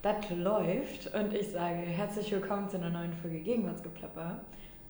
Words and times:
Das 0.00 0.30
läuft 0.30 1.12
und 1.12 1.34
ich 1.34 1.48
sage 1.48 1.74
herzlich 1.74 2.30
willkommen 2.30 2.68
zu 2.68 2.76
einer 2.76 2.88
neuen 2.88 3.12
Folge 3.14 3.40
Gegenwartsgeplapper. 3.40 4.38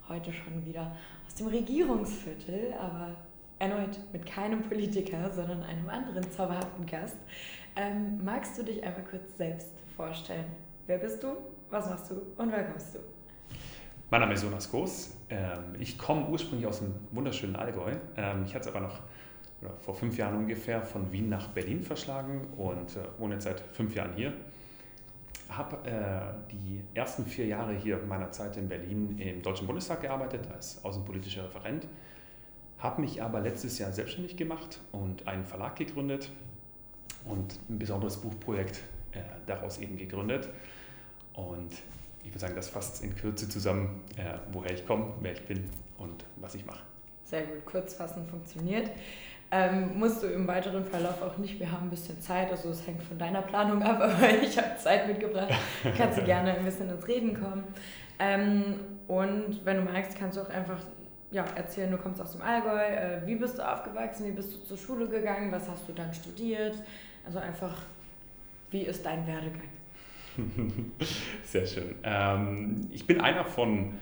Heute 0.06 0.30
schon 0.34 0.66
wieder 0.66 0.94
aus 1.26 1.34
dem 1.34 1.46
Regierungsviertel, 1.46 2.74
aber 2.78 3.16
erneut 3.58 3.98
mit 4.12 4.26
keinem 4.26 4.60
Politiker, 4.60 5.30
sondern 5.32 5.62
einem 5.62 5.88
anderen 5.88 6.30
zauberhaften 6.30 6.84
Gast. 6.84 7.16
Ähm, 7.74 8.22
magst 8.22 8.58
du 8.58 8.62
dich 8.64 8.84
einmal 8.84 9.02
kurz 9.04 9.34
selbst 9.38 9.70
vorstellen? 9.96 10.44
Wer 10.86 10.98
bist 10.98 11.22
du? 11.22 11.28
Was 11.70 11.88
machst 11.88 12.10
du 12.10 12.16
und 12.36 12.52
wer 12.52 12.64
kommst 12.64 12.96
du? 12.96 12.98
Mein 14.10 14.20
Name 14.20 14.34
ist 14.34 14.42
Jonas 14.42 14.70
Goos. 14.70 15.16
Ähm, 15.30 15.74
ich 15.78 15.96
komme 15.96 16.28
ursprünglich 16.28 16.66
aus 16.66 16.80
dem 16.80 16.92
wunderschönen 17.12 17.56
Allgäu. 17.56 17.94
Ähm, 18.18 18.42
ich 18.44 18.54
hatte 18.54 18.68
es 18.68 18.74
aber 18.76 18.86
noch 18.86 19.00
vor 19.80 19.94
fünf 19.94 20.18
Jahren 20.18 20.36
ungefähr 20.36 20.82
von 20.82 21.10
Wien 21.12 21.30
nach 21.30 21.48
Berlin 21.48 21.82
verschlagen 21.82 22.46
und 22.58 22.94
äh, 22.94 23.18
wohne 23.18 23.34
jetzt 23.34 23.44
seit 23.44 23.60
fünf 23.72 23.94
Jahren 23.94 24.12
hier 24.14 24.34
habe 25.48 25.88
äh, 25.88 26.52
die 26.52 26.82
ersten 26.94 27.24
vier 27.24 27.46
Jahre 27.46 27.72
hier 27.72 27.98
meiner 27.98 28.30
Zeit 28.30 28.56
in 28.56 28.68
Berlin 28.68 29.18
im 29.18 29.42
Deutschen 29.42 29.66
Bundestag 29.66 30.02
gearbeitet 30.02 30.42
als 30.52 30.84
außenpolitischer 30.84 31.44
Referent, 31.44 31.86
habe 32.78 33.00
mich 33.00 33.22
aber 33.22 33.40
letztes 33.40 33.78
Jahr 33.78 33.92
selbstständig 33.92 34.36
gemacht 34.36 34.80
und 34.92 35.26
einen 35.26 35.44
Verlag 35.44 35.76
gegründet 35.76 36.30
und 37.24 37.58
ein 37.68 37.78
besonderes 37.78 38.18
Buchprojekt 38.18 38.82
äh, 39.12 39.20
daraus 39.46 39.78
eben 39.78 39.96
gegründet. 39.96 40.48
Und 41.32 41.72
ich 42.22 42.30
würde 42.30 42.40
sagen, 42.40 42.54
das 42.54 42.68
fasst 42.68 43.02
in 43.02 43.16
Kürze 43.16 43.48
zusammen, 43.48 44.02
äh, 44.16 44.34
woher 44.52 44.72
ich 44.72 44.86
komme, 44.86 45.12
wer 45.20 45.32
ich 45.32 45.44
bin 45.46 45.68
und 45.96 46.24
was 46.36 46.54
ich 46.54 46.66
mache. 46.66 46.82
Sehr 47.24 47.42
gut, 47.42 47.64
kurzfassen 47.64 48.26
funktioniert. 48.26 48.90
Ähm, 49.50 49.98
musst 49.98 50.22
du 50.22 50.26
im 50.26 50.46
weiteren 50.46 50.84
Verlauf 50.84 51.22
auch 51.22 51.38
nicht. 51.38 51.58
Wir 51.58 51.72
haben 51.72 51.86
ein 51.86 51.90
bisschen 51.90 52.20
Zeit, 52.20 52.50
also 52.50 52.68
es 52.68 52.86
hängt 52.86 53.02
von 53.02 53.18
deiner 53.18 53.40
Planung 53.40 53.82
ab, 53.82 53.98
aber 54.02 54.42
ich 54.42 54.58
habe 54.58 54.76
Zeit 54.76 55.06
mitgebracht. 55.06 55.54
Kannst 55.96 56.18
du 56.18 56.24
gerne 56.24 56.54
ein 56.54 56.64
bisschen 56.64 56.90
ins 56.90 57.06
Reden 57.08 57.38
kommen. 57.38 57.64
Ähm, 58.18 58.74
und 59.06 59.64
wenn 59.64 59.76
du 59.76 59.82
magst, 59.82 60.18
kannst 60.18 60.36
du 60.36 60.42
auch 60.42 60.50
einfach 60.50 60.78
ja, 61.30 61.44
erzählen, 61.54 61.90
du 61.90 61.96
kommst 61.98 62.20
aus 62.20 62.32
dem 62.32 62.42
Allgäu. 62.42 62.78
Äh, 62.78 63.26
wie 63.26 63.36
bist 63.36 63.58
du 63.58 63.66
aufgewachsen? 63.66 64.26
Wie 64.26 64.32
bist 64.32 64.54
du 64.54 64.64
zur 64.66 64.76
Schule 64.76 65.08
gegangen? 65.08 65.50
Was 65.52 65.68
hast 65.68 65.88
du 65.88 65.92
dann 65.92 66.12
studiert? 66.12 66.82
Also 67.24 67.38
einfach, 67.38 67.82
wie 68.70 68.82
ist 68.82 69.04
dein 69.04 69.26
Werdegang? 69.26 69.68
Sehr 71.44 71.66
schön. 71.66 71.94
Ähm, 72.02 72.88
ich 72.92 73.06
bin 73.06 73.20
einer 73.20 73.44
von 73.44 73.94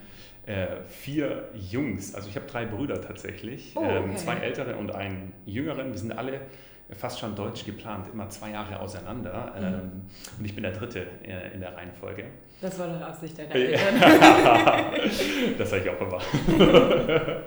äh, 0.47 0.83
vier 0.86 1.48
Jungs. 1.55 2.14
Also 2.14 2.28
ich 2.28 2.36
habe 2.36 2.47
drei 2.47 2.66
Brüder 2.66 3.00
tatsächlich, 3.00 3.72
oh, 3.75 3.83
ähm, 3.83 4.11
okay. 4.11 4.16
zwei 4.16 4.36
ältere 4.36 4.77
und 4.77 4.94
einen 4.94 5.33
jüngeren. 5.44 5.92
Wir 5.92 5.98
sind 5.98 6.16
alle 6.16 6.41
fast 6.92 7.19
schon 7.19 7.34
deutsch 7.34 7.64
geplant, 7.64 8.06
immer 8.12 8.28
zwei 8.28 8.50
Jahre 8.50 8.78
auseinander. 8.78 9.52
Mhm. 9.58 9.64
Ähm, 9.64 9.91
und 10.39 10.44
ich 10.44 10.55
bin 10.55 10.62
der 10.62 10.72
Dritte 10.72 11.06
äh, 11.24 11.52
in 11.52 11.61
der 11.61 11.77
Reihenfolge. 11.77 12.24
Das 12.61 12.78
war 12.78 12.86
doch 12.86 13.00
Absicht 13.00 13.39
deiner 13.39 13.55
Eltern. 13.55 14.00
das 15.58 15.70
sage 15.70 15.83
ich 15.83 15.91
auch 15.91 16.00
immer. 16.00 16.20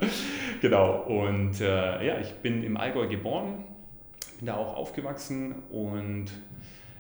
genau. 0.62 1.04
Und 1.04 1.62
äh, 1.62 2.06
ja, 2.06 2.20
ich 2.20 2.34
bin 2.36 2.64
im 2.64 2.78
Allgäu 2.78 3.08
geboren, 3.08 3.64
bin 4.38 4.48
da 4.48 4.56
auch 4.56 4.76
aufgewachsen 4.76 5.64
und 5.72 6.28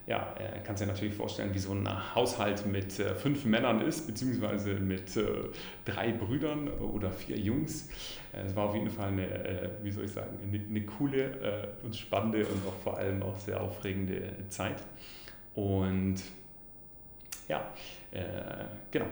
ja, 0.09 0.33
er 0.39 0.59
kann 0.61 0.75
sich 0.75 0.87
natürlich 0.87 1.13
vorstellen, 1.13 1.53
wie 1.53 1.59
so 1.59 1.71
ein 1.71 1.87
Haushalt 2.15 2.65
mit 2.65 2.99
äh, 2.99 3.13
fünf 3.13 3.45
Männern 3.45 3.79
ist, 3.81 4.07
beziehungsweise 4.07 4.73
mit 4.73 5.15
äh, 5.15 5.23
drei 5.85 6.11
Brüdern 6.11 6.67
oder 6.67 7.11
vier 7.11 7.37
Jungs. 7.37 7.89
Äh, 8.33 8.41
es 8.41 8.55
war 8.55 8.69
auf 8.69 8.73
jeden 8.73 8.89
Fall 8.89 9.09
eine, 9.09 9.27
äh, 9.27 9.69
wie 9.83 9.91
soll 9.91 10.05
ich 10.05 10.11
sagen, 10.11 10.35
eine, 10.41 10.59
eine 10.67 10.81
coole 10.81 11.75
äh, 11.83 11.85
und 11.85 11.95
spannende 11.95 12.39
und 12.39 12.67
auch 12.67 12.73
vor 12.83 12.97
allem 12.97 13.21
auch 13.21 13.37
sehr 13.37 13.61
aufregende 13.61 14.33
Zeit. 14.49 14.81
Und 15.53 16.15
ja, 17.47 17.71
äh, 18.09 18.65
genau, 18.89 19.05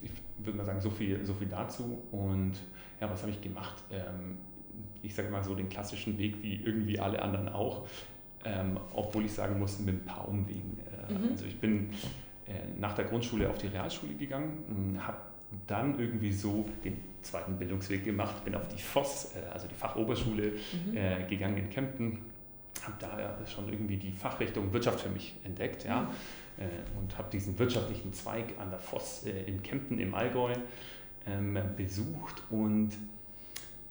ich 0.00 0.10
würde 0.38 0.56
mal 0.56 0.64
sagen, 0.64 0.80
so 0.80 0.88
viel, 0.88 1.22
so 1.22 1.34
viel 1.34 1.48
dazu. 1.48 2.02
Und 2.12 2.54
ja, 2.98 3.10
was 3.10 3.20
habe 3.20 3.30
ich 3.30 3.42
gemacht? 3.42 3.84
Ähm, 3.92 4.38
ich 5.02 5.14
sage 5.14 5.28
mal 5.28 5.44
so 5.44 5.54
den 5.54 5.68
klassischen 5.68 6.16
Weg 6.16 6.42
wie 6.42 6.62
irgendwie 6.64 6.98
alle 6.98 7.20
anderen 7.20 7.50
auch 7.50 7.86
ähm, 8.44 8.78
obwohl 8.92 9.24
ich 9.24 9.32
sagen 9.32 9.58
muss, 9.58 9.78
mit 9.78 9.94
ein 9.94 10.04
paar 10.04 10.28
Umwegen. 10.28 10.78
Äh, 11.08 11.12
mhm. 11.12 11.30
Also 11.30 11.44
ich 11.46 11.58
bin 11.58 11.90
äh, 12.46 12.52
nach 12.78 12.94
der 12.94 13.06
Grundschule 13.06 13.48
auf 13.48 13.58
die 13.58 13.68
Realschule 13.68 14.14
gegangen, 14.14 14.98
habe 15.04 15.18
dann 15.66 15.98
irgendwie 15.98 16.32
so 16.32 16.66
den 16.84 16.96
zweiten 17.22 17.56
Bildungsweg 17.56 18.04
gemacht, 18.04 18.44
bin 18.44 18.54
auf 18.54 18.68
die 18.68 18.80
FOS, 18.80 19.34
äh, 19.36 19.48
also 19.52 19.66
die 19.68 19.74
Fachoberschule, 19.74 20.52
mhm. 20.86 20.96
Äh, 20.96 21.24
gegangen 21.28 21.56
in 21.56 21.70
Kempten, 21.70 22.18
habe 22.82 22.96
da 22.98 23.46
schon 23.46 23.68
irgendwie 23.68 23.96
die 23.96 24.12
Fachrichtung 24.12 24.72
Wirtschaft 24.72 25.00
für 25.00 25.08
mich 25.08 25.34
entdeckt, 25.44 25.84
ja, 25.84 26.02
mhm. 26.02 26.08
Äh, 26.56 27.00
und 27.00 27.18
habe 27.18 27.28
diesen 27.30 27.58
wirtschaftlichen 27.58 28.12
Zweig 28.12 28.54
an 28.58 28.70
der 28.70 28.78
FOS 28.78 29.24
äh, 29.26 29.42
in 29.44 29.62
Kempten 29.62 29.98
im 29.98 30.14
Allgäu 30.14 30.52
ähm, 31.26 31.58
besucht 31.76 32.42
und 32.50 32.90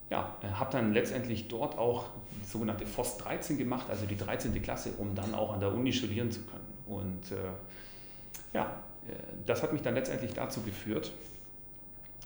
ja, 0.09 0.37
äh, 0.41 0.47
habe 0.47 0.71
dann 0.71 0.93
letztendlich 0.93 1.47
dort 1.47 1.77
auch 1.77 2.05
die 2.41 2.45
sogenannte 2.45 2.85
FOS 2.85 3.17
13 3.17 3.57
gemacht, 3.57 3.87
also 3.89 4.05
die 4.05 4.17
13. 4.17 4.61
Klasse, 4.61 4.91
um 4.97 5.15
dann 5.15 5.33
auch 5.33 5.53
an 5.53 5.59
der 5.59 5.73
Uni 5.73 5.93
studieren 5.93 6.31
zu 6.31 6.41
können. 6.41 6.67
Und 6.85 7.31
äh, 7.31 8.55
ja, 8.55 8.83
äh, 9.07 9.13
das 9.45 9.63
hat 9.63 9.73
mich 9.73 9.81
dann 9.81 9.95
letztendlich 9.95 10.33
dazu 10.33 10.61
geführt, 10.61 11.11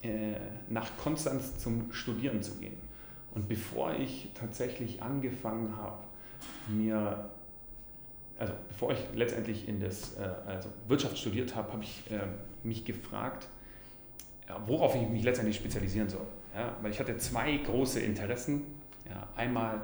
äh, 0.03 0.35
nach 0.69 0.89
Konstanz 0.97 1.59
zum 1.59 1.91
Studieren 1.91 2.43
zu 2.43 2.55
gehen. 2.55 2.77
Und 3.33 3.47
bevor 3.47 3.93
ich 3.93 4.29
tatsächlich 4.33 5.01
angefangen 5.01 5.75
habe, 5.77 6.03
mir, 6.67 7.29
also 8.37 8.53
bevor 8.67 8.91
ich 8.91 8.99
letztendlich 9.15 9.67
in 9.67 9.79
das 9.79 10.17
äh, 10.17 10.29
also 10.45 10.69
Wirtschaft 10.87 11.17
studiert 11.17 11.55
habe, 11.55 11.71
habe 11.73 11.83
ich 11.83 12.03
äh, 12.11 12.19
mich 12.63 12.85
gefragt, 12.85 13.47
ja, 14.47 14.61
worauf 14.65 14.95
ich 14.95 15.07
mich 15.09 15.23
letztendlich 15.23 15.57
spezialisieren 15.57 16.09
soll. 16.09 16.25
Ja, 16.57 16.75
weil 16.81 16.91
ich 16.91 16.99
hatte 16.99 17.15
zwei 17.17 17.55
große 17.57 17.99
Interessen. 17.99 18.63
Ja, 19.07 19.27
einmal 19.35 19.81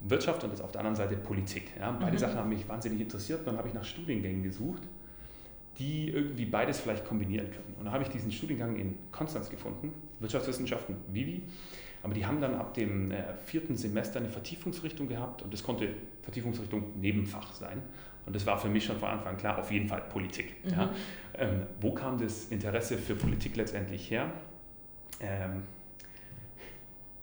Wirtschaft 0.00 0.42
und 0.44 0.52
das 0.52 0.60
auf 0.60 0.72
der 0.72 0.80
anderen 0.80 0.96
Seite 0.96 1.16
Politik. 1.16 1.72
Ja, 1.78 1.90
beide 1.90 2.12
mhm. 2.12 2.18
Sachen 2.18 2.36
haben 2.36 2.48
mich 2.48 2.68
wahnsinnig 2.68 3.00
interessiert 3.00 3.40
und 3.40 3.46
dann 3.46 3.58
habe 3.58 3.68
ich 3.68 3.74
nach 3.74 3.84
Studiengängen 3.84 4.42
gesucht, 4.42 4.82
die 5.78 6.10
irgendwie 6.10 6.44
beides 6.44 6.80
vielleicht 6.80 7.04
kombinieren 7.04 7.50
können. 7.50 7.74
Und 7.78 7.84
dann 7.86 7.92
habe 7.92 8.04
ich 8.04 8.08
diesen 8.10 8.30
Studiengang 8.30 8.76
in 8.76 8.96
Konstanz 9.10 9.50
gefunden, 9.50 9.92
Wirtschaftswissenschaften, 10.20 10.96
Vivi. 11.08 11.42
Aber 12.02 12.14
die 12.14 12.26
haben 12.26 12.40
dann 12.40 12.54
ab 12.54 12.74
dem 12.74 13.12
äh, 13.12 13.34
vierten 13.46 13.76
Semester 13.76 14.18
eine 14.18 14.28
Vertiefungsrichtung 14.28 15.08
gehabt 15.08 15.42
und 15.42 15.52
das 15.52 15.62
konnte 15.62 15.88
Vertiefungsrichtung 16.22 17.00
Nebenfach 17.00 17.52
sein. 17.52 17.80
Und 18.26 18.34
das 18.36 18.46
war 18.46 18.58
für 18.58 18.68
mich 18.68 18.84
schon 18.84 18.98
von 18.98 19.08
Anfang 19.08 19.28
an 19.32 19.36
klar, 19.36 19.58
auf 19.58 19.70
jeden 19.70 19.88
Fall 19.88 20.02
Politik. 20.02 20.64
Mhm. 20.64 20.70
Ja. 20.70 20.90
Ähm, 21.34 21.66
wo 21.80 21.92
kam 21.92 22.18
das 22.18 22.46
Interesse 22.46 22.98
für 22.98 23.14
Politik 23.14 23.56
letztendlich 23.56 24.10
her? 24.10 24.32
Ähm, 25.20 25.62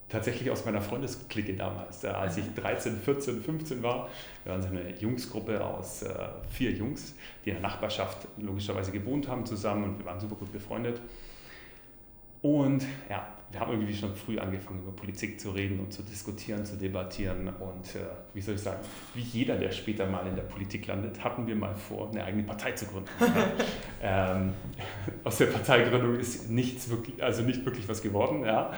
tatsächlich 0.09 0.49
aus 0.51 0.65
meiner 0.65 0.81
Freundesklicke 0.81 1.53
damals, 1.53 2.03
äh, 2.03 2.07
als 2.07 2.37
ich 2.37 2.45
13, 2.55 2.97
14, 2.99 3.41
15 3.41 3.83
war. 3.83 4.09
Wir 4.43 4.53
waren 4.53 4.61
so 4.61 4.69
eine 4.69 4.89
Jungsgruppe 4.97 5.63
aus 5.63 6.03
äh, 6.03 6.13
vier 6.49 6.71
Jungs, 6.71 7.15
die 7.45 7.51
in 7.51 7.55
der 7.55 7.63
Nachbarschaft 7.63 8.27
logischerweise 8.37 8.91
gewohnt 8.91 9.27
haben 9.27 9.45
zusammen 9.45 9.83
und 9.83 9.99
wir 9.99 10.05
waren 10.05 10.19
super 10.19 10.35
gut 10.35 10.51
befreundet. 10.51 10.99
Und 12.41 12.85
ja, 13.09 13.27
wir 13.51 13.59
haben 13.59 13.71
irgendwie 13.71 13.95
schon 13.95 14.15
früh 14.15 14.37
angefangen, 14.37 14.79
über 14.83 14.91
Politik 14.91 15.39
zu 15.39 15.51
reden 15.51 15.79
und 15.79 15.91
zu 15.91 16.03
diskutieren, 16.03 16.65
zu 16.65 16.77
debattieren. 16.77 17.47
Und 17.47 17.95
äh, 17.95 18.05
wie 18.33 18.41
soll 18.41 18.55
ich 18.55 18.61
sagen, 18.61 18.79
wie 19.13 19.21
jeder, 19.21 19.57
der 19.57 19.71
später 19.71 20.05
mal 20.05 20.25
in 20.27 20.35
der 20.35 20.43
Politik 20.43 20.87
landet, 20.87 21.23
hatten 21.23 21.47
wir 21.47 21.55
mal 21.55 21.75
vor, 21.75 22.09
eine 22.11 22.23
eigene 22.23 22.43
Partei 22.43 22.73
zu 22.73 22.85
gründen. 22.85 23.09
ähm, 24.01 24.53
aus 25.23 25.37
der 25.37 25.47
Parteigründung 25.47 26.15
ist 26.15 26.49
nichts 26.49 26.89
wirklich, 26.89 27.21
also 27.21 27.41
nicht 27.41 27.65
wirklich 27.65 27.89
was 27.89 28.01
geworden. 28.01 28.45
Ja. 28.45 28.71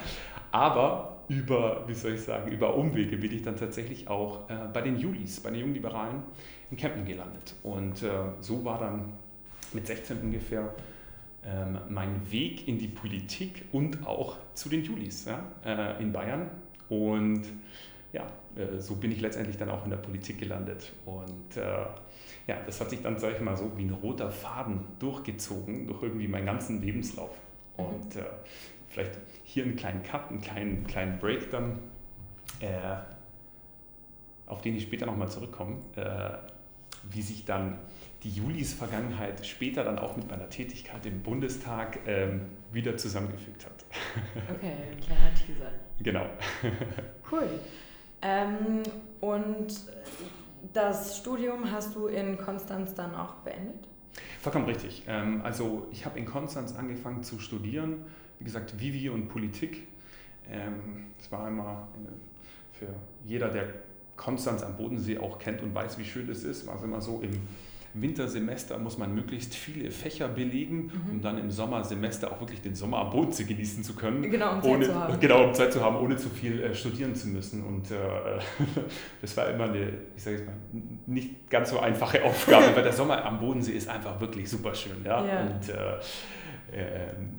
Aber 0.52 1.21
über, 1.32 1.88
wie 1.88 1.94
soll 1.94 2.16
ich 2.16 2.22
sagen, 2.22 2.52
über 2.52 2.76
Umwege 2.76 3.16
bin 3.16 3.32
ich 3.32 3.42
dann 3.42 3.56
tatsächlich 3.56 4.10
auch 4.10 4.50
äh, 4.50 4.68
bei 4.74 4.82
den 4.82 4.98
Julis, 4.98 5.40
bei 5.40 5.50
den 5.50 5.62
jungen 5.62 5.74
Liberalen 5.74 6.24
in 6.70 6.76
Kempten 6.76 7.06
gelandet. 7.06 7.56
Und 7.64 8.04
äh, 8.04 8.10
so 8.42 8.66
war 8.66 8.80
dann 8.80 9.14
mit 9.72 9.88
16 9.88 10.20
ungefähr 10.20 10.74
ähm, 11.46 11.80
mein 11.88 12.30
Weg 12.30 12.68
in 12.68 12.78
die 12.78 12.90
Politik 12.90 13.64
und 13.72 14.06
auch 14.06 14.36
zu 14.56 14.68
den 14.68 14.84
Julis 14.84 15.26
ja, 15.26 15.42
äh, 15.64 16.04
in 16.04 16.12
Bayern. 16.12 16.52
Und 16.90 17.44
ja, 18.12 18.28
äh, 18.58 18.80
so 18.80 18.96
bin 18.96 19.14
ich 19.14 19.22
letztendlich 19.22 19.56
dann 19.56 19.70
auch 19.70 19.86
in 19.86 19.90
der 19.90 19.98
Politik 19.98 20.38
gelandet. 20.38 20.92
Und 21.06 21.56
äh, 21.56 21.62
ja, 22.46 22.58
das 22.66 22.82
hat 22.82 22.90
sich 22.90 23.02
dann, 23.02 23.18
sage 23.18 23.36
ich 23.38 23.42
mal, 23.42 23.56
so 23.56 23.72
wie 23.78 23.84
ein 23.84 23.92
roter 23.92 24.30
Faden 24.30 24.82
durchgezogen 25.00 25.88
durch 25.88 26.04
irgendwie 26.04 26.28
meinen 26.28 26.46
ganzen 26.46 26.82
Lebenslauf. 26.82 27.32
Mhm. 27.78 27.86
Und 27.86 28.16
äh, 28.18 28.26
vielleicht 28.92 29.18
hier 29.44 29.64
einen 29.64 29.76
kleinen 29.76 30.04
Cut, 30.04 30.30
einen 30.30 30.42
kleinen, 30.42 30.86
kleinen 30.86 31.20
Break 31.20 31.50
dann, 31.50 31.80
äh, 32.60 32.68
auf 34.48 34.62
den 34.62 34.76
ich 34.76 34.84
später 34.84 35.06
nochmal 35.06 35.30
zurückkomme, 35.30 35.78
äh, 35.96 36.38
wie 37.10 37.22
sich 37.22 37.46
dann 37.46 37.80
die 38.24 38.30
Julis 38.30 38.74
Vergangenheit 38.74 39.46
später 39.46 39.84
dann 39.84 39.98
auch 39.98 40.16
mit 40.16 40.30
meiner 40.30 40.50
Tätigkeit 40.50 41.06
im 41.06 41.24
Bundestag 41.24 42.00
ähm, 42.06 42.42
wieder 42.72 42.98
zusammengefügt 42.98 43.66
hat. 43.66 43.72
Okay, 44.56 44.74
ein 44.92 45.00
kleiner 45.00 45.34
Teaser. 45.34 45.72
Genau. 46.00 46.26
Cool. 47.32 47.48
Ähm, 48.22 48.84
und 49.22 49.74
das 50.74 51.18
Studium 51.18 51.72
hast 51.72 51.96
du 51.96 52.08
in 52.08 52.38
Konstanz 52.38 52.94
dann 52.94 53.16
auch 53.16 53.36
beendet? 53.36 53.88
Vollkommen 54.42 54.66
richtig. 54.66 55.04
Ähm, 55.08 55.42
also 55.44 55.88
ich 55.92 56.06
habe 56.06 56.20
in 56.20 56.26
Konstanz 56.26 56.76
angefangen 56.76 57.24
zu 57.24 57.40
studieren, 57.40 58.06
wie 58.42 58.46
gesagt, 58.46 58.80
Vivi 58.80 59.08
und 59.10 59.30
Politik. 59.30 59.88
Ähm, 60.50 61.06
das 61.20 61.32
war 61.32 61.48
immer 61.48 61.88
für 62.72 62.88
jeder, 63.24 63.50
der 63.50 63.68
Konstanz 64.18 64.64
am 64.64 64.76
Bodensee 64.76 65.20
auch 65.20 65.38
kennt 65.38 65.62
und 65.62 65.76
weiß, 65.76 66.00
wie 66.00 66.06
schön 66.06 66.28
es 66.28 66.44
ist, 66.44 66.66
war 66.66 66.76
es 66.76 66.82
immer 66.82 67.02
so 67.02 67.22
im 67.22 67.32
Wintersemester 67.94 68.78
muss 68.78 68.98
man 68.98 69.14
möglichst 69.14 69.54
viele 69.54 69.92
Fächer 69.92 70.30
belegen, 70.30 70.84
mhm. 70.86 71.12
um 71.12 71.22
dann 71.22 71.38
im 71.38 71.52
Sommersemester 71.52 72.32
auch 72.32 72.40
wirklich 72.40 72.62
den 72.62 72.74
Sommer 72.74 73.00
am 73.00 73.10
Bodensee 73.10 73.44
genießen 73.44 73.84
zu 73.84 73.96
können. 73.96 74.32
Genau, 74.32 74.56
um 74.56 74.62
Zeit 74.62 74.72
ohne, 74.72 74.86
zu 74.86 74.96
haben. 74.96 75.20
Genau, 75.20 75.44
um 75.44 75.54
Zeit 75.54 75.74
zu 75.74 75.82
haben, 75.82 75.98
ohne 75.98 76.16
zu 76.16 76.30
viel 76.30 76.62
äh, 76.62 76.74
studieren 76.74 77.16
zu 77.16 77.28
müssen. 77.28 77.64
Und 77.64 77.92
äh, 77.92 77.96
das 79.22 79.36
war 79.36 79.50
immer 79.50 79.66
eine, 79.66 79.92
ich 80.16 80.24
sage 80.24 80.38
jetzt 80.38 80.46
mal, 80.46 80.56
nicht 81.06 81.50
ganz 81.50 81.70
so 81.70 81.80
einfache 81.80 82.24
Aufgabe, 82.24 82.74
weil 82.74 82.84
der 82.84 82.94
Sommer 82.94 83.24
am 83.26 83.40
Bodensee 83.40 83.74
ist 83.74 83.90
einfach 83.90 84.20
wirklich 84.22 84.50
super 84.50 84.74
schön. 84.74 85.04
Ja? 85.04 85.26
ja. 85.26 85.42
Und 85.42 85.70
äh, 85.70 86.00
ähm, 86.74 87.30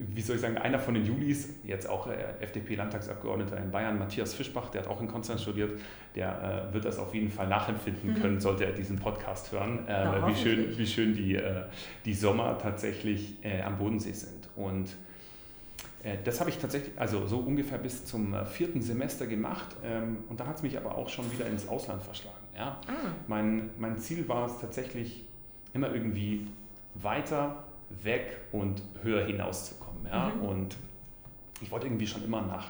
wie 0.00 0.20
soll 0.20 0.36
ich 0.36 0.42
sagen, 0.42 0.58
einer 0.58 0.78
von 0.78 0.94
den 0.94 1.04
Julis, 1.04 1.50
jetzt 1.64 1.88
auch 1.88 2.06
äh, 2.06 2.16
FDP-Landtagsabgeordneter 2.40 3.56
in 3.56 3.70
Bayern, 3.70 3.98
Matthias 3.98 4.34
Fischbach, 4.34 4.70
der 4.70 4.82
hat 4.82 4.88
auch 4.88 5.00
in 5.00 5.08
Konstanz 5.08 5.42
studiert, 5.42 5.78
der 6.14 6.68
äh, 6.70 6.74
wird 6.74 6.84
das 6.84 6.98
auf 6.98 7.14
jeden 7.14 7.30
Fall 7.30 7.48
nachempfinden 7.48 8.10
mhm. 8.10 8.20
können, 8.20 8.40
sollte 8.40 8.64
er 8.64 8.72
diesen 8.72 8.98
Podcast 8.98 9.52
hören, 9.52 9.86
äh, 9.86 9.92
ja, 9.92 10.28
wie, 10.28 10.34
schön, 10.34 10.78
wie 10.78 10.86
schön 10.86 11.14
die, 11.14 11.36
äh, 11.36 11.62
die 12.04 12.14
Sommer 12.14 12.58
tatsächlich 12.58 13.36
äh, 13.42 13.62
am 13.62 13.78
Bodensee 13.78 14.12
sind. 14.12 14.48
Und 14.56 14.88
äh, 16.02 16.16
das 16.24 16.40
habe 16.40 16.50
ich 16.50 16.58
tatsächlich, 16.58 16.98
also 16.98 17.26
so 17.26 17.38
ungefähr 17.38 17.78
bis 17.78 18.04
zum 18.04 18.34
vierten 18.46 18.82
Semester 18.82 19.26
gemacht 19.26 19.76
ähm, 19.84 20.18
und 20.28 20.40
dann 20.40 20.46
hat 20.46 20.56
es 20.56 20.62
mich 20.62 20.76
aber 20.76 20.96
auch 20.96 21.08
schon 21.08 21.30
wieder 21.32 21.46
ins 21.46 21.68
Ausland 21.68 22.02
verschlagen. 22.02 22.36
Ja? 22.54 22.80
Ah. 22.86 22.92
Mein, 23.26 23.70
mein 23.78 23.98
Ziel 23.98 24.28
war 24.28 24.46
es 24.46 24.58
tatsächlich 24.58 25.24
immer 25.74 25.92
irgendwie 25.92 26.46
weiter 26.94 27.64
weg 28.02 28.38
und 28.52 28.82
höher 29.02 29.26
hinauszukommen. 29.88 30.06
Ja? 30.06 30.32
Mhm. 30.34 30.42
Und 30.42 30.76
ich 31.60 31.70
wollte 31.70 31.86
irgendwie 31.86 32.06
schon 32.06 32.24
immer 32.24 32.42
nach 32.42 32.66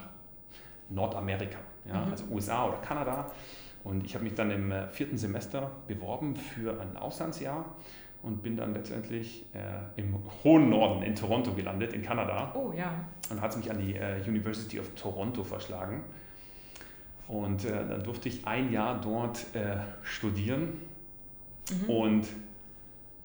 Nordamerika, 0.91 1.59
ja? 1.87 2.05
Mhm. 2.05 2.11
also 2.11 2.25
USA 2.31 2.67
oder 2.67 2.79
Kanada. 2.79 3.31
Und 3.85 4.05
ich 4.05 4.15
habe 4.15 4.25
mich 4.25 4.35
dann 4.35 4.51
im 4.51 4.73
äh, 4.73 4.89
vierten 4.89 5.17
Semester 5.17 5.71
beworben 5.87 6.37
für 6.37 6.81
ein 6.81 6.97
Auslandsjahr 6.97 7.65
und 8.23 8.43
bin 8.43 8.57
dann 8.57 8.75
letztendlich 8.75 9.47
äh, 9.55 10.01
im 10.01 10.17
hohen 10.43 10.71
Norden 10.71 11.03
in 11.03 11.15
Toronto 11.15 11.53
gelandet, 11.53 11.93
in 11.93 12.03
Kanada. 12.03 12.53
Oh 12.55 12.73
ja. 12.77 13.05
Und 13.31 13.41
hat 13.41 13.57
mich 13.57 13.71
an 13.71 13.79
die 13.79 13.95
äh, 13.95 14.21
University 14.27 14.81
of 14.81 14.91
Toronto 14.95 15.45
verschlagen. 15.45 16.03
Und 17.29 17.65
äh, 17.65 17.87
dann 17.87 18.03
durfte 18.03 18.29
ich 18.29 18.47
ein 18.47 18.73
Jahr 18.73 19.01
dort 19.01 19.55
äh, 19.55 19.77
studieren. 20.03 20.81
Mhm. 21.71 21.91
Und 21.91 22.27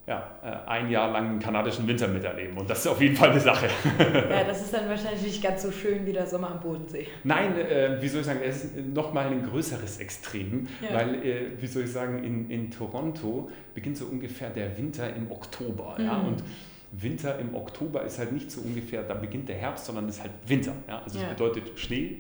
ja, 0.06 0.32
äh, 0.44 0.70
ein 0.70 0.90
Jahr 0.90 1.12
lang 1.12 1.30
einen 1.30 1.40
kanadischen 1.40 1.88
Winter 1.88 2.08
miterleben. 2.08 2.58
Und 2.58 2.70
das 2.70 2.80
ist 2.80 2.88
auf 2.88 3.02
jeden 3.02 3.16
Fall 3.16 3.32
eine 3.32 3.40
Sache. 3.40 3.68
Ja, 4.30 4.44
das 4.44 4.62
ist 4.64 4.74
dann 4.74 4.90
wahrscheinlich 4.90 5.22
nicht 5.24 5.44
ganz 5.44 5.62
so 5.62 5.72
schön 5.72 6.06
wie 6.06 6.12
der 6.12 6.26
Sommer 6.28 6.52
am 6.52 6.60
Bodensee. 6.60 7.08
Nein, 7.24 7.58
äh, 7.58 8.02
wie 8.02 8.08
soll 8.08 8.22
ich 8.22 8.26
sagen, 8.26 8.42
es 8.44 8.66
ist 8.66 8.78
nochmal 8.94 9.28
ein 9.28 9.44
größeres 9.44 10.00
Extrem, 10.00 10.68
ja. 10.82 10.96
weil, 10.96 11.16
äh, 11.24 11.62
wie 11.62 11.68
soll 11.68 11.84
ich 11.84 11.92
sagen, 11.92 12.24
in, 12.24 12.50
in 12.50 12.70
Toronto 12.70 13.50
beginnt 13.74 13.98
so 13.98 14.06
ungefähr 14.06 14.50
der 14.50 14.78
Winter 14.78 15.16
im 15.16 15.32
Oktober. 15.32 15.96
Mhm. 15.98 16.06
Ja? 16.06 16.18
Und 16.18 16.44
Winter 16.92 17.40
im 17.40 17.56
Oktober 17.56 18.04
ist 18.04 18.20
halt 18.20 18.34
nicht 18.34 18.52
so 18.52 18.62
ungefähr, 18.62 19.04
da 19.04 19.14
beginnt 19.14 19.48
der 19.48 19.56
Herbst, 19.56 19.86
sondern 19.86 20.10
es 20.10 20.18
ist 20.18 20.24
halt 20.24 20.34
Winter. 20.46 20.74
Ja? 20.88 21.02
Also 21.04 21.18
es 21.18 21.24
ja. 21.24 21.30
bedeutet 21.30 21.80
Schnee 21.80 22.18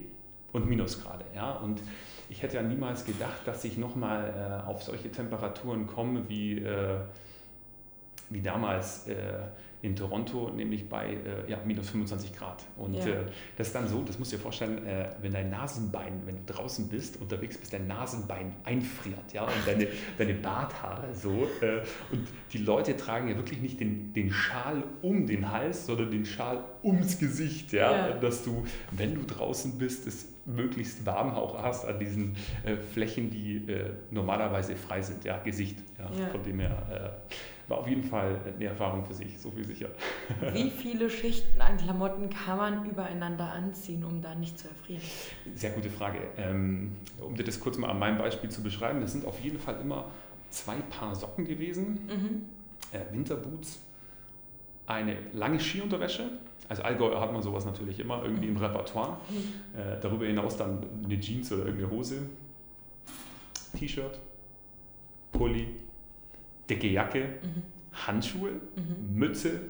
und 0.53 0.69
Minusgrade. 0.69 1.25
Ja? 1.35 1.51
Und 1.51 1.81
ich 2.29 2.41
hätte 2.41 2.55
ja 2.55 2.63
niemals 2.63 3.05
gedacht, 3.05 3.41
dass 3.45 3.63
ich 3.65 3.77
nochmal 3.77 4.61
äh, 4.65 4.69
auf 4.69 4.83
solche 4.83 5.11
Temperaturen 5.11 5.85
komme 5.85 6.29
wie 6.29 6.59
äh, 6.59 6.99
wie 8.29 8.41
damals 8.41 9.07
äh, 9.07 9.15
in 9.83 9.97
Toronto, 9.97 10.49
nämlich 10.49 10.87
bei 10.87 11.13
äh, 11.13 11.51
ja, 11.51 11.59
minus 11.65 11.89
25 11.89 12.33
Grad. 12.33 12.63
Und 12.77 12.93
ja. 12.95 13.05
äh, 13.05 13.25
das 13.57 13.67
ist 13.67 13.75
dann 13.75 13.89
so, 13.89 14.01
das 14.01 14.17
musst 14.17 14.31
du 14.31 14.37
dir 14.37 14.41
vorstellen, 14.41 14.85
äh, 14.87 15.09
wenn 15.21 15.33
dein 15.33 15.49
Nasenbein, 15.49 16.21
wenn 16.25 16.37
du 16.37 16.53
draußen 16.53 16.87
bist, 16.87 17.19
unterwegs 17.19 17.57
bist, 17.57 17.73
dein 17.73 17.85
Nasenbein 17.85 18.55
einfriert, 18.63 19.33
ja, 19.33 19.43
und 19.43 19.67
deine, 19.67 19.87
deine 20.17 20.35
Barthaare 20.35 21.13
so. 21.13 21.49
Äh, 21.59 21.81
und 22.13 22.25
die 22.53 22.59
Leute 22.59 22.95
tragen 22.95 23.27
ja 23.27 23.35
wirklich 23.35 23.59
nicht 23.59 23.81
den, 23.81 24.13
den 24.13 24.31
Schal 24.31 24.85
um 25.01 25.27
den 25.27 25.51
Hals, 25.51 25.85
sondern 25.85 26.11
den 26.11 26.25
Schal 26.25 26.63
ums 26.81 27.19
Gesicht, 27.19 27.73
ja, 27.73 28.07
ja. 28.07 28.13
dass 28.13 28.45
du, 28.45 28.63
wenn 28.91 29.15
du 29.15 29.23
draußen 29.23 29.77
bist, 29.77 30.07
es 30.07 30.32
möglichst 30.45 31.05
warm 31.05 31.33
auch 31.33 31.61
hast 31.61 31.85
an 31.85 31.99
diesen 31.99 32.35
äh, 32.65 32.75
Flächen, 32.75 33.29
die 33.29 33.65
normalerweise 34.11 34.75
frei 34.75 35.01
sind, 35.01 35.23
ja, 35.23 35.37
Gesicht, 35.39 35.77
ja, 35.97 36.19
ja. 36.19 36.27
von 36.27 36.43
dem 36.43 36.59
her 36.59 37.21
war 37.67 37.77
auf 37.77 37.87
jeden 37.87 38.03
Fall 38.03 38.39
eine 38.55 38.65
Erfahrung 38.65 39.05
für 39.05 39.13
sich, 39.13 39.39
so 39.39 39.51
viel 39.51 39.65
sicher. 39.65 39.87
Wie 40.51 40.69
viele 40.81 41.09
Schichten 41.09 41.61
an 41.61 41.77
Klamotten 41.77 42.29
kann 42.29 42.57
man 42.57 42.89
übereinander 42.89 43.51
anziehen, 43.51 44.03
um 44.03 44.21
da 44.21 44.35
nicht 44.35 44.59
zu 44.59 44.67
erfrieren? 44.67 45.01
Sehr 45.55 45.71
gute 45.71 45.89
Frage. 45.89 46.19
Ähm, 46.37 46.91
um 47.21 47.35
dir 47.35 47.43
das 47.43 47.59
kurz 47.59 47.77
mal 47.77 47.89
an 47.89 47.99
meinem 47.99 48.17
Beispiel 48.17 48.49
zu 48.49 48.61
beschreiben, 48.61 49.01
das 49.01 49.13
sind 49.13 49.25
auf 49.25 49.39
jeden 49.39 49.59
Fall 49.59 49.77
immer 49.81 50.05
zwei 50.49 50.75
Paar 50.89 51.15
Socken 51.15 51.45
gewesen, 51.45 51.99
mhm. 52.07 52.41
Äh, 52.91 53.11
Winterboots, 53.11 53.81
eine 54.85 55.15
lange 55.31 55.59
Skiunterwäsche. 55.59 56.29
Also 56.69 56.83
Allgäu 56.83 57.13
hat 57.15 57.31
man 57.31 57.41
sowas 57.41 57.65
natürlich 57.65 57.99
immer 57.99 58.23
irgendwie 58.23 58.47
im 58.47 58.57
Repertoire. 58.57 59.17
Mhm. 59.29 59.79
Äh, 59.79 59.99
darüber 60.01 60.25
hinaus 60.25 60.57
dann 60.57 60.85
eine 61.03 61.19
Jeans 61.19 61.51
oder 61.51 61.65
irgendeine 61.65 61.91
Hose, 61.91 62.29
T-Shirt, 63.77 64.19
Pulli, 65.31 65.67
dicke 66.69 66.87
Jacke, 66.87 67.39
mhm. 67.41 67.63
Handschuhe, 67.91 68.51
mhm. 68.51 69.17
Mütze, 69.17 69.61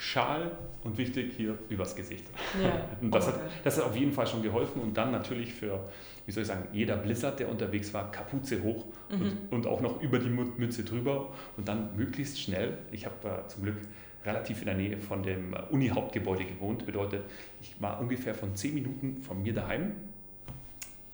Schal 0.00 0.52
und 0.84 0.96
wichtig 0.96 1.34
hier 1.36 1.58
übers 1.68 1.96
Gesicht. 1.96 2.24
Ja. 2.62 2.88
Und 3.00 3.12
das, 3.12 3.26
oh 3.26 3.32
hat, 3.32 3.40
das 3.64 3.78
hat 3.78 3.84
auf 3.84 3.96
jeden 3.96 4.12
Fall 4.12 4.28
schon 4.28 4.42
geholfen 4.42 4.80
und 4.80 4.96
dann 4.96 5.10
natürlich 5.10 5.52
für, 5.52 5.88
wie 6.24 6.30
soll 6.30 6.42
ich 6.42 6.46
sagen, 6.46 6.68
jeder 6.72 6.96
Blizzard, 6.96 7.40
der 7.40 7.48
unterwegs 7.48 7.92
war, 7.92 8.12
Kapuze 8.12 8.62
hoch 8.62 8.86
mhm. 9.10 9.22
und, 9.22 9.36
und, 9.50 9.66
auch 9.66 9.80
noch 9.80 10.00
über 10.00 10.20
die 10.20 10.28
Mütze 10.28 10.84
drüber 10.84 11.32
und 11.56 11.66
dann 11.66 11.96
möglichst 11.96 12.40
schnell. 12.40 12.78
Ich 12.92 13.06
habe 13.06 13.28
äh, 13.28 13.48
zum 13.48 13.64
Glück 13.64 13.76
relativ 14.24 14.60
in 14.60 14.66
der 14.66 14.74
Nähe 14.74 14.98
von 14.98 15.22
dem 15.22 15.54
Uni-Hauptgebäude 15.70 16.44
gewohnt, 16.44 16.84
bedeutet, 16.84 17.24
ich 17.60 17.80
war 17.80 18.00
ungefähr 18.00 18.34
von 18.34 18.54
zehn 18.56 18.74
Minuten 18.74 19.22
von 19.22 19.42
mir 19.42 19.54
daheim 19.54 19.92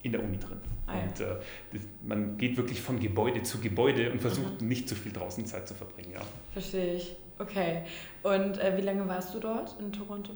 in 0.03 0.13
der 0.13 0.23
Uni 0.23 0.39
drin. 0.39 0.59
Ah, 0.87 0.97
ja. 0.97 1.03
Und 1.03 1.21
äh, 1.21 1.37
das, 1.73 1.83
man 2.03 2.37
geht 2.37 2.57
wirklich 2.57 2.81
von 2.81 3.01
Gebäude 3.01 3.43
zu 3.43 3.59
Gebäude 3.59 4.13
und 4.13 4.21
versucht 4.21 4.61
mhm. 4.61 4.69
nicht 4.69 4.89
zu 4.89 4.95
viel 4.95 5.13
draußen 5.13 5.47
Zeit 5.47 5.67
zu 5.67 5.75
verbringen. 5.75 6.13
Ja. 6.13 6.21
Verstehe 6.53 6.97
ich. 6.97 7.17
Okay. 7.39 7.83
Und 8.23 8.59
äh, 8.59 8.77
wie 8.77 8.83
lange 8.83 9.09
warst 9.09 9.35
du 9.35 9.41
dort 9.41 9.75
in 9.81 9.93
Toronto? 9.93 10.33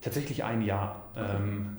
Tatsächlich 0.00 0.44
ein 0.44 0.62
Jahr. 0.62 1.04
Okay. 1.14 1.36
Ähm, 1.36 1.76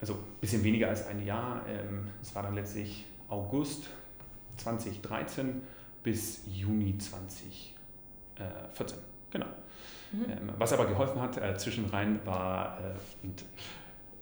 also 0.00 0.14
ein 0.14 0.40
bisschen 0.40 0.62
weniger 0.64 0.88
als 0.88 1.06
ein 1.06 1.24
Jahr. 1.24 1.62
Ähm, 1.66 2.08
es 2.20 2.34
war 2.34 2.42
dann 2.42 2.54
letztlich 2.54 3.06
August 3.28 3.88
2013 4.58 5.62
bis 6.02 6.42
Juni 6.46 6.98
2014. 8.74 8.98
Genau. 9.30 9.46
Mhm. 10.12 10.24
Ähm, 10.30 10.52
was 10.58 10.72
aber 10.72 10.86
geholfen 10.86 11.20
hat 11.20 11.38
äh, 11.38 11.56
zwischenrein 11.56 12.20
war, 12.24 12.78
äh, 12.80 13.26
und 13.26 13.44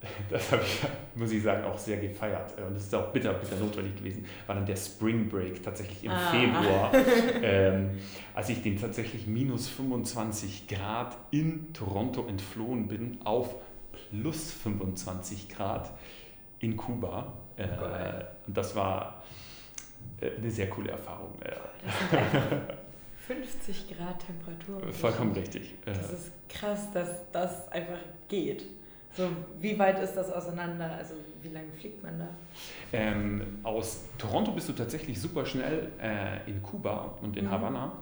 das 0.30 0.50
habe 0.52 0.62
ich, 0.62 0.80
muss 1.14 1.30
ich 1.30 1.42
sagen, 1.42 1.64
auch 1.64 1.76
sehr 1.76 1.98
gefeiert. 1.98 2.58
Und 2.58 2.74
das 2.74 2.84
ist 2.84 2.94
auch 2.94 3.08
bitter, 3.12 3.34
bitter 3.34 3.56
notwendig 3.56 3.96
gewesen, 3.96 4.24
war 4.46 4.54
dann 4.54 4.64
der 4.64 4.76
Spring 4.76 5.28
Break 5.28 5.62
tatsächlich 5.62 6.04
im 6.04 6.12
ah. 6.12 6.30
Februar, 6.30 6.92
ähm, 7.42 7.98
als 8.34 8.48
ich 8.48 8.62
den 8.62 8.80
tatsächlich 8.80 9.26
minus 9.26 9.68
25 9.68 10.68
Grad 10.68 11.16
in 11.30 11.72
Toronto 11.72 12.26
entflohen 12.26 12.88
bin 12.88 13.18
auf 13.24 13.56
plus 14.10 14.52
25 14.52 15.48
Grad 15.50 15.90
in 16.60 16.76
Kuba. 16.76 17.32
Äh, 17.56 17.66
und 18.46 18.56
das 18.56 18.74
war 18.74 19.22
äh, 20.20 20.30
eine 20.38 20.50
sehr 20.50 20.70
coole 20.70 20.90
Erfahrung. 20.90 21.34
Das 23.30 23.38
50 23.38 23.96
Grad 23.96 24.26
Temperatur. 24.26 24.92
Vollkommen 24.92 25.32
richtig. 25.32 25.74
Das 25.84 26.12
ist 26.12 26.32
krass, 26.48 26.88
dass 26.92 27.30
das 27.30 27.68
einfach 27.70 28.00
geht. 28.28 28.64
So, 29.16 29.28
wie 29.60 29.78
weit 29.78 30.00
ist 30.00 30.14
das 30.14 30.32
auseinander? 30.32 30.90
Also 30.92 31.14
wie 31.40 31.48
lange 31.48 31.70
fliegt 31.72 32.02
man 32.02 32.18
da? 32.18 32.28
Ähm, 32.92 33.58
aus 33.62 34.02
Toronto 34.18 34.52
bist 34.52 34.68
du 34.68 34.72
tatsächlich 34.72 35.20
super 35.20 35.46
schnell 35.46 35.90
äh, 36.00 36.50
in 36.50 36.60
Kuba 36.62 37.16
und 37.22 37.36
in 37.36 37.44
mhm. 37.44 37.50
Havanna. 37.50 37.92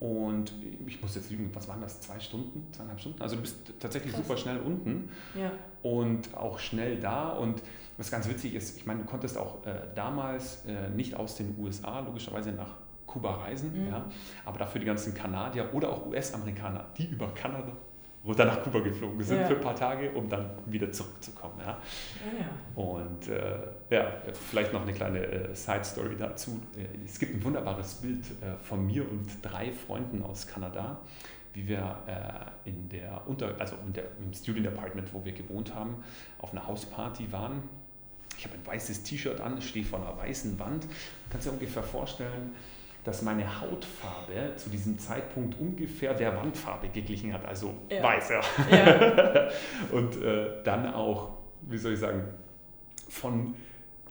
Und 0.00 0.52
ich 0.86 1.00
muss 1.02 1.14
jetzt 1.14 1.30
lügen, 1.30 1.50
was 1.52 1.68
waren 1.68 1.80
das? 1.82 2.00
Zwei 2.00 2.18
Stunden, 2.20 2.66
zweieinhalb 2.72 3.00
Stunden? 3.00 3.20
Also 3.20 3.36
du 3.36 3.42
bist 3.42 3.56
tatsächlich 3.78 4.12
Krass. 4.12 4.26
super 4.26 4.38
schnell 4.38 4.58
unten 4.58 5.10
ja. 5.34 5.52
und 5.82 6.34
auch 6.34 6.58
schnell 6.58 6.98
da. 6.98 7.30
Und 7.30 7.62
was 7.98 8.10
ganz 8.10 8.26
witzig 8.28 8.54
ist, 8.54 8.78
ich 8.78 8.86
meine, 8.86 9.00
du 9.00 9.06
konntest 9.06 9.36
auch 9.36 9.66
äh, 9.66 9.74
damals 9.94 10.64
äh, 10.66 10.88
nicht 10.90 11.14
aus 11.14 11.36
den 11.36 11.54
USA 11.58 12.00
logischerweise 12.00 12.52
nach 12.52 12.79
Kuba 13.10 13.34
reisen, 13.42 13.72
mhm. 13.72 13.88
ja, 13.90 14.04
aber 14.44 14.58
dafür 14.58 14.80
die 14.80 14.86
ganzen 14.86 15.14
Kanadier 15.14 15.68
oder 15.74 15.90
auch 15.90 16.06
US-Amerikaner, 16.06 16.86
die 16.96 17.06
über 17.06 17.28
Kanada 17.34 17.72
runter 18.24 18.44
nach 18.44 18.62
Kuba 18.62 18.80
geflogen 18.80 19.22
sind 19.22 19.40
ja. 19.40 19.46
für 19.46 19.54
ein 19.54 19.60
paar 19.60 19.74
Tage, 19.74 20.10
um 20.10 20.28
dann 20.28 20.50
wieder 20.66 20.92
zurückzukommen. 20.92 21.54
Ja. 21.58 21.78
ja, 22.38 22.82
Und 22.82 23.28
äh, 23.28 23.58
ja, 23.88 24.12
vielleicht 24.32 24.72
noch 24.72 24.82
eine 24.82 24.92
kleine 24.92 25.20
äh, 25.20 25.54
Side-Story 25.54 26.16
dazu. 26.18 26.60
Es 27.04 27.18
gibt 27.18 27.34
ein 27.34 27.42
wunderbares 27.42 27.94
Bild 27.94 28.24
äh, 28.42 28.56
von 28.62 28.86
mir 28.86 29.10
und 29.10 29.26
drei 29.42 29.72
Freunden 29.72 30.22
aus 30.22 30.46
Kanada, 30.46 30.98
wie 31.54 31.66
wir 31.66 31.96
äh, 32.06 32.68
in 32.68 32.88
der 32.90 33.22
Unter 33.26 33.54
also 33.58 33.76
in 33.86 33.92
der, 33.94 34.04
im 34.22 34.32
Student 34.34 34.68
Apartment, 34.68 35.12
wo 35.14 35.24
wir 35.24 35.32
gewohnt 35.32 35.74
haben, 35.74 36.04
auf 36.38 36.52
einer 36.52 36.66
Hausparty 36.66 37.32
waren. 37.32 37.62
Ich 38.36 38.44
habe 38.44 38.54
ein 38.54 38.66
weißes 38.66 39.02
T-Shirt 39.02 39.40
an, 39.40 39.60
stehe 39.60 39.84
vor 39.84 39.98
einer 39.98 40.16
weißen 40.16 40.58
Wand. 40.58 40.86
Kannst 41.30 41.46
du 41.46 41.50
dir 41.50 41.58
ungefähr 41.58 41.82
vorstellen, 41.82 42.52
dass 43.04 43.22
meine 43.22 43.60
Hautfarbe 43.60 44.56
zu 44.56 44.70
diesem 44.70 44.98
Zeitpunkt 44.98 45.58
ungefähr 45.58 46.14
der 46.14 46.36
Wandfarbe 46.36 46.88
geglichen 46.88 47.32
hat, 47.32 47.44
also 47.46 47.74
ja. 47.88 48.02
weiß, 48.02 48.30
ja. 48.30 48.40
ja. 48.70 49.48
und 49.92 50.22
äh, 50.22 50.62
dann 50.64 50.92
auch, 50.92 51.30
wie 51.62 51.78
soll 51.78 51.94
ich 51.94 52.00
sagen, 52.00 52.24
von 53.08 53.54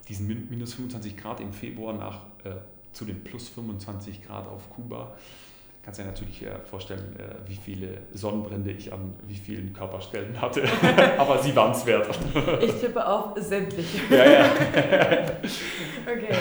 diesen 0.07 0.49
minus 0.49 0.73
25 0.73 1.17
Grad 1.17 1.39
im 1.39 1.53
Februar 1.53 1.93
nach 1.93 2.23
äh, 2.43 2.55
zu 2.91 3.05
den 3.05 3.23
plus 3.23 3.47
25 3.49 4.23
Grad 4.23 4.47
auf 4.47 4.69
Kuba 4.71 5.15
kannst 5.83 5.99
dir 5.99 6.05
natürlich 6.05 6.45
äh, 6.45 6.59
vorstellen, 6.69 7.15
äh, 7.17 7.49
wie 7.49 7.55
viele 7.55 8.01
Sonnenbrände 8.13 8.71
ich 8.71 8.91
an 8.91 9.13
wie 9.27 9.35
vielen 9.35 9.73
Körperstellen 9.73 10.39
hatte. 10.39 10.63
Aber 11.17 11.41
sie 11.41 11.55
waren 11.55 11.71
es 11.71 11.85
wert. 11.85 12.07
Ich 12.61 12.73
tippe 12.79 13.05
auf 13.05 13.37
sämtliche. 13.37 13.99
Ja, 14.09 14.29
ja. 14.29 14.45
okay. 16.11 16.35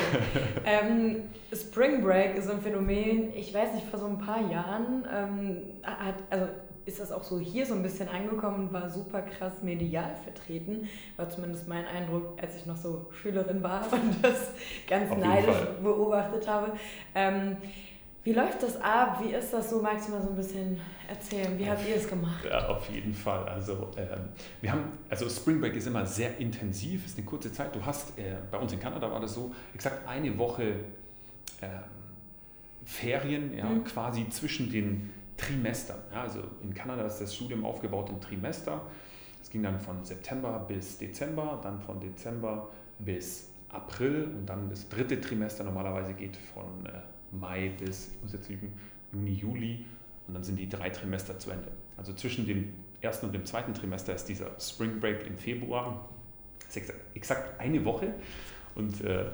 Ähm, 0.64 1.22
Spring 1.52 2.02
Break 2.02 2.36
ist 2.36 2.50
ein 2.50 2.60
Phänomen, 2.60 3.32
ich 3.34 3.54
weiß 3.54 3.74
nicht, 3.74 3.86
vor 3.86 3.98
so 3.98 4.06
ein 4.06 4.18
paar 4.18 4.50
Jahren 4.50 5.06
ähm, 5.10 5.62
hat, 5.82 6.16
also 6.30 6.46
ist 6.88 7.00
das 7.00 7.12
auch 7.12 7.22
so 7.22 7.38
hier 7.38 7.66
so 7.66 7.74
ein 7.74 7.82
bisschen 7.82 8.08
angekommen 8.08 8.68
und 8.68 8.72
war 8.72 8.88
super 8.88 9.20
krass 9.20 9.62
medial 9.62 10.16
vertreten. 10.24 10.88
War 11.16 11.28
zumindest 11.28 11.68
mein 11.68 11.86
Eindruck, 11.86 12.42
als 12.42 12.56
ich 12.56 12.64
noch 12.64 12.78
so 12.78 13.10
Schülerin 13.12 13.62
war 13.62 13.82
und 13.92 14.24
das 14.24 14.52
ganz 14.88 15.10
Auf 15.10 15.18
neidisch 15.18 15.66
beobachtet 15.82 16.48
habe. 16.48 16.72
Ähm, 17.14 17.58
wie 18.28 18.34
läuft 18.34 18.62
das 18.62 18.78
ab? 18.82 19.22
Wie 19.22 19.32
ist 19.32 19.54
das 19.54 19.70
so? 19.70 19.80
Magst 19.80 20.06
du 20.06 20.12
mal 20.12 20.20
so 20.20 20.28
ein 20.28 20.36
bisschen 20.36 20.78
erzählen? 21.08 21.58
Wie 21.58 21.66
habt 21.66 21.88
ihr 21.88 21.96
es 21.96 22.06
gemacht? 22.06 22.44
Ja, 22.44 22.68
auf 22.68 22.86
jeden 22.90 23.14
Fall. 23.14 23.48
Also 23.48 23.88
ähm, 23.96 24.28
wir 24.60 24.70
haben, 24.70 24.84
also 25.08 25.30
Spring 25.30 25.62
Break 25.62 25.74
ist 25.74 25.86
immer 25.86 26.04
sehr 26.04 26.36
intensiv, 26.36 27.06
ist 27.06 27.16
eine 27.16 27.24
kurze 27.24 27.50
Zeit. 27.50 27.74
Du 27.74 27.82
hast, 27.86 28.18
äh, 28.18 28.36
bei 28.50 28.58
uns 28.58 28.70
in 28.70 28.80
Kanada 28.80 29.10
war 29.10 29.18
das 29.18 29.32
so, 29.32 29.54
exakt 29.72 30.06
eine 30.06 30.36
Woche 30.36 30.74
ähm, 31.62 31.70
Ferien, 32.84 33.56
ja, 33.56 33.64
mhm. 33.64 33.84
quasi 33.84 34.28
zwischen 34.28 34.70
den 34.70 35.10
Trimestern. 35.38 36.00
Ja, 36.12 36.20
also 36.24 36.40
in 36.62 36.74
Kanada 36.74 37.06
ist 37.06 37.20
das 37.20 37.34
Studium 37.34 37.64
aufgebaut 37.64 38.10
in 38.10 38.20
Trimester. 38.20 38.82
Es 39.40 39.48
ging 39.48 39.62
dann 39.62 39.80
von 39.80 40.04
September 40.04 40.66
bis 40.68 40.98
Dezember, 40.98 41.58
dann 41.62 41.80
von 41.80 41.98
Dezember 41.98 42.68
bis 42.98 43.48
April 43.70 44.24
und 44.36 44.44
dann 44.44 44.68
das 44.68 44.86
dritte 44.90 45.18
Trimester 45.18 45.64
normalerweise 45.64 46.12
geht 46.12 46.36
von 46.36 46.84
äh, 46.84 46.90
Mai 47.32 47.72
bis, 47.78 48.12
ich 48.14 48.22
muss 48.22 48.32
jetzt 48.32 48.48
lügen, 48.48 48.72
Juni, 49.12 49.32
Juli 49.32 49.84
und 50.26 50.34
dann 50.34 50.44
sind 50.44 50.56
die 50.56 50.68
drei 50.68 50.90
Trimester 50.90 51.38
zu 51.38 51.50
Ende. 51.50 51.70
Also 51.96 52.12
zwischen 52.12 52.46
dem 52.46 52.72
ersten 53.00 53.26
und 53.26 53.32
dem 53.32 53.44
zweiten 53.44 53.74
Trimester 53.74 54.14
ist 54.14 54.26
dieser 54.26 54.58
Spring 54.60 55.00
Break 55.00 55.26
im 55.26 55.36
Februar. 55.36 56.08
Das 56.66 56.76
ist 56.76 56.92
exakt 57.14 57.58
eine 57.60 57.84
Woche 57.84 58.14
und 58.74 59.02
äh, 59.02 59.26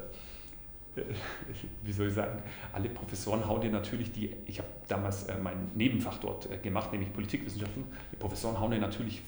wie 1.82 1.92
soll 1.92 2.08
ich 2.08 2.14
sagen, 2.14 2.42
alle 2.72 2.88
Professoren 2.88 3.46
hauen 3.46 3.60
dir 3.60 3.70
natürlich 3.70 4.12
die, 4.12 4.34
ich 4.46 4.58
habe 4.58 4.68
damals 4.88 5.24
äh, 5.24 5.36
mein 5.38 5.70
Nebenfach 5.74 6.18
dort 6.18 6.50
äh, 6.50 6.58
gemacht, 6.58 6.92
nämlich 6.92 7.12
Politikwissenschaften, 7.12 7.84
die 8.12 8.16
Professoren 8.16 8.60
hauen 8.60 8.70
dir 8.70 8.78
natürlich 8.78 9.22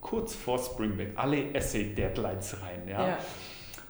kurz 0.00 0.34
vor 0.34 0.58
Spring 0.58 0.96
Break 0.96 1.12
alle 1.16 1.52
Essay-Deadlines 1.54 2.62
rein. 2.62 2.88
Ja? 2.88 3.08
ja. 3.08 3.18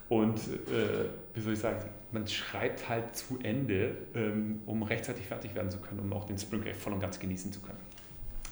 Und 0.09 0.39
äh, 0.39 1.09
wie 1.35 1.41
soll 1.41 1.55
ich 1.55 1.59
sagen, 1.59 1.89
man 2.13 2.29
schreibt 2.29 2.89
halt 2.89 3.17
zu 3.17 3.39
Ende, 3.43 3.97
ähm, 4.15 4.61
um 4.67 4.83
rechtzeitig 4.83 5.27
fertig 5.27 5.55
werden 5.55 5.71
zu 5.71 5.79
können, 5.79 6.01
um 6.01 6.13
auch 6.13 6.25
den 6.25 6.39
Spring 6.39 6.61
Break 6.61 6.77
voll 6.77 6.93
und 6.93 7.01
ganz 7.01 7.19
genießen 7.19 7.53
zu 7.53 7.61
können. 7.61 7.81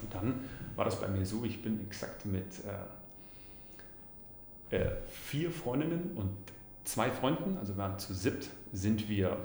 Und 0.03 0.15
dann 0.15 0.35
war 0.77 0.85
das 0.85 1.01
bei 1.01 1.09
mir 1.09 1.27
so, 1.27 1.45
ich 1.45 1.63
bin 1.63 1.81
exakt 1.87 2.25
mit 2.25 2.47
äh, 4.71 4.77
äh, 4.77 4.91
vier 5.07 5.51
Freundinnen 5.51 6.13
und 6.17 6.31
zwei 6.85 7.11
Freunden, 7.11 7.59
also 7.59 7.75
wir 7.75 7.79
waren 7.79 7.99
zu 7.99 8.15
siebt, 8.15 8.49
sind 8.73 9.09
wir 9.09 9.37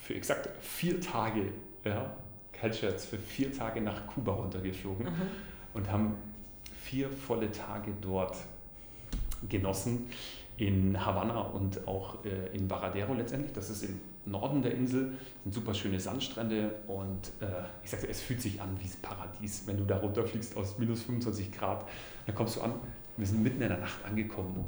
für 0.00 0.14
exakt 0.14 0.48
vier 0.62 1.00
Tage, 1.00 1.52
ja, 1.84 2.16
kein 2.52 2.72
Scherz, 2.72 3.04
für 3.04 3.18
vier 3.18 3.52
Tage 3.52 3.80
nach 3.80 4.06
Kuba 4.06 4.32
runtergeflogen 4.32 5.06
mhm. 5.06 5.12
und 5.74 5.90
haben 5.90 6.16
vier 6.82 7.10
volle 7.10 7.50
Tage 7.52 7.92
dort 8.00 8.36
genossen 9.48 10.10
in 10.60 11.06
Havanna 11.06 11.40
und 11.40 11.88
auch 11.88 12.22
äh, 12.22 12.54
in 12.54 12.68
Varadero 12.68 13.14
letztendlich. 13.14 13.54
Das 13.54 13.70
ist 13.70 13.82
im 13.82 13.98
Norden 14.26 14.60
der 14.60 14.74
Insel, 14.74 15.12
sind 15.42 15.54
super 15.54 15.72
schöne 15.72 15.98
Sandstrände 15.98 16.74
und 16.86 17.28
äh, 17.40 17.46
ich 17.82 17.90
sagte, 17.90 18.08
es 18.08 18.20
fühlt 18.20 18.42
sich 18.42 18.60
an 18.60 18.68
wie 18.78 18.84
das 18.84 18.96
Paradies, 18.96 19.62
wenn 19.66 19.78
du 19.78 19.84
da 19.84 19.96
runterfliegst 19.96 20.58
aus 20.58 20.78
minus 20.78 21.04
25 21.04 21.50
Grad. 21.52 21.86
Dann 22.26 22.34
kommst 22.34 22.56
du 22.56 22.60
an, 22.60 22.74
wir 23.16 23.26
sind 23.26 23.42
mitten 23.42 23.62
in 23.62 23.70
der 23.70 23.78
Nacht 23.78 24.04
angekommen, 24.04 24.54
um, 24.54 24.66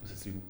muss 0.00 0.10
jetzt 0.12 0.24
lügen, 0.24 0.40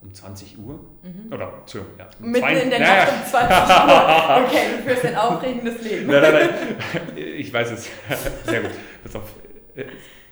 um 0.00 0.14
20 0.14 0.56
Uhr. 0.56 0.78
Mhm. 1.02 1.32
Oder, 1.32 1.54
Entschuldigung, 1.58 1.98
ja. 1.98 2.08
Um 2.20 2.30
Mitten 2.30 2.44
zwei, 2.44 2.60
in 2.60 2.70
der 2.70 2.78
naja. 2.78 3.04
Nacht 3.04 3.12
um 3.12 3.28
20 3.28 3.50
Uhr. 3.50 4.46
Okay, 4.46 4.76
du 4.76 4.82
führst 4.84 5.04
ein 5.04 5.16
aufregendes 5.16 5.82
Leben. 5.82 6.06
Nein, 6.06 6.22
nein, 6.22 6.32
nein. 6.32 7.16
Ich 7.16 7.52
weiß 7.52 7.72
es. 7.72 7.88
Sehr 8.44 8.62
gut. 8.62 8.70
Pass 9.02 9.16
auf. 9.16 9.34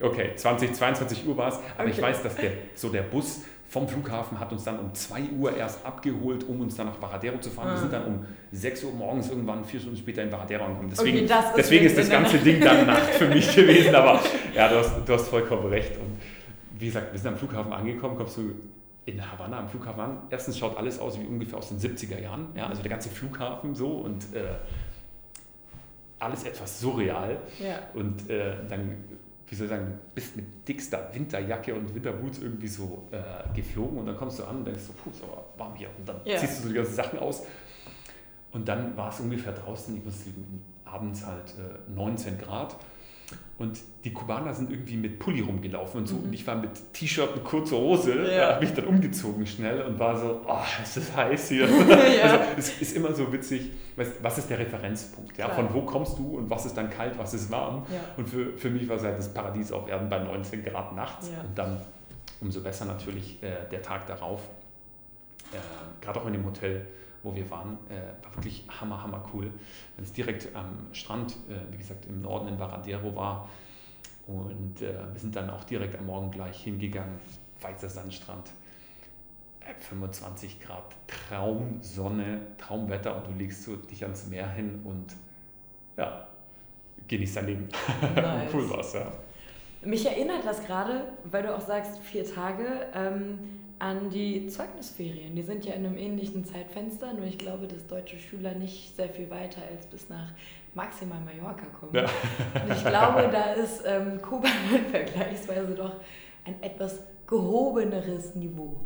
Okay, 0.00 0.30
20, 0.34 0.74
22 0.74 1.26
Uhr 1.26 1.36
war 1.36 1.48
es, 1.48 1.56
aber 1.76 1.84
okay. 1.84 1.90
ich 1.90 2.00
weiß, 2.00 2.22
dass 2.22 2.36
der, 2.36 2.52
so 2.74 2.88
der 2.88 3.02
Bus 3.02 3.42
vom 3.70 3.86
Flughafen 3.86 4.40
hat 4.40 4.50
uns 4.50 4.64
dann 4.64 4.80
um 4.80 4.92
2 4.92 5.20
Uhr 5.38 5.56
erst 5.56 5.86
abgeholt, 5.86 6.42
um 6.48 6.60
uns 6.60 6.74
dann 6.74 6.86
nach 6.86 6.96
Baradero 6.96 7.38
zu 7.38 7.50
fahren. 7.50 7.68
Ah. 7.68 7.74
Wir 7.74 7.80
sind 7.80 7.92
dann 7.92 8.04
um 8.04 8.26
6 8.50 8.82
Uhr 8.84 8.92
morgens 8.92 9.28
irgendwann, 9.28 9.64
vier 9.64 9.78
Stunden 9.78 9.96
später 9.96 10.22
in 10.24 10.30
Baradero 10.30 10.64
angekommen. 10.64 10.90
Deswegen, 10.90 11.18
okay, 11.18 11.26
das 11.28 11.54
deswegen 11.54 11.86
ist 11.86 11.96
das 11.96 12.10
ganze 12.10 12.38
Ding 12.38 12.60
dann 12.60 12.84
Nacht 12.86 13.10
für 13.10 13.28
mich 13.28 13.54
gewesen. 13.54 13.94
Aber 13.94 14.20
ja, 14.54 14.68
du 14.68 14.78
hast, 14.78 14.92
du 15.06 15.12
hast 15.12 15.28
vollkommen 15.28 15.66
recht. 15.66 15.92
Und 15.98 16.18
wie 16.80 16.86
gesagt, 16.86 17.12
wir 17.12 17.20
sind 17.20 17.28
am 17.28 17.36
Flughafen 17.36 17.72
angekommen, 17.72 18.16
kommst 18.16 18.38
du 18.38 18.54
in 19.06 19.20
Havanna 19.30 19.60
am 19.60 19.68
Flughafen 19.68 20.00
an. 20.00 20.18
Erstens 20.30 20.58
schaut 20.58 20.76
alles 20.76 20.98
aus 20.98 21.20
wie 21.20 21.26
ungefähr 21.26 21.58
aus 21.58 21.68
den 21.68 21.78
70er 21.78 22.20
Jahren. 22.20 22.48
Ja, 22.56 22.66
also 22.66 22.82
der 22.82 22.90
ganze 22.90 23.08
Flughafen 23.08 23.76
so 23.76 23.88
und 23.88 24.34
äh, 24.34 24.40
alles 26.18 26.42
etwas 26.42 26.80
surreal. 26.80 27.38
Ja. 27.60 27.78
Und 27.94 28.28
äh, 28.28 28.54
dann 28.68 28.96
wie 29.50 29.56
soll 29.56 29.66
ich 29.66 29.70
sagen, 29.70 29.98
bist 30.14 30.36
mit 30.36 30.46
dickster 30.66 31.10
Winterjacke 31.12 31.74
und 31.74 31.92
Winterboots 31.92 32.38
irgendwie 32.38 32.68
so 32.68 33.08
äh, 33.10 33.52
geflogen 33.52 33.98
und 33.98 34.06
dann 34.06 34.16
kommst 34.16 34.38
du 34.38 34.44
an 34.44 34.58
und 34.58 34.64
denkst 34.64 34.82
so, 34.82 34.92
puh, 34.92 35.10
ist 35.10 35.24
aber 35.24 35.44
warm 35.56 35.74
hier. 35.74 35.88
Und 35.98 36.08
dann 36.08 36.20
yeah. 36.24 36.38
ziehst 36.38 36.58
du 36.58 36.62
so 36.62 36.68
die 36.68 36.76
ganzen 36.76 36.94
Sachen 36.94 37.18
aus. 37.18 37.42
Und 38.52 38.68
dann 38.68 38.96
war 38.96 39.08
es 39.08 39.18
ungefähr 39.18 39.52
draußen, 39.52 39.96
ich 39.96 40.04
muss 40.04 40.14
abends 40.84 41.26
halt 41.26 41.52
äh, 41.58 41.90
19 41.90 42.38
Grad. 42.38 42.76
Und 43.58 43.78
die 44.04 44.12
Kubaner 44.14 44.54
sind 44.54 44.70
irgendwie 44.70 44.96
mit 44.96 45.18
Pulli 45.18 45.42
rumgelaufen 45.42 46.00
und 46.00 46.06
so. 46.06 46.16
Mhm. 46.16 46.24
Und 46.24 46.32
ich 46.32 46.46
war 46.46 46.56
mit 46.56 46.70
T-Shirt 46.94 47.34
und 47.34 47.44
kurzer 47.44 47.76
Hose, 47.76 48.32
ja. 48.34 48.52
habe 48.52 48.64
mich 48.64 48.72
dann 48.72 48.86
umgezogen 48.86 49.46
schnell 49.46 49.82
und 49.82 49.98
war 49.98 50.16
so, 50.16 50.40
oh, 50.46 50.82
ist 50.82 50.96
das 50.96 51.14
heiß 51.14 51.48
hier. 51.50 51.68
ja. 52.22 52.40
Also 52.40 52.56
es 52.56 52.80
ist 52.80 52.96
immer 52.96 53.14
so 53.14 53.30
witzig, 53.30 53.70
was 53.96 54.38
ist 54.38 54.48
der 54.48 54.60
Referenzpunkt? 54.60 55.36
Ja? 55.36 55.50
Von 55.50 55.74
wo 55.74 55.82
kommst 55.82 56.18
du 56.18 56.38
und 56.38 56.48
was 56.48 56.64
ist 56.64 56.74
dann 56.74 56.88
kalt, 56.88 57.18
was 57.18 57.34
ist 57.34 57.50
warm? 57.50 57.84
Ja. 57.92 58.00
Und 58.16 58.28
für, 58.28 58.56
für 58.56 58.70
mich 58.70 58.88
war 58.88 58.96
es 58.96 59.02
halt 59.02 59.18
das 59.18 59.32
Paradies 59.34 59.72
auf 59.72 59.88
Erden 59.88 60.08
bei 60.08 60.18
19 60.20 60.64
Grad 60.64 60.96
nachts. 60.96 61.28
Und 61.28 61.58
dann 61.58 61.76
umso 62.40 62.62
besser 62.62 62.86
natürlich 62.86 63.42
äh, 63.42 63.68
der 63.70 63.82
Tag 63.82 64.06
darauf. 64.06 64.40
Äh, 65.52 65.56
Gerade 66.02 66.20
auch 66.20 66.26
in 66.26 66.32
dem 66.32 66.44
Hotel 66.46 66.86
wo 67.22 67.34
wir 67.34 67.48
waren, 67.50 67.78
äh, 67.88 68.24
war 68.24 68.34
wirklich 68.36 68.64
hammer, 68.68 69.02
hammer 69.02 69.24
cool. 69.32 69.50
Wenn 69.96 70.04
es 70.04 70.12
direkt 70.12 70.54
am 70.54 70.86
Strand, 70.92 71.32
äh, 71.48 71.72
wie 71.72 71.78
gesagt, 71.78 72.06
im 72.06 72.20
Norden 72.20 72.48
in 72.48 72.58
Varadero 72.58 73.14
war. 73.14 73.48
Und 74.26 74.82
äh, 74.82 74.94
wir 75.12 75.20
sind 75.20 75.34
dann 75.34 75.50
auch 75.50 75.64
direkt 75.64 75.98
am 75.98 76.06
Morgen 76.06 76.30
gleich 76.30 76.62
hingegangen, 76.62 77.18
weißer 77.60 77.88
Sandstrand. 77.88 78.50
25 79.78 80.56
äh, 80.56 80.64
Grad, 80.64 80.96
Traumsonne, 81.06 82.40
Traumwetter 82.58 83.16
und 83.16 83.26
du 83.26 83.38
legst 83.38 83.64
so 83.64 83.76
dich 83.76 84.02
ans 84.02 84.26
Meer 84.26 84.48
hin 84.50 84.80
und 84.84 85.14
ja, 85.96 86.26
genießt 87.08 87.36
dein 87.36 87.46
Leben. 87.46 87.68
Nice. 88.14 88.50
cool 88.54 88.70
war's, 88.70 88.94
ja. 88.94 89.12
Mich 89.82 90.04
erinnert 90.06 90.44
das 90.44 90.64
gerade, 90.64 91.12
weil 91.24 91.42
du 91.42 91.54
auch 91.54 91.60
sagst, 91.60 91.98
vier 92.00 92.24
Tage. 92.24 92.86
Ähm, 92.94 93.59
an 93.80 94.10
die 94.10 94.46
Zeugnisferien. 94.46 95.34
Die 95.34 95.42
sind 95.42 95.64
ja 95.64 95.72
in 95.74 95.86
einem 95.86 95.96
ähnlichen 95.96 96.44
Zeitfenster, 96.44 97.14
nur 97.14 97.24
ich 97.24 97.38
glaube, 97.38 97.66
dass 97.66 97.86
deutsche 97.86 98.18
Schüler 98.18 98.54
nicht 98.54 98.94
sehr 98.94 99.08
viel 99.08 99.28
weiter 99.30 99.62
als 99.72 99.86
bis 99.86 100.08
nach 100.08 100.32
maximal 100.74 101.18
Mallorca 101.20 101.64
kommen. 101.78 101.94
Ja. 101.94 102.02
Und 102.02 102.72
ich 102.72 102.84
glaube, 102.84 103.28
da 103.32 103.54
ist 103.54 103.82
ähm, 103.86 104.20
Kuba 104.20 104.48
vergleichsweise 104.90 105.74
doch 105.74 105.94
ein 106.44 106.62
etwas 106.62 107.00
gehobeneres 107.26 108.34
Niveau. 108.34 108.76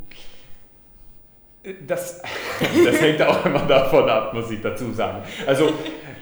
Das, 1.85 2.21
das 2.85 3.01
hängt 3.01 3.21
auch 3.21 3.45
immer 3.45 3.65
davon 3.65 4.07
ab, 4.09 4.33
muss 4.33 4.49
ich 4.49 4.61
dazu 4.61 4.91
sagen. 4.91 5.23
Also 5.45 5.67
äh, 5.67 5.71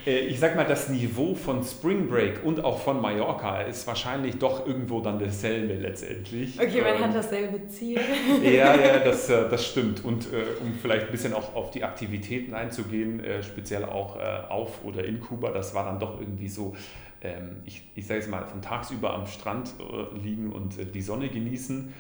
ich 0.06 0.40
sag 0.40 0.56
mal, 0.56 0.66
das 0.66 0.90
Niveau 0.90 1.34
von 1.34 1.64
Spring 1.64 2.08
Break 2.08 2.44
und 2.44 2.64
auch 2.64 2.80
von 2.80 3.02
Mallorca 3.02 3.62
ist 3.62 3.88
wahrscheinlich 3.88 4.38
doch 4.38 4.68
irgendwo 4.68 5.00
dann 5.00 5.20
dasselbe 5.20 5.76
letztendlich. 5.76 6.60
Okay, 6.60 6.82
man 6.82 6.96
ähm, 6.96 7.04
hat 7.06 7.16
dasselbe 7.16 7.68
Ziel. 7.68 8.00
Ja, 8.44 8.76
ja, 8.76 9.00
das, 9.04 9.30
äh, 9.30 9.50
das 9.50 9.66
stimmt. 9.66 10.04
Und 10.04 10.26
äh, 10.34 10.44
um 10.62 10.74
vielleicht 10.74 11.06
ein 11.06 11.12
bisschen 11.12 11.34
auch 11.34 11.56
auf 11.56 11.72
die 11.72 11.84
Aktivitäten 11.84 12.54
einzugehen, 12.54 13.24
äh, 13.24 13.44
speziell 13.44 13.86
auch 13.86 14.18
äh, 14.18 14.22
auf 14.50 14.84
oder 14.84 15.06
in 15.06 15.20
Kuba, 15.20 15.52
das 15.52 15.74
war 15.74 15.86
dann 15.86 16.00
doch 16.00 16.20
irgendwie 16.20 16.50
so, 16.50 16.76
ähm, 17.22 17.62
ich, 17.66 17.84
ich 17.96 18.06
sage 18.06 18.20
es 18.20 18.28
mal, 18.28 18.46
von 18.46 18.62
tagsüber 18.62 19.14
am 19.14 19.26
Strand 19.26 19.74
äh, 19.80 20.18
liegen 20.18 20.52
und 20.52 20.94
die 20.94 21.02
Sonne 21.02 21.30
genießen 21.30 21.94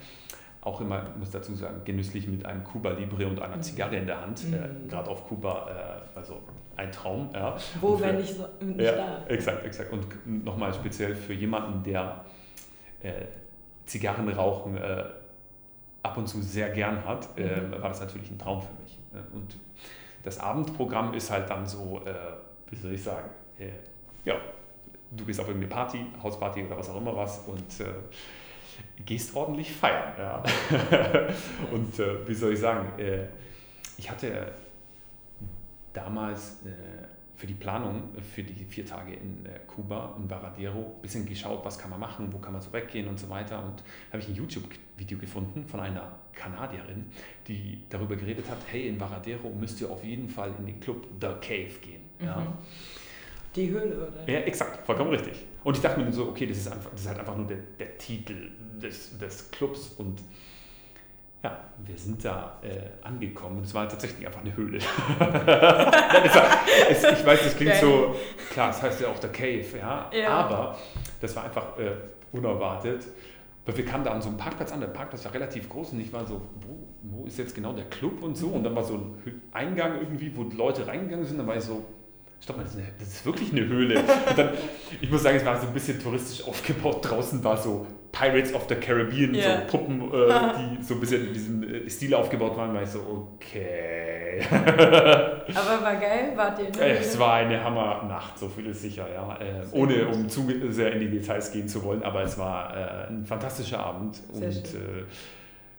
auch 0.65 0.79
immer, 0.79 1.03
ich 1.13 1.19
muss 1.19 1.31
dazu 1.31 1.53
sagen, 1.55 1.81
genüsslich 1.83 2.27
mit 2.27 2.45
einem 2.45 2.63
Cuba 2.63 2.91
Libre 2.91 3.27
und 3.27 3.41
einer 3.41 3.57
mhm. 3.57 3.61
Zigarre 3.61 3.97
in 3.97 4.07
der 4.07 4.21
Hand. 4.21 4.47
Mhm. 4.47 4.53
Äh, 4.53 4.89
Gerade 4.89 5.09
auf 5.09 5.27
Kuba, 5.27 6.03
äh, 6.15 6.17
also 6.17 6.41
ein 6.75 6.91
Traum. 6.91 7.29
Ja. 7.33 7.55
Wo, 7.79 7.99
wenn 7.99 8.17
nicht, 8.17 8.35
so, 8.35 8.47
nicht 8.61 8.81
ja, 8.81 8.91
da? 8.93 9.25
Exakt, 9.27 9.65
exakt. 9.65 9.91
Und 9.91 10.43
nochmal 10.43 10.73
speziell 10.73 11.15
für 11.15 11.33
jemanden, 11.33 11.83
der 11.83 12.23
äh, 13.01 13.11
Zigarrenrauchen 13.85 14.77
äh, 14.77 15.03
ab 16.01 16.17
und 16.17 16.27
zu 16.27 16.41
sehr 16.41 16.69
gern 16.69 17.05
hat, 17.05 17.37
äh, 17.37 17.61
mhm. 17.61 17.71
war 17.71 17.89
das 17.89 18.01
natürlich 18.01 18.31
ein 18.31 18.37
Traum 18.37 18.61
für 18.61 18.81
mich. 18.81 18.97
Äh, 19.13 19.35
und 19.35 19.57
das 20.23 20.39
Abendprogramm 20.39 21.13
ist 21.13 21.29
halt 21.29 21.49
dann 21.49 21.65
so, 21.65 22.01
wie 22.69 22.75
soll 22.77 22.93
ich 22.93 23.03
sagen, 23.03 23.29
ja, 24.23 24.35
du 25.11 25.25
gehst 25.25 25.41
auf 25.41 25.47
irgendeine 25.49 25.73
Party, 25.73 26.05
Hausparty 26.23 26.63
oder 26.63 26.77
was 26.77 26.89
auch 26.89 26.95
immer 26.95 27.13
was 27.13 27.39
und 27.39 27.61
gehst 29.05 29.35
ordentlich 29.35 29.71
feiern. 29.71 30.13
Ja. 30.17 30.43
und 31.71 31.99
äh, 31.99 32.27
wie 32.27 32.33
soll 32.33 32.53
ich 32.53 32.59
sagen, 32.59 32.97
äh, 32.99 33.25
ich 33.97 34.09
hatte 34.09 34.53
damals 35.93 36.65
äh, 36.65 36.71
für 37.35 37.47
die 37.47 37.53
Planung 37.53 38.09
für 38.33 38.43
die 38.43 38.63
vier 38.65 38.85
Tage 38.85 39.13
in 39.13 39.45
äh, 39.45 39.59
Kuba, 39.67 40.15
in 40.17 40.29
Varadero, 40.29 40.93
ein 40.95 41.01
bisschen 41.01 41.25
geschaut, 41.25 41.65
was 41.65 41.77
kann 41.77 41.89
man 41.89 41.99
machen, 41.99 42.31
wo 42.31 42.37
kann 42.37 42.53
man 42.53 42.61
so 42.61 42.71
weggehen 42.71 43.07
und 43.07 43.19
so 43.19 43.29
weiter. 43.29 43.59
Und 43.59 43.83
habe 44.11 44.19
ich 44.19 44.27
ein 44.27 44.35
YouTube-Video 44.35 45.17
gefunden 45.17 45.65
von 45.65 45.79
einer 45.79 46.19
Kanadierin, 46.33 47.05
die 47.47 47.81
darüber 47.89 48.15
geredet 48.15 48.49
hat, 48.49 48.59
hey, 48.71 48.87
in 48.87 48.99
Varadero 48.99 49.49
müsst 49.49 49.81
ihr 49.81 49.89
auf 49.89 50.03
jeden 50.03 50.29
Fall 50.29 50.51
in 50.59 50.65
den 50.65 50.79
Club 50.79 51.07
The 51.19 51.27
Cave 51.41 51.79
gehen. 51.81 52.01
Ja. 52.19 52.37
Mhm. 52.37 52.47
Die 53.55 53.69
Höhle, 53.69 54.07
oder? 54.07 54.31
Ja, 54.31 54.39
exakt, 54.39 54.85
vollkommen 54.85 55.11
richtig. 55.11 55.45
Und 55.63 55.75
ich 55.75 55.83
dachte 55.83 55.99
mir 55.99 56.11
so, 56.11 56.29
okay, 56.29 56.47
das 56.47 56.57
ist, 56.57 56.71
einfach, 56.71 56.91
das 56.91 57.01
ist 57.01 57.07
halt 57.07 57.19
einfach 57.19 57.37
nur 57.37 57.47
der, 57.47 57.59
der 57.79 57.97
Titel 57.97 58.51
des, 58.81 59.17
des 59.17 59.51
Clubs 59.51 59.89
und 59.97 60.21
ja, 61.43 61.57
wir 61.85 61.97
sind 61.97 62.23
da 62.23 62.57
äh, 62.61 63.05
angekommen 63.05 63.57
und 63.57 63.65
es 63.65 63.73
war 63.73 63.87
tatsächlich 63.87 64.25
einfach 64.25 64.41
eine 64.41 64.55
Höhle. 64.55 64.77
es, 66.89 67.03
ich 67.03 67.25
weiß, 67.25 67.43
das 67.43 67.57
klingt 67.57 67.75
so, 67.75 68.15
klar, 68.49 68.69
es 68.69 68.77
das 68.77 68.83
heißt 68.83 69.01
ja 69.01 69.09
auch 69.09 69.19
der 69.19 69.31
Cave, 69.31 69.65
ja, 69.77 70.09
ja. 70.13 70.29
aber 70.29 70.77
das 71.19 71.35
war 71.35 71.43
einfach 71.43 71.77
äh, 71.77 71.91
unerwartet. 72.31 73.05
Weil 73.65 73.77
wir 73.77 73.85
kamen 73.85 74.03
da 74.03 74.11
an 74.11 74.21
so 74.21 74.27
einem 74.27 74.37
Parkplatz 74.37 74.73
an, 74.73 74.81
der 74.81 74.87
Parkplatz 74.87 75.23
war 75.23 75.33
relativ 75.33 75.69
groß 75.69 75.93
und 75.93 76.01
ich 76.01 76.11
war 76.11 76.25
so, 76.25 76.41
wo, 76.61 76.87
wo 77.01 77.25
ist 77.25 77.37
jetzt 77.37 77.55
genau 77.55 77.73
der 77.73 77.85
Club 77.85 78.21
und 78.21 78.37
so? 78.37 78.47
Und 78.47 78.63
dann 78.63 78.75
war 78.75 78.83
so 78.83 78.95
ein 78.95 79.41
Eingang 79.51 79.99
irgendwie, 79.99 80.35
wo 80.35 80.43
Leute 80.43 80.85
reingegangen 80.85 81.25
sind, 81.25 81.37
dann 81.37 81.47
war 81.47 81.55
ich 81.55 81.63
so, 81.63 81.85
Stopp 82.41 82.57
mal, 82.57 82.63
das 82.63 82.73
ist, 82.73 82.79
eine, 82.79 82.89
das 82.99 83.07
ist 83.07 83.25
wirklich 83.25 83.53
eine 83.53 83.65
Höhle. 83.65 83.99
Und 83.99 84.37
dann, 84.37 84.49
ich 84.99 85.09
muss 85.09 85.23
sagen, 85.23 85.37
es 85.37 85.45
war 85.45 85.61
so 85.61 85.67
ein 85.67 85.73
bisschen 85.73 86.01
touristisch 86.01 86.45
aufgebaut. 86.45 86.99
Draußen 87.01 87.41
war 87.41 87.55
so 87.55 87.87
Pirates 88.13 88.53
of 88.53 88.67
the 88.69 88.75
Caribbean, 88.75 89.33
yeah. 89.33 89.61
so 89.61 89.77
Puppen, 89.77 90.01
äh, 90.01 90.77
die 90.77 90.83
so 90.83 90.93
ein 90.93 90.99
bisschen 90.99 91.27
in 91.27 91.33
diesem 91.33 91.63
äh, 91.63 91.89
Stil 91.89 92.13
aufgebaut 92.13 92.55
waren. 92.55 92.73
War 92.73 92.83
ich 92.83 92.89
so, 92.89 92.99
okay. 93.35 94.39
Aber 94.51 95.83
war 95.83 95.95
geil, 95.95 96.31
wart 96.35 96.59
ihr 96.59 96.71
der 96.71 96.99
Es 97.01 97.17
war 97.17 97.33
eine 97.33 97.61
Hammernacht, 97.61 98.37
so 98.37 98.47
viel 98.47 98.67
ist 98.67 98.83
sicher, 98.83 99.07
ja. 99.11 99.35
Äh, 99.41 99.63
ohne 99.71 100.07
um 100.07 100.29
zu 100.29 100.47
sehr 100.69 100.93
in 100.93 100.99
die 100.99 101.09
Details 101.09 101.51
gehen 101.51 101.67
zu 101.67 101.83
wollen, 101.83 102.03
aber 102.03 102.21
es 102.21 102.37
war 102.37 102.75
äh, 102.75 103.07
ein 103.07 103.25
fantastischer 103.25 103.83
Abend 103.83 104.21
sehr 104.31 104.47
und 104.47 104.55
äh, 104.55 105.03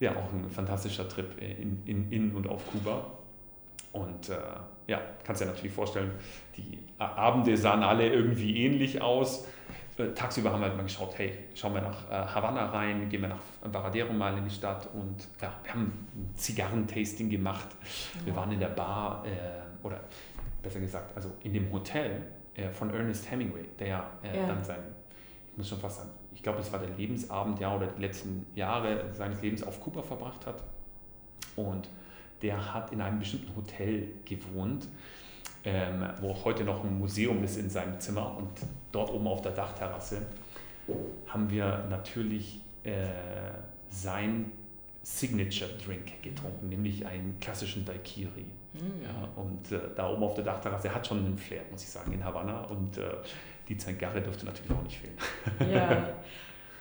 ja, 0.01 0.11
auch 0.11 0.33
ein 0.33 0.51
fantastischer 0.51 1.09
Trip 1.09 1.41
in, 1.41 1.83
in, 1.87 2.13
in 2.13 2.35
und 2.35 2.49
auf 2.49 2.67
Kuba. 2.71 3.07
Und 3.93 4.29
äh, 4.29 4.35
ja, 4.89 5.01
kannst 5.23 5.41
dir 5.41 5.47
natürlich 5.47 5.73
vorstellen, 5.73 6.11
die 6.57 6.81
Abende 6.99 7.57
sahen 7.57 7.85
alle 7.85 8.09
irgendwie 8.09 8.65
ähnlich 8.65 9.01
aus. 9.01 9.47
Äh, 9.97 10.13
tagsüber 10.15 10.53
haben 10.53 10.61
wir 10.61 10.67
halt 10.67 10.77
mal 10.77 10.83
geschaut, 10.83 11.15
hey, 11.17 11.33
schauen 11.55 11.75
wir 11.75 11.83
nach 11.83 12.11
äh, 12.11 12.15
Havanna 12.15 12.67
rein, 12.71 13.09
gehen 13.09 13.23
wir 13.23 13.29
nach 13.29 13.41
Varadero 13.63 14.13
mal 14.13 14.37
in 14.37 14.45
die 14.45 14.55
Stadt 14.55 14.89
und 14.93 15.29
ja, 15.41 15.53
wir 15.63 15.73
haben 15.73 16.09
ein 16.15 16.35
Zigarrentasting 16.35 17.31
gemacht. 17.31 17.69
Wir 18.25 18.35
waren 18.35 18.51
in 18.51 18.61
der 18.61 18.69
Bar 18.69 19.25
äh, 19.25 19.87
oder 19.87 20.01
besser 20.63 20.81
gesagt, 20.81 21.15
also 21.17 21.31
in 21.43 21.53
dem 21.53 21.71
Hotel 21.73 22.23
äh, 22.55 22.71
von 22.71 22.91
Ernest 22.91 23.31
Hemingway, 23.31 23.67
der 23.79 23.87
ja, 23.87 24.11
ja. 24.23 24.47
dann 24.47 24.65
sein, 24.65 24.81
ich 25.53 25.59
muss 25.59 25.69
schon 25.69 25.79
fast 25.79 25.99
sagen, 25.99 26.11
ich 26.35 26.43
glaube, 26.43 26.59
es 26.59 26.73
war 26.73 26.81
der 26.81 26.91
Lebensabend, 26.91 27.61
ja, 27.61 27.75
oder 27.75 27.87
die 27.87 28.01
letzten 28.01 28.47
Jahre 28.55 29.13
seines 29.13 29.41
Lebens 29.41 29.63
auf 29.63 29.81
Kuba 29.81 30.03
verbracht 30.03 30.47
hat. 30.47 30.63
Und 31.57 31.89
der 32.43 32.75
hat 32.75 32.93
in 32.93 33.01
einem 33.01 33.21
bestimmten 33.21 33.55
Hotel 33.55 34.09
gewohnt, 34.25 34.89
ähm, 35.65 36.05
wo 36.21 36.31
auch 36.31 36.45
heute 36.45 36.65
noch 36.65 36.85
ein 36.85 36.99
Museum 36.99 37.43
ist 37.43 37.57
in 37.57 37.71
seinem 37.71 37.99
Zimmer. 38.01 38.37
Und 38.37 38.51
dort 38.93 39.11
oben 39.11 39.27
auf 39.27 39.43
der 39.43 39.53
Dachterrasse 39.53 40.27
haben 41.27 41.51
wir 41.51 41.87
natürlich 41.89 42.61
äh, 42.83 43.09
sein 43.89 44.53
Signature 45.03 45.71
Drink 45.85 46.23
getrunken, 46.23 46.69
nämlich 46.69 47.05
einen 47.07 47.39
klassischen 47.41 47.85
Daiquiri. 47.85 48.47
Mm. 48.75 49.03
Ja, 49.03 49.29
und 49.37 49.73
äh, 49.73 49.81
da 49.95 50.11
oben 50.11 50.23
auf 50.23 50.35
der 50.35 50.45
Dachterrasse 50.45 50.95
hat 50.95 51.07
schon 51.07 51.19
einen 51.19 51.39
Flair, 51.39 51.63
muss 51.71 51.83
ich 51.83 51.89
sagen, 51.89 52.13
in 52.13 52.25
Havanna. 52.25 52.63
Und 52.65 52.99
äh, 52.99 53.17
die 53.69 53.77
Zigarre 53.77 54.21
dürfte 54.21 54.45
natürlich 54.45 54.71
auch 54.71 54.83
nicht 54.83 54.99
fehlen. 54.99 55.73
Ja. 55.73 56.09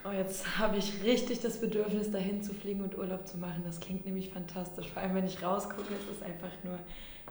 Oh, 0.06 0.12
jetzt 0.12 0.60
habe 0.60 0.76
ich 0.76 1.02
richtig 1.02 1.40
das 1.40 1.62
Bedürfnis, 1.62 2.12
dahin 2.12 2.44
zu 2.44 2.54
fliegen 2.54 2.82
und 2.82 2.98
Urlaub 2.98 3.26
zu 3.26 3.38
machen. 3.38 3.64
Das 3.66 3.80
klingt 3.80 4.06
nämlich 4.06 4.32
fantastisch. 4.32 4.90
Vor 4.90 5.02
allem, 5.02 5.16
wenn 5.16 5.26
ich 5.26 5.42
rausgucke, 5.42 5.94
ist 5.94 6.18
es 6.18 6.22
einfach 6.22 6.52
nur 6.66 6.78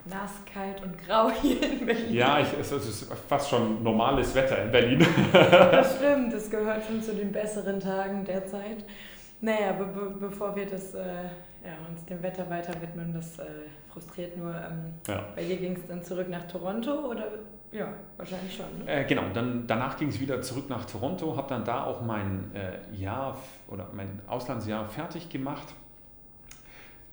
nass, 0.05 0.31
kalt 0.51 0.81
und 0.83 0.97
grau 0.97 1.29
hier 1.41 1.61
in 1.63 1.85
Berlin. 1.85 2.13
Ja, 2.13 2.39
ich, 2.39 2.47
es 2.59 2.71
ist 2.71 3.13
fast 3.27 3.49
schon 3.49 3.83
normales 3.83 4.33
Wetter 4.35 4.63
in 4.63 4.71
Berlin. 4.71 5.05
Das 5.31 5.95
stimmt, 5.97 6.33
das 6.33 6.49
gehört 6.49 6.85
schon 6.85 7.01
zu 7.01 7.13
den 7.13 7.31
besseren 7.31 7.79
Tagen 7.79 8.25
derzeit. 8.25 8.85
Naja, 9.41 9.73
be 9.73 9.85
be 9.85 10.15
bevor 10.19 10.55
wir 10.55 10.65
das, 10.65 10.93
äh, 10.93 11.01
ja, 11.03 11.73
uns 11.89 12.05
dem 12.05 12.21
Wetter 12.23 12.49
weiter 12.49 12.73
widmen, 12.81 13.13
das 13.13 13.39
äh, 13.39 13.43
frustriert 13.91 14.37
nur. 14.37 14.51
Ähm, 14.51 14.93
ja. 15.07 15.25
Bei 15.35 15.43
dir 15.43 15.57
ging 15.57 15.75
es 15.75 15.87
dann 15.87 16.03
zurück 16.03 16.29
nach 16.29 16.47
Toronto 16.47 17.09
oder 17.09 17.27
ja, 17.73 17.87
wahrscheinlich 18.17 18.55
schon. 18.55 18.85
Ne? 18.85 18.91
Äh, 18.91 19.03
genau, 19.05 19.23
dann, 19.33 19.65
danach 19.65 19.97
ging 19.97 20.09
es 20.09 20.19
wieder 20.19 20.41
zurück 20.41 20.69
nach 20.69 20.85
Toronto, 20.85 21.35
habe 21.35 21.49
dann 21.49 21.65
da 21.65 21.83
auch 21.83 22.01
mein 22.01 22.51
äh, 22.53 22.95
Jahr 22.95 23.37
oder 23.67 23.89
mein 23.93 24.21
Auslandsjahr 24.27 24.87
fertig 24.87 25.29
gemacht. 25.29 25.73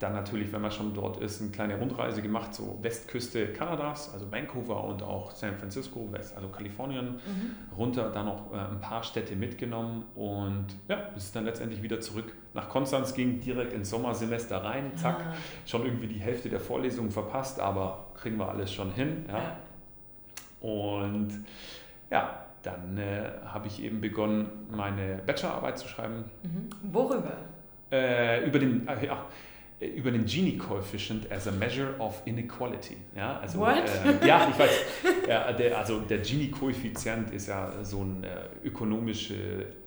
Dann 0.01 0.15
natürlich, 0.15 0.51
wenn 0.51 0.63
man 0.63 0.71
schon 0.71 0.95
dort 0.95 1.19
ist, 1.19 1.43
eine 1.43 1.51
kleine 1.51 1.79
Rundreise 1.79 2.23
gemacht, 2.23 2.55
so 2.55 2.79
Westküste 2.81 3.53
Kanadas, 3.53 4.13
also 4.13 4.33
Vancouver 4.33 4.83
und 4.85 5.03
auch 5.03 5.31
San 5.31 5.57
Francisco, 5.57 6.09
West, 6.11 6.35
also 6.35 6.49
Kalifornien, 6.49 7.17
mhm. 7.17 7.77
runter, 7.77 8.11
dann 8.11 8.25
noch 8.25 8.51
äh, 8.53 8.57
ein 8.57 8.81
paar 8.81 9.03
Städte 9.03 9.37
mitgenommen 9.37 10.05
und 10.15 10.67
ja, 10.89 10.97
bis 11.15 11.25
es 11.25 11.33
dann 11.33 11.45
letztendlich 11.45 11.83
wieder 11.83 12.01
zurück 12.01 12.33
nach 12.55 12.71
Konstanz 12.71 13.13
ging, 13.13 13.41
direkt 13.41 13.75
ins 13.75 13.91
Sommersemester 13.91 14.65
rein, 14.65 14.97
zack, 14.97 15.21
ah. 15.21 15.35
schon 15.67 15.85
irgendwie 15.85 16.07
die 16.07 16.19
Hälfte 16.19 16.49
der 16.49 16.61
Vorlesungen 16.61 17.11
verpasst, 17.11 17.61
aber 17.61 18.07
kriegen 18.15 18.39
wir 18.39 18.49
alles 18.49 18.73
schon 18.73 18.91
hin. 18.93 19.27
Ja. 19.29 19.39
ja. 19.39 19.57
Und 20.61 21.45
ja, 22.11 22.47
dann 22.63 22.97
äh, 22.97 23.31
habe 23.45 23.67
ich 23.67 23.83
eben 23.83 24.01
begonnen, 24.01 24.67
meine 24.71 25.21
Bachelorarbeit 25.27 25.79
zu 25.79 25.89
schreiben. 25.89 26.25
Mhm. 26.43 26.71
Worüber? 26.93 27.33
Äh, 27.93 28.47
über 28.47 28.59
den, 28.59 28.87
äh, 28.87 29.07
ja, 29.07 29.27
über 29.81 30.11
den 30.11 30.27
Gini-Coefficient 30.27 31.33
as 31.33 31.49
a 31.49 31.53
measure 31.53 31.99
of 31.99 32.21
inequality. 32.27 32.99
Ja, 33.17 33.39
also, 33.39 33.61
What? 33.61 33.79
Äh, 33.79 34.27
ja, 34.27 34.49
ich 34.51 34.59
weiß. 34.59 34.71
Ja, 35.27 35.53
der, 35.53 35.79
also 35.79 36.01
der 36.01 36.19
Gini-Koeffizient 36.19 37.31
ist 37.33 37.49
ja 37.49 37.73
so 37.83 38.03
eine 38.03 38.27
äh, 38.27 38.67
ökonomische 38.67 39.35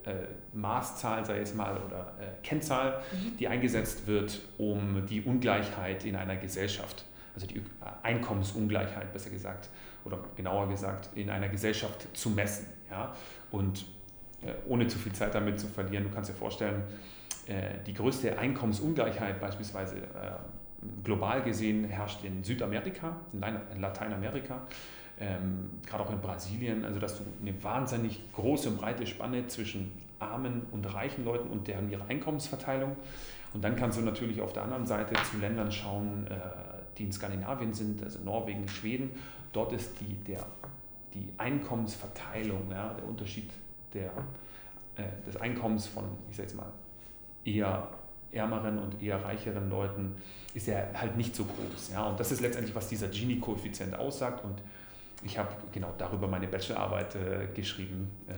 äh, 0.06 0.14
Maßzahl, 0.54 1.24
sei 1.26 1.38
jetzt 1.38 1.56
mal, 1.56 1.78
oder 1.78 2.14
Kennzahl, 2.42 3.02
mhm. 3.12 3.38
die 3.38 3.48
eingesetzt 3.48 4.08
wird, 4.08 4.42
um 4.58 5.06
die 5.08 5.22
Ungleichheit 5.22 6.06
in 6.06 6.16
einer 6.16 6.38
Gesellschaft, 6.38 7.06
also 7.36 7.46
die 7.46 7.62
Einkommensungleichheit 8.02 9.14
besser 9.14 9.30
gesagt, 9.30 9.70
oder 10.06 10.20
genauer 10.36 10.70
gesagt 10.70 11.10
in 11.16 11.30
einer 11.30 11.50
Gesellschaft 11.50 12.08
zu 12.18 12.32
messen. 12.32 12.66
Ja? 12.90 13.16
Und 13.52 13.86
äh, 14.42 14.54
ohne 14.68 14.88
zu 14.88 14.98
viel 14.98 15.14
Zeit 15.14 15.36
damit 15.36 15.60
zu 15.60 15.68
verlieren, 15.68 16.04
du 16.04 16.10
kannst 16.10 16.32
dir 16.32 16.36
vorstellen, 16.36 16.82
äh, 16.82 17.14
die 17.86 17.94
größte 17.94 18.38
Einkommensungleichheit 18.38 19.40
beispielsweise 19.42 19.98
äh, 19.98 20.02
global 21.04 21.42
gesehen 21.42 21.86
herrscht 21.86 22.24
in 22.24 22.44
Südamerika, 22.44 23.18
in 23.32 23.82
Lateinamerika, 23.82 24.62
ähm, 25.20 25.70
gerade 25.86 26.04
auch 26.04 26.12
in 26.12 26.20
Brasilien, 26.20 26.86
also 26.86 27.00
dass 27.00 27.18
du 27.18 27.24
eine 27.42 27.62
wahnsinnig 27.64 28.22
große 28.34 28.70
und 28.70 28.78
breite 28.78 29.06
Spanne 29.06 29.48
zwischen 29.48 29.92
armen 30.20 30.66
und 30.72 30.86
reichen 30.94 31.26
Leuten 31.26 31.50
und 31.50 31.68
deren 31.68 31.90
ihre 31.90 32.06
Einkommensverteilung 32.06 32.96
Und 33.54 33.64
dann 33.64 33.76
kannst 33.76 34.00
du 34.00 34.02
natürlich 34.02 34.42
auf 34.42 34.54
der 34.54 34.64
anderen 34.64 34.86
Seite 34.86 35.14
zu 35.30 35.38
Ländern 35.38 35.72
schauen, 35.72 36.28
äh, 36.28 36.36
die 36.98 37.04
in 37.04 37.12
Skandinavien 37.12 37.74
sind, 37.74 38.02
also 38.04 38.20
Norwegen, 38.24 38.68
Schweden. 38.68 39.12
Dort 39.52 39.74
ist 39.74 40.00
die, 40.00 40.16
der, 40.24 40.46
die 41.14 41.28
Einkommensverteilung, 41.38 42.72
ja, 42.72 42.94
der 42.94 43.08
Unterschied 43.08 43.50
der, 43.94 44.12
äh, 44.96 45.04
des 45.28 45.38
Einkommens 45.38 45.88
von, 45.88 46.06
ich 46.30 46.38
sage 46.38 46.48
jetzt 46.48 46.58
mal, 46.58 46.72
eher 47.46 47.90
ärmeren 48.32 48.80
und 48.80 49.02
eher 49.02 49.24
reicheren 49.24 49.70
Leuten 49.70 50.16
ist 50.54 50.68
ja 50.68 50.86
halt 50.94 51.18
nicht 51.18 51.36
so 51.36 51.46
groß. 51.46 51.92
Ja? 51.92 52.08
Und 52.08 52.20
das 52.20 52.32
ist 52.32 52.42
letztendlich, 52.42 52.76
was 52.76 52.88
dieser 52.88 53.08
Gini-Koeffizient 53.08 53.96
aussagt. 53.96 54.44
Und 54.44 54.62
ich 55.24 55.38
habe 55.38 55.50
genau 55.72 55.94
darüber 55.98 56.28
meine 56.28 56.48
Bachelorarbeit 56.48 57.16
äh, 57.16 57.48
geschrieben. 57.54 58.10
Äh, 58.28 58.34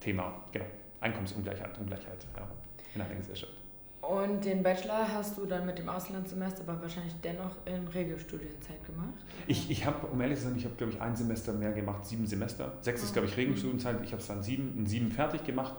Thema 0.00 0.32
genau, 0.52 0.66
Einkommensungleichheit 1.00 1.78
Ungleichheit, 1.78 2.26
ja, 2.36 2.48
in 2.94 3.00
einer 3.00 3.14
Gesellschaft. 3.14 3.52
Und 4.00 4.44
den 4.44 4.62
Bachelor 4.62 5.06
hast 5.12 5.36
du 5.36 5.44
dann 5.44 5.66
mit 5.66 5.78
dem 5.78 5.88
Auslandssemester 5.88 6.62
aber 6.66 6.80
wahrscheinlich 6.80 7.14
dennoch 7.22 7.56
in 7.66 7.86
Regelstudienzeit 7.88 8.82
gemacht? 8.86 9.12
Ich, 9.46 9.70
ich 9.70 9.84
habe, 9.84 10.06
um 10.06 10.20
ehrlich 10.20 10.38
zu 10.38 10.44
sein, 10.44 10.56
ich 10.56 10.64
habe, 10.64 10.76
glaube 10.76 10.92
ich, 10.94 11.00
ein 11.00 11.14
Semester 11.14 11.52
mehr 11.52 11.72
gemacht, 11.72 12.06
sieben 12.06 12.26
Semester. 12.26 12.72
Sechs 12.80 13.02
oh. 13.02 13.04
ist, 13.04 13.12
glaube 13.12 13.28
ich, 13.28 13.36
Regelstudienzeit. 13.36 13.98
Ich 14.02 14.12
habe 14.12 14.22
es 14.22 14.28
dann 14.28 14.42
sieben, 14.42 14.78
in 14.78 14.86
sieben 14.86 15.10
fertig 15.10 15.44
gemacht. 15.44 15.74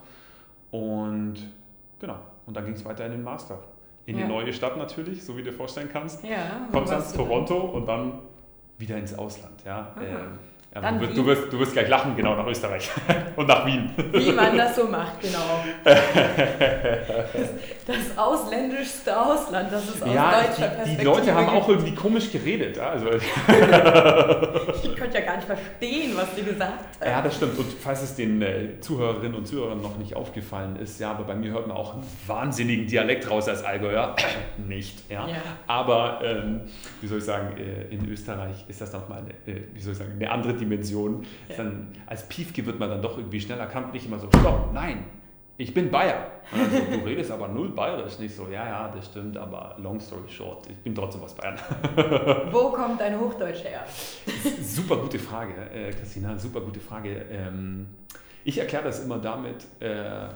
Und 0.69 1.37
genau, 1.99 2.19
und 2.49 2.55
dann 2.55 2.65
ging 2.65 2.73
es 2.73 2.83
weiter 2.83 3.05
in 3.05 3.11
den 3.11 3.23
Master. 3.23 3.59
In 4.07 4.17
ja. 4.17 4.25
die 4.25 4.33
neue 4.33 4.51
Stadt 4.51 4.75
natürlich, 4.75 5.23
so 5.23 5.37
wie 5.37 5.43
du 5.43 5.51
dir 5.51 5.55
vorstellen 5.55 5.87
kannst. 5.93 6.23
Ja, 6.23 6.67
Konstanz, 6.71 7.13
Toronto 7.13 7.55
und 7.55 7.85
dann 7.85 8.21
wieder 8.79 8.97
ins 8.97 9.15
Ausland. 9.15 9.63
Ja. 9.63 9.95
Ähm, 10.01 10.39
ja, 10.73 10.91
du, 10.91 11.01
wirst, 11.01 11.17
du, 11.17 11.25
wirst, 11.25 11.53
du, 11.53 11.59
wirst, 11.59 11.73
gleich 11.73 11.89
lachen, 11.89 12.15
genau, 12.15 12.35
nach 12.35 12.45
Österreich 12.45 12.91
und 13.35 13.47
nach 13.47 13.65
Wien. 13.65 13.89
Wie 14.11 14.31
man 14.31 14.55
das 14.55 14.75
so 14.75 14.87
macht, 14.87 15.19
genau. 15.19 15.63
Das, 17.89 18.15
ausländischste 18.15 19.19
Ausland, 19.19 19.71
das 19.71 19.83
ist 19.83 20.03
aus 20.03 20.13
ja, 20.13 20.31
deutscher 20.31 20.53
die, 20.53 20.61
Perspektive. 20.61 20.97
Die 20.99 21.05
Leute 21.05 21.33
haben 21.33 21.49
auch 21.49 21.67
irgendwie 21.69 21.95
komisch 21.95 22.31
geredet. 22.31 22.77
Also. 22.77 23.07
ich 23.13 23.23
konnte 24.95 25.17
ja 25.17 25.25
gar 25.25 25.37
nicht 25.37 25.47
verstehen, 25.47 26.11
was 26.15 26.35
die 26.35 26.43
gesagt 26.43 26.71
haben. 27.01 27.09
Ja, 27.09 27.21
das 27.23 27.37
stimmt. 27.37 27.57
Und 27.57 27.65
falls 27.81 28.03
es 28.03 28.15
den 28.15 28.43
äh, 28.43 28.79
Zuhörerinnen 28.79 29.33
und 29.33 29.47
Zuhörern 29.47 29.81
noch 29.81 29.97
nicht 29.97 30.15
aufgefallen 30.15 30.75
ist, 30.75 30.99
ja, 30.99 31.09
aber 31.09 31.23
bei 31.23 31.33
mir 31.33 31.49
hört 31.49 31.65
man 31.65 31.75
auch 31.75 31.95
einen 31.95 32.03
wahnsinnigen 32.27 32.85
Dialekt 32.85 33.27
raus 33.31 33.47
als 33.47 33.63
Allgäuer. 33.63 34.15
nicht, 34.67 35.09
ja. 35.09 35.27
ja. 35.27 35.37
Aber, 35.65 36.21
ähm, 36.23 36.61
wie 37.01 37.07
soll 37.07 37.17
ich 37.17 37.25
sagen, 37.25 37.57
äh, 37.57 37.91
in 37.91 38.07
Österreich 38.07 38.65
ist 38.67 38.81
das 38.81 38.93
nochmal 38.93 39.23
eine, 39.23 39.57
äh, 39.57 39.61
wie 39.73 39.81
soll 39.81 39.93
ich 39.93 39.97
sagen, 39.97 40.11
eine 40.15 40.29
andere 40.29 40.58
Dimension. 40.59 41.25
Ja. 41.47 41.57
Dann, 41.57 41.87
als 42.05 42.27
Piefke 42.27 42.65
wird 42.65 42.79
man 42.79 42.89
dann 42.89 43.01
doch 43.01 43.17
irgendwie 43.17 43.41
schnell 43.41 43.59
erkannt, 43.59 43.93
nicht 43.93 44.05
immer 44.05 44.19
so, 44.19 44.27
stopp, 44.27 44.73
nein, 44.73 45.05
ich 45.59 45.73
bin 45.73 45.91
Bayer. 45.91 46.31
So, 46.51 46.97
du 46.97 46.99
redest 47.05 47.31
aber 47.31 47.49
null 47.49 47.67
bayerisch. 47.69 48.17
Nicht 48.17 48.33
so, 48.33 48.45
ja, 48.45 48.65
ja, 48.65 48.93
das 48.95 49.07
stimmt, 49.07 49.37
aber 49.37 49.75
long 49.77 49.99
story 49.99 50.29
short, 50.29 50.67
ich 50.69 50.77
bin 50.77 50.95
trotzdem 50.95 51.21
aus 51.21 51.33
Bayern. 51.35 51.57
Wo 52.51 52.69
kommt 52.69 53.01
dein 53.01 53.19
Hochdeutsch 53.19 53.65
her? 53.65 53.85
Super 54.61 54.95
gute 54.95 55.19
Frage, 55.19 55.53
äh, 55.73 55.91
Christina, 55.91 56.37
super 56.37 56.61
gute 56.61 56.79
Frage. 56.79 57.25
Ähm, 57.29 57.87
ich 58.45 58.57
erkläre 58.57 58.85
das 58.85 59.03
immer 59.03 59.17
damit, 59.17 59.65
äh, 59.81 60.29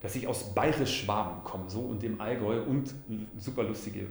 dass 0.00 0.16
ich 0.16 0.26
aus 0.26 0.54
bayerisch-Schwaben 0.54 1.44
komme, 1.44 1.68
so 1.68 1.80
und 1.80 2.02
im 2.02 2.20
Allgäu 2.20 2.62
und 2.62 2.94
super 3.38 3.64
lustige 3.64 4.00
äh, 4.00 4.06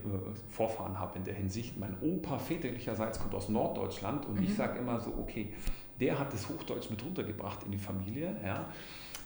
Vorfahren 0.50 1.00
habe 1.00 1.18
in 1.18 1.24
der 1.24 1.34
Hinsicht. 1.34 1.78
Mein 1.80 1.98
Opa 2.02 2.38
väterlicherseits 2.38 3.20
kommt 3.20 3.34
aus 3.34 3.50
Norddeutschland 3.50 4.26
und 4.28 4.36
mhm. 4.36 4.44
ich 4.44 4.56
sage 4.56 4.80
immer 4.80 5.00
so, 5.00 5.14
okay, 5.20 5.52
der 6.00 6.20
hat 6.20 6.32
das 6.32 6.48
Hochdeutsch 6.48 6.90
mit 6.90 7.04
runtergebracht 7.04 7.64
in 7.64 7.72
die 7.72 7.78
Familie, 7.78 8.36
ja, 8.44 8.66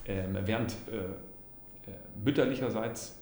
ähm, 0.06 0.38
während 0.46 0.72
äh, 0.92 0.98
äh 1.90 1.96
mütterlicherseits 2.24 3.20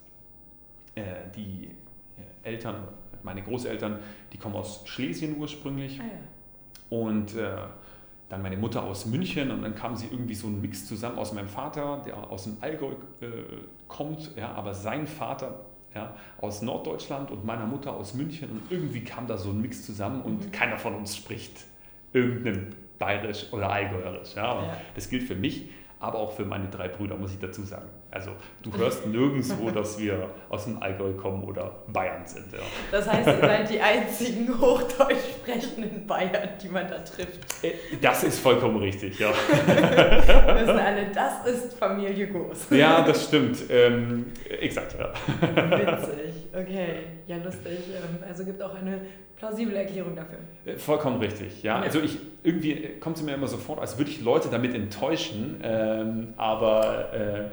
äh, 0.96 1.04
die 1.36 1.70
äh, 2.18 2.48
Eltern, 2.48 2.88
meine 3.24 3.42
Großeltern, 3.42 4.00
die 4.32 4.38
kommen 4.38 4.56
aus 4.56 4.84
Schlesien 4.86 5.38
ursprünglich 5.38 6.00
ah, 6.00 6.04
ja. 6.04 6.98
und 6.98 7.36
dann 8.32 8.42
meine 8.42 8.56
Mutter 8.56 8.82
aus 8.82 9.06
München 9.06 9.52
und 9.52 9.62
dann 9.62 9.76
kam 9.76 9.98
sie 9.98 10.08
irgendwie 10.10 10.36
so 10.36 10.48
ein 10.48 10.62
Mix 10.62 10.88
zusammen 10.88 11.20
aus 11.20 11.34
meinem 11.34 11.50
Vater, 11.50 12.02
der 12.06 12.32
aus 12.32 12.46
dem 12.46 12.56
Allgäu 12.62 12.92
äh, 13.20 13.28
kommt, 13.90 14.32
ja, 14.38 14.54
aber 14.54 14.74
sein 14.74 15.06
Vater 15.06 15.60
ja, 15.94 16.16
aus 16.40 16.62
Norddeutschland 16.62 17.30
und 17.30 17.44
meiner 17.46 17.66
Mutter 17.66 17.94
aus 17.94 18.14
München 18.14 18.50
und 18.50 18.62
irgendwie 18.70 19.04
kam 19.04 19.28
da 19.28 19.38
so 19.38 19.50
ein 19.50 19.62
Mix 19.62 19.86
zusammen 19.86 20.22
und 20.22 20.46
mhm. 20.46 20.52
keiner 20.54 20.78
von 20.78 20.96
uns 20.96 21.18
spricht 21.18 21.66
irgendein 22.14 22.74
Bayerisch 22.98 23.52
oder 23.52 23.70
Allgäuerisch. 23.70 24.36
Ja. 24.36 24.64
ja. 24.64 24.78
Das 24.96 25.10
gilt 25.10 25.24
für 25.24 25.36
mich 25.36 25.70
aber 26.02 26.18
auch 26.18 26.32
für 26.34 26.44
meine 26.44 26.68
drei 26.68 26.88
Brüder, 26.88 27.16
muss 27.16 27.32
ich 27.32 27.40
dazu 27.40 27.64
sagen. 27.64 27.88
Also 28.10 28.32
du 28.64 28.76
hörst 28.76 29.06
nirgendwo, 29.06 29.70
dass 29.74 30.00
wir 30.00 30.32
aus 30.50 30.66
dem 30.66 30.82
Allgäu 30.82 31.14
kommen 31.14 31.44
oder 31.44 31.84
Bayern 31.88 32.26
sind. 32.26 32.52
Ja. 32.52 32.60
Das 32.92 33.08
heißt, 33.08 33.28
ihr 33.28 33.40
seid 33.40 33.70
die 33.70 33.80
einzigen 33.80 34.60
Hochdeutsch 34.60 35.36
sprechenden 35.40 36.08
Bayern, 36.08 36.50
die 36.62 36.70
man 36.70 36.90
da 36.90 36.98
trifft. 37.00 37.64
Äh, 37.64 37.74
das 38.02 38.24
ist 38.24 38.40
vollkommen 38.40 38.78
richtig, 38.78 39.20
ja. 39.20 39.30
Wir 39.30 40.56
wissen 40.56 40.80
alle, 40.80 41.06
das 41.14 41.46
ist 41.46 41.78
Familie 41.78 42.28
Groß. 42.28 42.72
Ja, 42.72 43.04
das 43.04 43.26
stimmt. 43.26 43.60
Ähm, 43.70 44.26
exakt, 44.60 44.96
ja. 44.98 45.14
Witzig, 45.70 46.48
okay. 46.52 46.96
Ja, 47.28 47.38
lustig. 47.38 47.80
Ähm, 47.90 48.24
also 48.28 48.44
gibt 48.44 48.62
auch 48.62 48.74
eine 48.74 49.02
plausible 49.42 49.76
Erklärung 49.76 50.16
dafür. 50.16 50.38
Äh, 50.66 50.78
vollkommen 50.78 51.20
richtig, 51.20 51.64
ja. 51.64 51.78
ja. 51.78 51.82
Also 51.82 52.00
ich 52.00 52.18
irgendwie 52.44 53.00
kommt 53.00 53.18
es 53.18 53.24
mir 53.24 53.34
immer 53.34 53.48
so 53.48 53.58
vor, 53.58 53.82
als 53.82 53.98
würde 53.98 54.12
ich 54.12 54.22
Leute 54.22 54.50
damit 54.50 54.74
enttäuschen, 54.74 55.60
ähm, 55.64 56.34
aber 56.38 57.14
äh, 57.14 57.46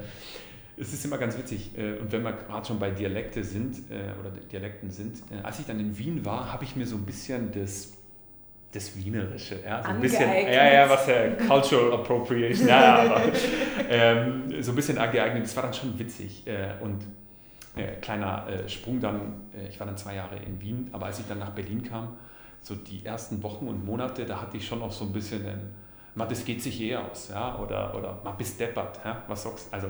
es 0.77 0.93
ist 0.93 1.03
immer 1.03 1.17
ganz 1.17 1.37
witzig. 1.37 1.71
Äh, 1.77 1.99
und 1.99 2.11
wenn 2.11 2.23
wir 2.23 2.33
gerade 2.33 2.65
schon 2.65 2.79
bei 2.79 2.91
Dialekte 2.91 3.43
sind 3.43 3.77
äh, 3.91 4.19
oder 4.19 4.29
Dialekten 4.51 4.91
sind, 4.91 5.17
äh, 5.31 5.43
als 5.43 5.59
ich 5.59 5.65
dann 5.65 5.79
in 5.79 5.97
Wien 5.97 6.23
war, 6.25 6.53
habe 6.53 6.63
ich 6.63 6.75
mir 6.75 6.85
so 6.85 6.95
ein 6.95 7.05
bisschen 7.05 7.51
das 7.51 7.93
das 8.71 8.95
Wienerische, 8.95 9.55
ja, 9.65 9.81
so 9.81 9.89
ein 9.89 9.99
bisschen, 9.99 10.29
ja, 10.29 10.71
ja, 10.71 10.87
was 10.87 11.07
ja 11.07 11.29
Cultural 11.47 11.91
Appropriation, 12.01 12.67
ja, 12.67 12.97
aber 12.97 13.21
ähm, 13.89 14.43
so 14.61 14.73
ein 14.73 14.75
bisschen 14.75 14.99
angeeignet. 14.99 15.43
Das 15.43 15.55
war 15.55 15.63
dann 15.63 15.73
schon 15.73 15.97
witzig 15.97 16.45
äh, 16.45 16.73
und 16.83 16.99
äh, 17.75 17.95
kleiner 18.01 18.47
äh, 18.47 18.69
Sprung 18.69 18.99
dann, 18.99 19.49
äh, 19.53 19.67
ich 19.69 19.79
war 19.79 19.87
dann 19.87 19.97
zwei 19.97 20.15
Jahre 20.15 20.35
in 20.37 20.59
Wien, 20.61 20.89
aber 20.91 21.07
als 21.07 21.19
ich 21.19 21.27
dann 21.27 21.39
nach 21.39 21.51
Berlin 21.51 21.83
kam, 21.83 22.17
so 22.61 22.75
die 22.75 23.05
ersten 23.05 23.41
Wochen 23.43 23.67
und 23.67 23.85
Monate, 23.85 24.25
da 24.25 24.41
hatte 24.41 24.57
ich 24.57 24.67
schon 24.67 24.79
noch 24.79 24.91
so 24.91 25.05
ein 25.05 25.13
bisschen 25.13 25.45
ein, 25.45 25.73
das 26.15 26.43
geht 26.43 26.61
sich 26.61 26.81
eh 26.81 26.97
aus, 26.97 27.29
ja, 27.31 27.57
oder, 27.59 27.95
oder 27.95 28.19
man 28.23 28.35
bist 28.35 28.59
deppert, 28.59 28.99
ja, 29.05 29.23
was 29.27 29.43
sagst 29.43 29.67
du, 29.67 29.75
also 29.75 29.87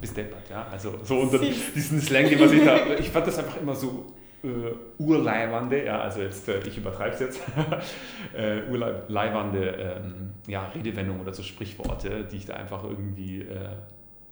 bist 0.00 0.16
deppert, 0.16 0.50
ja, 0.50 0.66
also 0.70 0.94
so 1.04 1.18
unter 1.20 1.38
diesen 1.38 2.00
Slang, 2.00 2.28
den 2.28 2.40
man 2.40 2.48
sich 2.48 2.64
da, 2.64 2.86
ich 2.98 3.10
fand 3.10 3.26
das 3.26 3.38
einfach 3.38 3.60
immer 3.60 3.74
so 3.74 4.06
äh, 4.42 4.72
urleiwande, 4.98 5.84
ja, 5.84 6.00
also 6.00 6.20
jetzt, 6.20 6.48
äh, 6.48 6.60
ich 6.66 6.78
übertreibe 6.78 7.14
es 7.14 7.20
jetzt, 7.20 7.40
äh, 8.36 8.62
urleiwande 8.70 9.68
ähm, 9.68 10.30
ja, 10.46 10.68
Redewendungen 10.74 11.20
oder 11.20 11.32
so 11.32 11.42
Sprichworte, 11.42 12.24
die 12.24 12.36
ich 12.36 12.46
da 12.46 12.54
einfach 12.54 12.82
irgendwie 12.84 13.42
äh, 13.42 13.68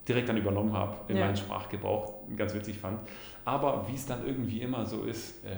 direkt 0.09 0.29
dann 0.29 0.37
übernommen 0.37 0.73
habe 0.73 0.97
in 1.09 1.17
ja. 1.17 1.25
meinen 1.25 1.37
Sprachgebrauch, 1.37 2.15
ganz 2.37 2.55
witzig 2.55 2.79
fand. 2.79 3.01
Aber 3.45 3.87
wie 3.89 3.95
es 3.95 4.07
dann 4.07 4.27
irgendwie 4.27 4.61
immer 4.61 4.87
so 4.87 5.05
ist, 5.05 5.45
äh, 5.45 5.51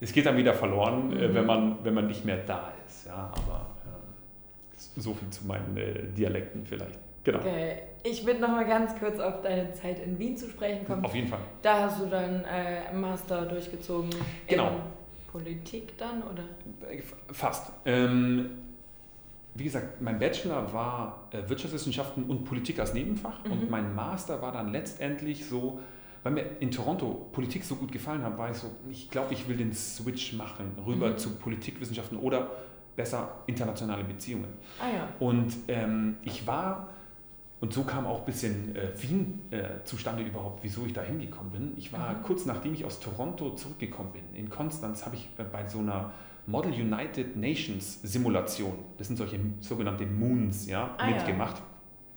es 0.00 0.12
geht 0.12 0.26
dann 0.26 0.36
wieder 0.36 0.54
verloren, 0.54 1.12
äh, 1.12 1.14
mhm. 1.14 1.22
äh, 1.22 1.34
wenn, 1.34 1.46
man, 1.46 1.84
wenn 1.84 1.94
man 1.94 2.06
nicht 2.06 2.24
mehr 2.24 2.38
da 2.38 2.72
ist. 2.86 3.06
Ja, 3.06 3.32
aber 3.32 3.66
äh, 3.84 5.00
so 5.00 5.14
viel 5.14 5.30
zu 5.30 5.46
meinen 5.46 5.76
äh, 5.76 6.04
Dialekten 6.16 6.66
vielleicht. 6.66 6.98
Genau. 7.24 7.38
Okay. 7.38 7.78
Ich 8.04 8.24
würde 8.24 8.40
noch 8.40 8.50
mal 8.50 8.64
ganz 8.64 8.96
kurz 9.00 9.18
auf 9.18 9.42
deine 9.42 9.72
Zeit 9.72 9.98
in 9.98 10.16
Wien 10.16 10.36
zu 10.36 10.48
sprechen 10.48 10.86
kommen. 10.86 11.04
Auf 11.04 11.14
jeden 11.14 11.26
Fall. 11.26 11.40
Da 11.60 11.82
hast 11.82 12.00
du 12.00 12.06
dann 12.06 12.44
äh, 12.44 12.92
Master 12.94 13.46
durchgezogen. 13.46 14.10
Genau. 14.46 14.70
Politik 15.32 15.98
dann, 15.98 16.22
oder? 16.22 16.44
Fast. 17.32 17.72
Ähm, 17.84 18.65
wie 19.58 19.64
gesagt, 19.64 20.00
mein 20.00 20.18
Bachelor 20.18 20.72
war 20.72 21.28
äh, 21.30 21.48
Wirtschaftswissenschaften 21.48 22.24
und 22.24 22.44
Politik 22.44 22.78
als 22.78 22.94
Nebenfach 22.94 23.44
mhm. 23.44 23.52
und 23.52 23.70
mein 23.70 23.94
Master 23.94 24.42
war 24.42 24.52
dann 24.52 24.72
letztendlich 24.72 25.46
so, 25.46 25.80
weil 26.22 26.32
mir 26.32 26.44
in 26.60 26.70
Toronto 26.70 27.28
Politik 27.32 27.64
so 27.64 27.76
gut 27.76 27.92
gefallen 27.92 28.22
hat, 28.22 28.36
war 28.36 28.50
ich 28.50 28.56
so, 28.56 28.70
ich 28.90 29.10
glaube, 29.10 29.32
ich 29.32 29.48
will 29.48 29.56
den 29.56 29.72
Switch 29.72 30.32
machen 30.34 30.76
rüber 30.84 31.10
mhm. 31.10 31.18
zu 31.18 31.36
Politikwissenschaften 31.36 32.18
oder 32.18 32.50
besser 32.96 33.42
internationale 33.46 34.04
Beziehungen. 34.04 34.48
Ah, 34.80 34.96
ja. 34.96 35.08
Und 35.20 35.54
ähm, 35.68 36.16
ich 36.22 36.46
war, 36.46 36.88
und 37.60 37.72
so 37.72 37.84
kam 37.84 38.06
auch 38.06 38.20
ein 38.20 38.24
bisschen 38.24 38.74
äh, 38.74 38.88
Wien 39.00 39.40
äh, 39.50 39.84
zustande 39.84 40.22
überhaupt, 40.22 40.64
wieso 40.64 40.84
ich 40.86 40.92
da 40.92 41.02
hingekommen 41.02 41.52
bin. 41.52 41.72
Ich 41.76 41.92
war 41.92 42.14
mhm. 42.14 42.22
kurz 42.22 42.46
nachdem 42.46 42.74
ich 42.74 42.84
aus 42.84 43.00
Toronto 43.00 43.50
zurückgekommen 43.50 44.12
bin, 44.12 44.34
in 44.34 44.50
Konstanz 44.50 45.04
habe 45.04 45.16
ich 45.16 45.28
äh, 45.38 45.44
bei 45.44 45.66
so 45.68 45.78
einer 45.78 46.12
Model 46.46 46.72
United 46.72 47.36
Nations 47.36 48.00
Simulation, 48.02 48.72
das 48.98 49.08
sind 49.08 49.16
solche 49.16 49.38
sogenannte 49.60 50.06
Moons, 50.06 50.66
ja, 50.66 50.94
ah, 50.96 51.06
mitgemacht. 51.06 51.58
Ja. 51.58 51.64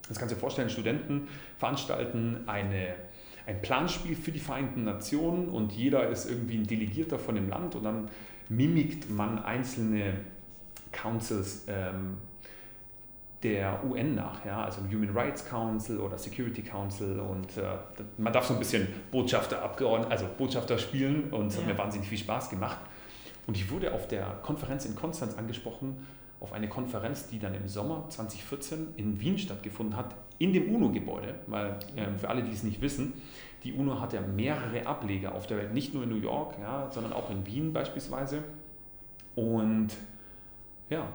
Das 0.08 0.18
kannst 0.18 0.32
du 0.32 0.36
dir 0.36 0.42
vorstellen, 0.42 0.70
Studenten 0.70 1.28
veranstalten 1.58 2.44
eine, 2.48 2.96
ein 3.46 3.62
Planspiel 3.62 4.16
für 4.16 4.32
die 4.32 4.40
Vereinten 4.40 4.84
Nationen 4.84 5.50
und 5.50 5.72
jeder 5.72 6.10
ist 6.10 6.30
irgendwie 6.30 6.58
ein 6.58 6.66
Delegierter 6.66 7.20
von 7.20 7.36
dem 7.36 7.50
Land 7.50 7.76
und 7.76 7.84
dann 7.84 8.10
mimikt 8.50 9.10
man 9.10 9.44
einzelne 9.44 10.14
Councils 10.92 11.66
ähm, 11.68 12.18
der 13.44 13.80
UN 13.86 14.16
nach, 14.16 14.44
ja, 14.46 14.64
also 14.64 14.82
Human 14.92 15.16
Rights 15.16 15.48
Council 15.48 16.00
oder 16.00 16.18
Security 16.18 16.62
Council 16.62 17.20
und 17.20 17.58
äh, 17.58 17.62
man 18.18 18.34
darf 18.34 18.46
so 18.46 18.54
ein 18.54 18.60
bisschen 18.60 18.88
Botschafter, 19.12 19.62
Abgeordnete, 19.62 20.12
also 20.12 20.26
Botschafter 20.38 20.78
spielen 20.78 21.30
und 21.32 21.48
es 21.48 21.56
ja. 21.56 21.62
hat 21.62 21.68
mir 21.68 21.78
wahnsinnig 21.78 22.10
viel 22.10 22.18
Spaß 22.18 22.50
gemacht. 22.50 22.80
Und 23.50 23.58
ich 23.58 23.72
wurde 23.72 23.96
auf 23.96 24.08
der 24.08 24.26
Konferenz 24.44 24.86
in 24.86 24.96
Konstanz 24.96 25.36
angesprochen, 25.36 26.06
auf 26.40 26.54
eine 26.54 26.70
Konferenz, 26.70 27.30
die 27.30 27.40
dann 27.40 27.56
im 27.56 27.68
Sommer 27.68 28.06
2014 28.08 28.90
in 28.96 29.20
Wien 29.20 29.40
stattgefunden 29.40 29.98
hat, 29.98 30.14
in 30.38 30.54
dem 30.54 30.72
UNO-Gebäude, 30.72 31.34
weil 31.48 31.80
äh, 31.96 32.16
für 32.16 32.30
alle, 32.30 32.44
die 32.44 32.52
es 32.52 32.62
nicht 32.62 32.80
wissen, 32.80 33.14
die 33.64 33.74
UNO 33.74 34.00
hat 34.00 34.14
ja 34.14 34.22
mehrere 34.22 34.86
Ableger 34.86 35.34
auf 35.34 35.48
der 35.48 35.58
Welt, 35.58 35.74
nicht 35.74 35.96
nur 35.96 36.04
in 36.04 36.10
New 36.10 36.22
York, 36.22 36.60
ja, 36.62 36.92
sondern 36.92 37.12
auch 37.12 37.32
in 37.32 37.44
Wien 37.48 37.74
beispielsweise. 37.74 38.44
Und 39.34 39.98
ja, 40.92 41.08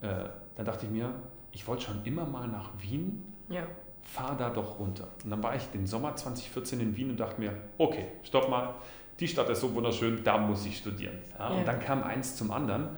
äh, 0.00 0.24
dann 0.56 0.66
dachte 0.66 0.86
ich 0.86 0.90
mir, 0.90 1.14
ich 1.52 1.68
wollte 1.68 1.84
schon 1.84 2.04
immer 2.04 2.26
mal 2.26 2.48
nach 2.48 2.72
Wien, 2.80 3.22
ja. 3.48 3.62
fahr 4.02 4.36
da 4.36 4.50
doch 4.50 4.80
runter. 4.80 5.06
Und 5.22 5.30
dann 5.30 5.40
war 5.40 5.54
ich 5.54 5.62
den 5.66 5.86
Sommer 5.86 6.16
2014 6.16 6.80
in 6.80 6.96
Wien 6.96 7.10
und 7.10 7.20
dachte 7.20 7.40
mir, 7.40 7.52
okay, 7.78 8.06
stopp 8.24 8.50
mal, 8.50 8.74
die 9.20 9.28
Stadt 9.28 9.48
ist 9.48 9.60
so 9.60 9.74
wunderschön, 9.74 10.22
da 10.24 10.38
muss 10.38 10.66
ich 10.66 10.78
studieren. 10.78 11.18
Ja. 11.38 11.48
Und 11.48 11.66
dann 11.66 11.80
kam 11.80 12.02
eins 12.02 12.36
zum 12.36 12.50
anderen. 12.50 12.88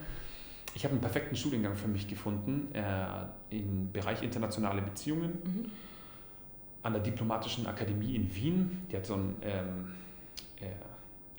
Ich 0.75 0.85
habe 0.85 0.93
einen 0.93 1.01
perfekten 1.01 1.37
Studiengang 1.37 1.75
für 1.75 1.89
mich 1.89 2.09
gefunden 2.09 2.75
äh, 2.75 3.57
im 3.57 3.91
Bereich 3.93 4.23
internationale 4.23 4.83
Beziehungen 4.83 5.39
mhm. 5.45 5.71
an 6.83 6.93
der 6.93 7.03
Diplomatischen 7.03 7.67
Akademie 7.67 8.15
in 8.15 8.35
Wien. 8.35 8.87
Die 8.91 8.97
hat 8.97 9.07
so 9.07 9.15
einen 9.15 9.37
ähm, 9.43 9.95
äh, 10.61 10.67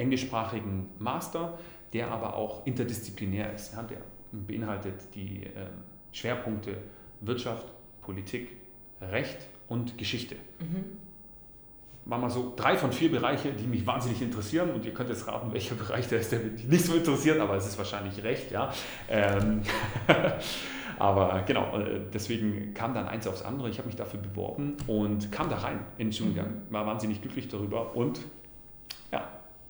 englischsprachigen 0.02 0.89
Master, 0.98 1.58
der 1.94 2.10
aber 2.12 2.36
auch 2.36 2.65
interdisziplinär 2.65 3.54
ist. 3.54 3.74
Ja, 3.74 3.84
der 3.84 4.00
beinhaltet 4.32 5.13
die 5.15 5.44
äh, 5.44 5.68
Schwerpunkte 6.12 6.78
Wirtschaft, 7.22 7.68
Politik, 8.02 8.58
Recht 9.02 9.38
und 9.68 9.98
Geschichte. 9.98 10.36
Mhm. 10.60 10.98
Machen 12.10 12.24
wir 12.24 12.30
so 12.32 12.54
drei 12.56 12.76
von 12.76 12.91
vier 12.91 13.12
Bereiche, 13.12 13.54
die 13.54 13.67
mich 13.67 13.86
wahnsinnig 13.86 14.19
interessieren 14.19 14.72
und 14.72 14.84
ihr 14.84 14.95
könnt 14.95 15.10
jetzt 15.10 15.28
raten, 15.28 15.54
welcher 15.54 15.76
Bereich 15.84 16.08
der 16.08 16.22
ist, 16.22 16.32
der 16.32 16.39
mich 16.39 16.67
nicht 16.67 16.86
so 16.86 16.95
interessiert, 16.95 17.39
aber 17.39 17.56
es 17.56 17.67
ist 17.67 17.78
wahrscheinlich 17.78 18.24
Recht, 18.24 18.50
ja. 18.50 18.74
Ähm 19.08 19.62
aber 21.00 21.43
genau, 21.45 21.78
äh, 21.78 22.02
deswegen 22.12 22.74
kam 22.74 22.95
dann 22.95 23.08
eins 23.08 23.28
aufs 23.28 23.43
andere. 23.43 23.69
Ich 23.69 23.78
habe 23.78 23.86
mich 23.86 23.95
dafür 23.95 24.19
beworben 24.19 24.76
und 24.88 25.32
kam 25.32 25.52
da 25.52 25.58
rein 25.58 25.82
in 26.00 26.08
den 26.08 26.13
Studiengang, 26.13 26.50
mhm. 26.50 26.74
war 26.74 26.88
wahnsinnig 26.88 27.22
glücklich 27.22 27.48
darüber 27.48 27.95
und 27.95 28.22
ja, 29.12 29.28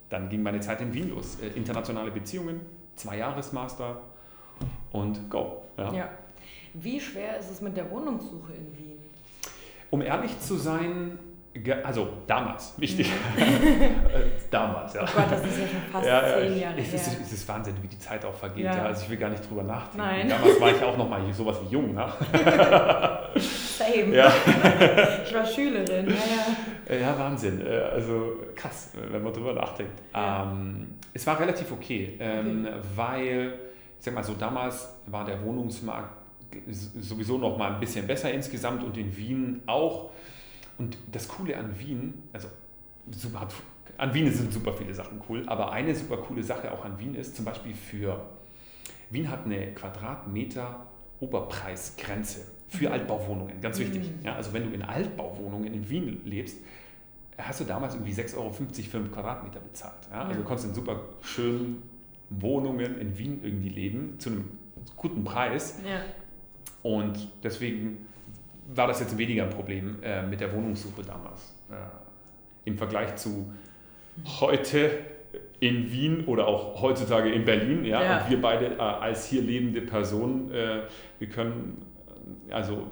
dann 0.09 0.29
ging 0.29 0.41
meine 0.41 0.61
Zeit 0.61 0.79
in 0.79 0.93
Wien 0.93 1.09
los. 1.09 1.39
Äh, 1.41 1.57
internationale 1.57 2.09
Beziehungen, 2.09 2.61
zwei 2.95 3.17
Jahresmaster 3.17 3.99
und 4.93 5.29
go. 5.29 5.63
Ja. 5.77 5.93
ja. 5.93 6.09
Wie 6.73 7.01
schwer 7.01 7.37
ist 7.37 7.51
es 7.51 7.59
mit 7.59 7.75
der 7.75 7.91
Wohnungssuche 7.91 8.53
in 8.53 8.77
Wien? 8.77 8.97
Um 9.89 10.01
ehrlich 10.01 10.39
zu 10.39 10.55
sein, 10.55 11.19
also 11.83 12.07
damals, 12.27 12.73
wichtig. 12.77 13.11
Mhm. 13.35 13.43
damals, 14.51 14.93
ja. 14.93 15.01
Oh 15.03 15.11
Gott, 15.15 15.31
das 15.31 15.45
ist 15.45 15.59
ja 15.59 15.67
schon 15.67 15.81
fast 15.91 16.05
ja, 16.05 16.21
zehn 16.21 16.59
Jahre 16.59 16.79
es 16.79 16.87
her. 16.87 16.95
Ist, 16.95 17.21
es 17.21 17.33
ist 17.33 17.47
Wahnsinn, 17.47 17.75
wie 17.81 17.87
die 17.87 17.99
Zeit 17.99 18.23
auch 18.23 18.33
vergeht. 18.33 18.65
Ja. 18.65 18.75
ja. 18.75 18.83
Also 18.83 19.03
ich 19.03 19.09
will 19.09 19.17
gar 19.17 19.29
nicht 19.29 19.49
drüber 19.49 19.63
nachdenken. 19.63 19.97
Nein. 19.97 20.29
Damals 20.29 20.61
war 20.61 20.71
ich 20.71 20.83
auch 20.83 20.97
noch 20.97 21.09
mal 21.09 21.21
sowas 21.33 21.57
wie 21.63 21.73
jung. 21.73 21.93
Ne? 21.93 22.05
Same. 23.35 24.15
Ja. 24.15 24.31
ich 25.25 25.33
war 25.33 25.45
Schülerin. 25.45 26.07
Ja, 26.07 26.95
ja. 26.95 27.01
ja, 27.01 27.19
Wahnsinn. 27.19 27.65
Äh, 27.65 27.79
also 27.79 28.37
krass, 28.55 28.91
wenn 29.09 29.23
man 29.23 29.33
drüber 29.33 29.53
nachdenkt. 29.53 30.01
Ähm, 30.13 30.95
es 31.13 31.25
war 31.25 31.39
relativ 31.39 31.71
okay, 31.71 32.15
ähm, 32.19 32.67
okay, 32.67 32.77
weil, 32.95 33.53
ich 33.97 34.05
sag 34.05 34.13
mal 34.13 34.23
so, 34.23 34.33
damals 34.33 34.95
war 35.07 35.25
der 35.25 35.43
Wohnungsmarkt 35.43 36.19
sowieso 36.99 37.37
noch 37.37 37.57
mal 37.57 37.73
ein 37.73 37.79
bisschen 37.79 38.07
besser 38.07 38.31
insgesamt 38.31 38.83
und 38.83 38.97
in 38.97 39.15
Wien 39.15 39.61
auch. 39.65 40.11
Und 40.79 40.97
das 41.11 41.27
Coole 41.27 41.57
an 41.57 41.77
Wien, 41.77 42.23
also 42.33 42.47
super, 43.11 43.47
an 43.97 44.13
Wien 44.13 44.31
sind 44.31 44.51
super 44.51 44.73
viele 44.73 44.93
Sachen 44.93 45.21
cool, 45.29 45.43
aber 45.47 45.71
eine 45.71 45.93
super 45.93 46.17
coole 46.17 46.41
Sache 46.41 46.71
auch 46.71 46.85
an 46.85 46.97
Wien 46.99 47.15
ist 47.15 47.35
zum 47.35 47.45
Beispiel 47.45 47.73
für 47.73 48.25
Wien 49.09 49.29
hat 49.29 49.45
eine 49.45 49.73
Quadratmeter 49.73 50.85
Oberpreisgrenze 51.19 52.45
für 52.69 52.87
mhm. 52.87 52.93
Altbauwohnungen, 52.93 53.59
ganz 53.61 53.79
wichtig. 53.79 54.03
Mhm. 54.03 54.25
Ja, 54.25 54.35
also 54.35 54.53
wenn 54.53 54.69
du 54.69 54.73
in 54.73 54.83
Altbauwohnungen 54.83 55.73
in 55.73 55.89
Wien 55.89 56.21
lebst, 56.23 56.57
hast 57.37 57.59
du 57.59 57.65
damals 57.65 57.95
irgendwie 57.95 58.13
6,50 58.13 58.37
Euro 58.37 58.51
für 58.53 58.97
einen 58.97 59.11
Quadratmeter 59.11 59.59
bezahlt. 59.59 60.07
Ja? 60.11 60.21
Also 60.21 60.31
ja. 60.31 60.37
du 60.37 60.43
konntest 60.43 60.69
in 60.69 60.75
super 60.75 61.01
schönen 61.21 61.83
Wohnungen 62.29 62.99
in 62.99 63.17
Wien 63.17 63.39
irgendwie 63.43 63.69
leben, 63.69 64.19
zu 64.19 64.29
einem 64.29 64.51
guten 64.95 65.23
Preis. 65.23 65.79
Ja. 65.85 66.01
Und 66.83 67.27
deswegen 67.43 68.05
war 68.75 68.87
das 68.87 68.99
jetzt 68.99 69.17
weniger 69.17 69.43
ein 69.43 69.49
Problem 69.49 69.97
äh, 70.03 70.21
mit 70.23 70.41
der 70.41 70.53
Wohnungssuche 70.53 71.01
damals. 71.03 71.53
Äh, 71.69 71.75
Im 72.65 72.77
Vergleich 72.77 73.15
zu 73.15 73.51
heute 74.39 74.91
in 75.59 75.91
Wien 75.91 76.25
oder 76.25 76.47
auch 76.47 76.81
heutzutage 76.81 77.31
in 77.31 77.45
Berlin. 77.45 77.83
Ja? 77.85 78.03
ja. 78.03 78.21
Und 78.21 78.29
wir 78.29 78.41
beide 78.41 78.75
äh, 78.75 78.79
als 78.79 79.25
hier 79.25 79.41
lebende 79.41 79.81
Personen, 79.81 80.51
äh, 80.51 80.81
wir 81.19 81.29
können, 81.29 81.85
also 82.49 82.87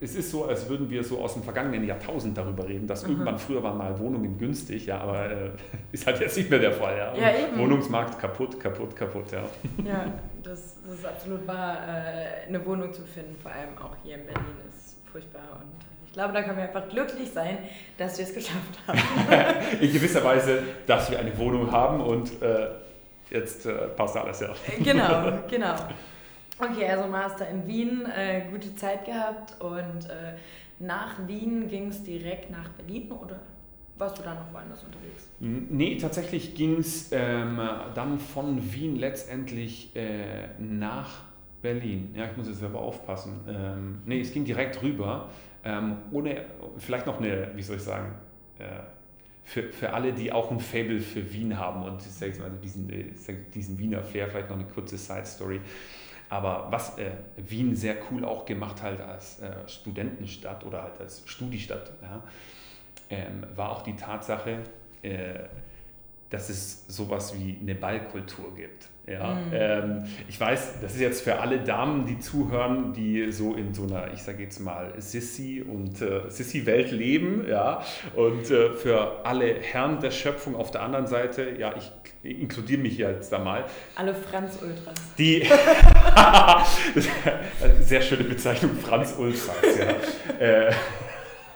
es 0.00 0.14
ist 0.14 0.30
so, 0.30 0.44
als 0.44 0.68
würden 0.68 0.90
wir 0.90 1.02
so 1.02 1.20
aus 1.20 1.32
dem 1.32 1.42
vergangenen 1.42 1.84
Jahrtausend 1.84 2.36
darüber 2.36 2.68
reden, 2.68 2.86
dass 2.86 3.04
mhm. 3.04 3.12
irgendwann 3.12 3.38
früher 3.38 3.62
waren 3.62 3.78
mal 3.78 3.98
Wohnungen 3.98 4.36
günstig, 4.38 4.86
ja, 4.86 4.98
aber 4.98 5.30
äh, 5.30 5.50
ist 5.92 6.06
halt 6.06 6.20
jetzt 6.20 6.36
nicht 6.36 6.50
mehr 6.50 6.58
der 6.58 6.72
Fall. 6.72 6.96
Ja? 6.96 7.14
ja. 7.14 7.58
Wohnungsmarkt 7.58 8.18
kaputt, 8.18 8.60
kaputt, 8.60 8.94
kaputt, 8.94 9.32
ja. 9.32 9.44
Ja, 9.84 10.12
das, 10.42 10.76
das 10.84 10.98
ist 10.98 11.06
absolut 11.06 11.46
wahr. 11.46 11.78
Äh, 11.88 12.48
eine 12.48 12.64
Wohnung 12.66 12.92
zu 12.92 13.02
finden, 13.02 13.34
vor 13.40 13.50
allem 13.50 13.78
auch 13.78 13.96
hier 14.02 14.16
in 14.16 14.26
Berlin, 14.26 14.44
ist 14.68 14.83
furchtbar 15.14 15.60
und 15.60 15.70
ich 16.06 16.12
glaube, 16.12 16.32
da 16.32 16.42
können 16.42 16.56
wir 16.56 16.64
einfach 16.64 16.88
glücklich 16.88 17.30
sein, 17.30 17.58
dass 17.96 18.18
wir 18.18 18.24
es 18.24 18.34
geschafft 18.34 18.78
haben. 18.84 18.98
in 19.80 19.92
gewisser 19.92 20.24
Weise, 20.24 20.62
dass 20.88 21.08
wir 21.08 21.20
eine 21.20 21.36
Wohnung 21.38 21.70
haben 21.70 22.00
und 22.00 22.42
äh, 22.42 22.68
jetzt 23.30 23.66
äh, 23.66 23.72
passt 23.96 24.16
alles, 24.16 24.40
ja. 24.40 24.48
Genau, 24.82 25.38
genau. 25.48 25.74
Okay, 26.58 26.88
also 26.88 27.06
Master 27.08 27.48
in 27.48 27.64
Wien, 27.68 28.06
äh, 28.06 28.42
gute 28.50 28.74
Zeit 28.74 29.04
gehabt 29.04 29.60
und 29.60 30.10
äh, 30.10 30.34
nach 30.80 31.14
Wien 31.28 31.68
ging 31.68 31.88
es 31.88 32.02
direkt 32.02 32.50
nach 32.50 32.68
Berlin 32.70 33.12
oder 33.12 33.38
warst 33.96 34.18
du 34.18 34.22
da 34.24 34.34
noch 34.34 34.52
woanders 34.52 34.82
unterwegs? 34.82 35.28
Nee, 35.38 35.96
tatsächlich 35.96 36.56
ging 36.56 36.78
es 36.78 37.10
ähm, 37.12 37.60
dann 37.94 38.18
von 38.18 38.72
Wien 38.72 38.96
letztendlich 38.96 39.94
äh, 39.94 40.48
nach 40.58 41.22
Berlin. 41.64 42.14
Ja, 42.14 42.26
ich 42.26 42.36
muss 42.36 42.46
jetzt 42.46 42.60
selber 42.60 42.78
aufpassen. 42.78 43.40
Ähm, 43.48 44.02
nee, 44.04 44.20
es 44.20 44.32
ging 44.32 44.44
direkt 44.44 44.82
rüber. 44.82 45.30
Ähm, 45.64 45.96
ohne, 46.12 46.44
vielleicht 46.76 47.06
noch 47.06 47.18
eine, 47.18 47.52
wie 47.56 47.62
soll 47.62 47.76
ich 47.76 47.82
sagen, 47.82 48.14
äh, 48.58 48.64
für, 49.44 49.72
für 49.72 49.94
alle, 49.94 50.12
die 50.12 50.30
auch 50.30 50.50
ein 50.50 50.60
Fable 50.60 51.00
für 51.00 51.32
Wien 51.32 51.58
haben 51.58 51.82
und 51.82 52.02
mal, 52.38 52.50
diesen, 52.62 52.90
äh, 52.90 53.06
diesen 53.54 53.78
Wiener 53.78 54.02
Flair, 54.02 54.28
vielleicht 54.28 54.50
noch 54.50 54.58
eine 54.58 54.66
kurze 54.66 54.98
Side 54.98 55.24
Story. 55.24 55.60
Aber 56.28 56.66
was 56.70 56.98
äh, 56.98 57.12
Wien 57.38 57.74
sehr 57.74 57.96
cool 58.10 58.26
auch 58.26 58.44
gemacht 58.44 58.82
hat 58.82 59.00
als 59.00 59.40
äh, 59.40 59.66
Studentenstadt 59.66 60.66
oder 60.66 60.82
halt 60.82 61.00
als 61.00 61.22
Studiestadt, 61.24 61.92
ja, 62.02 62.22
ähm, 63.08 63.46
war 63.56 63.70
auch 63.70 63.82
die 63.82 63.96
Tatsache, 63.96 64.58
äh, 65.00 65.44
dass 66.30 66.50
es 66.50 66.86
sowas 66.88 67.34
wie 67.38 67.58
eine 67.60 67.74
Ballkultur 67.74 68.54
gibt. 68.54 68.88
Ja, 69.06 69.34
mhm. 69.34 69.50
ähm, 69.52 70.04
ich 70.28 70.40
weiß, 70.40 70.80
das 70.80 70.94
ist 70.94 71.00
jetzt 71.00 71.22
für 71.22 71.38
alle 71.38 71.58
Damen, 71.58 72.06
die 72.06 72.18
zuhören, 72.18 72.94
die 72.94 73.30
so 73.32 73.52
in 73.52 73.74
so 73.74 73.82
einer, 73.82 74.14
ich 74.14 74.22
sage 74.22 74.42
jetzt 74.42 74.60
mal, 74.60 74.94
Sissy 74.96 75.62
und 75.62 76.00
äh, 76.00 76.30
Sissy-Welt 76.30 76.90
leben, 76.90 77.44
ja, 77.46 77.82
und 78.16 78.50
äh, 78.50 78.72
für 78.72 79.26
alle 79.26 79.56
Herren 79.60 80.00
der 80.00 80.10
Schöpfung 80.10 80.56
auf 80.56 80.70
der 80.70 80.82
anderen 80.82 81.06
Seite, 81.06 81.50
ja, 81.58 81.74
ich 81.76 81.92
inkludiere 82.22 82.80
mich 82.80 82.96
jetzt 82.96 83.30
da 83.30 83.38
mal. 83.38 83.66
Alle 83.94 84.14
Franz-Ultras. 84.14 84.94
Die, 85.18 85.42
sehr 87.82 88.00
schöne 88.00 88.24
Bezeichnung, 88.24 88.74
Franz-Ultras, 88.78 89.56
ja. 89.78 90.38
äh, 90.38 90.72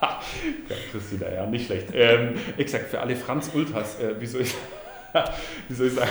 ja, 0.00 0.76
Christina, 0.92 1.32
ja, 1.32 1.46
nicht 1.46 1.66
schlecht. 1.66 1.88
Ähm, 1.92 2.34
exakt, 2.56 2.86
für 2.88 3.00
alle 3.00 3.16
Franz-Ultras, 3.16 4.00
äh, 4.00 4.20
wie 4.20 4.26
soll 4.26 4.42
ich 4.42 4.54
wie 5.68 5.74
soll 5.74 5.86
ich 5.86 5.94
sagen, 5.94 6.10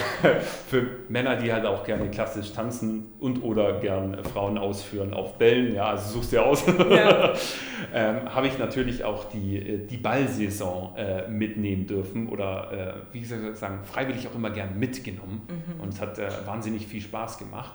für 0.68 0.86
Männer, 1.10 1.36
die 1.36 1.52
halt 1.52 1.66
auch 1.66 1.84
gerne 1.84 2.10
klassisch 2.10 2.52
tanzen 2.54 3.14
und 3.20 3.44
oder 3.44 3.80
gern 3.80 4.24
Frauen 4.24 4.58
ausführen 4.58 5.14
auf 5.14 5.38
Bällen, 5.38 5.76
ja, 5.76 5.90
also 5.90 6.14
suchst 6.14 6.32
dir 6.32 6.44
aus, 6.46 6.66
ja. 6.68 7.34
ähm, 7.94 8.34
habe 8.34 8.48
ich 8.48 8.58
natürlich 8.58 9.04
auch 9.04 9.26
die, 9.26 9.58
äh, 9.58 9.86
die 9.86 9.98
Ballsaison 9.98 10.96
äh, 10.98 11.28
mitnehmen 11.28 11.86
dürfen 11.86 12.28
oder, 12.30 13.04
äh, 13.12 13.14
wie 13.14 13.24
soll 13.24 13.52
ich 13.52 13.58
sagen, 13.58 13.80
freiwillig 13.84 14.28
auch 14.28 14.36
immer 14.36 14.50
gern 14.50 14.78
mitgenommen 14.80 15.48
mhm. 15.48 15.82
und 15.82 15.90
es 15.90 16.02
hat 16.02 16.18
äh, 16.18 16.30
wahnsinnig 16.46 16.88
viel 16.88 17.02
Spaß 17.02 17.38
gemacht. 17.38 17.74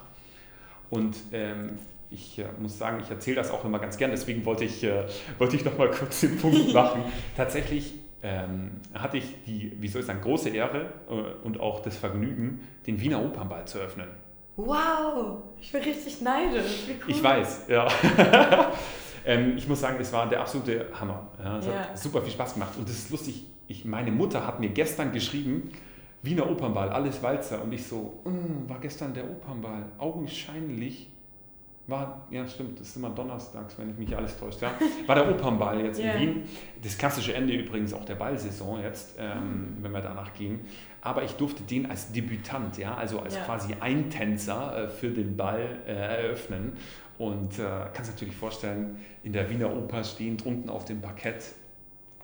Und 0.91 1.17
ähm, 1.33 1.79
ich 2.13 2.39
äh, 2.39 2.45
muss 2.61 2.79
sagen, 2.79 3.01
ich 3.03 3.11
erzähle 3.11 3.37
das 3.37 3.51
auch 3.51 3.65
immer 3.65 3.79
ganz 3.79 3.97
gern, 3.97 4.11
deswegen 4.11 4.45
wollte 4.45 4.65
ich, 4.65 4.85
äh, 4.85 5.05
wollte 5.39 5.57
ich 5.57 5.65
noch 5.65 5.77
mal 5.79 5.91
kurz 5.91 6.21
den 6.21 6.37
Punkt 6.39 6.73
machen. 6.75 7.03
Tatsächlich 7.37 7.95
ähm, 8.23 8.73
hatte 8.95 9.19
ich 9.19 9.45
die, 9.47 9.73
wie 9.81 9.89
soll 9.89 10.01
ich 10.01 10.07
sagen, 10.07 10.21
große 10.21 10.51
Ehre 10.51 10.93
äh, 11.09 11.13
und 11.45 11.61
auch 11.61 11.81
das 11.81 11.97
Vergnügen, 11.97 12.61
den 12.87 13.01
Wiener 13.01 13.23
Opernball 13.23 13.65
zu 13.67 13.79
öffnen. 13.79 14.09
Wow, 14.57 15.43
ich 15.61 15.73
bin 15.73 15.83
richtig 15.83 16.21
neidisch. 16.21 16.85
Cool. 16.89 17.11
Ich 17.11 17.23
weiß, 17.23 17.67
ja. 17.69 17.89
ähm, 19.27 19.57
ich 19.57 19.67
muss 19.67 19.81
sagen, 19.81 19.97
es 19.99 20.13
war 20.13 20.29
der 20.29 20.41
absolute 20.41 20.87
Hammer. 20.99 21.27
Ja, 21.43 21.59
es 21.59 21.67
ja. 21.67 21.73
hat 21.73 21.99
super 21.99 22.21
viel 22.21 22.33
Spaß 22.33 22.55
gemacht. 22.55 22.73
Und 22.77 22.87
das 22.89 22.97
ist 22.97 23.11
lustig, 23.11 23.47
ich, 23.67 23.85
meine 23.85 24.13
Mutter 24.13 24.47
hat 24.47 24.61
mir 24.61 24.69
gestern 24.69 25.13
geschrieben, 25.13 25.71
Wiener 26.21 26.49
Opernball, 26.49 26.91
alles 26.91 27.23
Walzer. 27.23 27.63
Und 27.63 27.73
ich 27.73 27.87
so, 27.87 28.21
mm, 28.25 28.69
war 28.69 28.79
gestern 28.79 29.15
der 29.15 29.29
Opernball. 29.29 29.87
Augenscheinlich 29.99 31.12
war, 31.87 32.27
ja 32.31 32.47
stimmt, 32.47 32.79
das 32.79 32.89
ist 32.89 32.97
immer 32.97 33.11
donnerstags, 33.11 33.77
wenn 33.79 33.91
ich 33.91 33.99
mich 33.99 34.17
alles 34.17 34.39
täuscht, 34.39 34.63
ja, 34.63 34.73
war 35.07 35.17
der 35.17 35.29
Opernball 35.31 35.85
jetzt 35.85 35.99
yeah. 35.99 36.15
in 36.15 36.21
Wien. 36.21 36.43
Das 36.83 36.97
klassische 36.97 37.35
Ende 37.35 37.55
übrigens 37.55 37.93
auch 37.93 38.05
der 38.05 38.15
Ballsaison 38.15 38.81
jetzt, 38.83 39.17
ähm, 39.19 39.77
wenn 39.81 39.93
wir 39.93 40.01
danach 40.01 40.33
gehen. 40.35 40.61
Aber 41.01 41.25
ich 41.25 41.33
durfte 41.33 41.65
den 41.65 41.91
als 41.91 42.13
Debütant, 42.13 42.79
ja, 42.79 42.95
also 42.95 43.21
als 43.21 43.35
ja. 43.35 43.45
quasi 43.45 43.75
Eintänzer 43.81 44.85
äh, 44.85 44.89
für 44.89 45.11
den 45.11 45.37
Ball 45.37 45.81
äh, 45.87 45.93
eröffnen. 45.93 46.75
Und 47.19 47.59
äh, 47.59 47.63
kannst 47.93 48.13
natürlich 48.13 48.35
vorstellen, 48.35 48.97
in 49.23 49.33
der 49.33 49.51
Wiener 49.51 49.77
Oper 49.77 50.03
stehen 50.03 50.39
unten 50.45 50.71
auf 50.71 50.85
dem 50.85 51.01
Parkett 51.01 51.55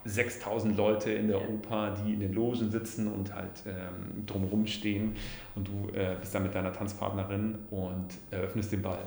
6000 0.04 0.76
Leute 0.76 1.10
in 1.10 1.28
der 1.28 1.48
Oper, 1.48 1.94
die 2.02 2.14
in 2.14 2.20
den 2.20 2.32
Logen 2.32 2.70
sitzen 2.70 3.12
und 3.12 3.34
halt 3.34 3.62
ähm, 3.66 4.24
drumherum 4.26 4.66
stehen 4.66 5.16
und 5.54 5.68
du 5.68 5.88
äh, 5.94 6.16
bist 6.18 6.34
dann 6.34 6.44
mit 6.44 6.54
deiner 6.54 6.72
Tanzpartnerin 6.72 7.58
und 7.70 8.06
eröffnest 8.30 8.72
den 8.72 8.82
Ball. 8.82 9.00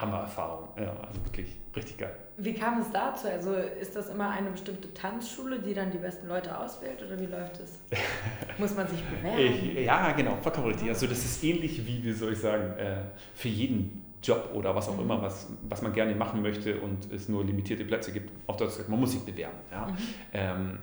Hammererfahrung, 0.00 0.68
ja, 0.76 0.94
also 1.06 1.24
wirklich 1.24 1.56
richtig 1.74 1.98
geil. 1.98 2.16
Wie 2.36 2.54
kam 2.54 2.80
es 2.80 2.90
dazu? 2.90 3.28
Also 3.28 3.54
ist 3.54 3.94
das 3.94 4.08
immer 4.08 4.30
eine 4.30 4.50
bestimmte 4.50 4.92
Tanzschule, 4.92 5.60
die 5.60 5.72
dann 5.72 5.90
die 5.90 5.98
besten 5.98 6.26
Leute 6.26 6.56
auswählt 6.58 7.02
oder 7.02 7.18
wie 7.18 7.26
läuft 7.26 7.60
es? 7.60 7.80
Muss 8.58 8.74
man 8.74 8.88
sich 8.88 9.02
bewerben? 9.04 9.38
Ich, 9.38 9.84
ja, 9.84 10.12
genau, 10.12 10.36
vollkommen 10.42 10.68
richtig. 10.68 10.88
Also 10.88 11.06
das 11.06 11.24
ist 11.24 11.44
ähnlich 11.44 11.86
wie, 11.86 12.02
wie 12.02 12.12
soll 12.12 12.32
ich 12.32 12.40
sagen, 12.40 12.76
äh, 12.78 13.02
für 13.34 13.48
jeden 13.48 14.04
Job 14.22 14.50
oder 14.54 14.74
was 14.74 14.88
auch 14.88 14.96
mhm. 14.96 15.02
immer, 15.02 15.22
was, 15.22 15.48
was 15.68 15.82
man 15.82 15.92
gerne 15.92 16.14
machen 16.14 16.42
möchte 16.42 16.80
und 16.80 17.12
es 17.12 17.28
nur 17.28 17.44
limitierte 17.44 17.84
Plätze 17.84 18.12
gibt. 18.12 18.32
Auf 18.48 18.56
Deutsch 18.56 18.70
gesagt, 18.70 18.88
man 18.88 18.98
muss 18.98 19.12
sich 19.12 19.22
bewerben. 19.22 19.58
Ja. 19.70 19.86
Mhm. 19.86 19.96
Ähm, 20.32 20.78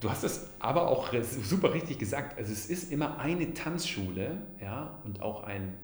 du 0.00 0.10
hast 0.10 0.24
es 0.24 0.50
aber 0.58 0.88
auch 0.88 1.12
super 1.42 1.72
richtig 1.72 1.98
gesagt. 1.98 2.36
Also 2.36 2.52
es 2.52 2.66
ist 2.66 2.90
immer 2.90 3.18
eine 3.18 3.54
Tanzschule 3.54 4.38
ja, 4.60 4.98
und 5.04 5.22
auch 5.22 5.44
ein 5.44 5.74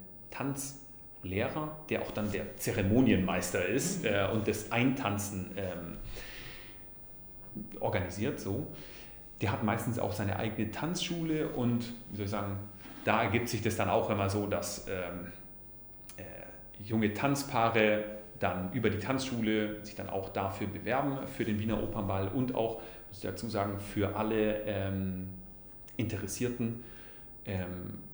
Tanzlehrer, 1.23 1.77
der 1.89 2.03
auch 2.03 2.11
dann 2.11 2.31
der 2.33 2.57
Zeremonienmeister 2.57 3.67
ist 3.67 4.03
mhm. 4.03 4.09
äh, 4.09 4.29
und 4.29 4.49
das 4.49 4.73
Eintanzen 4.73 5.53
ähm, 5.57 5.99
organisiert. 7.81 8.41
So. 8.41 8.67
Der 9.41 9.53
hat 9.53 9.63
meistens 9.63 9.99
auch 9.99 10.13
seine 10.13 10.37
eigene 10.37 10.71
Tanzschule 10.71 11.49
und, 11.49 11.93
wie 12.11 12.17
soll 12.17 12.25
ich 12.25 12.31
sagen, 12.31 12.59
da 13.05 13.23
ergibt 13.23 13.49
sich 13.49 13.63
das 13.63 13.77
dann 13.77 13.89
auch 13.89 14.11
immer 14.11 14.29
so, 14.29 14.47
dass 14.47 14.87
ähm, 14.89 15.33
junge 16.85 17.13
Tanzpaare 17.15 18.05
dann 18.39 18.73
über 18.73 18.91
die 18.91 18.99
Tanzschule 18.99 19.85
sich 19.85 19.95
dann 19.95 20.09
auch 20.09 20.31
dafür 20.31 20.67
bewerben, 20.67 21.27
für 21.27 21.45
den 21.45 21.59
Wiener 21.59 21.83
Opernball 21.83 22.29
und 22.29 22.55
auch, 22.55 22.77
muss 23.09 23.19
ich 23.19 23.23
dazu 23.23 23.49
sagen, 23.49 23.79
für 23.79 24.17
alle 24.17 24.61
ähm, 24.65 25.29
Interessierten. 25.97 26.83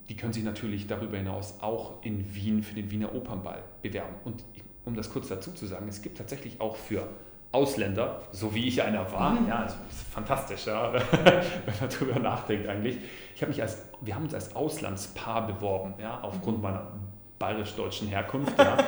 Die 0.09 0.16
können 0.16 0.33
sich 0.33 0.45
natürlich 0.45 0.87
darüber 0.87 1.16
hinaus 1.16 1.55
auch 1.61 2.03
in 2.03 2.35
Wien 2.35 2.62
für 2.62 2.75
den 2.75 2.90
Wiener 2.90 3.14
Opernball 3.14 3.62
bewerben. 3.83 4.14
Und 4.25 4.45
um 4.85 4.95
das 4.95 5.11
kurz 5.11 5.29
dazu 5.29 5.53
zu 5.53 5.66
sagen, 5.66 5.88
es 5.88 6.01
gibt 6.01 6.19
tatsächlich 6.19 6.61
auch 6.61 6.77
für 6.77 7.09
Ausländer, 7.53 8.23
so 8.33 8.55
wie 8.55 8.69
ich 8.69 8.83
einer 8.83 9.11
war, 9.12 9.31
mhm. 9.31 9.49
ja, 9.49 9.61
also 9.61 9.77
das 9.88 9.97
ist 9.97 10.09
fantastisch, 10.09 10.66
ja, 10.66 10.92
wenn 11.25 11.75
man 11.81 11.90
darüber 11.90 12.19
nachdenkt 12.19 12.69
eigentlich. 12.69 12.99
Ich 13.35 13.40
habe 13.40 13.51
mich 13.51 13.62
als, 13.62 13.83
wir 14.03 14.14
haben 14.14 14.25
uns 14.25 14.35
als 14.35 14.55
Auslandspaar 14.55 15.47
beworben, 15.47 15.95
ja, 15.99 16.21
aufgrund 16.21 16.59
mhm. 16.59 16.62
meiner 16.62 16.87
bayerisch-deutschen 17.38 18.09
Herkunft. 18.09 18.59
Ja. 18.59 18.79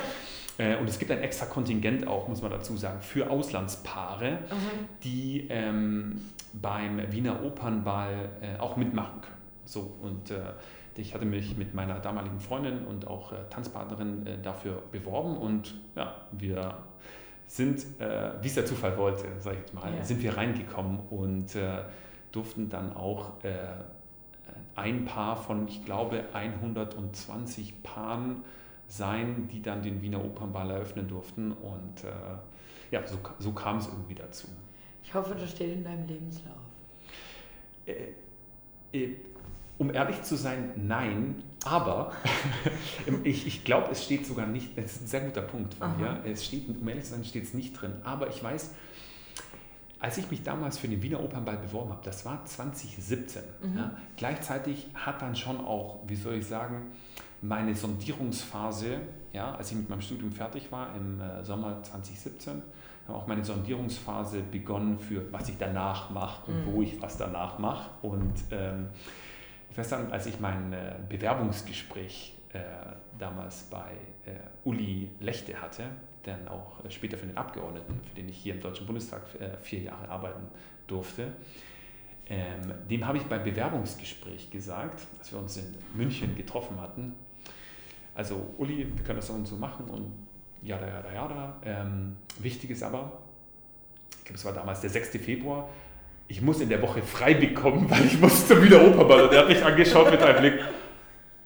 Äh, 0.59 0.75
und 0.75 0.89
es 0.89 0.99
gibt 0.99 1.09
ein 1.09 1.21
extra 1.21 1.45
Kontingent 1.45 2.05
auch, 2.05 2.27
muss 2.27 2.41
man 2.41 2.51
dazu 2.51 2.75
sagen, 2.75 2.99
für 2.99 3.29
Auslandspaare, 3.29 4.31
mhm. 4.31 4.89
die 5.05 5.47
ähm, 5.49 6.19
beim 6.51 6.99
Wiener 7.13 7.45
Opernball 7.45 8.29
äh, 8.41 8.59
auch 8.59 8.75
mitmachen 8.75 9.21
können. 9.21 9.37
So, 9.63 9.95
und 10.01 10.31
äh, 10.31 10.41
ich 10.99 11.13
hatte 11.13 11.25
mich 11.25 11.57
mit 11.57 11.73
meiner 11.73 11.99
damaligen 11.99 12.39
Freundin 12.39 12.85
und 12.85 13.07
auch 13.07 13.31
äh, 13.31 13.37
Tanzpartnerin 13.49 14.25
äh, 14.27 14.41
dafür 14.41 14.83
beworben 14.91 15.37
und 15.37 15.73
ja, 15.95 16.15
wir 16.31 16.75
sind, 17.47 17.85
äh, 17.99 18.31
wie 18.41 18.47
es 18.47 18.55
der 18.55 18.65
Zufall 18.65 18.97
wollte, 18.97 19.25
sage 19.39 19.57
ich 19.57 19.61
jetzt 19.61 19.73
mal, 19.73 19.93
ja. 19.95 20.03
sind 20.03 20.21
wir 20.21 20.37
reingekommen 20.37 20.99
und 21.09 21.57
durften 22.31 22.69
dann 22.69 22.95
auch 22.95 23.33
ein 24.75 25.05
Paar 25.05 25.35
von, 25.35 25.67
ich 25.67 25.83
glaube, 25.83 26.25
120 26.31 27.81
Paaren 27.81 28.43
sein, 28.87 29.47
die 29.51 29.61
dann 29.61 29.81
den 29.81 30.01
Wiener 30.01 30.23
Opernball 30.23 30.69
eröffnen 30.71 31.07
durften. 31.07 31.51
Und 31.51 32.03
äh, 32.03 32.11
ja, 32.91 33.05
so, 33.07 33.17
so 33.39 33.51
kam 33.51 33.77
es 33.77 33.87
irgendwie 33.87 34.15
dazu. 34.15 34.47
Ich 35.03 35.13
hoffe, 35.13 35.35
das 35.35 35.51
steht 35.51 35.73
in 35.73 35.83
deinem 35.83 36.07
Lebenslauf. 36.07 36.55
Äh, 37.85 38.13
äh, 38.91 39.15
um 39.79 39.91
ehrlich 39.93 40.21
zu 40.21 40.35
sein, 40.35 40.71
nein, 40.75 41.41
aber 41.65 42.11
ich, 43.23 43.47
ich 43.47 43.63
glaube, 43.63 43.89
es 43.91 44.03
steht 44.03 44.27
sogar 44.27 44.45
nicht, 44.45 44.77
das 44.77 44.93
ist 44.93 45.01
ein 45.03 45.07
sehr 45.07 45.21
guter 45.21 45.41
Punkt 45.41 45.73
von 45.73 45.97
mir, 45.97 46.21
es 46.25 46.45
steht, 46.45 46.69
um 46.69 46.87
ehrlich 46.87 47.05
zu 47.05 47.11
sein, 47.11 47.23
steht 47.23 47.45
es 47.45 47.53
nicht 47.53 47.73
drin, 47.73 47.93
aber 48.03 48.27
ich 48.27 48.43
weiß, 48.43 48.71
als 49.99 50.17
ich 50.17 50.29
mich 50.29 50.43
damals 50.43 50.77
für 50.77 50.87
den 50.87 51.01
Wiener 51.01 51.21
Opernball 51.21 51.57
beworben 51.57 51.91
habe, 51.91 52.01
das 52.03 52.25
war 52.25 52.45
2017. 52.45 53.41
Mhm. 53.61 53.77
Ja, 53.77 53.91
gleichzeitig 54.15 54.87
hat 54.93 55.21
dann 55.21 55.35
schon 55.35 55.57
auch, 55.57 55.99
wie 56.07 56.15
soll 56.15 56.35
ich 56.35 56.47
sagen, 56.47 56.91
meine 57.41 57.75
Sondierungsphase, 57.75 58.99
ja, 59.33 59.55
als 59.55 59.71
ich 59.71 59.77
mit 59.77 59.89
meinem 59.89 60.01
Studium 60.01 60.31
fertig 60.31 60.71
war 60.71 60.95
im 60.95 61.19
äh, 61.19 61.43
Sommer 61.43 61.83
2017, 61.83 62.61
auch 63.09 63.27
meine 63.27 63.43
Sondierungsphase 63.43 64.41
begonnen 64.41 64.99
für 64.99 65.31
was 65.33 65.49
ich 65.49 65.55
danach 65.57 66.09
mache 66.11 66.51
und 66.51 66.65
mhm. 66.65 66.73
wo 66.73 66.81
ich 66.81 67.01
was 67.01 67.17
danach 67.17 67.57
mache. 67.57 67.89
Und 68.01 68.35
ähm, 68.51 68.87
ich 69.71 69.77
weiß 69.77 69.89
dann, 69.89 70.11
als 70.11 70.25
ich 70.25 70.39
mein 70.39 70.73
äh, 70.73 70.95
Bewerbungsgespräch 71.07 72.35
äh, 72.53 72.59
damals 73.17 73.63
bei 73.63 73.91
äh, 74.25 74.31
Uli 74.63 75.09
Lechte 75.19 75.61
hatte, 75.61 75.83
dann 76.23 76.47
auch 76.47 76.83
äh, 76.83 76.91
später 76.91 77.17
für 77.17 77.27
den 77.27 77.37
Abgeordneten, 77.37 77.99
für 78.07 78.15
den 78.15 78.29
ich 78.29 78.37
hier 78.37 78.55
im 78.55 78.61
Deutschen 78.61 78.85
Bundestag 78.85 79.21
äh, 79.39 79.57
vier 79.57 79.81
Jahre 79.81 80.09
arbeiten 80.09 80.47
durfte. 80.87 81.33
Ähm, 82.27 82.73
dem 82.89 83.07
habe 83.07 83.17
ich 83.17 83.23
beim 83.23 83.43
Bewerbungsgespräch 83.43 84.49
gesagt, 84.51 85.01
als 85.17 85.31
wir 85.31 85.39
uns 85.39 85.57
in 85.57 85.75
München 85.95 86.35
getroffen 86.35 86.79
hatten, 86.79 87.13
also 88.13 88.53
Uli, 88.57 88.85
wir 88.93 89.03
können 89.03 89.17
das 89.17 89.27
so 89.27 89.33
und 89.33 89.45
so 89.45 89.55
machen 89.55 89.85
und 89.89 90.11
ja, 90.61 90.77
da, 90.77 90.87
ja, 90.87 91.01
da, 91.01 91.13
ja, 91.13 91.27
da. 91.27 91.55
Ähm, 91.63 92.17
wichtig 92.39 92.71
ist 92.71 92.83
aber, 92.83 93.19
ich 94.17 94.25
glaube, 94.25 94.37
es 94.37 94.45
war 94.45 94.53
damals 94.53 94.81
der 94.81 94.89
6. 94.89 95.11
Februar, 95.23 95.69
ich 96.29 96.41
muss 96.43 96.61
in 96.61 96.69
der 96.69 96.81
Woche 96.81 97.01
frei 97.01 97.33
bekommen, 97.33 97.87
weil 97.89 98.05
ich 98.05 98.19
muss 98.21 98.47
zum 98.47 98.63
Wiener 98.63 98.81
Opernball. 98.81 99.23
Und 99.23 99.33
er 99.33 99.39
hat 99.39 99.49
mich 99.49 99.65
angeschaut 99.65 100.11
mit 100.11 100.21
einem 100.21 100.39
Blick, 100.39 100.59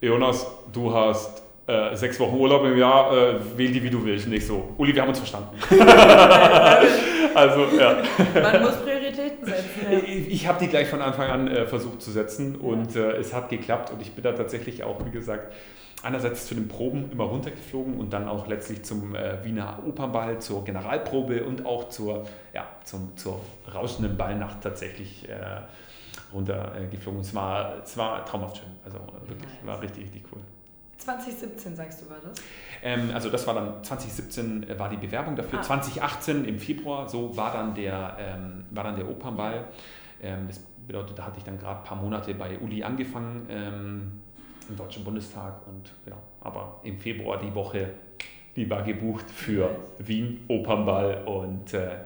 Jonas, 0.02 0.46
du 0.74 0.94
hast 0.94 1.42
äh, 1.66 1.96
sechs 1.96 2.20
Wochen 2.20 2.36
Urlaub 2.36 2.66
im 2.66 2.78
Jahr, 2.78 3.16
äh, 3.16 3.36
wähl 3.58 3.72
die 3.72 3.82
wie 3.82 3.90
du 3.90 4.04
willst. 4.04 4.28
Nicht 4.28 4.46
so, 4.46 4.76
Uli, 4.78 4.94
wir 4.94 5.02
haben 5.02 5.10
uns 5.10 5.20
verstanden. 5.20 5.56
also, 7.34 7.68
ja. 7.80 8.04
Man 8.42 8.62
muss 8.62 8.76
Prioritäten 8.82 9.46
setzen. 9.46 9.64
Ja. 9.90 9.98
Ich, 10.00 10.28
ich 10.28 10.48
habe 10.48 10.60
die 10.60 10.68
gleich 10.68 10.90
von 10.90 11.02
Anfang 11.02 11.30
an 11.30 11.48
äh, 11.48 11.66
versucht 11.66 12.02
zu 12.02 12.12
setzen 12.12 12.58
und. 12.58 12.98
Äh, 12.98 13.14
es 13.14 13.34
hat 13.34 13.48
geklappt 13.48 13.90
und 13.92 14.02
ich 14.02 14.12
bin 14.12 14.24
da 14.26 14.34
tatsächlich 14.34 14.84
auch, 14.84 15.06
wie 15.06 15.12
gesagt, 15.12 15.54
einerseits 16.04 16.48
zu 16.48 16.54
den 16.54 16.68
Proben 16.68 17.12
immer 17.12 17.24
runtergeflogen 17.24 18.00
und 18.00 18.12
dann 18.12 18.28
auch 18.28 18.48
letztlich 18.48 18.84
zum 18.84 19.16
äh, 19.16 19.44
Wiener 19.44 19.80
Opernball, 19.88 20.40
zur 20.40 20.64
Generalprobe 20.64 21.44
und 21.46 21.66
auch 21.66 21.90
zur, 21.90 22.26
ja, 22.54 22.68
zum, 22.84 23.16
zur 23.16 23.40
rauschenden 23.74 24.18
Ballnacht 24.18 24.62
tatsächlich 24.62 25.28
äh, 25.30 25.62
runtergeflogen. 26.34 27.22
Es 27.22 27.34
war, 27.34 27.78
es 27.84 27.98
war 27.98 28.26
traumhaft 28.26 28.58
schön. 28.58 28.70
Also 28.86 29.00
wirklich, 29.28 29.50
war 29.64 29.82
richtig, 29.82 30.04
richtig 30.04 30.24
cool. 30.32 30.42
2017 30.98 31.76
sagst 31.76 32.02
du, 32.02 32.10
war 32.10 32.18
das? 32.24 32.42
Ähm, 32.82 33.12
also 33.14 33.30
das 33.30 33.46
war 33.48 33.56
dann 33.56 33.84
2017 33.84 34.70
äh, 34.70 34.80
war 34.80 34.90
die 34.90 34.98
Bewerbung 34.98 35.36
dafür. 35.36 35.60
Ah. 35.60 35.64
2018 35.64 36.46
im 36.46 36.60
Februar, 36.60 37.10
so 37.10 37.36
war 37.36 37.54
dann 37.54 37.76
der, 37.76 38.18
ähm, 38.20 38.66
war 38.72 38.84
dann 38.84 38.96
der 38.96 39.10
Opernball. 39.10 39.66
Ähm, 40.22 40.48
das 40.48 40.60
bedeutet, 40.86 41.18
da 41.18 41.26
hatte 41.26 41.38
ich 41.38 41.44
dann 41.44 41.58
gerade 41.58 41.80
ein 41.80 41.86
paar 41.86 41.98
Monate 41.98 42.34
bei 42.34 42.58
Uli 42.60 42.84
angefangen 42.84 43.48
ähm, 43.50 44.12
im 44.74 44.78
Deutschen 44.78 45.04
Bundestag 45.04 45.68
und 45.68 45.92
genau, 46.04 46.18
aber 46.42 46.80
im 46.84 46.98
Februar 46.98 47.40
die 47.40 47.54
Woche, 47.54 47.92
die 48.56 48.70
war 48.70 48.82
gebucht 48.84 49.30
für 49.30 49.70
Wien 50.00 50.44
Opernball 50.48 51.24
und 51.26 51.74
äh, 51.74 51.98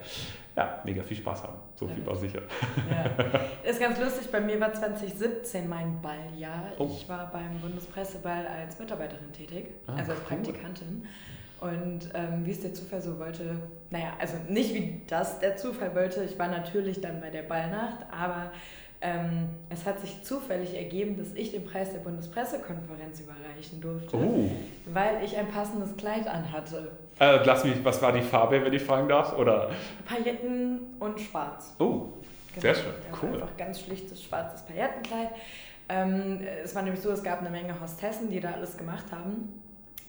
ja, 0.56 0.82
mega 0.84 1.04
viel 1.04 1.18
Spaß 1.18 1.44
haben. 1.44 1.58
So 1.76 1.88
viel 1.88 2.06
war 2.06 2.16
sicher. 2.16 2.42
Ja. 2.90 3.40
Ist 3.70 3.80
ganz 3.80 4.00
lustig, 4.00 4.32
bei 4.32 4.42
mir 4.42 4.60
war 4.60 4.74
2017 4.74 5.70
mein 5.70 6.02
Balljahr. 6.02 6.72
Oh. 6.80 6.90
Ich 6.92 7.08
war 7.08 7.32
beim 7.32 7.60
Bundespresseball 7.62 8.48
als 8.48 8.80
Mitarbeiterin 8.80 9.32
tätig, 9.32 9.68
ah, 9.86 9.96
also 9.98 10.12
als 10.12 10.22
cool. 10.22 10.38
Praktikantin. 10.38 11.06
Und 11.60 12.10
ähm, 12.14 12.46
wie 12.46 12.52
es 12.52 12.62
der 12.62 12.74
Zufall 12.74 13.02
so 13.02 13.18
wollte, 13.18 13.62
naja, 13.90 14.14
also 14.20 14.36
nicht 14.50 14.74
wie 14.74 15.02
das 15.08 15.40
der 15.40 15.56
Zufall 15.56 15.96
wollte, 15.96 16.24
ich 16.24 16.38
war 16.38 16.48
natürlich 16.50 17.02
dann 17.02 17.20
bei 17.20 17.30
der 17.30 17.44
Ballnacht, 17.44 18.06
aber 18.12 18.52
Ähm, 19.00 19.50
es 19.70 19.86
hat 19.86 20.00
sich 20.00 20.24
zufällig 20.24 20.76
ergeben, 20.76 21.18
dass 21.18 21.34
ich 21.36 21.52
den 21.52 21.64
Preis 21.66 21.92
der 21.92 22.00
Bundespressekonferenz 22.00 23.20
überreichen 23.20 23.80
durfte, 23.80 24.18
Oh. 24.18 24.50
weil 24.88 25.24
ich 25.24 25.38
ein 25.38 25.48
passendes 25.50 25.96
Kleid 25.98 26.28
anhatte. 26.28 26.92
Äh, 27.20 27.40
lass 27.46 27.64
mich, 27.64 27.84
was 27.86 28.02
war 28.02 28.12
die 28.12 28.22
Farbe, 28.22 28.64
wenn 28.64 28.74
ich 28.74 28.82
fragen 28.82 29.08
darf? 29.08 29.38
Oder? 29.38 29.70
Pailletten 30.06 30.80
und 31.00 31.20
schwarz. 31.20 31.76
Oh, 31.80 32.06
sehr 32.60 32.74
schön, 32.74 32.86
Ja, 33.12 33.18
cool. 33.22 33.34
Einfach 33.36 33.56
ganz 33.56 33.82
schlichtes 33.82 34.24
schwarzes 34.24 34.64
Paillettenkleid. 34.66 35.30
Ähm, 35.90 36.42
es 36.64 36.74
war 36.74 36.82
nämlich 36.82 37.02
so, 37.02 37.12
es 37.12 37.22
gab 37.24 37.40
eine 37.42 37.52
Menge 37.52 37.80
Hostessen, 37.80 38.32
die 38.32 38.40
da 38.40 38.52
alles 38.52 38.78
gemacht 38.78 39.06
haben. 39.12 39.62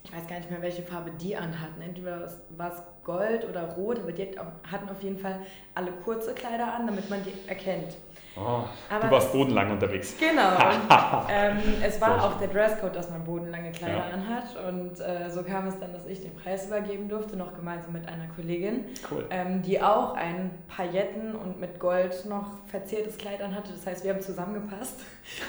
Ich 0.03 0.13
weiß 0.17 0.27
gar 0.27 0.39
nicht 0.39 0.51
mehr, 0.51 0.63
welche 0.63 0.83
Farbe 0.83 1.11
die 1.21 1.37
anhatten. 1.37 1.83
Entweder 1.83 2.27
war 2.57 2.73
es 2.73 2.83
Gold 3.05 3.47
oder 3.47 3.65
Rot, 3.75 3.99
aber 3.99 4.13
die 4.13 4.27
hatten 4.71 4.89
auf 4.89 5.03
jeden 5.03 5.19
Fall 5.19 5.41
alle 5.75 5.93
kurze 5.93 6.33
Kleider 6.33 6.73
an, 6.73 6.87
damit 6.87 7.11
man 7.11 7.21
die 7.25 7.33
erkennt. 7.49 7.97
Oh, 8.41 8.63
du 9.03 9.11
warst 9.11 9.33
bodenlang 9.33 9.71
unterwegs. 9.73 10.15
Genau. 10.19 10.49
Und, 10.51 11.27
ähm, 11.31 11.59
es 11.85 12.01
war 12.01 12.23
auch 12.25 12.39
der 12.39 12.49
Dresscode, 12.49 12.95
dass 12.95 13.11
man 13.11 13.25
bodenlange 13.25 13.73
Kleider 13.73 13.97
Ja. 13.97 14.05
anhat. 14.15 14.45
Und 14.69 15.01
äh, 15.01 15.29
so 15.31 15.43
kam 15.43 15.67
es 15.67 15.79
dann, 15.81 15.93
dass 15.93 16.07
ich 16.07 16.21
den 16.23 16.35
Preis 16.35 16.67
übergeben 16.67 17.09
durfte, 17.09 17.37
noch 17.37 17.55
gemeinsam 17.55 17.93
mit 17.93 18.07
einer 18.09 18.27
Kollegin, 18.35 18.85
Cool. 19.11 19.25
ähm, 19.31 19.63
die 19.63 19.81
auch 19.83 20.15
ein 20.15 20.51
Pailletten 20.69 21.35
und 21.35 21.59
mit 21.61 21.79
Gold 21.81 22.25
noch 22.27 22.47
verziertes 22.67 23.19
Kleid 23.19 23.43
anhatte. 23.43 23.73
Das 23.73 23.87
heißt, 23.87 24.05
wir 24.05 24.15
haben 24.15 24.21
zusammengepasst 24.23 25.01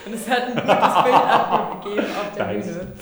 und 0.06 0.14
es 0.14 0.28
hat 0.28 0.42
ein 0.42 0.54
gutes 0.54 0.64
Bild 1.04 1.14
abgegeben 1.14 2.06
auf 2.20 2.34
der 2.36 2.46
Nice. 2.46 2.66
Bühne. 2.66 2.92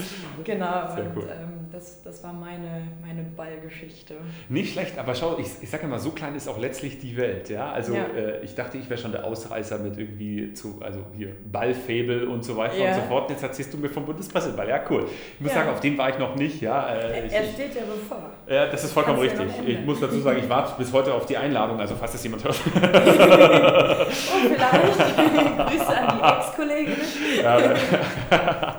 Genau. 0.44 0.86
Sehr 0.94 1.04
und 1.04 1.16
cool. 1.16 1.28
ähm, 1.30 1.57
das, 1.72 2.02
das 2.02 2.22
war 2.24 2.32
meine, 2.32 2.82
meine 3.04 3.22
Ballgeschichte. 3.22 4.14
Nicht 4.48 4.72
schlecht, 4.72 4.98
aber 4.98 5.14
schau, 5.14 5.38
ich, 5.38 5.46
ich 5.60 5.70
sage 5.70 5.84
immer, 5.84 5.98
so 5.98 6.10
klein 6.10 6.34
ist 6.34 6.48
auch 6.48 6.58
letztlich 6.58 6.98
die 7.00 7.16
Welt. 7.16 7.48
Ja? 7.50 7.70
Also 7.72 7.94
Ja. 7.94 8.04
äh, 8.16 8.44
ich 8.44 8.54
dachte, 8.54 8.78
ich 8.78 8.88
wäre 8.90 9.00
schon 9.00 9.12
der 9.12 9.24
Ausreißer 9.24 9.78
mit 9.78 9.98
irgendwie 9.98 10.52
zu, 10.54 10.80
also 10.82 11.00
hier 11.16 11.34
Ballfabel 11.50 12.26
und 12.28 12.44
so 12.44 12.56
weiter 12.56 12.76
Ja. 12.76 12.88
und 12.88 12.94
so 13.02 13.06
fort. 13.08 13.24
Und 13.28 13.30
jetzt 13.34 13.42
erzählst 13.42 13.72
du 13.72 13.78
mir 13.78 13.88
vom 13.88 14.04
Bundespresseball. 14.06 14.68
Ja, 14.68 14.80
cool. 14.90 15.06
Ich 15.34 15.40
muss 15.40 15.50
Ja. 15.52 15.58
sagen, 15.58 15.70
auf 15.70 15.80
den 15.80 15.96
war 15.98 16.10
ich 16.10 16.18
noch 16.18 16.34
nicht. 16.36 16.60
Ja, 16.60 16.88
äh, 16.94 17.26
ich, 17.26 17.32
er 17.32 17.44
steht 17.44 17.74
ja 17.74 17.82
bevor. 17.82 18.30
ja, 18.48 18.66
das 18.66 18.84
ist 18.84 18.92
vollkommen 18.92 19.18
Kannst 19.20 19.36
ja 19.36 19.42
richtig. 19.42 19.68
Ich 19.80 19.84
muss 19.86 20.00
dazu 20.00 20.20
sagen, 20.20 20.38
ich 20.42 20.48
warte 20.48 20.72
bis 20.78 20.92
heute 20.92 21.12
auf 21.14 21.26
die 21.26 21.36
Einladung, 21.36 21.78
also 21.80 21.94
falls 21.96 22.12
das 22.12 22.22
jemand 22.24 22.44
hört. 22.44 22.58
Oh, 24.08 24.48
vielleicht. 24.48 24.98
Grüße 25.68 25.96
an 25.98 26.18
die 26.18 26.22
Ex-Kollegin. 26.58 26.96
Ja, 27.42 27.58
Genau. 27.58 28.74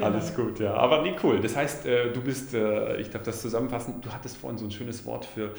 Alles 0.00 0.34
gut, 0.34 0.58
ja. 0.60 0.74
Aber 0.74 1.02
nee, 1.02 1.14
cool. 1.22 1.40
Das 1.40 1.56
heißt, 1.56 1.86
äh, 1.86 2.12
du 2.12 2.20
bist, 2.20 2.54
äh, 2.54 2.96
ich 2.96 3.10
darf 3.10 3.22
das 3.22 3.40
zusammenfassen, 3.40 4.00
du 4.00 4.10
hattest 4.10 4.36
vorhin 4.36 4.58
so 4.58 4.64
ein 4.64 4.70
schönes 4.70 5.04
Wort 5.06 5.24
für, 5.24 5.54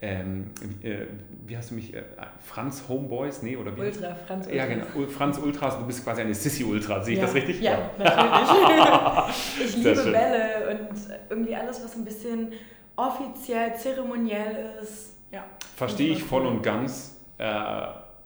ähm, 0.00 0.50
äh, 0.82 1.06
wie 1.46 1.56
hast 1.56 1.70
du 1.70 1.74
mich, 1.74 1.94
äh, 1.94 2.02
Franz 2.40 2.84
Homeboys? 2.88 3.42
Nee, 3.42 3.56
oder 3.56 3.76
wie? 3.76 3.80
Ultra, 3.80 4.14
Franz 4.14 4.46
Ultra. 4.46 4.56
Ja, 4.56 4.66
genau. 4.66 4.86
Franz 5.08 5.38
Ultras, 5.38 5.78
du 5.78 5.86
bist 5.86 6.04
quasi 6.04 6.22
eine 6.22 6.34
Sissy-Ultra. 6.34 7.02
Sehe 7.02 7.14
ich 7.14 7.20
ja. 7.20 7.26
das 7.26 7.34
richtig? 7.34 7.60
Ja, 7.60 7.90
natürlich. 7.98 9.64
ich 9.64 9.76
liebe. 9.76 10.10
Bälle 10.10 10.70
und 10.70 10.88
irgendwie 11.30 11.54
alles, 11.54 11.84
was 11.84 11.94
ein 11.94 12.04
bisschen 12.04 12.52
offiziell, 12.96 13.74
zeremoniell 13.76 14.74
ist. 14.82 15.16
Ja. 15.30 15.44
Verstehe 15.76 16.12
ich 16.12 16.22
voll 16.22 16.46
und 16.46 16.62
ganz. 16.62 17.20
Äh, 17.38 17.44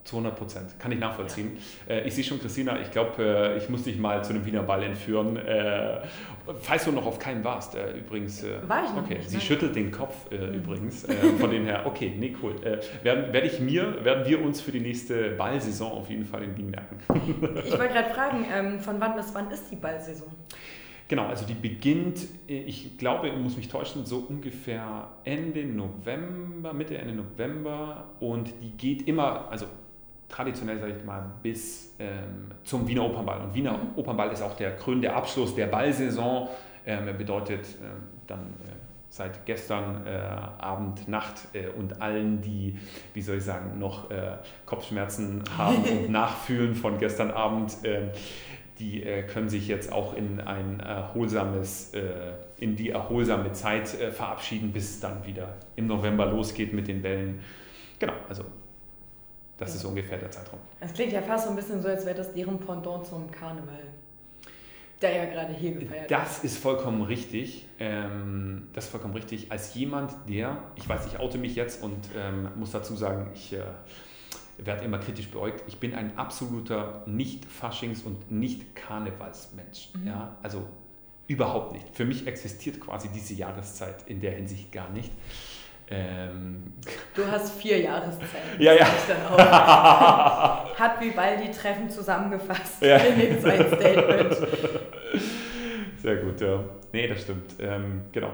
zu 0.06 0.16
100 0.16 0.36
Prozent. 0.36 0.78
Kann 0.78 0.92
ich 0.92 0.98
nachvollziehen. 0.98 1.58
Äh, 1.88 2.06
ich 2.06 2.14
sehe 2.14 2.24
schon, 2.24 2.40
Christina, 2.40 2.80
ich 2.80 2.90
glaube, 2.90 3.22
äh, 3.22 3.58
ich 3.58 3.68
muss 3.68 3.82
dich 3.82 3.98
mal 3.98 4.22
zu 4.24 4.30
einem 4.32 4.46
Wiener 4.46 4.62
Ball 4.62 4.82
entführen. 4.84 5.36
Äh, 5.36 5.98
falls 6.62 6.84
du 6.84 6.92
noch 6.92 7.04
auf 7.04 7.18
keinen 7.18 7.42
warst, 7.44 7.76
übrigens. 7.98 8.44
War 8.66 8.84
ich 8.84 8.90
noch 8.90 9.02
okay. 9.04 9.16
nicht, 9.16 9.28
Sie 9.28 9.36
nein. 9.36 9.44
schüttelt 9.44 9.74
den 9.76 9.90
Kopf 9.90 10.14
Mhm. 10.30 10.54
übrigens. 10.54 11.06
Von 11.40 11.50
dem 11.50 11.64
her, 11.64 11.82
okay, 11.84 12.12
nee, 12.18 12.34
cool. 12.42 12.54
Werden, 13.02 13.32
werde 13.32 13.46
ich 13.46 13.60
mir, 13.60 14.04
werden 14.04 14.24
wir 14.26 14.40
uns 14.40 14.60
für 14.60 14.72
die 14.72 14.80
nächste 14.80 15.30
Ballsaison 15.30 15.92
auf 15.92 16.08
jeden 16.08 16.24
Fall 16.24 16.42
in 16.44 16.56
Wien 16.56 16.70
merken. 16.70 16.98
Ich 17.64 17.72
wollte 17.78 17.92
gerade 17.94 18.10
fragen, 18.14 18.46
ähm, 18.54 18.80
von 18.80 19.00
wann 19.00 19.16
bis 19.16 19.34
wann 19.34 19.50
ist 19.50 19.70
die 19.70 19.76
Ballsaison? 19.76 20.28
Genau, 21.08 21.26
also 21.26 21.46
die 21.46 21.54
beginnt, 21.54 22.18
ich 22.48 22.98
glaube, 22.98 23.28
ich 23.28 23.36
muss 23.36 23.56
mich 23.56 23.68
täuschen, 23.68 24.04
so 24.04 24.26
ungefähr 24.28 25.08
Ende 25.24 25.64
November, 25.64 26.72
Mitte, 26.72 26.98
Ende 26.98 27.14
November 27.14 28.04
und 28.20 28.52
die 28.62 28.70
geht 28.76 29.06
immer, 29.06 29.48
also 29.50 29.66
traditionell 30.28 30.78
sage 30.78 30.94
ich 30.98 31.04
mal, 31.04 31.22
bis 31.42 31.94
ähm, 31.98 32.50
zum 32.64 32.86
Wiener 32.86 33.04
Opernball. 33.04 33.40
Und 33.40 33.54
Wiener. 33.54 33.78
Opernball 33.96 34.30
ist 34.32 34.42
auch 34.42 34.56
der 34.56 34.76
krönende 34.76 35.12
Abschluss 35.12 35.54
der 35.54 35.66
Ballsaison, 35.66 36.48
ähm, 36.84 37.16
bedeutet 37.16 37.66
ähm, 37.82 38.02
dann 38.26 38.40
äh, 38.40 38.72
seit 39.08 39.46
gestern 39.46 40.06
äh, 40.06 40.10
Abend, 40.10 41.08
Nacht 41.08 41.48
äh, 41.54 41.68
und 41.68 42.02
allen, 42.02 42.40
die, 42.42 42.78
wie 43.14 43.22
soll 43.22 43.36
ich 43.36 43.44
sagen, 43.44 43.78
noch 43.78 44.10
äh, 44.10 44.36
Kopfschmerzen 44.66 45.42
haben 45.56 45.82
und 45.84 46.10
nachfühlen 46.10 46.74
von 46.74 46.98
gestern 46.98 47.30
Abend, 47.30 47.84
äh, 47.84 48.08
die 48.78 49.02
äh, 49.02 49.22
können 49.22 49.48
sich 49.48 49.68
jetzt 49.68 49.90
auch 49.90 50.14
in 50.14 50.40
ein 50.40 50.80
erholsames, 50.80 51.94
äh, 51.94 52.32
in 52.58 52.76
die 52.76 52.90
erholsame 52.90 53.52
Zeit 53.52 53.98
äh, 53.98 54.10
verabschieden, 54.10 54.72
bis 54.72 54.90
es 54.90 55.00
dann 55.00 55.24
wieder 55.24 55.54
im 55.76 55.86
November 55.86 56.26
losgeht 56.26 56.74
mit 56.74 56.86
den 56.88 57.02
Wellen. 57.02 57.40
Genau, 57.98 58.12
also 58.28 58.44
das 59.58 59.70
Ja. 59.70 59.76
ist 59.76 59.84
ungefähr 59.84 60.18
der 60.18 60.30
Zeitraum. 60.30 60.60
Es 60.80 60.92
klingt 60.92 61.12
ja 61.12 61.22
fast 61.22 61.44
so 61.44 61.50
ein 61.50 61.56
bisschen 61.56 61.80
so, 61.80 61.88
als 61.88 62.04
wäre 62.04 62.16
das 62.16 62.32
deren 62.32 62.58
Pendant 62.58 63.06
zum 63.06 63.30
Karneval. 63.30 63.82
Der 65.02 65.14
ja 65.14 65.24
gerade 65.26 65.52
hier 65.52 65.72
gefeiert 65.72 66.08
wird. 66.08 66.10
Das 66.10 66.42
ist 66.42 66.56
vollkommen 66.56 67.02
richtig. 67.02 67.66
Ähm, 67.78 68.68
das 68.72 68.84
ist 68.86 68.90
vollkommen 68.90 69.12
richtig. 69.14 69.52
Als 69.52 69.74
jemand, 69.74 70.14
der, 70.26 70.56
ich 70.76 70.88
weiß, 70.88 71.06
ich 71.06 71.18
oute 71.18 71.36
mich 71.36 71.54
jetzt 71.54 71.82
und 71.82 71.98
ähm, 72.16 72.48
muss 72.56 72.70
dazu 72.70 72.96
sagen, 72.96 73.30
ich 73.34 73.52
äh, 73.52 73.60
werde 74.56 74.84
immer 74.86 74.98
kritisch 74.98 75.28
beäugt. 75.30 75.62
Ich 75.66 75.78
bin 75.80 75.94
ein 75.94 76.16
absoluter 76.16 77.02
Nicht-Faschings- 77.06 78.04
und 78.04 78.30
Nicht-Karnevalsmensch. 78.32 79.90
Mhm. 79.94 80.06
Ja? 80.06 80.36
Also 80.42 80.66
überhaupt 81.28 81.72
nicht. 81.72 81.94
Für 81.94 82.06
mich 82.06 82.26
existiert 82.26 82.80
quasi 82.80 83.08
diese 83.08 83.34
Jahreszeit 83.34 84.04
in 84.06 84.20
der 84.20 84.32
Hinsicht 84.32 84.72
gar 84.72 84.88
nicht. 84.90 85.12
Ähm, 85.88 86.72
Du 87.14 87.22
hast 87.30 87.58
vier 87.60 87.80
Jahreszeiten. 87.80 88.58
Ja, 88.60 88.72
ja. 88.74 88.86
Hat 90.78 91.00
Vivaldi 91.00 91.50
Treffen 91.50 91.88
zusammengefasst 91.88 92.82
Ja. 92.82 92.96
in 92.96 93.18
dem 93.18 93.40
sein 93.40 93.66
Statement. 93.66 94.36
Sehr 96.02 96.16
gut, 96.16 96.40
ja. 96.40 96.60
Nee, 96.92 97.08
das 97.08 97.22
stimmt. 97.22 97.54
Ähm, 97.60 98.02
genau. 98.12 98.30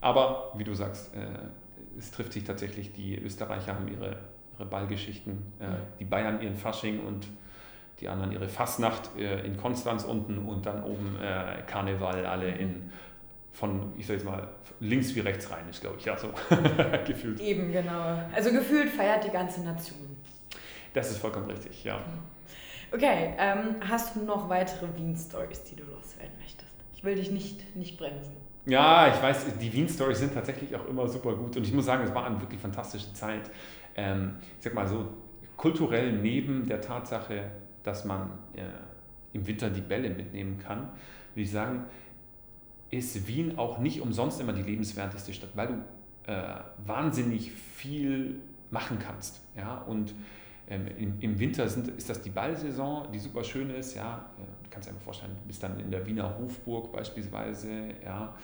Aber 0.00 0.52
wie 0.56 0.64
du 0.64 0.74
sagst, 0.74 1.14
äh, 1.14 1.18
es 1.98 2.10
trifft 2.10 2.32
sich 2.32 2.44
tatsächlich, 2.44 2.92
die 2.92 3.18
Österreicher 3.18 3.74
haben 3.74 3.88
ihre, 3.88 4.16
ihre 4.56 4.66
Ballgeschichten, 4.66 5.52
äh, 5.60 5.64
die 5.98 6.04
Bayern 6.04 6.40
ihren 6.40 6.56
Fasching 6.56 7.00
und 7.04 7.26
die 8.00 8.08
anderen 8.08 8.32
ihre 8.32 8.46
Fastnacht 8.48 9.10
äh, 9.18 9.40
in 9.44 9.56
Konstanz 9.56 10.04
unten 10.04 10.38
und 10.38 10.66
dann 10.66 10.84
oben 10.84 11.16
äh, 11.20 11.62
Karneval 11.66 12.24
alle 12.26 12.48
in 12.50 12.90
von, 13.58 13.92
ich 13.96 14.06
sag 14.06 14.14
jetzt 14.14 14.24
mal, 14.24 14.48
links 14.78 15.14
wie 15.16 15.20
rechts 15.20 15.50
rein 15.50 15.64
ist, 15.68 15.80
glaube 15.80 15.96
ich, 15.98 16.04
ja, 16.04 16.16
so 16.16 16.28
gefühlt. 17.06 17.40
Eben, 17.40 17.72
genau. 17.72 18.20
Also 18.32 18.52
gefühlt 18.52 18.88
feiert 18.88 19.24
die 19.24 19.30
ganze 19.30 19.62
Nation. 19.62 20.16
Das 20.94 21.10
ist 21.10 21.18
vollkommen 21.18 21.50
richtig, 21.50 21.82
ja. 21.82 22.00
Okay, 22.92 23.34
ähm, 23.36 23.76
hast 23.80 24.14
du 24.14 24.20
noch 24.20 24.48
weitere 24.48 24.86
Wien-Stories, 24.96 25.64
die 25.64 25.76
du 25.76 25.82
loswerden 25.84 26.36
möchtest? 26.40 26.72
Ich 26.94 27.02
will 27.02 27.16
dich 27.16 27.32
nicht, 27.32 27.76
nicht 27.76 27.98
bremsen. 27.98 28.36
Ja, 28.64 29.08
ich 29.08 29.20
weiß, 29.20 29.46
die 29.60 29.72
Wien-Stories 29.72 30.20
sind 30.20 30.34
tatsächlich 30.34 30.74
auch 30.76 30.86
immer 30.86 31.08
super 31.08 31.34
gut 31.34 31.56
und 31.56 31.64
ich 31.64 31.72
muss 31.72 31.86
sagen, 31.86 32.04
es 32.04 32.14
war 32.14 32.26
eine 32.26 32.40
wirklich 32.40 32.60
fantastische 32.60 33.12
Zeit. 33.12 33.50
Ähm, 33.96 34.36
ich 34.58 34.64
sag 34.64 34.74
mal 34.74 34.86
so, 34.86 35.08
kulturell 35.56 36.12
neben 36.12 36.66
der 36.66 36.80
Tatsache, 36.80 37.50
dass 37.82 38.04
man 38.04 38.30
äh, 38.54 38.62
im 39.32 39.46
Winter 39.46 39.68
die 39.68 39.80
Bälle 39.80 40.10
mitnehmen 40.10 40.58
kann, 40.58 40.90
würde 41.34 41.42
ich 41.42 41.50
sagen, 41.50 41.86
ist 42.90 43.26
Wien 43.26 43.58
auch 43.58 43.78
nicht 43.78 44.00
umsonst 44.00 44.40
immer 44.40 44.52
die 44.52 44.62
lebenswerteste 44.62 45.32
Stadt, 45.32 45.50
weil 45.54 45.68
du 45.68 46.32
äh, 46.32 46.60
wahnsinnig 46.86 47.52
viel 47.52 48.40
machen 48.70 48.98
kannst. 48.98 49.40
Ja? 49.56 49.78
Und 49.78 50.14
ähm, 50.68 50.86
im, 50.98 51.20
im 51.20 51.38
Winter 51.38 51.68
sind, 51.68 51.88
ist 51.88 52.08
das 52.08 52.22
die 52.22 52.30
Ballsaison, 52.30 53.10
die 53.12 53.18
super 53.18 53.44
schön 53.44 53.70
ist. 53.70 53.94
Ja? 53.94 54.30
Äh, 54.38 54.58
Du 54.68 54.74
kannst 54.74 54.86
dir 54.86 54.92
einfach 54.92 55.04
vorstellen, 55.04 55.32
du 55.42 55.46
bist 55.46 55.62
dann 55.62 55.80
in 55.80 55.90
der 55.90 56.06
Wiener 56.06 56.36
Hofburg 56.38 56.92
beispielsweise 56.92 57.70
ja? 58.04 58.34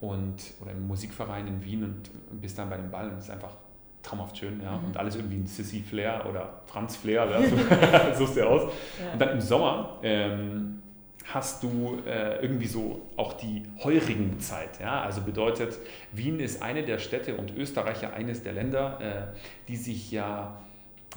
und, 0.00 0.36
oder 0.62 0.72
im 0.72 0.86
Musikverein 0.88 1.46
in 1.46 1.62
Wien 1.62 1.84
und 1.84 2.40
bist 2.40 2.58
dann 2.58 2.70
bei 2.70 2.78
dem 2.78 2.90
Ball 2.90 3.10
und 3.10 3.18
es 3.18 3.24
ist 3.24 3.30
einfach 3.30 3.54
traumhaft 4.02 4.38
schön. 4.38 4.62
Ja? 4.62 4.78
Mhm. 4.78 4.86
Und 4.86 4.96
alles 4.96 5.16
irgendwie 5.16 5.36
ein 5.36 5.46
Sissy 5.46 5.80
Flair 5.82 6.24
oder 6.26 6.62
Franz 6.66 6.96
Flair, 6.96 7.28
ja? 7.30 7.42
so 8.14 8.24
suchst 8.24 8.38
du 8.38 8.48
aus. 8.48 8.72
Und 9.12 9.20
dann 9.20 9.28
im 9.30 9.40
Sommer 9.42 9.98
ähm, 10.02 10.82
hast 11.24 11.62
du 11.62 12.00
äh, 12.06 12.40
irgendwie 12.42 12.66
so 12.66 13.02
auch 13.16 13.32
die 13.32 13.62
heurigen 13.82 14.38
Zeit. 14.40 14.80
Ja? 14.80 15.02
Also 15.02 15.22
bedeutet, 15.22 15.78
Wien 16.12 16.38
ist 16.38 16.62
eine 16.62 16.82
der 16.84 16.98
Städte 16.98 17.36
und 17.36 17.56
Österreich 17.56 18.02
ja 18.02 18.10
eines 18.10 18.42
der 18.42 18.52
Länder, 18.52 18.98
äh, 19.00 19.36
die 19.68 19.76
sich 19.76 20.10
ja, 20.10 20.60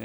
äh, 0.00 0.04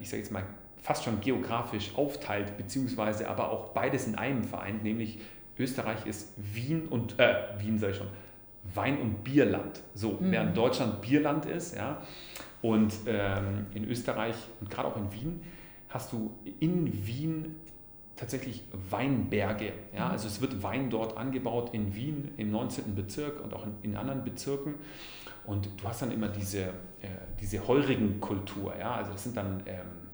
ich 0.00 0.08
sage 0.08 0.22
jetzt 0.22 0.32
mal, 0.32 0.42
fast 0.80 1.04
schon 1.04 1.20
geografisch 1.20 1.92
aufteilt, 1.96 2.56
beziehungsweise 2.56 3.28
aber 3.28 3.50
auch 3.50 3.68
beides 3.68 4.06
in 4.06 4.16
einem 4.16 4.42
vereint, 4.42 4.82
nämlich 4.82 5.18
Österreich 5.58 6.06
ist 6.06 6.32
Wien 6.36 6.88
und, 6.88 7.20
äh, 7.20 7.34
Wien 7.58 7.78
sage 7.78 7.92
ich 7.92 7.98
schon, 7.98 8.08
Wein- 8.74 9.00
und 9.00 9.22
Bierland. 9.22 9.80
So, 9.94 10.12
Mhm. 10.20 10.32
während 10.32 10.56
Deutschland 10.56 11.00
Bierland 11.02 11.44
ist, 11.46 11.76
ja, 11.76 12.00
und 12.62 12.92
ähm, 13.06 13.66
in 13.74 13.84
Österreich 13.88 14.34
und 14.60 14.70
gerade 14.70 14.88
auch 14.88 14.96
in 14.96 15.12
Wien 15.12 15.42
hast 15.88 16.12
du 16.12 16.30
in 16.60 17.06
Wien 17.06 17.56
tatsächlich 18.22 18.62
Weinberge. 18.90 19.72
Ja? 19.94 20.08
Also 20.08 20.28
es 20.28 20.40
wird 20.40 20.62
Wein 20.62 20.90
dort 20.90 21.16
angebaut 21.16 21.74
in 21.74 21.94
Wien 21.96 22.30
im 22.36 22.52
19. 22.52 22.94
Bezirk 22.94 23.42
und 23.42 23.52
auch 23.52 23.66
in, 23.66 23.74
in 23.82 23.96
anderen 23.96 24.22
Bezirken. 24.22 24.76
Und 25.44 25.68
du 25.80 25.88
hast 25.88 26.02
dann 26.02 26.12
immer 26.12 26.28
diese, 26.28 26.60
äh, 26.60 27.08
diese 27.40 27.66
heurigen 27.66 28.20
Kultur. 28.20 28.74
Ja? 28.78 28.94
Also 28.94 29.10
das 29.10 29.24
sind 29.24 29.36
dann 29.36 29.64
ähm, 29.66 30.08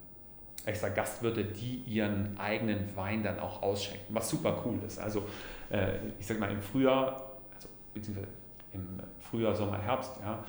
extra 0.65 0.89
Gastwirte, 0.89 1.45
die 1.45 1.83
ihren 1.87 2.39
eigenen 2.39 2.97
Wein 2.97 3.23
dann 3.23 3.39
auch 3.41 3.63
ausschenken, 3.63 4.15
was 4.15 4.31
super 4.31 4.63
cool 4.65 4.79
ist. 4.87 4.99
Also 4.99 5.25
äh, 5.69 5.99
ich 6.19 6.27
sag 6.27 6.41
mal 6.41 6.51
im 6.51 6.63
Frühjahr, 6.63 7.33
also 7.55 7.69
beziehungsweise 7.93 8.29
im 8.73 9.01
Frühjahr, 9.21 9.55
Sommer, 9.55 9.79
Herbst, 9.79 10.13
ja, 10.23 10.43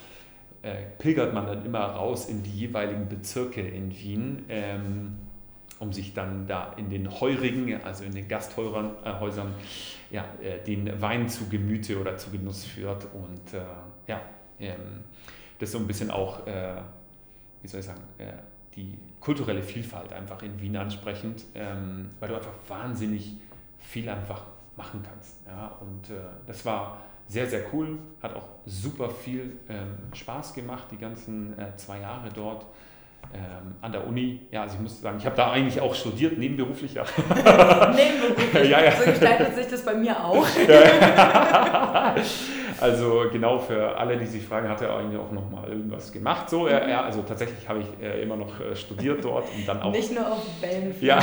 äh, 0.62 0.86
pilgert 0.98 1.34
man 1.34 1.46
dann 1.46 1.66
immer 1.66 1.80
raus 1.80 2.30
in 2.30 2.42
die 2.42 2.52
jeweiligen 2.52 3.10
Bezirke 3.10 3.62
in 3.62 3.92
Wien, 3.92 4.46
ähm, 4.48 5.18
um 5.80 5.94
sich 5.94 6.14
dann 6.14 6.46
da 6.46 6.74
in 6.74 6.90
den 6.90 7.10
Heurigen, 7.20 7.82
also 7.84 8.04
in 8.04 8.14
den 8.14 8.28
Gasthäusern, 8.28 8.96
äh, 9.04 10.14
ja, 10.14 10.26
äh, 10.42 10.64
den 10.64 11.02
Wein 11.02 11.30
zu 11.30 11.48
Gemüte 11.48 12.00
oder 12.00 12.18
zu 12.18 12.30
Genuss 12.32 12.66
führt. 12.66 13.08
Und 13.14 13.54
äh, 13.54 13.64
ja, 14.08 14.22
ähm, 14.60 15.06
das 15.58 15.70
ist 15.70 15.74
so 15.74 15.80
ein 15.80 15.88
bisschen 15.88 16.12
auch, 16.12 16.46
äh, 16.46 16.76
wie 17.62 17.68
soll 17.68 17.80
ich 17.80 17.86
sagen, 17.86 18.02
die 18.76 18.98
kulturelle 19.20 19.64
Vielfalt 19.64 20.14
einfach 20.14 20.42
in 20.44 20.62
Wien 20.62 20.78
ansprechend, 20.78 21.44
ähm, 21.56 22.10
weil 22.20 22.30
du 22.30 22.36
einfach 22.36 22.54
wahnsinnig 22.68 23.38
viel 23.78 24.08
einfach 24.08 24.44
machen 24.78 25.02
kannst. 25.04 25.46
Ja? 25.46 25.78
Und 25.82 26.10
das 26.46 26.66
war 26.66 27.00
sehr, 27.28 27.48
sehr 27.48 27.74
cool, 27.74 28.00
hat 28.22 28.36
auch 28.36 28.48
super 28.66 29.10
viel 29.10 29.58
ähm, 29.70 29.98
Spaß 30.14 30.54
gemacht, 30.54 30.86
die 30.92 30.98
ganzen 30.98 31.58
äh, 31.60 31.76
zwei 31.76 32.00
Jahre 32.00 32.30
dort 32.34 32.66
ähm, 33.34 33.76
an 33.82 33.92
der 33.92 34.08
Uni. 34.08 34.42
Ja, 34.52 34.64
also 34.64 34.76
ich 34.76 34.82
muss 34.82 35.02
sagen, 35.02 35.18
ich 35.20 35.26
habe 35.26 35.36
da 35.36 35.52
eigentlich 35.52 35.80
auch 35.80 35.94
studiert, 35.94 36.38
nebenberuflich. 36.38 36.96
Ja. 36.96 37.04
nebenberuflich, 37.28 38.70
ja, 38.70 38.84
ja. 38.84 38.92
so 38.92 39.06
gestaltet 39.06 39.56
sich 39.56 39.68
das 39.68 39.86
bei 39.86 39.94
mir 39.94 40.20
auch. 40.20 40.46
also 42.82 43.26
genau 43.32 43.60
für 43.60 43.96
alle, 43.96 44.18
die 44.18 44.26
sich 44.26 44.44
fragen, 44.44 44.68
hat 44.68 44.82
er 44.82 44.96
eigentlich 44.96 45.20
auch 45.20 45.32
noch 45.32 45.48
mal 45.52 45.70
irgendwas 45.70 46.12
gemacht? 46.12 46.50
So, 46.50 46.68
ja, 46.68 46.88
ja 46.88 47.04
also 47.04 47.22
tatsächlich 47.22 47.70
habe 47.70 47.82
ich 47.82 48.04
äh, 48.04 48.24
immer 48.24 48.36
noch 48.36 48.60
äh, 48.60 48.76
studiert 48.76 49.24
dort 49.24 49.46
und 49.56 49.68
dann 49.68 49.80
auch... 49.82 49.92
Nicht 49.92 50.12
nur 50.12 50.32
auf 50.32 50.44
Bällen 50.60 50.96
Ja, 51.02 51.20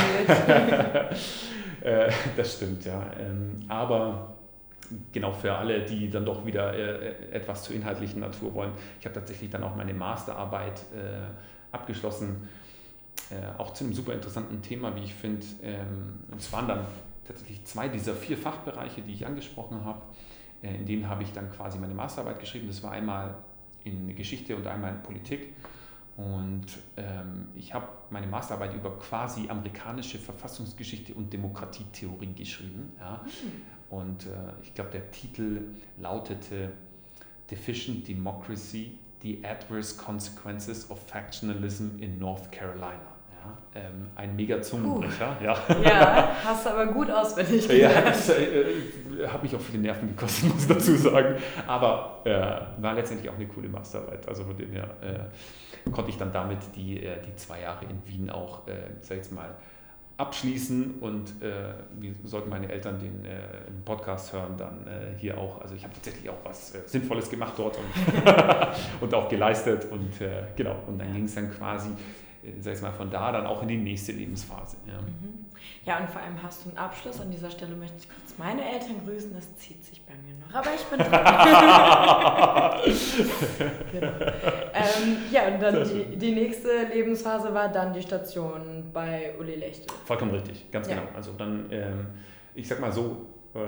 äh, 1.81 2.09
das 2.37 2.53
stimmt, 2.53 2.85
ja. 2.85 3.01
Ähm, 3.19 3.65
aber 3.67 4.33
genau 5.11 5.33
für 5.33 5.53
alle, 5.53 5.81
die 5.81 6.09
dann 6.09 6.25
doch 6.25 6.45
wieder 6.45 6.73
äh, 6.73 7.33
etwas 7.33 7.63
zur 7.63 7.75
inhaltlichen 7.75 8.21
Natur 8.21 8.53
wollen. 8.53 8.71
Ich 8.99 9.05
habe 9.05 9.15
tatsächlich 9.15 9.49
dann 9.49 9.63
auch 9.63 9.75
meine 9.75 9.93
Masterarbeit 9.93 10.79
äh, 10.95 11.27
abgeschlossen, 11.71 12.47
äh, 13.29 13.57
auch 13.57 13.73
zu 13.73 13.83
einem 13.83 13.93
super 13.93 14.13
interessanten 14.13 14.61
Thema, 14.61 14.95
wie 14.95 15.03
ich 15.03 15.13
finde. 15.13 15.45
Ähm, 15.61 16.19
es 16.37 16.51
waren 16.53 16.67
dann 16.67 16.85
tatsächlich 17.25 17.63
zwei 17.65 17.89
dieser 17.89 18.15
vier 18.15 18.37
Fachbereiche, 18.37 19.01
die 19.01 19.13
ich 19.13 19.25
angesprochen 19.25 19.83
habe. 19.83 20.01
Äh, 20.61 20.75
in 20.75 20.85
denen 20.85 21.09
habe 21.09 21.23
ich 21.23 21.33
dann 21.33 21.49
quasi 21.51 21.77
meine 21.77 21.93
Masterarbeit 21.93 22.39
geschrieben. 22.39 22.67
Das 22.67 22.81
war 22.83 22.91
einmal 22.91 23.35
in 23.83 24.15
Geschichte 24.15 24.55
und 24.55 24.65
einmal 24.67 24.93
in 24.93 25.03
Politik. 25.03 25.53
Und 26.17 26.65
ähm, 26.97 27.49
ich 27.55 27.73
habe 27.73 27.87
meine 28.09 28.25
Masterarbeit 28.25 28.73
über 28.73 28.97
quasi 28.97 29.47
amerikanische 29.49 30.17
Verfassungsgeschichte 30.17 31.13
und 31.13 31.31
Demokratietheorie 31.31 32.33
geschrieben. 32.33 32.91
Ja. 32.99 33.23
Mhm. 33.23 33.95
Und 33.95 34.25
äh, 34.25 34.29
ich 34.63 34.73
glaube, 34.73 34.89
der 34.91 35.11
Titel 35.11 35.61
lautete 35.99 36.71
Deficient 37.49 38.07
Democracy, 38.07 38.97
The 39.27 39.43
Adverse 39.43 39.97
Consequences 39.97 40.89
of 40.89 40.99
Factionalism 41.05 41.99
in 41.99 42.17
North 42.17 42.49
Carolina. 42.49 43.17
Ja, 43.29 43.81
ähm, 43.81 44.07
ein 44.15 44.37
mega 44.37 44.61
Zungenbrecher. 44.61 45.35
Uh, 45.41 45.43
ja. 45.43 45.57
ja, 45.83 46.31
hast 46.45 46.65
du 46.65 46.69
aber 46.69 46.85
gut 46.87 47.11
auswendig 47.11 47.67
gelernt. 47.67 47.95
Ja, 47.95 48.01
das 48.03 48.29
äh, 48.29 48.61
äh, 48.61 49.27
hat 49.27 49.43
mich 49.43 49.53
auch 49.53 49.59
viele 49.59 49.79
Nerven 49.79 50.07
gekostet, 50.07 50.45
muss 50.53 50.61
ich 50.61 50.69
dazu 50.69 50.95
sagen. 50.95 51.35
Aber 51.67 52.21
äh, 52.23 52.81
war 52.81 52.93
letztendlich 52.93 53.29
auch 53.29 53.35
eine 53.35 53.47
coole 53.47 53.67
Masterarbeit. 53.67 54.25
Also 54.29 54.45
von 54.45 54.55
dem 54.55 54.71
her 54.71 54.95
äh, 55.01 55.89
konnte 55.91 56.09
ich 56.09 56.17
dann 56.17 56.31
damit 56.31 56.59
die, 56.77 57.03
äh, 57.03 57.21
die 57.21 57.35
zwei 57.35 57.59
Jahre 57.59 57.83
in 57.83 58.01
Wien 58.07 58.29
auch, 58.29 58.65
äh, 58.69 58.71
sag 59.01 59.17
ich 59.17 59.23
jetzt 59.23 59.33
mal, 59.33 59.49
abschließen 60.17 60.95
und 60.99 61.41
äh, 61.43 61.73
wie 61.99 62.13
sollten 62.23 62.49
meine 62.49 62.71
Eltern 62.71 62.97
den 62.99 63.23
äh, 63.23 63.37
Podcast 63.85 64.33
hören, 64.33 64.57
dann 64.57 64.87
äh, 64.87 65.15
hier 65.19 65.37
auch, 65.37 65.61
also 65.61 65.75
ich 65.75 65.83
habe 65.83 65.93
tatsächlich 65.93 66.27
auch 66.29 66.43
was 66.43 66.73
äh, 66.73 66.79
Sinnvolles 66.87 67.29
gemacht 67.29 67.53
dort 67.55 67.77
und, 67.77 67.85
und 69.01 69.13
auch 69.13 69.29
geleistet 69.29 69.85
und 69.91 70.19
äh, 70.19 70.45
genau, 70.55 70.77
und 70.87 70.97
dann 70.97 71.13
ging 71.13 71.25
es 71.25 71.35
dann 71.35 71.51
quasi, 71.51 71.89
äh, 72.43 72.53
sag 72.59 72.73
ich 72.73 72.81
mal, 72.81 72.93
von 72.93 73.11
da 73.11 73.31
dann 73.31 73.45
auch 73.45 73.61
in 73.61 73.67
die 73.67 73.77
nächste 73.77 74.11
Lebensphase. 74.11 74.77
Ja. 74.87 74.99
Mhm. 74.99 75.45
ja, 75.85 75.99
und 75.99 76.09
vor 76.09 76.19
allem 76.19 76.41
hast 76.41 76.65
du 76.65 76.69
einen 76.69 76.79
Abschluss, 76.79 77.21
an 77.21 77.29
dieser 77.29 77.51
Stelle 77.51 77.75
möchte 77.75 77.97
ich 77.99 78.09
kurz 78.09 78.35
meine 78.39 78.67
Eltern 78.67 78.99
grüßen, 79.05 79.35
das 79.35 79.55
zieht 79.57 79.85
sich 79.85 80.01
bei 80.01 80.15
mir 80.15 80.33
noch, 80.43 80.51
aber 80.51 80.73
ich 80.73 80.83
bin 80.85 80.97
dran. 80.97 81.11
genau. 83.91 84.13
ähm, 84.73 85.17
ja, 85.31 85.47
und 85.47 85.61
dann 85.61 85.87
die, 85.87 86.15
die 86.15 86.31
nächste 86.31 86.85
Lebensphase 86.91 87.53
war 87.53 87.69
dann 87.69 87.93
die 87.93 88.01
Station 88.01 88.76
bei 88.93 89.33
Uli 89.39 89.55
Lechte. 89.55 89.93
Vollkommen 90.05 90.31
richtig, 90.31 90.71
ganz 90.71 90.87
ja. 90.87 90.95
genau. 90.95 91.07
Also 91.15 91.33
dann, 91.37 91.65
ähm, 91.71 92.07
ich 92.55 92.67
sag 92.67 92.79
mal 92.79 92.91
so, 92.91 93.25
äh, 93.53 93.59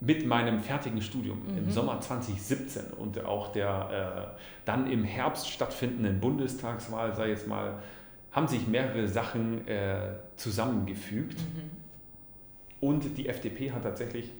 mit 0.00 0.26
meinem 0.26 0.60
fertigen 0.60 1.02
Studium 1.02 1.42
mhm. 1.46 1.58
im 1.58 1.70
Sommer 1.70 2.00
2017 2.00 2.92
und 2.98 3.22
auch 3.24 3.52
der 3.52 4.34
äh, 4.34 4.40
dann 4.64 4.90
im 4.90 5.04
Herbst 5.04 5.50
stattfindenden 5.50 6.20
Bundestagswahl, 6.20 7.14
sei 7.14 7.28
jetzt 7.28 7.46
mal, 7.46 7.78
haben 8.32 8.48
sich 8.48 8.66
mehrere 8.66 9.06
Sachen 9.08 9.66
äh, 9.68 10.12
zusammengefügt. 10.36 11.38
Mhm. 11.38 11.70
Und 12.80 13.18
die 13.18 13.28
FDP 13.28 13.72
hat 13.72 13.82
tatsächlich 13.82 14.30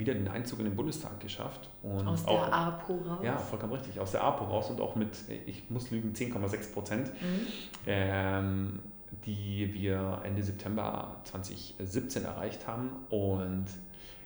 wieder 0.00 0.14
den 0.14 0.26
Einzug 0.26 0.58
in 0.58 0.64
den 0.64 0.74
Bundestag 0.74 1.20
geschafft. 1.20 1.70
Und 1.82 2.08
aus 2.08 2.26
auch, 2.26 2.46
der 2.46 2.54
APO 2.54 2.94
raus? 2.94 3.18
Ja, 3.22 3.38
vollkommen 3.38 3.74
richtig, 3.74 4.00
aus 4.00 4.10
der 4.10 4.24
APO 4.24 4.44
raus 4.44 4.70
und 4.70 4.80
auch 4.80 4.96
mit, 4.96 5.10
ich 5.46 5.70
muss 5.70 5.92
lügen, 5.92 6.12
10,6 6.12 6.72
Prozent, 6.72 7.06
mhm. 7.08 7.46
ähm, 7.86 8.78
die 9.24 9.72
wir 9.72 10.22
Ende 10.24 10.42
September 10.42 11.16
2017 11.24 12.24
erreicht 12.24 12.66
haben. 12.66 12.90
Und 13.10 13.66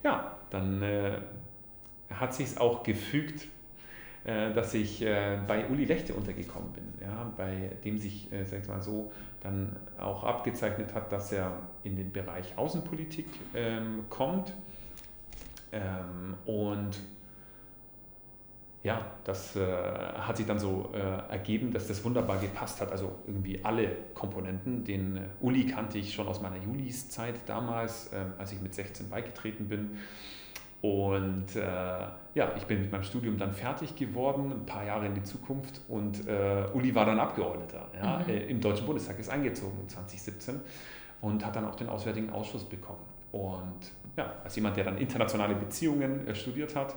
ja, 0.03 0.37
dann 0.49 0.81
äh, 0.83 1.18
hat 2.11 2.33
sich 2.33 2.47
es 2.47 2.59
auch 2.59 2.83
gefügt, 2.83 3.49
äh, 4.25 4.55
dass 4.55 4.72
ich 4.72 5.03
äh, 5.03 5.39
bei 5.47 5.68
Uli 5.68 5.85
Lechte 5.85 6.14
untergekommen 6.14 6.72
bin, 6.72 6.85
ja, 7.01 7.31
bei 7.37 7.72
dem 7.85 7.99
sich, 7.99 8.33
äh, 8.33 8.45
sag 8.45 8.62
ich 8.62 8.68
mal 8.68 8.81
so, 8.81 9.12
dann 9.41 9.77
auch 9.99 10.25
abgezeichnet 10.25 10.95
hat, 10.95 11.12
dass 11.12 11.31
er 11.33 11.59
in 11.83 11.97
den 11.97 12.11
Bereich 12.11 12.57
Außenpolitik 12.57 13.27
ähm, 13.55 14.05
kommt 14.09 14.55
ähm, 15.75 16.35
und 16.47 17.01
ja, 18.85 19.01
das 19.25 19.57
äh, 19.57 19.66
hat 20.18 20.37
sich 20.37 20.47
dann 20.47 20.59
so 20.59 20.93
äh, 20.93 21.33
ergeben, 21.33 21.72
dass 21.72 21.89
das 21.89 22.05
wunderbar 22.05 22.37
gepasst 22.37 22.83
hat. 22.83 22.93
Also 22.93 23.12
irgendwie 23.27 23.64
alle 23.64 23.89
Komponenten. 24.12 24.85
Den 24.85 25.16
äh, 25.16 25.20
Uli 25.41 25.66
kannte 25.66 25.97
ich 25.97 26.12
schon 26.12 26.29
aus 26.29 26.43
meiner 26.43 26.59
Julis-Zeit 26.59 27.35
damals, 27.47 28.11
ähm, 28.12 28.35
als 28.39 28.53
ich 28.53 28.61
mit 28.61 28.75
16 28.75 29.09
beigetreten 29.09 29.68
bin. 29.68 29.97
Und 30.83 31.57
äh, 31.57 31.62
ja, 31.62 32.53
ich 32.59 32.64
bin 32.64 32.83
mit 32.83 32.93
meinem 32.93 33.05
Studium 33.05 33.39
dann 33.39 33.53
fertig 33.53 33.97
geworden, 33.97 34.53
ein 34.53 34.66
paar 34.66 34.85
Jahre 34.85 35.07
in 35.07 35.14
die 35.14 35.22
Zukunft. 35.22 35.81
Und 35.89 36.29
äh, 36.29 36.66
Uli 36.75 36.95
war 36.95 37.07
dann 37.07 37.18
Abgeordneter 37.18 37.89
ja, 37.97 38.18
mhm. 38.18 38.29
Äh, 38.29 38.47
im 38.49 38.61
Deutschen 38.61 38.85
Bundestag, 38.85 39.18
ist 39.18 39.31
eingezogen 39.31 39.89
2017 39.89 40.61
und 41.22 41.45
hat 41.45 41.57
dann 41.57 41.64
auch 41.64 41.77
den 41.77 41.89
Auswärtigen 41.89 42.29
Ausschuss 42.29 42.64
bekommen. 42.64 43.14
Und 43.35 43.93
ja, 44.16 44.32
als 44.45 44.55
jemand, 44.55 44.76
der 44.76 44.85
dann 44.85 44.97
internationale 44.97 45.57
Beziehungen 45.57 46.28
äh, 46.28 46.37
studiert 46.37 46.76
hat, 46.76 46.95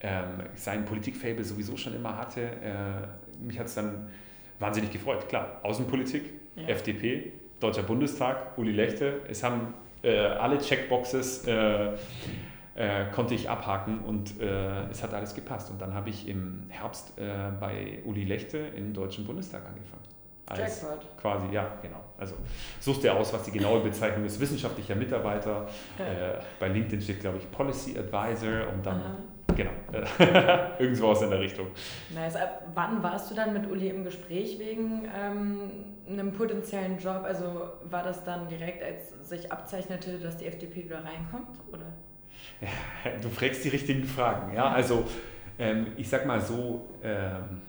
ähm, 0.00 0.24
sein 0.54 0.86
Politikfable 0.86 1.44
sowieso 1.44 1.76
schon 1.76 1.94
immer 1.94 2.16
hatte, 2.16 2.40
äh, 2.40 3.44
mich 3.44 3.58
hat 3.58 3.66
es 3.66 3.74
dann 3.74 4.08
wahnsinnig 4.58 4.90
gefreut. 4.90 5.28
Klar, 5.28 5.60
Außenpolitik, 5.62 6.22
ja. 6.56 6.68
FDP, 6.68 7.32
Deutscher 7.60 7.82
Bundestag, 7.82 8.56
Uli 8.56 8.72
Lechte, 8.72 9.20
es 9.28 9.42
haben 9.42 9.74
äh, 10.02 10.16
alle 10.18 10.58
Checkboxes 10.58 11.46
äh, 11.46 11.90
äh, 12.76 13.04
konnte 13.14 13.34
ich 13.34 13.50
abhaken 13.50 14.00
und 14.00 14.40
äh, 14.40 14.88
es 14.90 15.02
hat 15.02 15.12
alles 15.12 15.34
gepasst. 15.34 15.70
Und 15.70 15.82
dann 15.82 15.92
habe 15.92 16.08
ich 16.08 16.26
im 16.28 16.64
Herbst 16.70 17.14
bei 17.16 18.00
Uli 18.04 18.24
Lechte 18.24 18.58
im 18.58 18.94
Deutschen 18.94 19.26
Bundestag 19.26 19.66
angefangen. 19.66 20.13
Als 20.46 20.82
Jackpot. 20.82 21.06
Quasi, 21.20 21.46
ja, 21.52 21.72
genau. 21.80 22.00
Also 22.18 22.34
suchst 22.80 23.02
dir 23.02 23.14
aus, 23.14 23.32
was 23.32 23.42
die 23.44 23.50
genaue 23.50 23.80
Bezeichnung 23.80 24.24
ist. 24.24 24.38
Wissenschaftlicher 24.38 24.94
Mitarbeiter. 24.94 25.66
Ja. 25.98 26.04
Äh, 26.04 26.40
bei 26.60 26.68
LinkedIn 26.68 27.00
steht, 27.00 27.20
glaube 27.20 27.38
ich, 27.38 27.50
Policy 27.50 27.98
Advisor 27.98 28.68
und 28.72 28.84
dann, 28.84 29.00
Aha. 29.00 29.16
genau, 29.56 29.70
irgendwo 30.78 31.08
aus 31.08 31.22
in 31.22 31.30
der 31.30 31.40
Richtung. 31.40 31.68
Nice. 32.14 32.36
Ab 32.36 32.62
wann 32.74 33.02
warst 33.02 33.30
du 33.30 33.34
dann 33.34 33.52
mit 33.54 33.70
Uli 33.70 33.88
im 33.88 34.04
Gespräch 34.04 34.58
wegen 34.58 35.08
ähm, 35.18 35.70
einem 36.08 36.32
potenziellen 36.32 36.98
Job? 36.98 37.22
Also 37.24 37.70
war 37.84 38.02
das 38.02 38.22
dann 38.24 38.46
direkt, 38.46 38.82
als 38.82 39.28
sich 39.28 39.50
abzeichnete, 39.50 40.18
dass 40.18 40.36
die 40.36 40.46
FDP 40.46 40.84
wieder 40.84 40.98
reinkommt? 40.98 41.58
Oder? 41.72 41.86
Ja, 42.60 43.10
du 43.22 43.30
fragst 43.30 43.64
die 43.64 43.70
richtigen 43.70 44.04
Fragen. 44.04 44.54
Ja, 44.54 44.68
also 44.70 45.04
ähm, 45.58 45.88
ich 45.96 46.08
sag 46.08 46.26
mal 46.26 46.40
so, 46.40 46.88
ähm, 47.02 47.62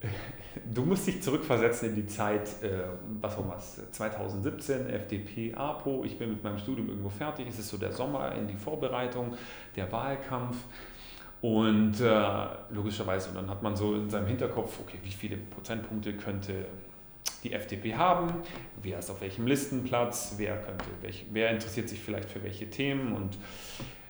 du 0.74 0.82
musst 0.82 1.06
dich 1.06 1.22
zurückversetzen 1.22 1.90
in 1.90 1.94
die 1.94 2.06
Zeit, 2.06 2.62
äh, 2.62 2.82
was 3.20 3.36
war 3.36 3.48
was, 3.48 3.80
2017, 3.92 4.88
FDP, 4.88 5.54
APO, 5.54 6.04
ich 6.04 6.18
bin 6.18 6.30
mit 6.30 6.42
meinem 6.42 6.58
Studium 6.58 6.88
irgendwo 6.88 7.10
fertig, 7.10 7.46
es 7.48 7.58
ist 7.58 7.68
so 7.68 7.76
der 7.76 7.92
Sommer 7.92 8.34
in 8.34 8.46
die 8.46 8.56
Vorbereitung, 8.56 9.34
der 9.76 9.90
Wahlkampf. 9.92 10.56
Und 11.42 12.00
äh, 12.00 12.46
logischerweise, 12.68 13.30
und 13.30 13.36
dann 13.36 13.48
hat 13.48 13.62
man 13.62 13.74
so 13.74 13.94
in 13.94 14.10
seinem 14.10 14.26
Hinterkopf, 14.26 14.78
okay, 14.80 14.98
wie 15.02 15.10
viele 15.10 15.38
Prozentpunkte 15.38 16.12
könnte 16.12 16.66
die 17.42 17.54
FDP 17.54 17.94
haben, 17.94 18.42
wer 18.82 18.98
ist 18.98 19.10
auf 19.10 19.22
welchem 19.22 19.46
Listenplatz, 19.46 20.34
wer, 20.36 20.58
könnte, 20.58 20.84
welch, 21.00 21.24
wer 21.32 21.50
interessiert 21.50 21.88
sich 21.88 22.00
vielleicht 22.00 22.28
für 22.28 22.42
welche 22.42 22.68
Themen? 22.68 23.14
Und 23.14 23.38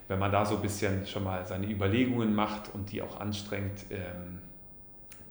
wenn 0.09 0.19
man 0.19 0.33
da 0.33 0.45
so 0.45 0.57
ein 0.57 0.63
bisschen 0.63 1.07
schon 1.07 1.23
mal 1.23 1.47
seine 1.47 1.71
Überlegungen 1.71 2.35
macht 2.35 2.75
und 2.75 2.91
die 2.91 3.01
auch 3.01 3.21
anstrengt, 3.21 3.85
ähm, 3.91 4.41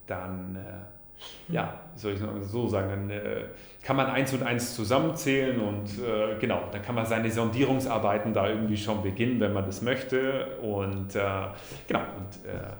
dann, 0.10 0.55
äh, 0.55 1.53
ja, 1.53 1.82
soll 1.95 2.14
ich 2.14 2.20
so 2.41 2.68
sagen, 2.68 2.89
dann 2.89 3.10
äh, 3.10 3.45
kann 3.82 3.95
man 3.95 4.07
eins 4.07 4.34
und 4.34 4.43
eins 4.43 4.76
zusammenzählen 4.76 5.60
und 5.60 5.88
äh, 5.99 6.38
genau, 6.39 6.64
dann 6.72 6.82
kann 6.82 6.95
man 6.95 7.05
seine 7.05 7.30
Sondierungsarbeiten 7.30 8.34
da 8.34 8.47
irgendwie 8.47 8.78
schon 8.78 9.03
beginnen, 9.03 9.39
wenn 9.39 9.53
man 9.53 9.66
das 9.66 9.82
möchte 9.82 10.57
und 10.57 11.16
äh, 11.16 11.22
genau, 11.88 12.01
und 12.18 12.49
äh, 12.49 12.74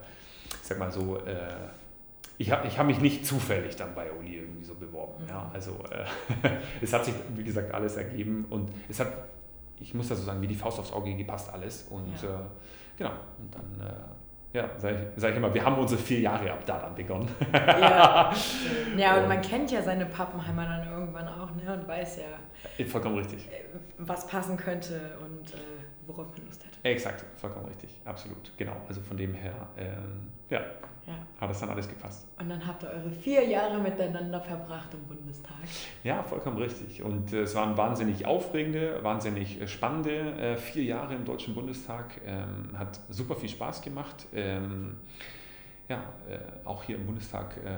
ich 0.50 0.68
sag 0.68 0.80
mal 0.80 0.92
so, 0.92 1.18
äh, 1.26 1.34
ich 2.38 2.52
habe 2.52 2.68
ich 2.68 2.80
hab 2.80 2.88
mich 2.88 3.02
nicht 3.02 3.26
zufällig 3.26 3.76
dann 3.76 3.94
bei 3.96 4.10
Uli 4.12 4.38
irgendwie 4.38 4.64
so 4.64 4.76
beworben. 4.76 5.26
Ja, 5.28 5.44
mhm. 5.44 5.50
also 5.54 5.76
es 6.82 6.94
hat 6.94 7.04
sich, 7.04 7.14
wie 7.36 7.44
gesagt, 7.44 7.74
alles 7.74 7.98
ergeben 7.98 8.46
und 8.50 8.72
es 8.88 9.00
hat 9.00 9.12
ich 9.82 9.94
muss 9.94 10.10
das 10.10 10.20
so 10.20 10.26
sagen, 10.26 10.42
wie 10.42 10.48
die 10.48 10.56
Faust 10.56 10.80
aufs 10.80 10.92
Auge 10.92 11.16
gepasst 11.16 11.52
alles. 11.54 11.84
Und 11.90 12.22
ja. 12.22 12.42
genau, 12.98 13.12
und 13.40 13.54
dann, 13.54 13.88
ja, 14.54 14.70
sage 14.78 14.96
ich, 15.16 15.22
sag 15.22 15.32
ich 15.32 15.38
immer, 15.38 15.54
wir 15.54 15.64
haben 15.64 15.78
unsere 15.78 16.02
vier 16.02 16.22
Jahre 16.22 16.52
ab 16.52 16.66
da 16.66 16.80
dann 16.80 16.96
begonnen. 16.96 17.30
ja. 17.54 18.34
ja, 18.98 19.18
und, 19.22 19.28
man 19.28 19.42
kennt 19.42 19.72
ja 19.72 19.82
seine 19.82 20.06
Pappenheimer 20.06 20.66
dann 20.66 20.92
irgendwann 20.92 21.28
auch 21.28 21.54
ne, 21.56 21.74
und 21.74 21.88
weiß 21.88 22.18
ja, 22.18 22.86
vollkommen 22.86 23.18
richtig. 23.18 23.48
Äh, 23.48 23.66
was 24.00 24.28
passen 24.28 24.58
könnte 24.58 25.18
und 25.24 25.54
äh, 25.54 25.58
worauf 26.08 26.28
man 26.36 26.46
Lust 26.48 26.66
hat. 26.66 26.72
Exakt, 26.84 27.24
vollkommen 27.40 27.68
richtig, 27.68 28.02
absolut, 28.06 28.52
genau. 28.58 28.76
Also 28.88 29.02
von 29.02 29.18
dem 29.18 29.34
her, 29.34 29.54
ähm, 29.78 30.32
ja, 30.50 30.62
ja. 31.10 31.42
Hat 31.42 31.50
das 31.50 31.60
dann 31.60 31.70
alles 31.70 31.88
gepasst. 31.88 32.28
Und 32.40 32.50
dann 32.50 32.66
habt 32.66 32.84
ihr 32.84 32.90
eure 32.90 33.10
vier 33.10 33.48
Jahre 33.48 33.80
miteinander 33.80 34.40
verbracht 34.40 34.94
im 34.94 35.04
Bundestag. 35.04 35.58
Ja, 36.04 36.22
vollkommen 36.22 36.58
richtig. 36.58 37.02
Und 37.02 37.34
äh, 37.34 37.42
es 37.42 37.56
waren 37.56 37.76
wahnsinnig 37.76 38.26
aufregende, 38.26 39.04
wahnsinnig 39.04 39.60
äh, 39.60 39.68
spannende 39.68 40.12
äh, 40.12 40.58
vier 40.58 40.84
Jahre 40.84 41.16
im 41.16 41.26
Deutschen 41.26 41.56
Bundestag. 41.56 42.22
Ähm, 42.26 42.78
hat 42.78 43.00
super 43.10 43.36
viel 43.36 43.50
Spaß 43.50 43.82
gemacht. 43.82 44.28
Ähm, 44.34 44.98
ja, 45.90 46.04
äh, 46.30 46.38
auch 46.66 46.84
hier 46.84 46.98
im 46.98 47.06
Bundestag 47.08 47.58
äh, 47.58 47.70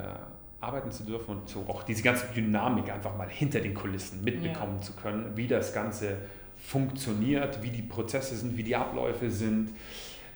arbeiten 0.59 0.91
zu 0.91 1.03
dürfen 1.03 1.37
und 1.37 1.49
so 1.49 1.65
auch 1.67 1.83
diese 1.83 2.03
ganze 2.03 2.27
Dynamik 2.33 2.91
einfach 2.91 3.15
mal 3.17 3.29
hinter 3.29 3.61
den 3.61 3.73
Kulissen 3.73 4.23
mitbekommen 4.23 4.75
ja. 4.77 4.81
zu 4.81 4.93
können, 4.93 5.31
wie 5.35 5.47
das 5.47 5.73
Ganze 5.73 6.17
funktioniert, 6.57 7.63
wie 7.63 7.69
die 7.69 7.81
Prozesse 7.81 8.35
sind, 8.35 8.57
wie 8.57 8.63
die 8.63 8.75
Abläufe 8.75 9.31
sind, 9.31 9.71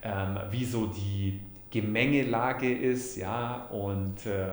ähm, 0.02 0.40
wie 0.50 0.66
so 0.66 0.88
die 0.88 1.40
Gemengelage 1.76 2.74
ist, 2.74 3.18
ja, 3.18 3.66
und 3.70 4.26
äh, 4.26 4.48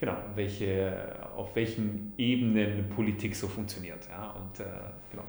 genau, 0.00 0.16
welche, 0.34 1.14
auf 1.36 1.54
welchen 1.54 2.14
Ebenen 2.16 2.88
Politik 2.88 3.36
so 3.36 3.46
funktioniert, 3.46 4.08
ja, 4.08 4.30
und 4.30 4.60
äh, 4.60 4.64
genau. 5.10 5.24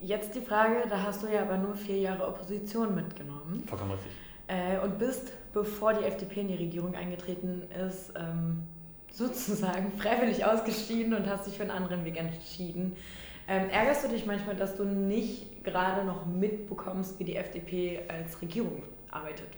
Jetzt 0.00 0.36
die 0.36 0.40
Frage, 0.40 0.84
da 0.88 1.02
hast 1.02 1.24
du 1.24 1.26
ja 1.26 1.42
aber 1.42 1.56
nur 1.56 1.74
vier 1.74 1.98
Jahre 1.98 2.28
Opposition 2.28 2.94
mitgenommen. 2.94 3.64
Vollkommen 3.66 3.90
richtig. 3.90 4.12
Äh, 4.46 4.78
und 4.78 4.96
bist, 4.96 5.32
bevor 5.52 5.92
die 5.92 6.04
FDP 6.04 6.42
in 6.42 6.48
die 6.48 6.54
Regierung 6.54 6.94
eingetreten 6.94 7.62
ist, 7.88 8.12
ähm, 8.16 8.62
sozusagen 9.10 9.90
freiwillig 9.98 10.44
ausgeschieden 10.44 11.14
und 11.14 11.26
hast 11.26 11.48
dich 11.48 11.56
für 11.56 11.62
einen 11.62 11.72
anderen 11.72 12.04
Weg 12.04 12.16
entschieden. 12.16 12.94
Ähm, 13.48 13.70
ärgerst 13.70 14.04
du 14.04 14.08
dich 14.08 14.24
manchmal, 14.24 14.54
dass 14.54 14.76
du 14.76 14.84
nicht 14.84 15.64
gerade 15.64 16.06
noch 16.06 16.26
mitbekommst, 16.26 17.18
wie 17.18 17.24
die 17.24 17.34
FDP 17.34 18.02
als 18.06 18.40
Regierung 18.40 18.84
arbeitet? 19.10 19.48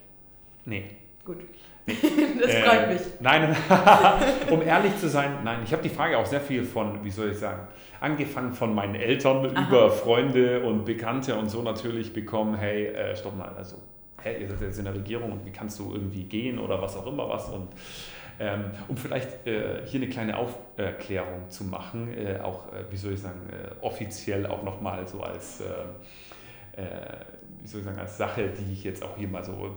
Nee. 0.69 0.85
Gut. 1.25 1.39
das 1.87 2.55
freut 2.55 2.89
äh, 2.89 2.93
mich. 2.93 3.01
Nein, 3.21 3.57
um 4.51 4.61
ehrlich 4.61 4.97
zu 4.99 5.09
sein, 5.09 5.39
nein, 5.43 5.61
ich 5.65 5.73
habe 5.73 5.83
die 5.83 5.89
Frage 5.89 6.19
auch 6.19 6.27
sehr 6.27 6.43
viel 6.43 6.63
von, 6.63 7.03
wie 7.03 7.11
soll 7.11 7.31
ich 7.31 7.39
sagen, 7.39 7.67
angefangen 8.01 8.53
von 8.53 8.75
meinen 8.75 8.95
Eltern 8.95 9.57
Aha. 9.57 9.67
über 9.67 9.91
Freunde 9.91 10.63
und 10.63 10.85
Bekannte 10.85 11.35
und 11.37 11.49
so 11.49 11.63
natürlich 11.63 12.13
bekommen, 12.13 12.57
hey, 12.57 12.89
äh, 12.89 13.17
stopp 13.17 13.37
mal, 13.37 13.49
also, 13.57 13.77
hey, 14.23 14.43
ihr 14.43 14.49
seid 14.49 14.61
jetzt 14.61 14.79
in 14.79 14.85
der 14.85 14.95
Regierung 14.95 15.33
und 15.33 15.47
wie 15.47 15.51
kannst 15.51 15.79
du 15.79 15.95
irgendwie 15.95 16.25
gehen 16.25 16.59
oder 16.59 16.81
was 16.83 16.97
auch 16.97 17.07
immer 17.07 17.29
was 17.29 17.49
und 17.49 17.69
ähm, 18.41 18.67
um 18.87 18.97
vielleicht 18.97 19.47
äh, 19.47 19.85
hier 19.87 20.01
eine 20.01 20.11
kleine 20.11 20.37
Aufklärung 20.37 21.49
zu 21.49 21.65
machen, 21.65 22.15
äh, 22.17 22.39
auch, 22.41 22.73
äh, 22.73 22.85
wie 22.91 22.97
soll 22.97 23.15
ich 23.15 23.21
sagen, 23.21 23.41
äh, 23.51 23.85
offiziell 23.85 24.47
auch 24.47 24.63
nochmal 24.63 25.09
so 25.09 25.23
als, 25.23 25.63
äh, 25.63 26.85
wie 27.61 27.67
soll 27.67 27.81
ich 27.81 27.87
sagen, 27.87 27.99
als 27.99 28.17
Sache, 28.17 28.49
die 28.49 28.73
ich 28.73 28.85
jetzt 28.85 29.03
auch 29.03 29.17
hier 29.17 29.27
mal 29.27 29.43
so 29.43 29.75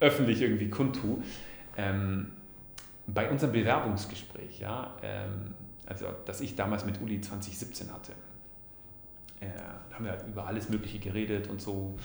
öffentlich 0.00 0.42
irgendwie 0.42 0.70
kundtue. 0.70 1.18
Ähm, 1.76 2.32
bei 3.06 3.30
unserem 3.30 3.52
Bewerbungsgespräch, 3.52 4.60
ja, 4.60 4.94
ähm, 5.02 5.54
also 5.86 6.06
das 6.24 6.40
ich 6.40 6.56
damals 6.56 6.84
mit 6.84 7.00
Uli 7.00 7.20
2017 7.20 7.92
hatte, 7.92 8.12
äh, 9.40 9.46
haben 9.92 10.04
wir 10.04 10.12
halt 10.12 10.26
über 10.26 10.46
alles 10.46 10.68
Mögliche 10.68 10.98
geredet 10.98 11.48
und 11.48 11.60
so, 11.60 11.96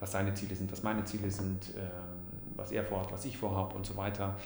was 0.00 0.12
seine 0.12 0.34
Ziele 0.34 0.54
sind, 0.54 0.70
was 0.70 0.82
meine 0.82 1.04
Ziele 1.04 1.30
sind, 1.30 1.72
ähm, 1.76 2.50
was 2.56 2.72
er 2.72 2.84
vorhat, 2.84 3.12
was 3.12 3.24
ich 3.24 3.38
vorhabe 3.38 3.74
und 3.74 3.86
so 3.86 3.96
weiter. 3.96 4.36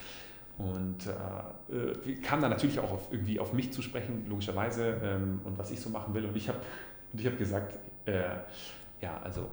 Und 0.56 1.06
äh, 1.06 1.76
äh 1.76 2.14
kam 2.16 2.40
dann 2.40 2.50
natürlich 2.50 2.78
auch 2.78 2.92
auf, 2.92 3.08
irgendwie 3.10 3.40
auf 3.40 3.52
mich 3.52 3.72
zu 3.72 3.82
sprechen, 3.82 4.26
logischerweise, 4.28 5.00
ähm, 5.02 5.40
und 5.44 5.58
was 5.58 5.70
ich 5.72 5.80
so 5.80 5.90
machen 5.90 6.14
will. 6.14 6.24
Und 6.26 6.36
ich 6.36 6.48
habe 6.48 6.60
hab 7.18 7.38
gesagt, 7.38 7.78
äh, 8.06 8.22
ja, 9.00 9.20
also 9.24 9.50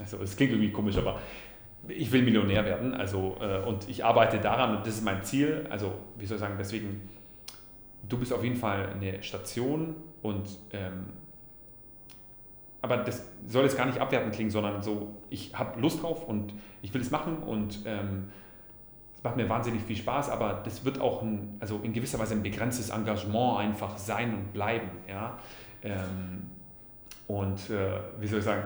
also 0.00 0.18
es 0.22 0.36
klingt 0.36 0.52
irgendwie 0.52 0.72
komisch, 0.72 0.96
aber 0.96 1.18
ich 1.86 2.10
will 2.12 2.22
Millionär 2.22 2.64
werden. 2.64 2.94
Also, 2.94 3.36
äh, 3.40 3.58
und 3.66 3.88
ich 3.88 4.04
arbeite 4.04 4.38
daran 4.38 4.76
und 4.76 4.86
das 4.86 4.94
ist 4.94 5.04
mein 5.04 5.22
Ziel. 5.22 5.66
Also, 5.70 5.94
wie 6.18 6.26
soll 6.26 6.36
ich 6.36 6.40
sagen, 6.40 6.56
deswegen, 6.58 7.08
du 8.08 8.18
bist 8.18 8.32
auf 8.32 8.42
jeden 8.42 8.56
Fall 8.56 8.88
eine 8.88 9.22
Station 9.22 9.94
und 10.22 10.48
ähm, 10.72 11.06
aber 12.80 12.98
das 12.98 13.26
soll 13.46 13.64
jetzt 13.64 13.76
gar 13.76 13.86
nicht 13.86 14.00
abwertend 14.00 14.34
klingen, 14.34 14.50
sondern 14.50 14.82
so, 14.82 15.16
ich 15.30 15.52
habe 15.54 15.80
Lust 15.80 16.02
drauf 16.02 16.28
und 16.28 16.54
ich 16.80 16.94
will 16.94 17.00
es 17.00 17.10
machen 17.10 17.38
und 17.38 17.80
ähm, 17.86 18.28
es 19.16 19.24
macht 19.24 19.36
mir 19.36 19.48
wahnsinnig 19.48 19.82
viel 19.82 19.96
Spaß, 19.96 20.30
aber 20.30 20.60
das 20.64 20.84
wird 20.84 21.00
auch 21.00 21.22
ein, 21.22 21.56
also 21.58 21.80
in 21.82 21.92
gewisser 21.92 22.20
Weise 22.20 22.34
ein 22.34 22.42
begrenztes 22.42 22.90
Engagement 22.90 23.58
einfach 23.58 23.98
sein 23.98 24.32
und 24.32 24.52
bleiben. 24.52 24.90
Ja? 25.08 25.38
Ähm, 25.82 26.50
und 27.26 27.68
äh, 27.68 27.98
wie 28.20 28.28
soll 28.28 28.38
ich 28.38 28.44
sagen, 28.44 28.62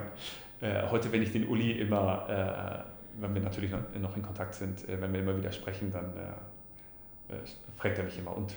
äh, 0.62 0.88
heute, 0.90 1.10
wenn 1.10 1.22
ich 1.22 1.32
den 1.32 1.48
Uli 1.48 1.72
immer, 1.72 2.26
äh, 2.28 3.20
wenn 3.20 3.34
wir 3.34 3.42
natürlich 3.42 3.72
noch 4.00 4.16
in 4.16 4.22
Kontakt 4.22 4.54
sind, 4.54 4.88
äh, 4.88 5.00
wenn 5.00 5.12
wir 5.12 5.20
immer 5.20 5.36
wieder 5.36 5.50
sprechen, 5.50 5.90
dann 5.90 6.12
äh, 6.16 7.34
äh, 7.34 7.38
fragt 7.76 7.98
er 7.98 8.04
mich 8.04 8.16
immer, 8.18 8.36
und 8.36 8.54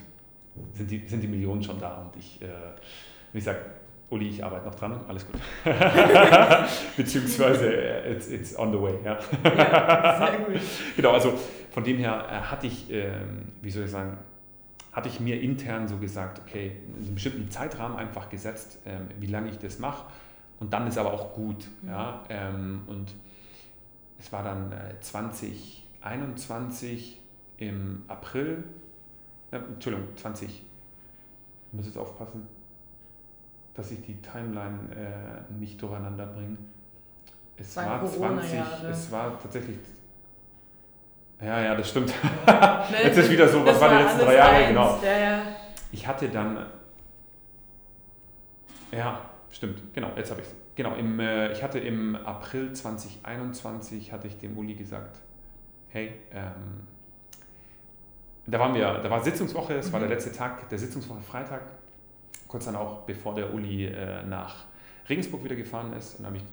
sind 0.74 0.90
die, 0.90 1.00
sind 1.08 1.22
die 1.22 1.28
Millionen 1.28 1.64
schon 1.64 1.80
da? 1.80 1.96
Und 1.96 2.16
ich, 2.16 2.40
ich 3.34 3.44
sage, 3.44 3.60
Uli, 4.10 4.30
ich 4.30 4.42
arbeite 4.42 4.66
noch 4.66 4.76
dran, 4.76 5.02
alles 5.10 5.26
gut. 5.28 5.42
Beziehungsweise 6.96 7.74
it's, 8.10 8.30
it's 8.30 8.58
on 8.58 8.72
the 8.72 8.80
way. 8.80 8.94
Ja. 9.04 9.20
ja 9.44 10.28
sehr 10.28 10.38
gut. 10.40 10.62
genau, 10.96 11.12
also 11.12 11.34
von 11.72 11.84
dem 11.84 11.98
her 11.98 12.50
hatte 12.50 12.68
ich, 12.68 12.90
ähm, 12.90 13.52
wie 13.62 13.70
soll 13.70 13.84
ich 13.84 13.92
sagen, 13.92 14.18
hatte 14.94 15.10
ich 15.10 15.20
mir 15.20 15.42
intern 15.42 15.90
so 15.90 15.98
gesagt, 15.98 16.40
okay, 16.48 16.78
einen 16.96 17.16
bestimmten 17.16 17.52
Zeitrahmen 17.52 17.98
einfach 17.98 18.30
gesetzt, 18.30 18.80
ähm, 18.86 19.10
wie 19.20 19.28
lange 19.28 19.50
ich 19.50 19.58
das 19.58 19.80
mache 19.80 20.06
und 20.60 20.74
dann 20.74 20.88
ist 20.88 20.98
aber 20.98 21.14
auch 21.14 21.34
gut. 21.34 21.68
Mhm. 21.82 21.90
Ja? 21.90 22.24
Ähm, 22.30 22.84
und 22.88 23.14
es 24.20 24.32
war 24.32 24.44
dann 24.44 24.72
äh, 24.72 24.98
2021 25.00 27.22
im 27.58 28.04
April, 28.08 28.64
äh, 29.52 29.58
Entschuldigung, 29.58 30.08
20, 30.16 30.50
ich 30.50 30.64
muss 31.72 31.86
jetzt 31.86 31.98
aufpassen, 31.98 32.48
dass 33.74 33.92
ich 33.92 34.02
die 34.02 34.22
Timeline 34.22 34.80
äh, 34.96 35.54
nicht 35.54 35.82
durcheinander 35.82 36.28
bringe. 36.28 36.58
Es 37.58 37.76
war, 37.78 38.02
war 38.02 38.06
20, 38.06 38.60
es 38.90 39.12
war 39.12 39.40
tatsächlich 39.40 39.78
ja, 41.42 41.62
ja, 41.62 41.76
das 41.76 41.90
stimmt. 41.90 42.14
Jetzt 43.04 43.18
ist 43.18 43.30
wieder 43.30 43.48
so, 43.48 43.66
was 43.66 43.80
waren 43.80 43.98
die 43.98 44.04
letzten 44.04 44.20
drei 44.20 44.36
Jahre? 44.36 44.56
Eins. 44.56 44.68
Genau. 44.70 45.00
Ja, 45.04 45.18
ja. 45.18 45.42
Ich 45.92 46.08
hatte 46.08 46.30
dann, 46.30 46.66
ja, 48.92 49.20
Stimmt, 49.56 49.94
genau, 49.94 50.12
jetzt 50.18 50.32
habe 50.32 50.42
ich 50.42 50.48
es. 50.48 50.56
Genau, 50.76 50.96
im, 50.96 51.18
äh, 51.18 51.50
ich 51.54 51.64
hatte 51.64 51.80
im 51.80 52.18
April 52.18 52.74
2021, 52.74 54.12
hatte 54.12 54.28
ich 54.28 54.38
dem 54.38 54.58
Uli 54.58 54.74
gesagt, 54.74 55.22
hey, 55.88 56.12
ähm, 56.34 56.86
da 58.46 58.60
waren 58.60 58.76
wir, 58.76 59.00
da 59.00 59.10
war 59.10 59.24
Sitzungswoche, 59.24 59.76
es 59.76 59.88
mhm. 59.88 59.94
war 59.94 60.00
der 60.02 60.10
mhm. 60.10 60.16
letzte 60.16 60.34
Tag 60.34 60.68
der 60.68 60.78
Sitzungswoche 60.78 61.22
Freitag, 61.22 61.62
kurz 62.50 62.66
dann 62.66 62.76
auch, 62.76 63.04
bevor 63.04 63.34
der 63.34 63.54
Uli 63.54 63.86
äh, 63.86 64.24
nach 64.26 64.66
Regensburg 65.08 65.46
wieder 65.46 65.56
gefahren 65.56 65.94
ist. 65.94 66.20
Und 66.20 66.26
habe 66.26 66.36
ich 66.36 66.44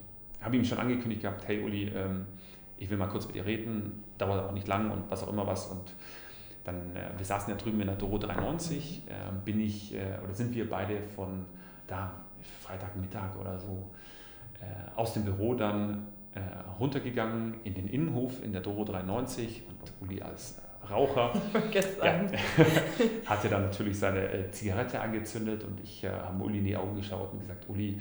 habe 0.40 0.56
ihm 0.56 0.64
schon 0.64 0.78
angekündigt 0.78 1.22
gehabt, 1.22 1.48
hey 1.48 1.60
Uli, 1.60 1.88
ähm, 1.88 2.26
ich 2.78 2.88
will 2.88 2.98
mal 2.98 3.08
kurz 3.08 3.26
mit 3.26 3.34
dir 3.34 3.44
reden, 3.44 4.04
dauert 4.16 4.44
auch 4.44 4.52
nicht 4.52 4.68
lang 4.68 4.92
und 4.92 5.10
was 5.10 5.24
auch 5.24 5.32
immer 5.32 5.44
was. 5.44 5.66
Und 5.66 5.92
dann, 6.62 6.94
äh, 6.94 7.10
wir 7.16 7.26
saßen 7.26 7.50
ja 7.50 7.56
drüben 7.56 7.80
in 7.80 7.88
der 7.88 7.96
Doro 7.96 8.18
93, 8.18 9.02
äh, 9.08 9.12
bin 9.44 9.58
ich, 9.58 9.92
äh, 9.92 10.18
oder 10.22 10.34
sind 10.34 10.54
wir 10.54 10.70
beide 10.70 11.02
von 11.16 11.46
da, 11.88 12.21
Freitagmittag 12.62 13.36
oder 13.40 13.58
so, 13.58 13.90
äh, 14.60 14.64
aus 14.96 15.14
dem 15.14 15.24
Büro 15.24 15.54
dann 15.54 16.06
äh, 16.34 16.40
runtergegangen 16.78 17.54
in 17.64 17.74
den 17.74 17.88
Innenhof 17.88 18.42
in 18.42 18.52
der 18.52 18.62
Doro 18.62 18.84
93 18.84 19.62
und 19.68 20.08
Uli 20.08 20.22
als 20.22 20.60
Raucher. 20.88 21.32
Ja, 22.02 22.20
hatte 23.26 23.48
dann 23.48 23.62
natürlich 23.62 23.98
seine 23.98 24.28
äh, 24.28 24.50
Zigarette 24.50 25.00
angezündet 25.00 25.64
und 25.64 25.80
ich 25.80 26.04
habe 26.04 26.42
Uli 26.42 26.58
in 26.58 26.64
die 26.64 26.76
Augen 26.76 26.96
geschaut 26.96 27.32
und 27.32 27.40
gesagt, 27.40 27.68
Uli, 27.68 28.00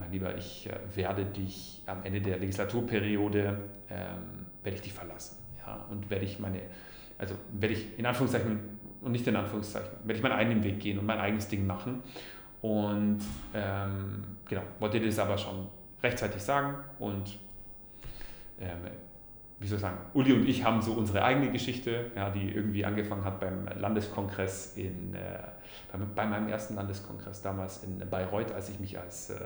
mein 0.00 0.10
Lieber, 0.10 0.34
ich 0.34 0.70
werde 0.94 1.26
dich 1.26 1.82
am 1.84 2.02
Ende 2.02 2.22
der 2.22 2.38
Legislaturperiode, 2.38 3.58
ähm, 3.90 4.46
werde 4.62 4.76
ich 4.76 4.80
dich 4.80 4.94
verlassen. 4.94 5.36
Ja, 5.58 5.84
und 5.90 6.08
werde 6.08 6.24
ich 6.24 6.38
meine 6.38 6.62
also 7.18 7.34
werde 7.52 7.74
ich 7.74 7.98
in 7.98 8.06
Anführungszeichen 8.06 8.58
und 9.00 9.12
nicht 9.12 9.26
in 9.26 9.36
Anführungszeichen, 9.36 9.90
werde 10.04 10.14
ich 10.14 10.22
meinen 10.22 10.32
eigenen 10.32 10.64
Weg 10.64 10.80
gehen 10.80 10.98
und 10.98 11.06
mein 11.06 11.18
eigenes 11.18 11.48
Ding 11.48 11.66
machen. 11.66 12.02
Und 12.66 13.20
ähm, 13.54 14.24
genau, 14.48 14.62
wollte 14.80 15.00
das 15.00 15.20
aber 15.20 15.38
schon 15.38 15.68
rechtzeitig 16.02 16.42
sagen 16.42 16.74
und 16.98 17.38
ähm, 18.58 18.90
wie 19.60 19.68
soll 19.68 19.76
ich 19.76 19.82
sagen, 19.82 19.98
Uli 20.14 20.32
und 20.32 20.48
ich 20.48 20.64
haben 20.64 20.82
so 20.82 20.94
unsere 20.94 21.22
eigene 21.22 21.52
Geschichte, 21.52 22.10
ja, 22.16 22.28
die 22.28 22.50
irgendwie 22.52 22.84
angefangen 22.84 23.24
hat 23.24 23.38
beim 23.38 23.68
Landeskongress 23.78 24.76
in, 24.76 25.14
äh, 25.14 25.38
bei, 25.92 25.98
bei, 26.16 26.26
meinem 26.26 26.48
ersten 26.48 26.74
Landeskongress 26.74 27.40
damals 27.40 27.84
in 27.84 28.00
Bayreuth, 28.10 28.50
als 28.50 28.68
ich 28.68 28.80
mich 28.80 28.98
als 28.98 29.30
äh, 29.30 29.36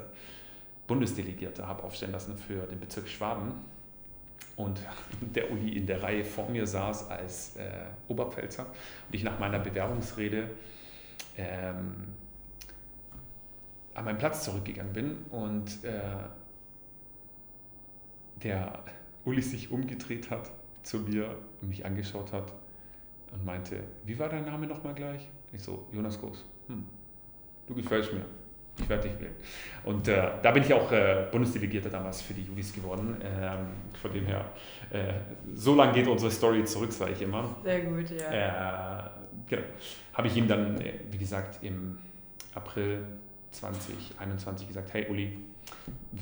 Bundesdelegierter 0.86 1.68
habe 1.68 1.82
aufstellen 1.82 2.12
lassen 2.12 2.38
für 2.38 2.66
den 2.68 2.80
Bezirk 2.80 3.06
Schwaben. 3.06 3.52
Und 4.56 4.80
der 5.20 5.52
Uli 5.52 5.76
in 5.76 5.86
der 5.86 6.02
Reihe 6.02 6.24
vor 6.24 6.48
mir 6.48 6.66
saß 6.66 7.10
als 7.10 7.56
äh, 7.56 7.68
Oberpfälzer. 8.08 8.62
Und 8.62 9.14
ich 9.14 9.24
nach 9.24 9.38
meiner 9.38 9.58
Bewerbungsrede 9.58 10.48
ähm, 11.36 12.14
an 13.94 14.04
meinen 14.04 14.18
Platz 14.18 14.44
zurückgegangen 14.44 14.92
bin 14.92 15.16
und 15.30 15.84
äh, 15.84 16.00
der 18.42 18.84
Uli 19.24 19.42
sich 19.42 19.70
umgedreht 19.70 20.30
hat 20.30 20.50
zu 20.82 21.00
mir, 21.00 21.36
mich 21.60 21.84
angeschaut 21.84 22.32
hat 22.32 22.52
und 23.32 23.44
meinte, 23.44 23.82
wie 24.06 24.18
war 24.18 24.28
dein 24.28 24.44
Name 24.44 24.66
nochmal 24.66 24.94
gleich? 24.94 25.28
Ich 25.52 25.62
so, 25.62 25.86
Jonas 25.92 26.18
Groß. 26.18 26.44
Hm, 26.68 26.84
du 27.66 27.74
gefällst 27.74 28.12
mir 28.12 28.24
ich 28.82 28.88
werde 28.88 29.08
dich 29.08 29.20
wählen. 29.20 29.34
Und 29.84 30.08
äh, 30.08 30.30
da 30.42 30.50
bin 30.50 30.62
ich 30.62 30.72
auch 30.72 30.90
äh, 30.92 31.26
Bundesdelegierter 31.30 31.90
damals 31.90 32.22
für 32.22 32.34
die 32.34 32.42
Julis 32.42 32.72
geworden. 32.72 33.16
Ähm, 33.22 33.66
von 34.00 34.12
dem 34.12 34.26
her, 34.26 34.44
äh, 34.90 35.12
so 35.54 35.74
lange 35.74 35.92
geht 35.92 36.06
unsere 36.06 36.30
Story 36.30 36.64
zurück, 36.64 36.92
sage 36.92 37.12
ich 37.12 37.22
immer. 37.22 37.56
Sehr 37.62 37.80
gut, 37.82 38.10
ja. 38.10 39.06
Äh, 39.06 39.10
genau. 39.48 39.62
Habe 40.14 40.28
ich 40.28 40.36
ihm 40.36 40.48
dann, 40.48 40.80
äh, 40.80 40.94
wie 41.10 41.18
gesagt, 41.18 41.62
im 41.62 41.98
April 42.54 43.02
2021 43.52 44.68
gesagt, 44.68 44.92
hey 44.92 45.06
Uli, 45.08 45.38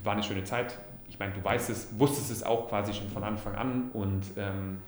war 0.03 0.15
eine 0.15 0.23
schöne 0.23 0.45
Zeit. 0.45 0.79
Ich 1.09 1.19
meine, 1.19 1.33
du 1.33 1.43
weißt 1.43 1.71
es, 1.71 1.99
wusstest 1.99 2.31
es 2.31 2.43
auch 2.43 2.69
quasi 2.69 2.93
schon 2.93 3.09
von 3.09 3.25
Anfang 3.25 3.55
an. 3.55 3.91
Und 3.93 4.25
ähm, 4.37 4.79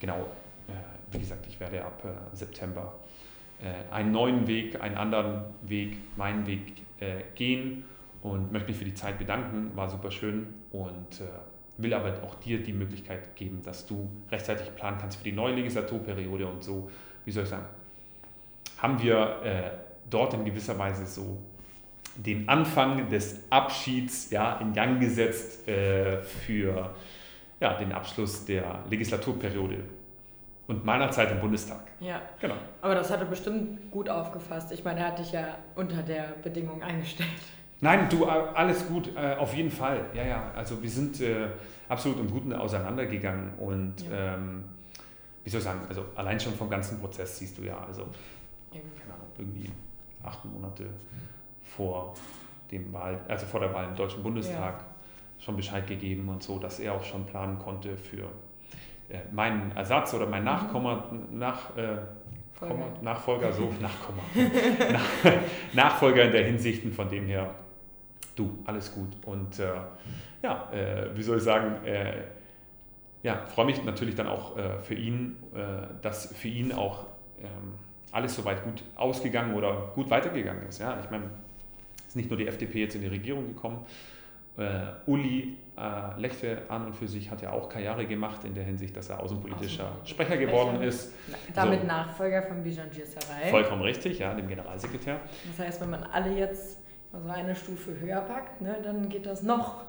genau, 0.00 0.26
äh, 0.68 0.72
wie 1.10 1.18
gesagt, 1.18 1.46
ich 1.48 1.58
werde 1.60 1.84
ab 1.84 2.02
September 2.32 2.94
einen 3.92 4.10
neuen 4.10 4.48
Weg, 4.48 4.82
einen 4.82 4.96
anderen 4.96 5.44
Weg, 5.62 5.96
meinen 6.16 6.48
Weg 6.48 6.82
äh, 6.98 7.22
gehen 7.34 7.84
und 8.22 8.52
möchte 8.52 8.68
mich 8.68 8.76
für 8.76 8.84
die 8.84 8.94
Zeit 8.94 9.18
bedanken, 9.18 9.72
war 9.74 9.88
super 9.88 10.10
schön 10.10 10.54
und 10.70 11.20
äh, 11.20 11.24
will 11.78 11.92
aber 11.94 12.22
auch 12.22 12.36
dir 12.36 12.62
die 12.62 12.72
Möglichkeit 12.72 13.34
geben, 13.34 13.60
dass 13.64 13.86
du 13.86 14.08
rechtzeitig 14.30 14.74
planen 14.76 14.98
kannst 15.00 15.18
für 15.18 15.24
die 15.24 15.32
neue 15.32 15.54
Legislaturperiode 15.54 16.46
und 16.46 16.62
so, 16.62 16.90
wie 17.24 17.32
soll 17.32 17.42
ich 17.42 17.48
sagen, 17.48 17.66
haben 18.78 19.02
wir 19.02 19.42
äh, 19.42 19.70
dort 20.08 20.34
in 20.34 20.44
gewisser 20.44 20.78
Weise 20.78 21.06
so 21.06 21.38
den 22.16 22.48
Anfang 22.48 23.08
des 23.08 23.40
Abschieds 23.50 24.30
ja, 24.30 24.56
in 24.58 24.72
Gang 24.72 25.00
gesetzt 25.00 25.66
äh, 25.68 26.22
für 26.22 26.94
ja, 27.60 27.74
den 27.74 27.92
Abschluss 27.92 28.44
der 28.44 28.80
Legislaturperiode 28.90 29.78
und 30.66 30.84
meiner 30.84 31.10
Zeit 31.10 31.30
im 31.30 31.40
Bundestag. 31.40 31.80
Ja. 32.00 32.20
Genau. 32.40 32.56
Aber 32.80 32.94
das 32.94 33.10
hat 33.10 33.20
er 33.20 33.26
bestimmt 33.26 33.90
gut 33.90 34.08
aufgefasst. 34.08 34.72
Ich 34.72 34.84
meine, 34.84 35.00
er 35.00 35.06
hat 35.08 35.18
dich 35.18 35.32
ja 35.32 35.56
unter 35.74 36.02
der 36.02 36.34
Bedingung 36.42 36.82
eingestellt. 36.82 37.28
Nein, 37.80 38.08
du, 38.08 38.26
alles 38.26 38.86
gut, 38.86 39.10
äh, 39.16 39.34
auf 39.34 39.54
jeden 39.54 39.70
Fall. 39.70 40.04
Ja, 40.14 40.24
ja, 40.24 40.52
also 40.54 40.80
wir 40.80 40.90
sind 40.90 41.20
äh, 41.20 41.48
absolut 41.88 42.20
im 42.20 42.30
Guten 42.30 42.52
auseinandergegangen 42.52 43.54
und 43.58 43.94
ja. 44.08 44.36
ähm, 44.36 44.64
wie 45.42 45.50
soll 45.50 45.58
ich 45.58 45.64
sagen, 45.64 45.80
also 45.88 46.04
allein 46.14 46.38
schon 46.38 46.54
vom 46.54 46.70
ganzen 46.70 47.00
Prozess 47.00 47.38
siehst 47.38 47.58
du 47.58 47.62
ja, 47.62 47.76
also 47.84 48.02
keine 48.70 49.14
Ahnung, 49.14 49.26
irgendwie 49.36 49.68
acht 50.22 50.44
Monate 50.44 50.90
vor 51.76 52.14
dem 52.70 52.92
Wahl, 52.92 53.20
also 53.28 53.46
vor 53.46 53.60
der 53.60 53.72
Wahl 53.72 53.88
im 53.88 53.94
Deutschen 53.94 54.22
Bundestag 54.22 54.78
ja. 54.78 54.86
schon 55.38 55.56
Bescheid 55.56 55.86
gegeben 55.86 56.28
und 56.28 56.42
so, 56.42 56.58
dass 56.58 56.80
er 56.80 56.94
auch 56.94 57.04
schon 57.04 57.26
planen 57.26 57.58
konnte 57.58 57.96
für 57.96 58.24
äh, 59.08 59.18
mein 59.30 59.72
Ersatz 59.76 60.14
oder 60.14 60.26
mein 60.26 60.44
Nachkommer, 60.44 61.10
nach, 61.30 61.76
äh, 61.76 61.98
Komma, 62.58 62.86
Nachfolger, 63.02 63.52
so, 63.52 63.72
Nachkommer, 63.80 64.22
nach, 64.92 65.32
Nachfolger 65.72 66.24
in 66.24 66.32
der 66.32 66.44
Hinsicht, 66.44 66.84
von 66.94 67.08
dem 67.08 67.26
her, 67.26 67.54
du, 68.36 68.58
alles 68.64 68.94
gut. 68.94 69.16
Und 69.26 69.58
äh, 69.58 69.72
ja, 70.42 70.70
äh, 70.72 71.16
wie 71.16 71.22
soll 71.22 71.38
ich 71.38 71.42
sagen, 71.42 71.84
äh, 71.84 72.22
ja, 73.22 73.44
freue 73.46 73.66
mich 73.66 73.82
natürlich 73.84 74.14
dann 74.14 74.26
auch 74.26 74.56
äh, 74.56 74.78
für 74.80 74.94
ihn, 74.94 75.36
dass 76.02 76.34
für 76.34 76.48
ihn 76.48 76.72
auch 76.72 77.06
ähm, 77.38 77.74
alles 78.10 78.34
soweit 78.34 78.62
gut 78.62 78.84
ausgegangen 78.96 79.54
oder 79.54 79.92
gut 79.94 80.10
weitergegangen 80.10 80.66
ist. 80.68 80.78
Ja? 80.78 80.98
Ich 81.02 81.10
meine, 81.10 81.24
ist 82.12 82.16
nicht 82.16 82.28
nur 82.28 82.38
die 82.38 82.46
FDP 82.46 82.80
jetzt 82.80 82.94
in 82.94 83.00
die 83.00 83.08
Regierung 83.08 83.48
gekommen, 83.48 83.86
äh, 84.58 84.80
Uli 85.06 85.56
äh, 85.78 86.20
Lechte 86.20 86.58
an 86.68 86.84
und 86.84 86.94
für 86.94 87.08
sich 87.08 87.30
hat 87.30 87.40
ja 87.40 87.52
auch 87.52 87.70
Karriere 87.70 88.04
gemacht 88.04 88.44
in 88.44 88.54
der 88.54 88.64
Hinsicht, 88.64 88.94
dass 88.94 89.08
er 89.08 89.20
außenpolitischer 89.20 89.90
Sprecher 90.04 90.36
geworden 90.36 90.82
ist. 90.82 91.14
Damit 91.54 91.80
so. 91.80 91.86
Nachfolger 91.86 92.42
von 92.42 92.62
Bijan 92.62 92.90
Sarai. 92.92 93.48
Vollkommen 93.48 93.80
richtig, 93.80 94.18
ja, 94.18 94.34
dem 94.34 94.46
Generalsekretär. 94.46 95.20
Das 95.56 95.66
heißt, 95.66 95.80
wenn 95.80 95.88
man 95.88 96.02
alle 96.02 96.36
jetzt 96.36 96.82
so 97.10 97.30
eine 97.30 97.56
Stufe 97.56 97.98
höher 97.98 98.20
packt, 98.20 98.60
ne, 98.60 98.76
dann 98.82 99.08
geht 99.08 99.24
das 99.24 99.42
noch 99.42 99.84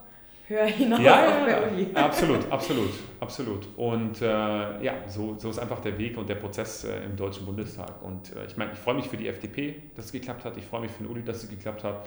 höher 0.48 0.66
hinaus 0.66 1.00
ja, 1.00 1.48
ja, 1.48 1.62
Uli. 1.70 1.88
Absolut, 1.94 2.50
absolut, 2.50 2.90
absolut. 3.20 3.68
Und 3.76 4.20
äh, 4.20 4.26
ja, 4.26 4.94
so, 5.06 5.36
so 5.38 5.50
ist 5.50 5.58
einfach 5.58 5.80
der 5.80 5.96
Weg 5.98 6.18
und 6.18 6.28
der 6.28 6.36
Prozess 6.36 6.84
äh, 6.84 7.04
im 7.04 7.16
Deutschen 7.16 7.46
Bundestag. 7.46 8.02
Und 8.02 8.34
äh, 8.36 8.44
ich 8.46 8.56
meine, 8.56 8.72
ich 8.72 8.78
freue 8.78 8.94
mich 8.94 9.08
für 9.08 9.16
die 9.16 9.28
FDP, 9.28 9.76
dass 9.96 10.06
es 10.06 10.12
geklappt 10.12 10.44
hat. 10.44 10.56
Ich 10.56 10.64
freue 10.64 10.82
mich 10.82 10.90
für 10.90 11.04
den 11.04 11.10
Uli, 11.10 11.22
dass 11.22 11.42
es 11.42 11.50
geklappt 11.50 11.84
hat 11.84 12.06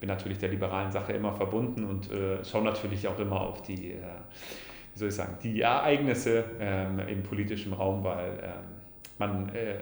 bin 0.00 0.08
natürlich 0.08 0.38
der 0.38 0.48
liberalen 0.48 0.90
Sache 0.90 1.12
immer 1.12 1.32
verbunden 1.32 1.84
und 1.84 2.10
äh, 2.10 2.42
schaue 2.44 2.64
natürlich 2.64 3.06
auch 3.06 3.18
immer 3.18 3.40
auf 3.40 3.62
die, 3.62 3.92
äh, 3.92 3.98
wie 4.94 4.98
soll 4.98 5.08
ich 5.08 5.14
sagen, 5.14 5.36
die 5.42 5.60
Ereignisse 5.60 6.44
ähm, 6.58 6.98
im 7.00 7.22
politischen 7.22 7.74
Raum, 7.74 8.02
weil 8.02 8.30
ähm, 8.42 8.50
man, 9.18 9.48
äh, 9.50 9.80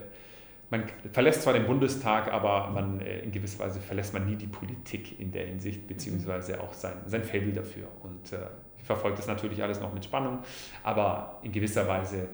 man 0.70 0.84
verlässt 1.12 1.42
zwar 1.42 1.54
den 1.54 1.66
Bundestag, 1.66 2.32
aber 2.32 2.68
man 2.70 3.00
äh, 3.00 3.20
in 3.20 3.32
gewisser 3.32 3.64
Weise 3.64 3.80
verlässt 3.80 4.12
man 4.12 4.26
nie 4.26 4.36
die 4.36 4.46
Politik 4.46 5.18
in 5.18 5.32
der 5.32 5.46
Hinsicht, 5.46 5.86
beziehungsweise 5.86 6.60
auch 6.60 6.72
sein, 6.72 6.94
sein 7.06 7.24
Feld 7.24 7.56
dafür. 7.56 7.88
Und 8.02 8.32
äh, 8.32 8.46
ich 8.76 8.84
verfolge 8.84 9.16
das 9.16 9.26
natürlich 9.26 9.62
alles 9.62 9.80
noch 9.80 9.92
mit 9.92 10.04
Spannung, 10.04 10.40
aber 10.82 11.38
in 11.42 11.52
gewisser 11.52 11.86
Weise 11.88 12.28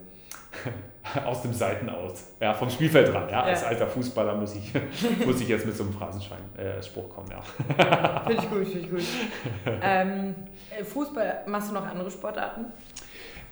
aus 1.24 1.42
dem 1.42 1.52
Seiten 1.52 1.88
aus, 1.88 2.34
ja, 2.40 2.54
vom 2.54 2.70
Spielfeld 2.70 3.12
ran. 3.14 3.28
Ja. 3.28 3.42
Als 3.42 3.64
alter 3.64 3.86
Fußballer 3.86 4.34
muss 4.36 4.54
ich, 4.56 4.72
muss 5.26 5.40
ich 5.40 5.48
jetzt 5.48 5.66
mit 5.66 5.76
so 5.76 5.84
einem 5.84 5.92
Phrasenschwein-Spruch 5.92 7.04
äh, 7.04 7.08
kommen. 7.08 7.30
Ja. 7.30 8.20
Finde 8.26 8.42
ich 8.42 8.50
gut, 8.50 8.66
finde 8.66 8.78
ich 8.78 8.90
gut. 8.90 9.02
Ähm, 9.82 10.34
äh, 10.70 10.84
Fußball, 10.84 11.44
machst 11.46 11.70
du 11.70 11.74
noch 11.74 11.86
andere 11.86 12.10
Sportarten? 12.10 12.66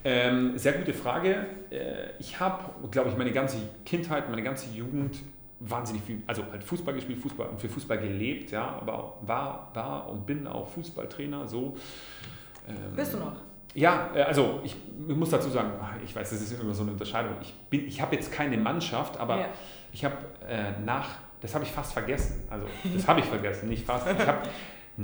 Ähm, 0.05 0.59
sehr 0.59 0.73
gute 0.73 0.93
Frage. 0.93 1.47
Äh, 1.71 2.11
ich 2.19 2.41
habe, 2.41 2.65
glaube 2.91 3.11
ich, 3.11 3.17
meine 3.17 3.33
ganze 3.33 3.59
Kindheit, 3.85 4.29
meine 4.29 4.43
ganze 4.43 4.71
Jugend 4.71 5.17
wahnsinnig 5.61 6.03
viel, 6.03 6.23
also 6.27 6.43
halt 6.51 6.65
Fußball 6.65 6.95
gespielt, 6.95 7.21
Fußball 7.21 7.49
und 7.49 7.61
für 7.61 7.69
Fußball 7.69 7.99
gelebt, 7.99 8.51
ja, 8.51 8.69
aber 8.81 9.19
war, 9.23 9.71
war 9.75 10.09
und 10.09 10.27
bin 10.27 10.47
auch 10.47 10.69
Fußballtrainer, 10.69 11.47
so. 11.47 11.77
Ähm, 12.69 12.97
Bist 12.97 13.15
du 13.15 13.19
noch? 13.19 13.37
Ja, 13.75 14.11
äh, 14.15 14.23
also 14.23 14.61
ich, 14.65 14.77
muss 15.09 15.31
dazu 15.31 15.49
sagen, 15.49 15.71
ich 16.05 16.15
weiß, 16.15 16.31
das 16.31 16.41
ist 16.41 16.61
immer 16.61 16.75
so 16.75 16.83
eine 16.83 16.93
Unterscheidung. 16.93 17.35
Ich, 17.41 17.55
ich 17.87 18.03
habe 18.03 18.17
jetzt 18.17 18.33
keine 18.33 18.57
Mannschaft, 18.57 19.19
aber 19.19 19.39
ja. 19.39 19.47
ich 19.93 20.05
habe 20.05 20.17
äh, 20.49 20.73
nach, 20.85 21.09
das 21.41 21.55
habe 21.55 21.65
ich 21.65 21.71
fast 21.71 21.93
vergessen, 21.93 22.43
also 22.51 22.67
das 22.95 23.07
habe 23.07 23.21
ich 23.21 23.27
vergessen, 23.27 23.69
nicht 23.69 23.87
fast. 23.87 24.07
Ich 24.07 24.27
habe 24.27 24.43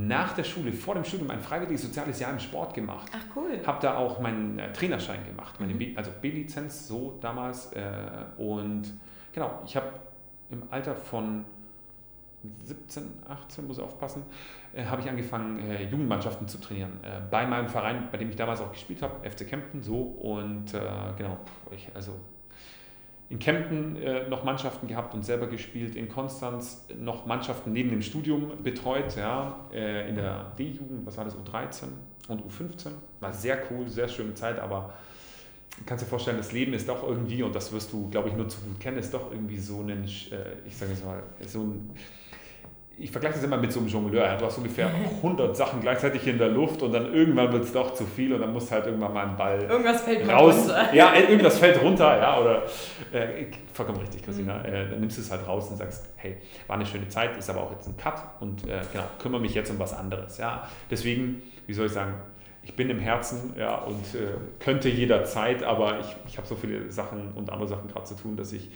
nach 0.07 0.33
der 0.33 0.43
Schule, 0.43 0.71
vor 0.71 0.95
dem 0.95 1.03
Studium, 1.03 1.29
ein 1.31 1.41
freiwilliges 1.41 1.83
soziales 1.83 2.19
Jahr 2.19 2.31
im 2.31 2.39
Sport 2.39 2.73
gemacht. 2.73 3.11
Ach 3.13 3.35
cool. 3.35 3.59
Habe 3.65 3.79
da 3.81 3.97
auch 3.97 4.19
meinen 4.19 4.59
äh, 4.59 4.71
Trainerschein 4.71 5.25
gemacht, 5.25 5.59
meine 5.59 5.73
mhm. 5.73 5.79
B, 5.79 5.97
also 5.97 6.11
B-Lizenz 6.21 6.87
so 6.87 7.17
damals. 7.21 7.73
Äh, 7.73 7.81
und 8.37 8.93
genau, 9.33 9.61
ich 9.65 9.75
habe 9.75 9.87
im 10.51 10.63
Alter 10.71 10.95
von 10.95 11.45
17, 12.63 13.03
18, 13.27 13.67
muss 13.67 13.77
ich 13.77 13.83
aufpassen, 13.83 14.23
äh, 14.73 14.85
habe 14.85 15.01
ich 15.01 15.09
angefangen, 15.09 15.59
äh, 15.59 15.83
Jugendmannschaften 15.83 16.47
zu 16.47 16.59
trainieren. 16.59 16.99
Äh, 17.03 17.21
bei 17.29 17.45
meinem 17.45 17.67
Verein, 17.67 18.07
bei 18.11 18.17
dem 18.17 18.29
ich 18.29 18.35
damals 18.35 18.61
auch 18.61 18.71
gespielt 18.71 19.01
habe, 19.01 19.29
FC 19.29 19.47
Kempten, 19.47 19.81
so. 19.81 20.01
Und 20.01 20.73
äh, 20.73 20.79
genau, 21.17 21.37
ich, 21.71 21.89
also 21.93 22.13
in 23.29 23.37
Kempten 23.37 23.95
äh, 23.97 24.27
noch 24.27 24.43
Mannschaften 24.43 24.87
gehabt 24.87 25.13
und 25.13 25.23
selber 25.23 25.47
gespielt, 25.47 25.95
in 25.95 26.09
Konstanz 26.09 26.87
noch 26.97 27.27
Mannschaften 27.27 27.71
neben 27.71 27.91
dem 27.91 28.01
Studium 28.01 28.63
betreut, 28.63 29.15
ja, 29.15 29.67
äh, 29.71 30.09
in 30.09 30.15
der 30.15 30.51
D-Jugend, 30.57 31.05
was 31.05 31.15
war 31.17 31.25
das, 31.25 31.35
U13 31.35 31.83
und 32.27 32.41
U15. 32.41 32.89
War 33.19 33.31
sehr 33.31 33.59
cool, 33.69 33.87
sehr 33.87 34.07
schöne 34.07 34.33
Zeit, 34.33 34.59
aber 34.59 34.93
kannst 35.85 36.03
dir 36.03 36.09
vorstellen, 36.09 36.37
das 36.37 36.51
Leben 36.51 36.73
ist 36.73 36.89
doch 36.89 37.03
irgendwie, 37.03 37.43
und 37.43 37.53
das 37.53 37.71
wirst 37.71 37.93
du, 37.93 38.09
glaube 38.09 38.29
ich, 38.29 38.35
nur 38.35 38.49
zu 38.49 38.61
gut 38.61 38.79
kennen, 38.79 38.97
ist 38.97 39.13
doch 39.13 39.31
irgendwie 39.31 39.59
so 39.59 39.81
ein, 39.81 40.03
ich 40.03 40.31
sage 40.75 40.91
jetzt 40.91 41.05
mal, 41.05 41.21
so 41.45 41.61
ein 41.61 41.91
ich 42.99 43.11
vergleiche 43.11 43.35
das 43.35 43.43
immer 43.43 43.57
mit 43.57 43.71
so 43.71 43.79
einem 43.79 43.87
Jongleur. 43.87 44.35
Du 44.37 44.45
hast 44.45 44.57
ungefähr 44.57 44.87
100 44.87 45.55
Sachen 45.55 45.79
gleichzeitig 45.79 46.27
in 46.27 46.37
der 46.37 46.49
Luft 46.49 46.81
und 46.81 46.91
dann 46.91 47.13
irgendwann 47.13 47.51
wird 47.53 47.63
es 47.63 47.71
doch 47.71 47.93
zu 47.93 48.05
viel 48.05 48.33
und 48.33 48.41
dann 48.41 48.51
muss 48.51 48.69
halt 48.71 48.85
irgendwann 48.85 49.13
mal 49.13 49.25
ein 49.25 49.37
Ball 49.37 49.61
irgendwas 49.61 50.01
fällt 50.01 50.29
raus. 50.29 50.55
Runter. 50.55 50.93
Ja, 50.93 51.15
irgendwas 51.15 51.57
fällt 51.59 51.81
runter, 51.81 52.17
ja, 52.17 52.39
oder 52.39 52.63
äh, 53.13 53.45
vollkommen 53.73 53.99
richtig, 53.99 54.23
Christina. 54.23 54.59
Mhm. 54.59 54.65
Äh, 54.65 54.89
dann 54.89 54.99
nimmst 54.99 55.17
du 55.17 55.21
es 55.21 55.31
halt 55.31 55.47
raus 55.47 55.69
und 55.69 55.77
sagst, 55.77 56.09
hey, 56.17 56.37
war 56.67 56.75
eine 56.75 56.85
schöne 56.85 57.07
Zeit, 57.07 57.37
ist 57.37 57.49
aber 57.49 57.63
auch 57.63 57.71
jetzt 57.71 57.87
ein 57.87 57.95
Cut 57.95 58.21
und 58.41 58.67
äh, 58.67 58.81
genau, 58.91 59.05
kümmere 59.21 59.41
mich 59.41 59.53
jetzt 59.53 59.71
um 59.71 59.79
was 59.79 59.93
anderes. 59.93 60.37
Ja, 60.37 60.67
deswegen, 60.91 61.41
wie 61.67 61.73
soll 61.73 61.85
ich 61.85 61.93
sagen, 61.93 62.15
ich 62.63 62.75
bin 62.75 62.89
im 62.89 62.99
Herzen 62.99 63.53
ja, 63.57 63.75
und 63.77 64.03
äh, 64.13 64.33
könnte 64.59 64.89
jederzeit, 64.89 65.63
aber 65.63 65.99
ich, 66.01 66.15
ich 66.27 66.37
habe 66.37 66.47
so 66.47 66.55
viele 66.55 66.91
Sachen 66.91 67.31
und 67.33 67.49
andere 67.49 67.69
Sachen 67.69 67.87
gerade 67.87 68.05
zu 68.05 68.15
tun, 68.15 68.35
dass 68.35 68.51
ich 68.51 68.69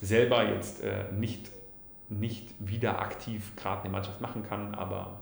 selber 0.00 0.44
jetzt 0.44 0.84
äh, 0.84 1.12
nicht 1.18 1.50
nicht 2.08 2.54
wieder 2.58 3.00
aktiv 3.00 3.54
gerade 3.56 3.82
eine 3.82 3.90
Mannschaft 3.90 4.20
machen 4.20 4.44
kann, 4.48 4.74
aber 4.74 5.20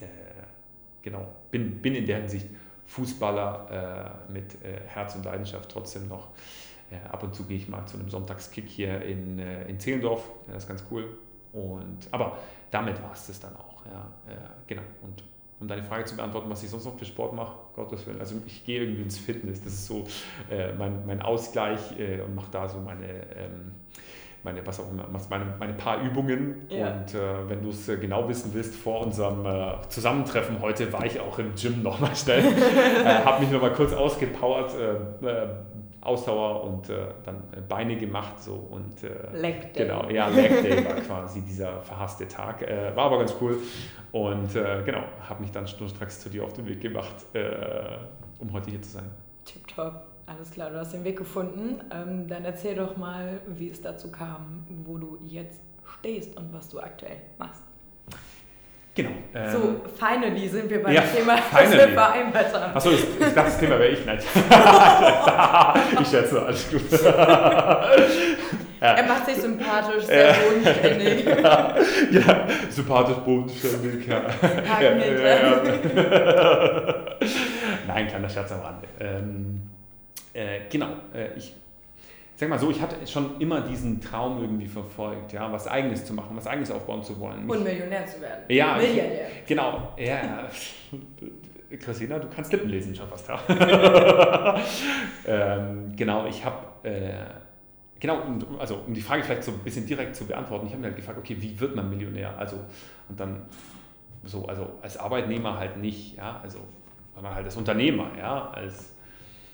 äh, 0.00 0.06
genau, 1.02 1.28
bin, 1.50 1.82
bin 1.82 1.94
in 1.94 2.06
der 2.06 2.18
Hinsicht 2.18 2.48
Fußballer 2.86 4.24
äh, 4.28 4.32
mit 4.32 4.54
äh, 4.64 4.80
Herz 4.86 5.14
und 5.14 5.24
Leidenschaft 5.24 5.70
trotzdem 5.70 6.08
noch. 6.08 6.28
Äh, 6.90 7.06
ab 7.08 7.22
und 7.22 7.34
zu 7.34 7.44
gehe 7.44 7.58
ich 7.58 7.68
mal 7.68 7.84
zu 7.84 7.98
einem 7.98 8.08
Sonntagskick 8.08 8.66
hier 8.66 9.02
in, 9.02 9.38
äh, 9.38 9.68
in 9.68 9.78
Zehlendorf, 9.78 10.30
ja, 10.46 10.54
das 10.54 10.62
ist 10.62 10.68
ganz 10.68 10.84
cool. 10.90 11.18
Und, 11.52 12.08
aber 12.10 12.38
damit 12.70 13.02
war 13.02 13.12
es 13.12 13.26
das 13.26 13.40
dann 13.40 13.54
auch. 13.56 13.84
Ja, 13.86 14.06
genau. 14.66 14.82
Und 15.02 15.22
um 15.60 15.66
deine 15.66 15.82
Frage 15.82 16.04
zu 16.04 16.16
beantworten, 16.16 16.48
was 16.50 16.62
ich 16.62 16.70
sonst 16.70 16.84
noch 16.84 16.96
für 16.96 17.04
Sport 17.04 17.34
mache, 17.34 17.56
Gottes 17.74 18.06
Willen. 18.06 18.20
Also 18.20 18.36
ich 18.46 18.64
gehe 18.64 18.80
irgendwie 18.80 19.02
ins 19.02 19.18
Fitness, 19.18 19.62
das 19.62 19.72
ist 19.72 19.86
so 19.86 20.06
äh, 20.50 20.72
mein, 20.74 21.04
mein 21.06 21.20
Ausgleich 21.20 21.98
äh, 21.98 22.20
und 22.20 22.34
mache 22.34 22.50
da 22.50 22.68
so 22.68 22.78
meine, 22.78 23.06
ähm, 23.36 23.72
meine, 24.44 24.66
was 24.66 24.80
auch 24.80 24.90
immer, 24.90 25.06
meine, 25.30 25.54
meine 25.58 25.72
paar 25.74 26.02
Übungen. 26.02 26.66
Ja. 26.68 26.92
Und 26.92 27.14
äh, 27.14 27.48
wenn 27.48 27.62
du 27.62 27.70
es 27.70 27.88
äh, 27.88 27.96
genau 27.96 28.28
wissen 28.28 28.52
willst, 28.54 28.74
vor 28.74 29.00
unserem 29.00 29.44
äh, 29.44 29.74
Zusammentreffen 29.88 30.60
heute 30.60 30.92
war 30.92 31.04
ich 31.04 31.18
auch 31.20 31.38
im 31.38 31.54
Gym 31.54 31.82
nochmal 31.82 32.14
schnell, 32.14 32.44
äh, 32.44 33.04
habe 33.04 33.40
mich 33.40 33.50
nochmal 33.50 33.72
kurz 33.72 33.92
ausgepowert, 33.92 34.72
äh, 34.74 35.26
äh, 35.26 35.48
Ausdauer 36.00 36.64
und 36.64 36.88
dann 36.88 37.42
Beine 37.68 37.96
gemacht. 37.96 38.40
So, 38.40 38.54
und, 38.54 39.02
Leg 39.34 39.74
Day. 39.74 39.84
Genau, 39.84 40.08
ja, 40.08 40.28
Leg 40.28 40.62
Day 40.62 40.82
war 40.86 40.94
quasi 40.94 41.42
dieser 41.42 41.82
verhasste 41.82 42.26
Tag. 42.26 42.62
war 42.94 43.06
aber 43.06 43.18
ganz 43.18 43.34
cool. 43.40 43.58
Und 44.12 44.54
genau, 44.54 45.02
habe 45.28 45.42
mich 45.42 45.50
dann 45.50 45.66
schnurstracks 45.66 46.20
zu 46.20 46.30
dir 46.30 46.44
auf 46.44 46.54
den 46.54 46.66
Weg 46.66 46.80
gemacht, 46.80 47.26
um 48.38 48.52
heute 48.52 48.70
hier 48.70 48.80
zu 48.80 48.90
sein. 48.90 49.10
Tipptopp. 49.44 50.17
Alles 50.28 50.50
klar, 50.50 50.68
du 50.68 50.78
hast 50.78 50.92
den 50.92 51.04
Weg 51.04 51.16
gefunden. 51.16 51.80
Ähm, 51.90 52.28
dann 52.28 52.44
erzähl 52.44 52.74
doch 52.74 52.98
mal, 52.98 53.40
wie 53.46 53.70
es 53.70 53.80
dazu 53.80 54.10
kam, 54.10 54.66
wo 54.84 54.98
du 54.98 55.18
jetzt 55.24 55.62
stehst 55.98 56.36
und 56.36 56.52
was 56.52 56.68
du 56.68 56.80
aktuell 56.80 57.16
machst. 57.38 57.62
Genau. 58.94 59.10
Ähm, 59.32 59.50
so, 59.50 59.80
finally 59.96 60.48
sind 60.48 60.68
wir 60.68 60.82
beim 60.82 60.92
ja, 60.92 61.02
Thema, 61.02 61.36
das 61.36 61.72
wir 61.72 61.88
vereinbart 61.88 62.52
haben. 62.52 62.76
Achso, 62.76 62.90
ich, 62.90 63.04
ich 63.04 63.18
dachte, 63.18 63.34
das 63.34 63.58
Thema 63.58 63.78
wäre 63.78 63.90
ich 63.90 64.04
nicht. 64.04 64.26
ich 66.00 66.08
schätze, 66.08 66.42
alles 66.42 66.70
gut. 66.70 66.82
Ja. 68.80 68.92
Er 68.92 69.06
macht 69.08 69.26
sich 69.26 69.34
sympathisch, 69.38 70.04
sehr 70.04 70.34
bodenständig. 70.34 71.24
ja, 72.12 72.46
sympathisch, 72.70 73.16
bodenständig. 73.24 74.06
Ja. 74.06 74.22
Ja, 74.80 75.62
Nein, 77.88 78.06
kleiner 78.06 78.28
Scherz 78.28 78.52
am 78.52 78.60
Rande. 78.60 78.86
Ähm, 79.00 79.62
äh, 80.38 80.60
genau, 80.70 80.90
äh, 81.12 81.36
ich 81.36 81.52
sag 82.36 82.48
mal 82.48 82.58
so, 82.58 82.70
ich 82.70 82.80
hatte 82.80 83.04
schon 83.06 83.40
immer 83.40 83.60
diesen 83.60 84.00
Traum 84.00 84.40
irgendwie 84.40 84.68
verfolgt, 84.68 85.32
ja, 85.32 85.50
was 85.50 85.66
Eigenes 85.66 86.04
zu 86.04 86.14
machen, 86.14 86.36
was 86.36 86.46
Eigenes 86.46 86.70
aufbauen 86.70 87.02
zu 87.02 87.18
wollen. 87.18 87.50
Und 87.50 87.64
Millionär 87.64 88.06
zu 88.06 88.20
werden. 88.20 88.44
Ja, 88.48 88.76
Milliardär. 88.76 89.26
Genau, 89.46 89.94
ja. 89.98 90.48
Christina, 91.80 92.18
du 92.18 92.28
kannst 92.28 92.52
Lippen 92.52 92.70
lesen 92.70 92.94
schon 92.94 93.08
fast. 93.08 93.28
Ähm, 95.26 95.92
genau, 95.94 96.26
ich 96.26 96.42
habe, 96.42 96.88
äh, 96.88 97.12
genau, 98.00 98.22
um, 98.22 98.58
also 98.58 98.76
um 98.86 98.94
die 98.94 99.02
Frage 99.02 99.22
vielleicht 99.22 99.42
so 99.44 99.52
ein 99.52 99.58
bisschen 99.58 99.84
direkt 99.84 100.16
zu 100.16 100.24
beantworten, 100.24 100.66
ich 100.66 100.72
habe 100.72 100.80
mir 100.80 100.88
halt 100.88 100.96
gefragt, 100.96 101.18
okay, 101.18 101.36
wie 101.38 101.60
wird 101.60 101.76
man 101.76 101.90
Millionär? 101.90 102.38
Also, 102.38 102.56
und 103.10 103.20
dann 103.20 103.42
so, 104.24 104.46
also 104.46 104.78
als 104.80 104.96
Arbeitnehmer 104.96 105.58
halt 105.58 105.76
nicht, 105.76 106.16
ja, 106.16 106.40
also, 106.42 106.60
sondern 107.14 107.34
halt 107.34 107.44
als 107.44 107.56
Unternehmer, 107.56 108.10
ja, 108.16 108.50
als 108.50 108.94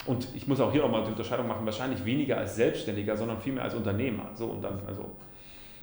und 0.07 0.29
ich 0.35 0.47
muss 0.47 0.61
auch 0.61 0.73
hier 0.73 0.83
nochmal 0.83 1.05
die 1.05 1.11
Unterscheidung 1.11 1.49
machen, 1.49 1.65
wahrscheinlich 1.65 2.05
weniger 2.05 2.37
als 2.37 2.57
Selbstständiger, 2.57 3.17
sondern 3.17 3.39
vielmehr 3.39 3.65
als 3.65 3.75
Unternehmer. 3.75 4.31
So 4.35 4.47
und 4.47 4.63
dann, 4.63 4.81
also, 4.87 5.11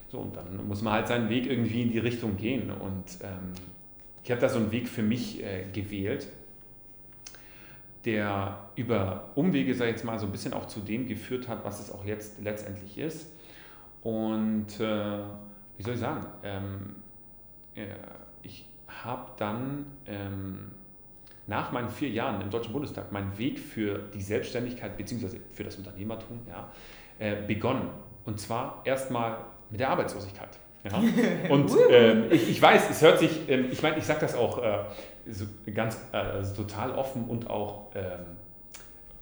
so, 0.10 0.20
und 0.20 0.36
dann 0.36 0.68
muss 0.68 0.82
man 0.82 0.94
halt 0.94 1.08
seinen 1.08 1.30
Weg 1.30 1.50
irgendwie 1.50 1.82
in 1.82 1.92
die 1.92 2.00
Richtung 2.00 2.38
gehen. 2.38 2.70
Und 2.70 3.06
ähm, 3.24 3.54
ich 4.24 4.30
habe 4.30 4.42
da 4.42 4.50
so 4.50 4.60
einen 4.60 4.72
Weg 4.72 4.88
für 4.88 5.02
mich 5.02 5.44
äh, 5.44 5.66
gewählt, 5.74 6.28
der 8.06 8.70
über 8.76 9.30
Umwege, 9.36 9.74
sage 9.74 9.92
ich 9.92 9.98
jetzt 9.98 10.06
mal, 10.06 10.20
so 10.20 10.26
ein 10.26 10.32
bisschen 10.32 10.54
auch 10.54 10.68
zu 10.68 10.82
dem 10.82 11.08
geführt 11.08 11.48
hat, 11.48 11.64
was 11.64 11.80
es 11.80 11.92
auch 11.92 12.06
jetzt 12.06 12.42
letztendlich 12.42 12.98
ist. 12.98 13.32
Und 14.02 14.80
äh, 14.80 15.20
wie 15.78 15.84
soll 15.84 15.94
ich 15.94 16.00
sagen, 16.00 16.26
ähm, 16.44 16.96
äh, 17.76 17.86
ich 18.44 18.66
habe 18.88 19.32
dann 19.38 19.86
ähm, 20.06 20.72
nach 21.48 21.72
meinen 21.72 21.90
vier 21.90 22.10
Jahren 22.10 22.42
im 22.42 22.50
Deutschen 22.50 22.74
Bundestag 22.74 23.12
meinen 23.12 23.38
Weg 23.38 23.60
für 23.60 24.00
die 24.14 24.22
Selbstständigkeit 24.22 24.98
bzw. 24.98 25.40
für 25.52 25.64
das 25.64 25.76
Unternehmertum 25.76 26.40
ja, 26.48 26.72
äh, 27.20 27.36
begonnen. 27.46 27.90
Und 28.26 28.40
zwar 28.40 28.82
erstmal 28.86 29.38
mit 29.70 29.80
der 29.80 29.90
Arbeitslosigkeit. 29.90 30.50
Ja. 30.84 31.02
Und 31.50 31.72
ähm, 31.90 32.26
ich, 32.32 32.50
ich, 32.50 32.62
weiß, 32.62 32.90
es 32.90 33.02
hört 33.02 33.20
sich, 33.20 33.50
ähm, 33.50 33.68
ich 33.72 33.82
meine, 33.82 33.98
ich 33.98 34.06
sage 34.06 34.22
das 34.22 34.36
auch 34.36 34.64
äh, 34.64 34.80
so 35.28 35.46
ganz 35.74 36.00
äh, 36.12 36.42
total 36.56 36.92
offen 36.94 37.26
und 37.26 37.50
auch 37.50 37.92
ähm, 37.94 38.26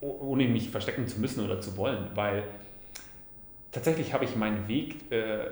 ohne 0.02 0.48
mich 0.48 0.70
verstecken 0.70 1.08
zu 1.08 1.20
müssen 1.20 1.44
oder 1.44 1.60
zu 1.60 1.76
wollen, 1.76 2.08
weil 2.16 2.46
tatsächlich 3.72 4.14
habe 4.14 4.24
ich 4.24 4.36
meinen 4.36 4.68
Weg 4.68 5.12
äh, 5.12 5.48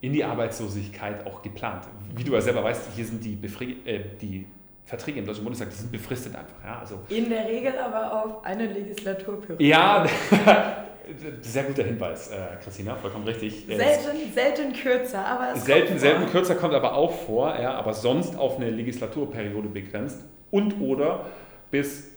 in 0.00 0.12
die 0.12 0.24
Arbeitslosigkeit 0.24 1.26
auch 1.26 1.42
geplant. 1.42 1.86
Wie 2.14 2.24
du 2.24 2.32
ja 2.32 2.40
selber 2.40 2.64
weißt, 2.64 2.90
hier 2.94 3.04
sind 3.04 3.24
die, 3.24 3.36
Befri 3.36 3.76
äh, 3.84 4.00
die 4.20 4.46
Verträge 4.84 5.20
im 5.20 5.26
Deutschen 5.26 5.44
Bundestag, 5.44 5.70
die 5.70 5.76
sind 5.76 5.92
befristet 5.92 6.34
einfach. 6.36 6.62
Ja, 6.62 6.78
also 6.80 7.00
In 7.08 7.30
der 7.30 7.48
Regel 7.48 7.72
aber 7.78 8.24
auf 8.24 8.44
eine 8.44 8.66
Legislaturperiode. 8.66 9.64
Ja, 9.64 10.04
sehr 11.40 11.64
guter 11.64 11.84
Hinweis, 11.84 12.28
äh, 12.28 12.56
Christina, 12.62 12.94
vollkommen 12.96 13.24
richtig. 13.24 13.66
Selten, 13.66 14.32
selten 14.32 14.72
kürzer, 14.74 15.24
aber 15.24 15.54
es 15.54 15.64
Selten, 15.64 15.98
selten 15.98 16.26
kürzer 16.26 16.54
kommt 16.54 16.74
aber 16.74 16.94
auch 16.94 17.12
vor, 17.12 17.58
ja, 17.58 17.72
aber 17.74 17.94
sonst 17.94 18.36
auf 18.36 18.56
eine 18.56 18.70
Legislaturperiode 18.70 19.68
begrenzt 19.68 20.20
und 20.50 20.80
oder 20.80 21.26
bis 21.70 22.10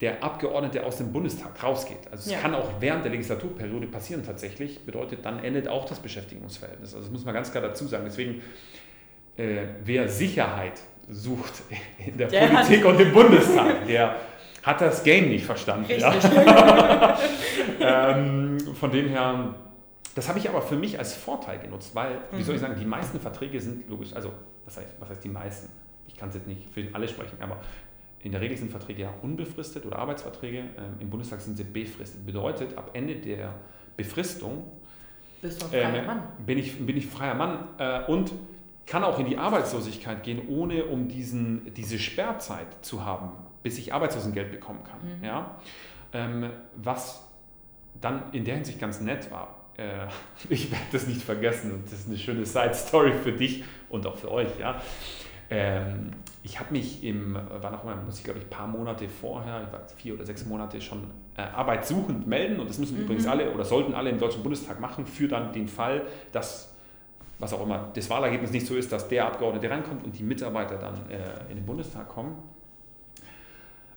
der 0.00 0.22
Abgeordnete 0.24 0.84
aus 0.84 0.96
dem 0.96 1.12
Bundestag 1.12 1.62
rausgeht. 1.62 2.08
Also 2.10 2.26
es 2.26 2.32
ja. 2.32 2.38
kann 2.38 2.54
auch 2.54 2.68
während 2.80 3.04
der 3.04 3.12
Legislaturperiode 3.12 3.86
passieren 3.86 4.24
tatsächlich, 4.24 4.84
bedeutet 4.84 5.24
dann 5.24 5.42
endet 5.42 5.68
auch 5.68 5.84
das 5.84 6.00
Beschäftigungsverhältnis. 6.00 6.94
Also 6.94 7.06
das 7.06 7.12
muss 7.12 7.24
man 7.24 7.32
ganz 7.32 7.52
klar 7.52 7.62
dazu 7.62 7.86
sagen. 7.86 8.04
Deswegen, 8.04 8.42
äh, 9.36 9.66
wer 9.84 10.08
Sicherheit 10.08 10.80
sucht 11.10 11.62
in 12.04 12.16
der, 12.16 12.28
der 12.28 12.48
Politik 12.48 12.84
und 12.84 13.00
im 13.00 13.12
Bundestag. 13.12 13.86
Der 13.86 14.16
hat 14.62 14.80
das 14.80 15.02
Game 15.04 15.28
nicht 15.28 15.44
verstanden. 15.44 15.90
Ja? 15.98 16.14
ähm, 17.80 18.58
von 18.74 18.90
dem 18.90 19.08
her, 19.08 19.54
das 20.14 20.28
habe 20.28 20.38
ich 20.38 20.48
aber 20.48 20.62
für 20.62 20.76
mich 20.76 20.98
als 20.98 21.14
Vorteil 21.14 21.58
genutzt, 21.58 21.94
weil, 21.94 22.18
wie 22.32 22.42
soll 22.42 22.54
ich 22.56 22.62
mhm. 22.62 22.66
sagen, 22.66 22.80
die 22.80 22.86
meisten 22.86 23.20
Verträge 23.20 23.60
sind 23.60 23.88
logisch, 23.88 24.14
also 24.14 24.32
was 24.64 24.78
heißt, 24.78 24.88
was 24.98 25.10
heißt 25.10 25.24
die 25.24 25.28
meisten? 25.28 25.70
Ich 26.08 26.16
kann 26.16 26.30
es 26.30 26.36
jetzt 26.36 26.46
nicht 26.46 26.72
für 26.72 26.86
alle 26.94 27.08
sprechen, 27.08 27.36
aber 27.40 27.60
in 28.20 28.32
der 28.32 28.40
Regel 28.40 28.56
sind 28.56 28.70
Verträge 28.70 29.02
ja 29.02 29.14
unbefristet 29.20 29.84
oder 29.84 29.98
Arbeitsverträge. 29.98 30.58
Ähm, 30.58 30.96
Im 30.98 31.10
Bundestag 31.10 31.42
sind 31.42 31.58
sie 31.58 31.64
befristet. 31.64 32.24
Bedeutet, 32.24 32.76
ab 32.78 32.90
Ende 32.94 33.16
der 33.16 33.52
Befristung 33.98 34.64
Bist 35.42 35.60
du 35.60 35.66
ein 35.66 35.70
freier 35.70 36.02
äh, 36.02 36.06
Mann. 36.06 36.22
Bin, 36.46 36.56
ich, 36.56 36.78
bin 36.78 36.96
ich 36.96 37.06
freier 37.06 37.34
Mann 37.34 37.68
äh, 37.76 38.04
und 38.10 38.32
kann 38.86 39.04
auch 39.04 39.18
in 39.18 39.26
die 39.26 39.38
Arbeitslosigkeit 39.38 40.22
gehen, 40.22 40.48
ohne 40.48 40.84
um 40.84 41.08
diesen, 41.08 41.72
diese 41.74 41.98
Sperrzeit 41.98 42.66
zu 42.82 43.04
haben, 43.04 43.30
bis 43.62 43.78
ich 43.78 43.94
Arbeitslosengeld 43.94 44.50
bekommen 44.50 44.80
kann. 44.84 45.18
Mhm. 45.18 45.24
Ja? 45.24 45.56
Ähm, 46.12 46.50
was 46.76 47.26
dann 48.00 48.32
in 48.32 48.44
der 48.44 48.56
Hinsicht 48.56 48.78
ganz 48.78 49.00
nett 49.00 49.30
war. 49.30 49.64
äh, 49.76 50.06
ich 50.48 50.70
werde 50.70 50.84
das 50.92 51.06
nicht 51.06 51.22
vergessen 51.22 51.82
das 51.84 52.00
ist 52.00 52.08
eine 52.08 52.18
schöne 52.18 52.44
Side-Story 52.44 53.12
für 53.12 53.32
dich 53.32 53.64
und 53.88 54.06
auch 54.06 54.16
für 54.16 54.30
euch. 54.30 54.58
Ja. 54.58 54.80
Ähm, 55.50 56.10
ich 56.42 56.58
habe 56.58 56.72
mich 56.72 57.04
im, 57.04 57.34
war 57.34 57.70
noch 57.70 57.84
mal, 57.84 57.96
muss 57.96 58.18
ich 58.18 58.24
glaube 58.24 58.38
ich, 58.38 58.46
ein 58.46 58.50
paar 58.50 58.66
Monate 58.66 59.08
vorher, 59.08 59.62
ich 59.66 59.72
war 59.72 59.80
vier 59.96 60.14
oder 60.14 60.24
sechs 60.24 60.44
Monate 60.46 60.80
schon 60.80 61.10
äh, 61.36 61.42
arbeitssuchend 61.42 62.26
melden 62.26 62.60
und 62.60 62.68
das 62.68 62.78
müssen 62.78 62.96
mhm. 62.96 63.04
übrigens 63.04 63.26
alle 63.26 63.50
oder 63.50 63.64
sollten 63.64 63.94
alle 63.94 64.10
im 64.10 64.18
Deutschen 64.18 64.42
Bundestag 64.42 64.80
machen 64.80 65.06
für 65.06 65.28
dann 65.28 65.52
den 65.52 65.68
Fall, 65.68 66.02
dass 66.32 66.73
was 67.38 67.52
auch 67.52 67.62
immer 67.62 67.90
das 67.94 68.08
Wahlergebnis 68.10 68.50
nicht 68.50 68.66
so 68.66 68.76
ist, 68.76 68.92
dass 68.92 69.08
der 69.08 69.26
Abgeordnete 69.26 69.68
reinkommt 69.70 70.04
und 70.04 70.18
die 70.18 70.22
Mitarbeiter 70.22 70.76
dann 70.78 71.10
äh, 71.10 71.50
in 71.50 71.56
den 71.56 71.66
Bundestag 71.66 72.08
kommen. 72.08 72.36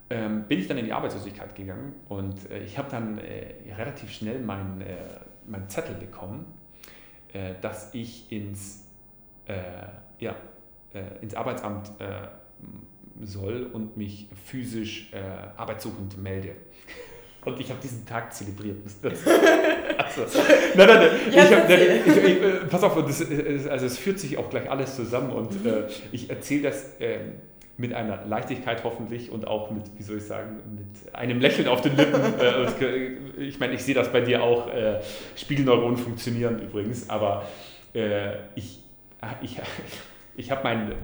Ähm, 0.10 0.46
bin 0.48 0.60
ich 0.60 0.68
dann 0.68 0.78
in 0.78 0.86
die 0.86 0.94
Arbeitslosigkeit 0.94 1.54
gegangen 1.54 1.94
und 2.08 2.50
äh, 2.50 2.64
ich 2.64 2.78
habe 2.78 2.90
dann 2.90 3.18
äh, 3.18 3.56
relativ 3.78 4.10
schnell 4.10 4.40
meinen 4.40 4.82
äh, 4.82 4.96
mein 5.46 5.68
Zettel 5.70 5.96
bekommen, 5.96 6.46
äh, 7.34 7.56
dass 7.62 7.94
ich 7.94 8.32
ins, 8.32 8.88
äh, 9.46 9.64
ja, 10.20 10.36
ins 11.22 11.36
Arbeitsamt 11.36 11.92
soll 13.22 13.70
und 13.72 13.98
mich 13.98 14.30
physisch 14.46 15.12
arbeitssuchend 15.56 16.18
melde. 16.18 16.56
Und 17.48 17.62
ich 17.62 17.70
habe 17.70 17.80
diesen 17.82 18.06
Tag 18.06 18.34
zelebriert. 18.34 18.76
also, 19.98 20.22
nein, 20.76 20.88
nein, 20.88 21.00
nein. 21.00 21.10
Ja, 21.32 21.44
hab, 21.44 21.70
nein 21.70 21.80
ich, 22.06 22.18
ich, 22.18 22.70
pass 22.70 22.84
auf, 22.84 22.94
das, 23.06 23.22
also 23.70 23.86
es 23.86 23.98
führt 23.98 24.20
sich 24.20 24.38
auch 24.38 24.50
gleich 24.50 24.70
alles 24.70 24.98
zusammen 24.98 25.32
und 25.32 25.64
mhm. 25.64 25.70
äh, 25.70 25.84
ich 26.12 26.30
erzähle 26.30 26.64
das 26.64 27.00
äh, 27.00 27.20
mit 27.78 27.94
einer 27.94 28.26
Leichtigkeit 28.26 28.84
hoffentlich 28.84 29.32
und 29.32 29.48
auch 29.48 29.72
mit, 29.72 29.84
wie 29.98 30.04
soll 30.04 30.18
ich 30.18 30.26
sagen, 30.26 30.58
mit 30.76 31.16
einem 31.16 31.40
Lächeln 31.40 31.70
auf 31.70 31.80
den 31.80 31.96
Lippen. 31.96 32.22
äh, 32.38 33.42
ich 33.42 33.58
meine, 33.62 33.76
ich 33.76 33.84
sehe 33.84 33.96
das 33.96 34.12
bei 34.12 34.20
dir 34.20 34.44
auch. 34.44 34.68
Äh, 34.68 35.00
Spiegelneuronen 35.38 35.96
funktionieren 35.96 36.62
übrigens, 36.62 37.10
aber 37.10 37.48
äh, 37.94 38.34
ich, 38.56 38.84
ich, 39.42 39.62
ich, 40.36 40.52
habe 40.52 40.64
meinen, 40.64 40.96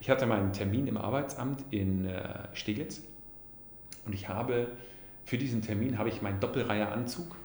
ich 0.00 0.10
hatte 0.10 0.26
meinen 0.26 0.52
Termin 0.52 0.86
im 0.86 0.96
Arbeitsamt 0.96 1.64
in 1.72 2.06
äh, 2.06 2.20
Steglitz 2.52 3.02
und 4.06 4.14
ich 4.14 4.28
habe 4.28 4.68
für 5.30 5.38
diesen 5.38 5.62
Termin 5.62 5.96
habe 5.96 6.08
ich 6.08 6.22
meinen 6.22 6.40
Doppelreihe-Anzug 6.40 7.36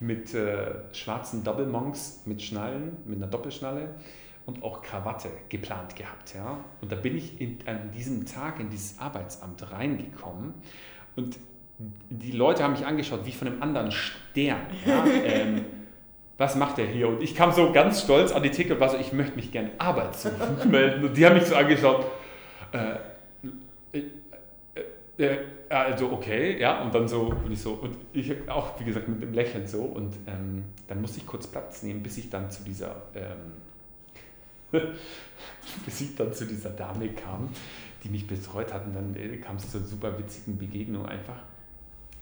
mit 0.00 0.34
äh, 0.34 0.72
schwarzen 0.92 1.44
Doppelmonks 1.44 2.22
mit 2.24 2.42
Schnallen, 2.42 2.96
mit 3.04 3.18
einer 3.18 3.28
Doppelschnalle 3.28 3.90
und 4.44 4.64
auch 4.64 4.82
Krawatte 4.82 5.28
geplant 5.48 5.94
gehabt. 5.94 6.34
Ja? 6.34 6.58
Und 6.80 6.90
da 6.90 6.96
bin 6.96 7.16
ich 7.16 7.40
in, 7.40 7.58
an 7.66 7.92
diesem 7.92 8.26
Tag 8.26 8.58
in 8.58 8.70
dieses 8.70 8.98
Arbeitsamt 8.98 9.70
reingekommen 9.70 10.52
und 11.14 11.38
die 12.10 12.32
Leute 12.32 12.64
haben 12.64 12.72
mich 12.72 12.84
angeschaut 12.84 13.24
wie 13.24 13.30
von 13.30 13.46
einem 13.46 13.62
anderen 13.62 13.92
Stern. 13.92 14.62
Ja? 14.84 15.06
ähm, 15.24 15.64
was 16.38 16.56
macht 16.56 16.80
er 16.80 16.86
hier? 16.86 17.06
Und 17.06 17.22
ich 17.22 17.36
kam 17.36 17.52
so 17.52 17.70
ganz 17.70 18.02
stolz 18.02 18.32
an 18.32 18.42
die 18.42 18.50
Theke 18.50 18.74
und 18.74 18.80
war 18.80 18.88
so, 18.88 18.96
ich 18.96 19.12
möchte 19.12 19.36
mich 19.36 19.52
gerne 19.52 19.70
arbeitssuchend 19.78 20.64
melden. 20.72 21.04
Und 21.04 21.16
die 21.16 21.24
haben 21.24 21.36
mich 21.36 21.46
so 21.46 21.54
angeschaut. 21.54 22.04
Äh, 22.72 23.96
äh, 23.96 25.24
äh, 25.24 25.38
also 25.68 26.12
okay, 26.12 26.60
ja, 26.60 26.82
und 26.82 26.94
dann 26.94 27.08
so, 27.08 27.34
und 27.44 27.52
ich 27.52 27.60
so, 27.60 27.72
und 27.72 27.96
ich 28.12 28.32
auch, 28.48 28.78
wie 28.80 28.84
gesagt, 28.84 29.08
mit 29.08 29.22
einem 29.22 29.32
Lächeln 29.32 29.66
so, 29.66 29.82
und 29.82 30.14
ähm, 30.26 30.64
dann 30.86 31.00
musste 31.00 31.18
ich 31.18 31.26
kurz 31.26 31.46
Platz 31.46 31.82
nehmen, 31.82 32.02
bis 32.02 32.18
ich 32.18 32.30
dann 32.30 32.50
zu 32.50 32.64
dieser, 32.64 32.96
ähm, 33.14 33.52
bis 35.84 36.00
ich 36.00 36.16
dann 36.16 36.32
zu 36.32 36.46
dieser 36.46 36.70
Dame 36.70 37.08
kam, 37.10 37.48
die 38.02 38.08
mich 38.08 38.26
betreut 38.26 38.72
hat, 38.72 38.86
und 38.86 38.94
dann 38.94 39.16
äh, 39.16 39.36
kam 39.38 39.56
es 39.56 39.70
zu 39.70 39.78
einer 39.78 39.86
super 39.86 40.18
witzigen 40.18 40.58
Begegnung 40.58 41.06
einfach. 41.06 41.42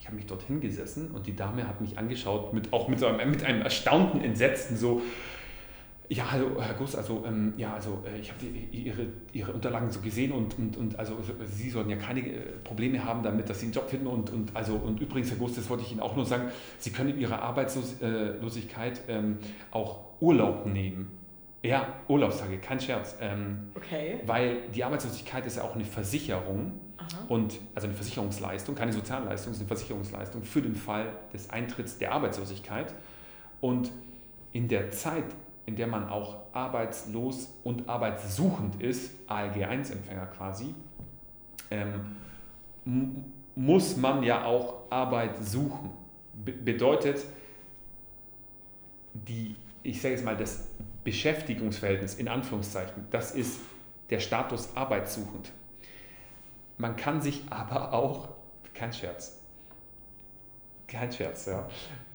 Ich 0.01 0.07
habe 0.07 0.16
mich 0.16 0.26
dort 0.26 0.42
hingesessen 0.42 1.11
und 1.11 1.26
die 1.26 1.34
Dame 1.34 1.66
hat 1.66 1.80
mich 1.80 1.99
angeschaut, 1.99 2.53
mit, 2.53 2.72
auch 2.72 2.88
mit, 2.88 3.01
so 3.01 3.07
einem, 3.07 3.30
mit 3.30 3.42
einem 3.44 3.62
erstaunten 3.62 4.22
Entsetzen, 4.22 4.76
so, 4.76 5.03
ja, 6.09 6.30
hallo 6.30 6.61
Herr 6.61 6.74
Guss, 6.74 6.94
also 6.94 7.24
ähm, 7.26 7.54
ja, 7.57 7.74
also 7.74 8.02
äh, 8.07 8.20
ich 8.20 8.30
habe 8.30 8.44
Ihre, 8.46 9.07
Ihre 9.32 9.52
Unterlagen 9.52 9.90
so 9.90 10.00
gesehen 10.00 10.32
und, 10.32 10.57
und, 10.59 10.76
und 10.76 10.98
also 10.98 11.16
Sie 11.44 11.70
sollten 11.70 11.90
ja 11.90 11.96
keine 11.96 12.20
äh, 12.20 12.40
Probleme 12.64 13.04
haben 13.04 13.22
damit, 13.22 13.48
dass 13.48 13.61
Sie 13.61 13.66
einen 13.66 13.72
Job 13.72 13.88
finden 13.88 14.07
und, 14.07 14.30
und 14.30 14.54
also 14.54 14.74
und 14.74 15.00
übrigens, 15.00 15.30
Herr 15.30 15.38
Guss, 15.38 15.54
das 15.54 15.68
wollte 15.68 15.82
ich 15.82 15.92
Ihnen 15.92 16.00
auch 16.00 16.16
nur 16.16 16.24
sagen, 16.24 16.50
Sie 16.78 16.90
können 16.90 17.11
in 17.11 17.20
Ihrer 17.20 17.42
Arbeitslosigkeit 17.42 19.00
ähm, 19.09 19.38
auch 19.70 20.00
Urlaub 20.20 20.66
nehmen. 20.66 21.11
Ja, 21.62 21.94
Urlaubstage, 22.07 22.59
kein 22.59 22.78
Scherz. 22.78 23.16
Ähm, 23.20 23.70
okay. 23.74 24.20
Weil 24.24 24.68
die 24.74 24.84
Arbeitslosigkeit 24.84 25.44
ist 25.46 25.57
ja 25.57 25.64
auch 25.64 25.74
eine 25.74 25.84
Versicherung 25.84 26.80
Aha. 26.96 27.24
und 27.28 27.59
also 27.74 27.88
eine 27.88 27.96
Versicherungsleistung, 27.96 28.76
keine 28.76 28.92
Sozialleistung, 28.92 29.50
es 29.50 29.59
ist 29.59 29.62
eine 29.62 29.68
Versicherungsleistung 29.68 30.42
für 30.44 30.62
den 30.62 30.76
Fall 30.76 31.12
des 31.32 31.50
Eintritts 31.50 31.98
der 31.98 32.12
Arbeitslosigkeit. 32.12 32.94
Und 33.61 33.90
in 34.52 34.68
der 34.68 34.90
Zeit, 34.92 35.24
in 35.67 35.75
der 35.75 35.89
man 35.89 36.09
auch 36.09 36.37
arbeitslos 36.53 37.53
und 37.64 37.89
arbeitssuchend 37.89 38.81
ist, 38.81 39.12
ALG-1-Empfänger 39.29 40.27
quasi, 40.27 40.75
ähm, 41.71 42.17
muss 43.57 43.97
man 43.97 44.23
ja 44.23 44.45
auch 44.45 44.91
Arbeit 44.91 45.37
suchen. 45.45 45.91
Be 46.33 46.53
bedeutet, 46.53 47.25
die, 49.12 49.57
ich 49.83 50.01
sage 50.01 50.14
jetzt 50.14 50.25
mal, 50.25 50.37
das 50.37 50.69
Beschäftigungsverhältnis 51.03 52.14
in 52.14 52.29
Anführungszeichen, 52.29 53.07
das 53.11 53.33
ist 53.33 53.61
der 54.11 54.21
Status 54.21 54.77
arbeitssuchend. 54.77 55.51
Man 56.79 56.95
kann 56.95 57.21
sich 57.21 57.43
aber 57.51 57.93
auch, 57.93 58.29
kein 58.73 58.93
Scherz, 58.93 59.41
kein 60.87 61.11
Scherz, 61.11 61.47
ja, 61.47 61.69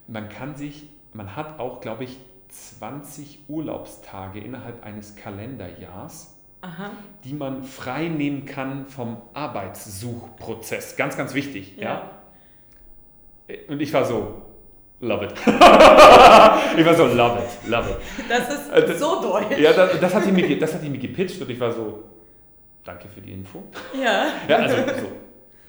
man 0.07 0.29
kann 0.29 0.55
sich, 0.55 0.89
man 1.13 1.35
hat 1.35 1.59
auch, 1.59 1.81
glaube 1.81 2.05
ich, 2.05 2.17
20 2.51 3.45
Urlaubstage 3.47 4.39
innerhalb 4.39 4.83
eines 4.83 5.15
Kalenderjahrs, 5.15 6.37
Aha. 6.61 6.91
die 7.23 7.33
man 7.33 7.63
frei 7.63 8.07
nehmen 8.09 8.45
kann 8.45 8.87
vom 8.87 9.17
Arbeitssuchprozess. 9.33 10.97
Ganz, 10.97 11.17
ganz 11.17 11.33
wichtig. 11.33 11.77
Ja. 11.77 12.11
ja? 13.47 13.55
Und 13.69 13.81
ich 13.81 13.93
war 13.93 14.05
so, 14.05 14.41
love 14.99 15.25
it. 15.25 15.33
ich 16.77 16.85
war 16.85 16.93
so, 16.93 17.05
love 17.05 17.39
it, 17.39 17.69
love 17.69 17.89
it. 17.89 17.97
Das 18.29 18.53
ist 18.53 18.69
äh, 18.69 18.85
das, 18.85 18.99
so 18.99 19.21
deutsch. 19.21 19.57
Ja, 19.57 19.71
das, 19.73 19.99
das, 19.99 20.13
hat 20.13 20.25
die 20.25 20.31
mir, 20.31 20.59
das 20.59 20.73
hat 20.73 20.83
die 20.83 20.89
mir 20.89 20.99
gepitcht 20.99 21.41
und 21.41 21.49
ich 21.49 21.59
war 21.59 21.71
so, 21.71 22.03
danke 22.83 23.07
für 23.07 23.21
die 23.21 23.31
Info. 23.31 23.63
Ja. 23.93 24.27
ja 24.47 24.57
also 24.57 24.75
so, 24.75 25.11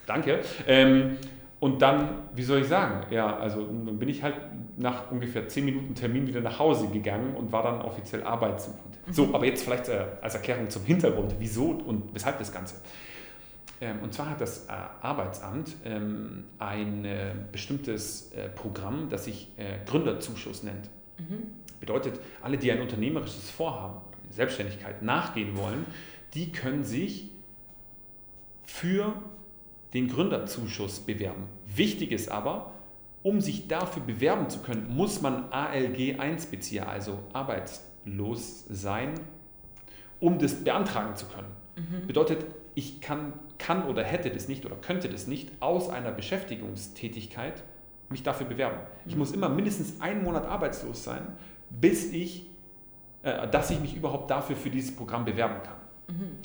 danke. 0.07 0.41
Ähm, 0.67 1.17
und 1.63 1.81
dann, 1.81 2.25
wie 2.35 2.43
soll 2.43 2.63
ich 2.63 2.67
sagen, 2.67 3.07
ja, 3.13 3.37
also 3.37 3.65
dann 3.65 3.97
bin 3.97 4.09
ich 4.09 4.25
halt 4.25 4.35
nach 4.79 5.13
ungefähr 5.13 5.47
10 5.47 5.65
Minuten 5.65 5.95
Termin 5.95 6.27
wieder 6.27 6.41
nach 6.41 6.59
Hause 6.59 6.89
gegangen 6.89 7.37
und 7.37 7.53
war 7.53 7.63
dann 7.63 7.83
offiziell 7.83 8.25
arbeitssuchend. 8.25 8.99
Mhm. 9.07 9.13
So, 9.13 9.33
aber 9.33 9.47
jetzt 9.47 9.63
vielleicht 9.63 9.89
äh, 9.89 10.07
als 10.21 10.35
Erklärung 10.35 10.71
zum 10.71 10.85
Hintergrund, 10.85 11.37
wieso 11.39 11.67
und 11.67 12.13
weshalb 12.13 12.41
das 12.41 12.51
Ganze. 12.53 12.75
Ähm, 13.81 14.01
und 14.03 14.13
zwar 14.13 14.31
hat 14.31 14.41
das 14.41 14.67
äh, 14.67 14.73
Arbeitsamt 14.73 15.77
ähm, 15.85 16.47
ein 16.59 17.05
äh, 17.05 17.31
bestimmtes 17.53 18.33
äh, 18.33 18.49
Programm, 18.49 19.09
das 19.09 19.27
sich 19.27 19.53
äh, 19.57 19.87
Gründerzuschuss 19.87 20.65
nennt. 20.65 20.91
Mhm. 21.21 21.45
Bedeutet, 21.79 22.19
alle, 22.43 22.59
die 22.59 22.73
ein 22.73 22.81
unternehmerisches 22.81 23.51
Vorhaben, 23.51 24.01
Selbstständigkeit 24.31 25.03
nachgehen 25.03 25.57
wollen, 25.57 25.87
die 26.35 26.51
können 26.51 26.83
sich 26.83 27.31
für 28.65 29.15
den 29.95 30.09
Gründerzuschuss 30.09 31.01
bewerben. 31.01 31.45
Wichtig 31.67 32.13
ist 32.13 32.31
aber, 32.31 32.73
um 33.23 33.41
sich 33.41 33.69
dafür 33.69 34.03
bewerben 34.03 34.49
zu 34.49 34.61
können, 34.61 34.95
muss 34.95 35.21
man 35.21 35.53
ALG 35.53 36.19
1-Bezieher, 36.19 36.89
also 36.89 37.19
arbeitslos 37.33 38.65
sein, 38.69 39.15
um 40.19 40.39
das 40.39 40.65
beantragen 40.65 41.15
zu 41.17 41.27
können. 41.27 41.49
Mhm. 41.77 42.07
Bedeutet, 42.07 42.47
ich 42.75 43.01
kann, 43.01 43.35
kann 43.59 43.85
oder 43.85 44.03
hätte 44.03 44.31
das 44.31 44.49
nicht 44.49 44.65
oder 44.65 44.77
könnte 44.77 45.09
das 45.09 45.27
nicht 45.27 45.51
aus 45.61 45.89
einer 45.89 46.11
Beschäftigungstätigkeit 46.11 47.63
mich 48.09 48.23
dafür 48.23 48.47
bewerben. 48.47 48.79
Ich 49.07 49.13
mhm. 49.13 49.21
muss 49.21 49.33
immer 49.33 49.49
mindestens 49.49 50.01
einen 50.01 50.25
Monat 50.25 50.47
arbeitslos 50.47 51.05
sein, 51.05 51.27
bis 51.71 52.13
ich, 52.13 52.47
äh, 53.23 53.47
dass 53.49 53.71
ich 53.71 53.81
mich 53.81 53.97
überhaupt 53.97 54.31
dafür 54.31 54.57
für 54.57 54.71
dieses 54.71 54.95
Programm 54.95 55.25
bewerben 55.25 55.63
kann. 55.63 56.17
Mhm 56.17 56.39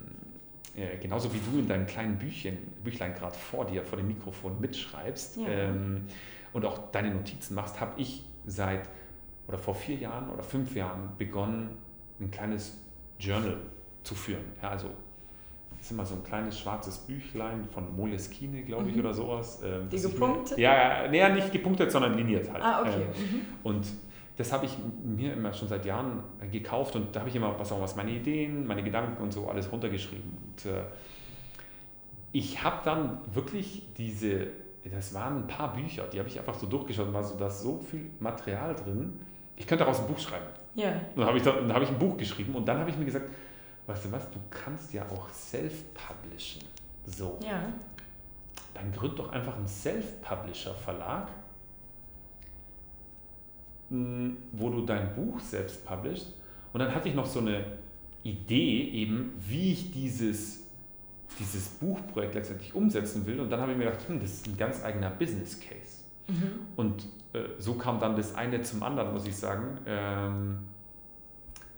äh, 0.77 0.99
genauso 0.99 1.33
wie 1.33 1.39
du 1.39 1.59
in 1.59 1.69
deinem 1.69 1.87
kleinen 1.87 2.19
Büchchen, 2.19 2.59
Büchlein 2.85 3.15
gerade 3.15 3.35
vor 3.35 3.65
dir, 3.65 3.83
vor 3.83 3.99
dem 3.99 4.09
Mikrofon 4.09 4.61
mitschreibst 4.61 5.39
ja. 5.39 5.49
ähm, 5.49 6.07
und 6.53 6.65
auch 6.65 6.91
deine 6.91 7.11
Notizen 7.11 7.55
machst, 7.55 7.81
habe 7.81 8.01
ich 8.01 8.25
seit 8.47 8.89
oder 9.49 9.59
vor 9.59 9.75
vier 9.75 9.97
Jahren 9.97 10.29
oder 10.31 10.43
fünf 10.43 10.75
Jahren 10.75 11.11
begonnen, 11.17 11.71
ein 12.21 12.31
kleines 12.31 12.79
Journal 13.19 13.59
zu 14.03 14.15
führen. 14.15 14.45
Ja, 14.61 14.71
also 14.71 14.91
das 15.77 15.87
ist 15.87 15.91
immer 15.93 16.05
so 16.05 16.17
ein 16.17 16.25
kleines 16.25 16.59
schwarzes 16.59 16.99
Büchlein 16.99 17.65
von 17.73 17.95
Moleskine, 17.97 18.63
glaube 18.63 18.89
ich, 18.89 18.97
mhm. 18.97 19.01
oder 19.01 19.15
sowas. 19.15 19.63
Ähm, 19.65 19.89
Die 19.91 20.01
gepunktet? 20.01 20.57
Mir, 20.57 20.63
ja, 20.63 21.13
ja, 21.13 21.29
nicht 21.29 21.53
gepunktet, 21.53 21.93
sondern 21.93 22.15
liniert 22.15 22.51
halt. 22.53 22.63
Ah, 22.63 22.81
okay. 22.81 23.03
Ähm, 23.03 23.37
mhm. 23.37 23.41
Und 23.63 23.87
das 24.37 24.53
habe 24.53 24.67
ich 24.67 24.77
mir 25.03 25.33
immer 25.33 25.53
schon 25.53 25.69
seit 25.69 25.87
Jahren 25.87 26.23
gekauft 26.53 26.95
und 26.95 27.17
da 27.17 27.21
habe 27.21 27.31
ich 27.31 27.37
immer 27.37 27.59
was 27.59 27.73
auch 27.73 27.81
was 27.81 27.97
meine 27.97 28.11
Ideen, 28.11 28.67
meine 28.67 28.83
Gedanken 28.83 29.23
und 29.23 29.33
so 29.33 29.49
alles 29.49 29.73
runtergeschrieben. 29.73 30.31
Und 30.31 30.71
äh, 30.71 30.83
ich 32.33 32.63
habe 32.63 32.81
dann 32.85 33.19
wirklich 33.33 33.83
diese, 33.97 34.49
das 34.85 35.15
waren 35.15 35.45
ein 35.45 35.47
paar 35.47 35.73
Bücher, 35.73 36.05
die 36.13 36.19
habe 36.19 36.29
ich 36.29 36.39
einfach 36.39 36.55
so 36.55 36.67
durchgeschaut, 36.67 37.11
war 37.15 37.25
so, 37.25 37.37
da 37.37 37.47
ist 37.47 37.63
so 37.63 37.79
viel 37.79 38.11
Material 38.21 38.75
drin. 38.75 39.21
Ich 39.57 39.67
könnte 39.67 39.85
daraus 39.85 40.01
ein 40.01 40.07
Buch 40.07 40.19
schreiben. 40.19 40.47
Ja. 40.75 40.91
Und 40.91 41.17
dann 41.17 41.27
habe 41.27 41.39
ich, 41.39 41.43
dann, 41.43 41.57
dann 41.57 41.73
habe 41.73 41.85
ich 41.85 41.91
ein 41.91 41.99
Buch 41.99 42.19
geschrieben 42.19 42.55
und 42.55 42.69
dann 42.69 42.79
habe 42.79 42.91
ich 42.91 42.99
mir 42.99 43.07
gesagt, 43.07 43.25
weißt 43.87 44.05
du 44.05 44.13
was, 44.13 44.31
du 44.31 44.39
kannst 44.51 44.93
ja 44.93 45.03
auch 45.09 45.31
self-publishen. 45.31 46.63
So. 47.07 47.39
Ja. 47.43 47.63
Dann 48.75 48.93
gründ 48.93 49.19
doch 49.19 49.33
einfach 49.33 49.57
einen 49.57 49.67
Self-Publisher-Verlag 49.67 51.29
wo 53.89 54.71
du 54.71 54.85
dein 54.85 55.15
Buch 55.15 55.41
selbst 55.41 55.87
publishst. 55.87 56.35
Und 56.73 56.81
dann 56.81 56.95
hatte 56.95 57.09
ich 57.09 57.15
noch 57.15 57.27
so 57.27 57.41
eine 57.41 57.65
Idee 58.23 58.91
eben, 58.91 59.33
wie 59.49 59.73
ich 59.73 59.93
dieses, 59.93 60.65
dieses 61.39 61.69
Buchprojekt 61.69 62.35
letztendlich 62.35 62.75
umsetzen 62.75 63.27
will. 63.27 63.41
Und 63.41 63.51
dann 63.51 63.61
habe 63.61 63.73
ich 63.73 63.79
mir 63.79 63.85
gedacht, 63.85 64.09
hm, 64.09 64.21
das 64.21 64.33
ist 64.33 64.49
ein 64.49 64.57
ganz 64.57 64.85
eigener 64.85 65.11
Business 65.11 65.61
Case. 65.61 66.03
Mhm. 66.29 66.61
Und 66.75 67.05
äh, 67.33 67.45
so 67.59 67.75
kam 67.75 68.01
dann 68.01 68.17
das 68.17 68.35
eine 68.35 68.63
zum 68.63 68.83
anderen, 68.83 69.13
muss 69.13 69.27
ich 69.27 69.37
sagen. 69.37 69.79
Ähm, 69.87 70.59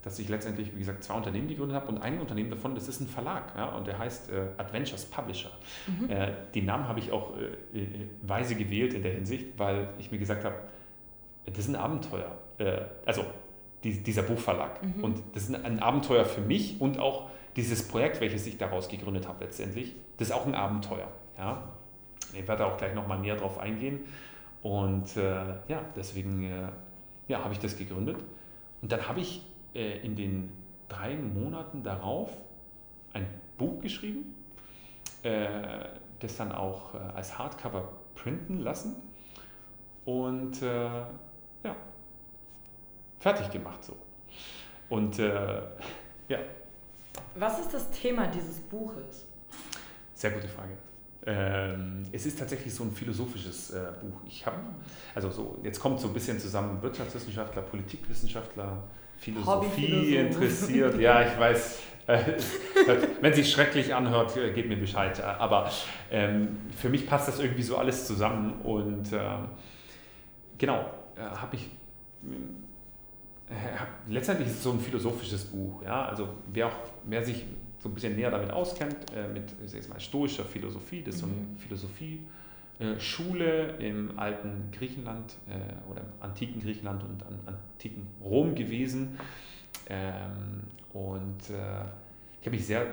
dass 0.03 0.19
ich 0.19 0.29
letztendlich, 0.29 0.75
wie 0.75 0.79
gesagt, 0.79 1.05
zwei 1.05 1.15
Unternehmen 1.15 1.49
gegründet 1.49 1.77
habe 1.77 1.89
und 1.89 1.99
ein 2.01 2.21
Unternehmen 2.21 2.51
davon, 2.51 2.75
das 2.75 2.89
ist 2.89 3.01
ein 3.01 3.09
Verlag 3.09 3.53
ja, 3.57 3.67
und 3.67 3.87
der 3.87 3.99
heißt 3.99 4.31
äh, 4.31 4.47
Adventures 4.57 5.05
Publisher. 5.05 5.51
Mhm. 5.87 6.09
Äh, 6.09 6.33
den 6.55 6.67
Namen 6.67 6.87
habe 6.89 7.01
ich 7.01 7.13
auch 7.13 7.37
äh, 7.37 7.79
äh 7.79 8.07
weise 8.23 8.55
gewählt 8.55 8.95
in 8.95 9.03
der 9.03 9.13
Hinsicht, 9.13 9.59
weil 9.59 9.89
ich 9.99 10.11
mir 10.11 10.19
gesagt 10.19 10.45
habe, 10.45 10.55
das 11.51 11.61
ist 11.61 11.69
ein 11.69 11.77
Abenteuer. 11.77 12.31
Äh, 12.59 12.81
also 13.07 13.25
die, 13.85 14.03
dieser 14.03 14.23
Buchverlag. 14.23 14.83
Mhm. 14.83 15.05
Und 15.05 15.23
das 15.35 15.45
ist 15.45 15.55
ein 15.55 15.79
Abenteuer 15.81 16.25
für 16.25 16.41
mich 16.41 16.81
und 16.81 16.99
auch 16.99 17.31
dieses 17.57 17.87
Projekt, 17.89 18.21
welches 18.21 18.47
ich 18.47 18.59
daraus 18.59 18.89
gegründet 18.89 19.27
habe 19.27 19.45
letztendlich, 19.45 19.97
das 20.17 20.29
ist 20.29 20.35
auch 20.35 20.47
ein 20.47 20.55
Abenteuer. 20.55 21.09
Ja? 21.37 21.63
Ich 22.33 22.47
werde 22.47 22.67
auch 22.67 22.77
gleich 22.77 22.95
nochmal 22.95 23.19
näher 23.19 23.37
drauf 23.37 23.59
eingehen. 23.59 24.01
Und 24.63 25.17
äh, 25.17 25.23
ja, 25.69 25.83
deswegen 25.97 26.45
äh, 26.45 26.69
ja, 27.29 27.43
habe 27.43 27.53
ich 27.53 27.61
das 27.61 27.77
gegründet. 27.77 28.17
Und 28.83 28.93
dann 28.93 29.09
habe 29.09 29.21
ich 29.21 29.47
äh, 29.75 29.99
in 30.05 30.17
den 30.17 30.53
drei 30.89 31.17
Monaten 31.17 31.83
darauf 31.83 32.31
ein 33.13 33.27
Buch 33.57 33.81
geschrieben, 33.81 34.35
äh, 35.23 35.49
das 36.21 36.37
dann 36.37 36.53
auch 36.53 36.95
äh, 36.95 36.99
als 37.15 37.39
Hardcover 37.39 37.89
printen 38.15 38.59
lassen. 38.59 38.97
Und 40.05 40.63
ja, 41.65 41.77
fertig 43.21 43.51
gemacht 43.51 43.85
so. 43.85 43.97
Und 44.89 45.19
äh, 45.19 45.63
ja. 46.29 46.39
Was 47.35 47.61
ist 47.61 47.75
das 47.75 47.91
Thema 47.91 48.27
dieses 48.29 48.61
Buches? 48.61 49.27
Sehr 50.15 50.31
gute 50.31 50.49
Frage. 50.49 50.77
Ähm, 51.27 52.05
es 52.13 52.27
ist 52.27 52.39
tatsächlich 52.39 52.75
so 52.75 52.85
ein 52.85 52.93
philosophisches 52.93 53.71
äh, 53.71 53.81
Buch. 54.01 54.21
Ich 54.27 54.47
habe, 54.47 54.57
also 55.15 55.31
so, 55.31 55.61
jetzt 55.63 55.79
kommt 55.81 56.01
so 56.01 56.09
ein 56.09 56.15
bisschen 56.15 56.39
zusammen 56.39 56.81
Wirtschaftswissenschaftler, 56.81 57.63
Politikwissenschaftler, 57.63 58.85
Philosophie 59.19 60.17
interessiert. 60.17 60.99
Ja, 60.99 61.23
ich 61.23 61.39
weiß, 61.39 61.81
äh, 62.07 62.19
wenn 63.21 63.35
sich 63.35 63.51
schrecklich 63.51 63.95
anhört, 63.95 64.37
äh, 64.37 64.53
gebt 64.53 64.69
mir 64.69 64.77
Bescheid. 64.77 65.23
Aber 65.23 65.71
ähm, 66.11 66.57
für 66.77 66.89
mich 66.89 67.07
passt 67.07 67.29
das 67.29 67.41
irgendwie 67.41 67.63
so 67.63 67.77
alles 67.77 68.07
zusammen 68.07 68.61
und 68.63 69.13
äh, 69.13 69.21
genau, 70.57 70.87
äh, 71.19 71.23
habe 71.23 71.57
ich 71.57 71.71
äh, 73.51 73.55
letztendlich 74.09 74.49
ist 74.49 74.57
es 74.57 74.63
so 74.63 74.73
ein 74.73 74.81
philosophisches 74.81 75.45
Buch. 75.47 75.83
Ja? 75.83 76.05
Also 76.07 76.29
wer, 76.53 76.67
auch, 76.67 76.77
wer 77.05 77.25
sich 77.25 77.47
so 77.79 77.89
ein 77.89 77.95
bisschen 77.95 78.15
näher 78.17 78.31
damit 78.31 78.51
auskennt, 78.51 79.11
äh, 79.15 79.27
mit 79.29 79.55
ich 79.65 79.71
sag 79.71 79.89
mal, 79.89 79.99
stoischer 80.01 80.45
Philosophie, 80.45 81.03
das 81.03 81.15
ist 81.15 81.21
so 81.21 81.27
eine 81.27 81.35
mhm. 81.35 81.57
Philosophie-Schule 81.57 83.77
im 83.79 84.19
alten 84.19 84.71
Griechenland 84.73 85.37
äh, 85.49 85.55
oder 85.91 86.03
im 86.03 86.13
antiken 86.21 86.61
Griechenland 86.61 87.03
und 87.05 87.25
an, 87.25 87.39
antiken 87.47 88.07
Rom 88.23 88.55
gewesen. 88.55 89.19
Ähm, 89.89 90.65
und 90.93 91.49
äh, 91.51 91.85
ich 92.41 92.47
habe 92.47 92.57
mich 92.57 92.67
sehr 92.67 92.87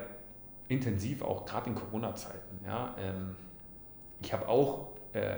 intensiv, 0.70 1.22
auch 1.22 1.46
gerade 1.46 1.70
in 1.70 1.76
Corona-Zeiten, 1.76 2.66
ja, 2.66 2.96
ähm, 3.00 3.36
ich 4.22 4.34
habe 4.34 4.48
auch 4.48 4.88
äh, 5.14 5.36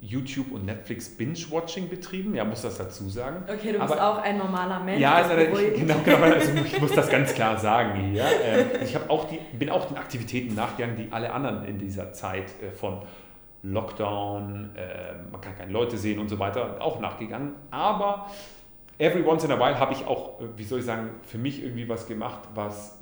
YouTube 0.00 0.52
und 0.52 0.64
Netflix 0.64 1.08
Binge-Watching 1.16 1.88
betrieben, 1.88 2.34
ja, 2.34 2.44
muss 2.44 2.62
das 2.62 2.78
dazu 2.78 3.08
sagen. 3.08 3.44
Okay, 3.44 3.72
du 3.72 3.78
bist 3.78 3.92
Aber, 3.92 4.18
auch 4.18 4.22
ein 4.22 4.38
normaler 4.38 4.80
Mensch. 4.80 5.00
Ja, 5.00 5.14
also, 5.14 5.36
ich, 5.36 5.80
genau, 5.80 5.96
genau, 6.04 6.18
also 6.18 6.52
ich 6.64 6.80
muss 6.80 6.92
das 6.92 7.08
ganz 7.08 7.34
klar 7.34 7.58
sagen 7.58 8.10
hier. 8.10 8.24
Ähm, 8.44 8.66
ich 8.82 8.96
auch 9.08 9.28
die, 9.28 9.38
bin 9.56 9.70
auch 9.70 9.86
den 9.86 9.96
Aktivitäten 9.96 10.54
nachgegangen, 10.54 10.96
die 10.96 11.12
alle 11.12 11.32
anderen 11.32 11.64
in 11.64 11.78
dieser 11.78 12.12
Zeit 12.12 12.50
äh, 12.62 12.70
von 12.70 13.02
Lockdown, 13.62 14.70
ähm, 14.76 15.30
man 15.32 15.40
kann 15.40 15.56
keine 15.56 15.72
Leute 15.72 15.96
sehen 15.96 16.18
und 16.18 16.28
so 16.28 16.38
weiter, 16.38 16.76
auch 16.80 17.00
nachgegangen. 17.00 17.54
Aber 17.70 18.30
every 18.98 19.24
once 19.24 19.44
in 19.44 19.50
a 19.50 19.58
while 19.58 19.78
habe 19.78 19.92
ich 19.92 20.06
auch, 20.06 20.40
äh, 20.40 20.44
wie 20.56 20.64
soll 20.64 20.80
ich 20.80 20.84
sagen, 20.84 21.10
für 21.22 21.38
mich 21.38 21.62
irgendwie 21.62 21.88
was 21.88 22.06
gemacht, 22.06 22.40
was 22.54 22.98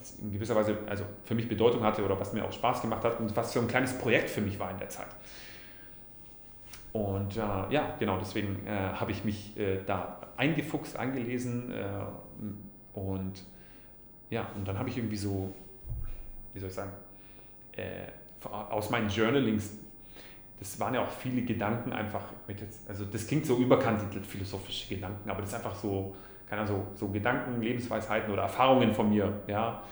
was 0.00 0.18
in 0.18 0.32
gewisser 0.32 0.56
Weise 0.56 0.78
also 0.88 1.04
für 1.24 1.34
mich 1.34 1.48
Bedeutung 1.48 1.82
hatte 1.82 2.04
oder 2.04 2.18
was 2.18 2.32
mir 2.32 2.44
auch 2.44 2.52
Spaß 2.52 2.82
gemacht 2.82 3.04
hat 3.04 3.20
und 3.20 3.34
was 3.36 3.52
so 3.52 3.60
ein 3.60 3.68
kleines 3.68 3.96
Projekt 3.98 4.30
für 4.30 4.40
mich 4.40 4.58
war 4.58 4.70
in 4.70 4.78
der 4.78 4.88
Zeit. 4.88 5.08
Und 6.92 7.36
äh, 7.36 7.40
ja, 7.40 7.94
genau, 7.98 8.18
deswegen 8.18 8.66
äh, 8.66 8.70
habe 8.70 9.12
ich 9.12 9.24
mich 9.24 9.56
äh, 9.56 9.80
da 9.86 10.20
eingefuchst, 10.36 10.96
eingelesen 10.96 11.72
äh, 11.72 12.98
und 12.98 13.44
ja, 14.30 14.48
und 14.56 14.66
dann 14.66 14.78
habe 14.78 14.88
ich 14.88 14.96
irgendwie 14.96 15.16
so, 15.16 15.54
wie 16.52 16.60
soll 16.60 16.68
ich 16.68 16.74
sagen, 16.74 16.92
äh, 17.72 18.06
aus 18.48 18.90
meinen 18.90 19.08
Journalings, 19.08 19.78
das 20.58 20.78
waren 20.80 20.94
ja 20.94 21.02
auch 21.02 21.10
viele 21.10 21.42
Gedanken 21.42 21.92
einfach, 21.92 22.24
mit 22.46 22.60
jetzt, 22.60 22.88
also 22.88 23.04
das 23.04 23.26
klingt 23.26 23.46
so 23.46 23.56
überkantitelt, 23.56 24.26
philosophische 24.26 24.94
Gedanken, 24.94 25.30
aber 25.30 25.40
das 25.40 25.50
ist 25.50 25.56
einfach 25.56 25.74
so, 25.74 26.14
keine 26.48 26.62
Ahnung, 26.62 26.86
so, 26.94 27.06
so 27.06 27.12
Gedanken, 27.12 27.60
Lebensweisheiten 27.62 28.32
oder 28.32 28.42
Erfahrungen 28.42 28.92
von 28.92 29.10
mir, 29.10 29.32
ja, 29.46 29.82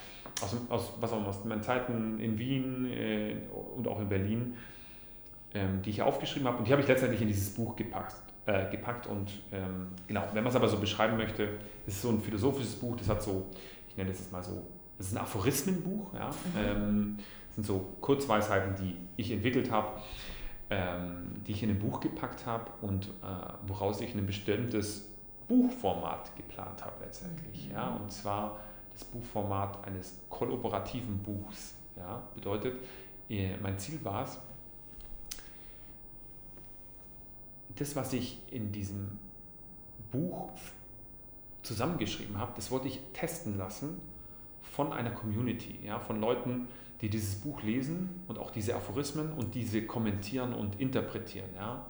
aus, 0.43 0.57
aus, 0.69 0.93
was 1.01 1.13
auch, 1.13 1.27
aus 1.27 1.45
meinen 1.45 1.63
Zeiten 1.63 2.19
in 2.19 2.39
Wien 2.39 2.91
äh, 2.93 3.37
und 3.77 3.87
auch 3.89 4.01
in 4.01 4.09
Berlin 4.09 4.55
ähm, 5.55 5.83
die 5.83 5.91
ich 5.91 6.03
aufgeschrieben 6.03 6.47
habe. 6.47 6.59
Und 6.59 6.67
die 6.67 6.73
habe 6.73 6.83
ich 6.83 6.89
letztendlich 6.89 7.23
in 7.23 7.29
dieses 7.29 7.55
Buch 7.55 7.77
gepackt. 7.77 8.17
Äh, 8.47 8.71
gepackt. 8.71 9.07
Und 9.07 9.31
ähm, 9.53 9.89
genau, 10.07 10.25
wenn 10.33 10.43
man 10.43 10.51
es 10.51 10.57
aber 10.57 10.69
so 10.69 10.79
beschreiben 10.79 11.17
möchte, 11.17 11.45
ist 11.87 11.97
es 11.97 12.03
so 12.03 12.11
ein 12.11 12.21
philosophisches 12.21 12.77
Buch, 12.77 12.97
das 12.97 13.09
hat 13.09 13.23
so, 13.23 13.47
ich 13.89 13.97
nenne 13.97 14.11
das 14.11 14.21
jetzt 14.21 14.33
mal 14.33 14.43
so, 14.43 14.67
das 14.97 15.09
ist 15.09 15.13
ein 15.13 15.19
Aphorismenbuch. 15.19 16.15
Ja? 16.15 16.29
Mhm. 16.29 16.35
Ähm, 16.59 17.17
das 17.47 17.55
sind 17.57 17.67
so 17.67 17.95
Kurzweisheiten, 18.01 18.75
die 18.77 18.97
ich 19.17 19.31
entwickelt 19.33 19.71
habe, 19.71 20.01
ähm, 20.71 21.43
die 21.47 21.53
ich 21.53 21.63
in 21.63 21.71
ein 21.71 21.79
Buch 21.79 22.01
gepackt 22.01 22.47
habe 22.47 22.71
und 22.83 23.07
äh, 23.07 23.11
woraus 23.67 24.01
ich 24.01 24.15
ein 24.15 24.27
bestimmtes 24.27 25.09
Buchformat 25.47 26.35
geplant 26.37 26.85
habe 26.85 27.05
letztendlich. 27.05 27.69
Mhm. 27.69 27.75
Ja, 27.75 27.89
und 27.97 28.13
zwar 28.13 28.59
das 28.93 29.05
Buchformat 29.05 29.87
eines 29.87 30.21
kollaborativen 30.29 31.19
Buchs. 31.19 31.75
Ja, 31.97 32.23
bedeutet, 32.35 32.81
mein 33.61 33.79
Ziel 33.79 34.03
war 34.05 34.25
es, 34.25 34.39
das, 37.81 37.97
was 37.97 38.13
ich 38.13 38.39
in 38.51 38.73
diesem 38.73 39.19
Buch 40.11 40.51
zusammengeschrieben 41.63 42.39
habe, 42.39 42.53
das 42.57 42.71
wollte 42.71 42.89
ich 42.89 43.01
testen 43.13 43.59
lassen 43.59 44.01
von 44.63 44.93
einer 44.93 45.11
Community, 45.11 45.79
ja, 45.85 45.99
von 45.99 46.21
Leuten, 46.21 46.69
die 47.01 47.09
dieses 47.09 47.37
Buch 47.37 47.63
lesen 47.63 48.23
und 48.27 48.39
auch 48.39 48.51
diese 48.51 48.75
Aphorismen 48.75 49.33
und 49.33 49.55
diese 49.55 49.87
kommentieren 49.87 50.53
und 50.53 50.81
interpretieren. 50.81 51.49
Ja, 51.55 51.87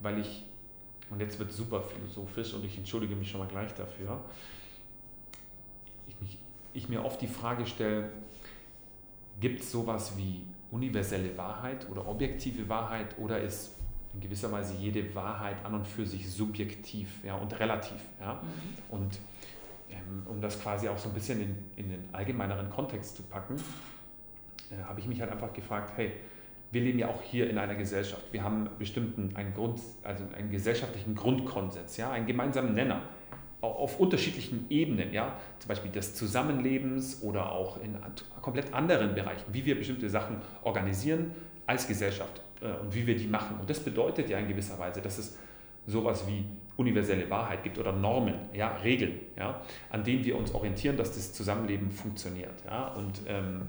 weil 0.00 0.18
ich, 0.18 0.44
und 1.10 1.20
jetzt 1.20 1.38
wird 1.38 1.50
es 1.50 1.56
super 1.56 1.82
philosophisch 1.82 2.54
und 2.54 2.64
ich 2.64 2.78
entschuldige 2.78 3.14
mich 3.16 3.30
schon 3.30 3.40
mal 3.40 3.48
gleich 3.48 3.74
dafür, 3.74 4.20
ich, 6.06 6.20
mich, 6.20 6.38
ich 6.72 6.88
mir 6.88 7.04
oft 7.04 7.20
die 7.20 7.26
Frage 7.26 7.66
stelle, 7.66 8.10
gibt 9.40 9.60
es 9.60 9.70
sowas 9.70 10.16
wie 10.16 10.42
universelle 10.70 11.36
Wahrheit 11.36 11.88
oder 11.90 12.06
objektive 12.06 12.68
Wahrheit 12.68 13.18
oder 13.18 13.40
ist 13.40 13.76
in 14.14 14.20
gewisser 14.20 14.50
Weise 14.52 14.74
jede 14.74 15.14
Wahrheit 15.14 15.56
an 15.64 15.74
und 15.74 15.86
für 15.86 16.06
sich 16.06 16.30
subjektiv 16.30 17.22
ja, 17.24 17.34
und 17.34 17.58
relativ. 17.58 18.00
Ja? 18.20 18.34
Mhm. 18.34 18.40
Und 18.90 19.18
ähm, 19.90 20.22
um 20.26 20.40
das 20.40 20.60
quasi 20.60 20.88
auch 20.88 20.98
so 20.98 21.08
ein 21.08 21.14
bisschen 21.14 21.40
in, 21.40 21.56
in 21.76 21.90
den 21.90 22.08
allgemeineren 22.12 22.70
Kontext 22.70 23.16
zu 23.16 23.22
packen, 23.24 23.56
äh, 24.70 24.82
habe 24.84 25.00
ich 25.00 25.06
mich 25.06 25.20
halt 25.20 25.30
einfach 25.30 25.52
gefragt, 25.52 25.92
hey, 25.96 26.12
wir 26.70 26.80
leben 26.80 26.98
ja 26.98 27.08
auch 27.08 27.22
hier 27.22 27.48
in 27.48 27.58
einer 27.58 27.74
Gesellschaft. 27.74 28.32
Wir 28.32 28.42
haben 28.42 28.68
bestimmten 28.78 29.36
einen 29.36 29.54
Grund, 29.54 29.80
also 30.02 30.24
einen 30.36 30.50
gesellschaftlichen 30.50 31.14
Grundkonsens, 31.14 31.96
ja, 31.96 32.10
einen 32.10 32.26
gemeinsamen 32.26 32.74
Nenner 32.74 33.02
auf 33.60 33.98
unterschiedlichen 33.98 34.66
Ebenen, 34.68 35.12
ja, 35.12 35.36
zum 35.58 35.68
Beispiel 35.68 35.90
des 35.90 36.14
Zusammenlebens 36.14 37.22
oder 37.22 37.52
auch 37.52 37.82
in 37.82 37.96
komplett 38.42 38.74
anderen 38.74 39.14
Bereichen, 39.14 39.44
wie 39.52 39.64
wir 39.64 39.78
bestimmte 39.78 40.10
Sachen 40.10 40.42
organisieren 40.62 41.30
als 41.66 41.86
Gesellschaft 41.86 42.43
und 42.60 42.94
wie 42.94 43.06
wir 43.06 43.16
die 43.16 43.26
machen. 43.26 43.58
Und 43.60 43.68
das 43.68 43.80
bedeutet 43.80 44.30
ja 44.30 44.38
in 44.38 44.48
gewisser 44.48 44.78
Weise, 44.78 45.00
dass 45.00 45.18
es 45.18 45.36
sowas 45.86 46.26
wie 46.26 46.44
universelle 46.76 47.28
Wahrheit 47.30 47.62
gibt 47.62 47.78
oder 47.78 47.92
Normen, 47.92 48.34
ja, 48.52 48.68
Regeln, 48.82 49.20
ja, 49.36 49.60
an 49.90 50.02
denen 50.02 50.24
wir 50.24 50.36
uns 50.36 50.52
orientieren, 50.54 50.96
dass 50.96 51.14
das 51.14 51.32
Zusammenleben 51.32 51.90
funktioniert. 51.90 52.64
Ja. 52.64 52.88
Und 52.88 53.20
ähm, 53.26 53.62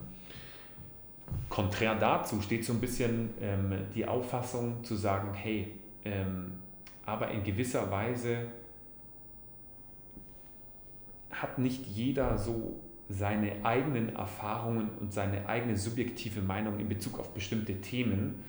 konträr 1.49 1.95
dazu 1.95 2.41
steht 2.41 2.65
so 2.65 2.73
ein 2.73 2.79
bisschen 2.79 3.29
ähm, 3.41 3.73
die 3.93 4.07
Auffassung 4.07 4.83
zu 4.83 4.95
sagen, 4.95 5.33
hey, 5.33 5.73
ähm, 6.03 6.53
aber 7.05 7.29
in 7.29 7.43
gewisser 7.43 7.91
Weise 7.91 8.47
hat 11.29 11.59
nicht 11.59 11.85
jeder 11.85 12.37
so 12.37 12.79
seine 13.09 13.63
eigenen 13.63 14.15
Erfahrungen 14.15 14.89
und 14.99 15.13
seine 15.13 15.47
eigene 15.47 15.77
subjektive 15.77 16.41
Meinung 16.41 16.79
in 16.79 16.89
Bezug 16.89 17.19
auf 17.19 17.33
bestimmte 17.33 17.79
Themen. 17.81 18.43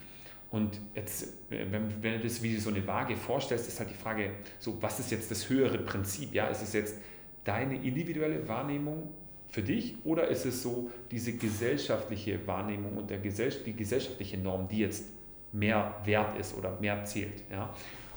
Und 0.57 0.81
jetzt, 0.95 1.35
wenn, 1.51 2.03
wenn 2.03 2.15
du 2.15 2.21
das 2.21 2.43
wie 2.43 2.57
so 2.57 2.71
eine 2.71 2.87
Waage 2.87 3.15
vorstellst, 3.15 3.69
ist 3.69 3.79
halt 3.79 3.91
die 3.91 3.95
Frage, 3.95 4.31
so, 4.59 4.83
was 4.83 4.99
ist 4.99 5.11
jetzt 5.11 5.31
das 5.31 5.51
höhere 5.51 5.77
Prinzip? 5.77 6.33
Ja, 6.33 6.47
ist 6.47 6.63
es 6.63 6.73
jetzt 6.73 6.97
deine 7.45 7.77
individuelle 7.77 8.49
Wahrnehmung 8.49 9.11
für 9.51 9.63
dich 9.63 9.97
oder 10.05 10.29
ist 10.29 10.47
es 10.47 10.63
so 10.63 10.91
diese 11.11 11.35
gesellschaftliche 11.35 12.47
Wahrnehmung 12.47 12.97
und 12.97 13.11
der 13.11 13.19
Gesell 13.19 13.53
die 13.67 13.75
gesellschaftliche 13.75 14.39
Norm, 14.39 14.67
die 14.67 14.79
jetzt 14.79 15.05
mehr 15.53 15.95
wert 16.05 16.39
ist 16.39 16.57
oder 16.57 16.81
mehr 16.81 17.05
zählt? 17.05 17.45
Ja? 17.51 17.75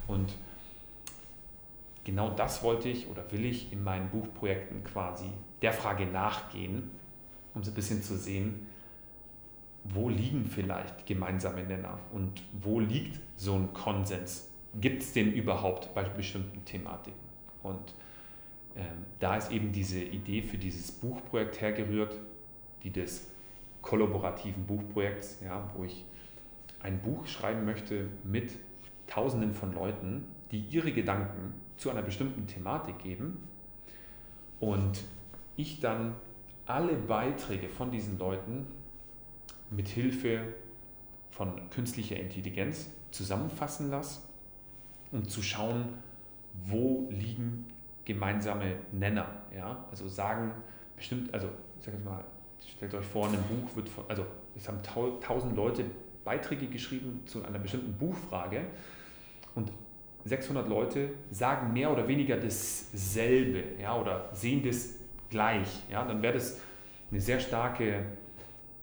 Und 0.08 0.34
genau 2.06 2.30
das 2.30 2.64
wollte 2.64 2.88
ich 2.88 3.10
oder 3.10 3.30
will 3.34 3.44
ich 3.44 3.74
in 3.74 3.84
meinen 3.84 4.10
Buchprojekten 4.12 4.86
quasi 4.86 5.30
der 5.62 5.74
Frage 5.74 6.06
nachgehen, 6.06 6.90
um 7.54 7.64
so 7.64 7.72
ein 7.72 7.76
bisschen 7.76 8.02
zu 8.02 8.16
sehen, 8.16 8.69
wo 9.84 10.10
liegen 10.10 10.46
vielleicht 10.46 11.06
gemeinsame 11.06 11.64
Nenner 11.64 12.00
und 12.12 12.44
wo 12.62 12.80
liegt 12.80 13.20
so 13.38 13.56
ein 13.56 13.74
Konsens? 13.74 14.50
Gibt 14.80 15.02
es 15.02 15.14
den 15.14 15.34
überhaupt 15.34 15.94
bei 15.96 16.04
bestimmten 16.04 16.64
Thematiken? 16.66 17.20
Und 17.64 17.96
ähm, 18.76 19.06
da 19.20 19.36
ist 19.36 19.52
eben 19.52 19.72
diese 19.72 20.00
Idee 20.00 20.42
für 20.42 20.58
dieses 20.58 20.92
Buchprojekt 20.92 21.60
hergerührt, 21.62 22.16
die 22.84 22.92
des 22.92 23.30
kollaborativen 23.82 24.66
Buchprojekts, 24.66 25.40
ja, 25.44 25.70
wo 25.76 25.84
ich 25.84 26.06
ein 26.82 27.02
Buch 27.02 27.26
schreiben 27.28 27.66
möchte 27.66 28.08
mit 28.24 28.52
Tausenden 29.08 29.54
von 29.54 29.74
Leuten, 29.74 30.26
die 30.52 30.60
ihre 30.60 30.92
Gedanken 30.92 31.54
zu 31.78 31.90
einer 31.90 32.02
bestimmten 32.02 32.46
Thematik 32.48 33.00
geben 33.00 33.48
und 34.60 35.04
ich 35.56 35.80
dann 35.80 36.16
alle 36.66 36.94
Beiträge 36.94 37.70
von 37.70 37.92
diesen 37.92 38.20
Leuten 38.20 38.68
mit 39.72 39.88
Hilfe 39.88 40.54
von 41.30 41.70
künstlicher 41.70 42.18
Intelligenz 42.18 42.90
zusammenfassen 43.12 43.90
lasse, 43.90 44.22
um 45.12 45.28
zu 45.28 45.42
schauen, 45.42 45.94
wo 46.66 47.08
liegen 47.12 47.66
gemeinsame 48.06 48.76
Nenner. 48.92 49.28
Ja? 49.56 49.86
Also 49.92 50.08
sagen 50.08 50.52
bestimmt, 50.96 51.34
also 51.34 51.48
ich 51.78 51.86
sage 51.86 51.98
mal, 52.00 52.24
stellt 52.68 52.94
euch 52.94 53.06
vor, 53.06 53.28
in 53.28 53.36
einem 53.36 53.44
Buch 53.44 53.76
wird 53.76 53.90
von, 53.90 54.04
also 54.08 54.26
es 54.56 54.68
haben 54.68 54.80
tausend 55.22 55.56
Leute 55.56 55.86
Beiträge 56.24 56.68
geschrieben 56.68 57.22
zu 57.26 57.44
einer 57.46 57.60
bestimmten 57.60 57.94
Buchfrage 57.94 58.66
und 59.56 59.72
600 60.26 60.68
Leute 60.68 61.12
sagen 61.32 61.74
mehr 61.74 61.92
oder 61.92 62.08
weniger 62.08 62.38
dasselbe 62.38 63.64
ja, 63.82 64.00
oder 64.00 64.30
sehen 64.34 64.62
das 64.64 64.96
gleich. 65.30 65.84
Ja, 65.90 66.06
dann 66.06 66.22
wäre 66.22 66.34
das 66.34 66.60
eine 67.10 67.22
sehr 67.22 67.40
starke, 67.40 68.06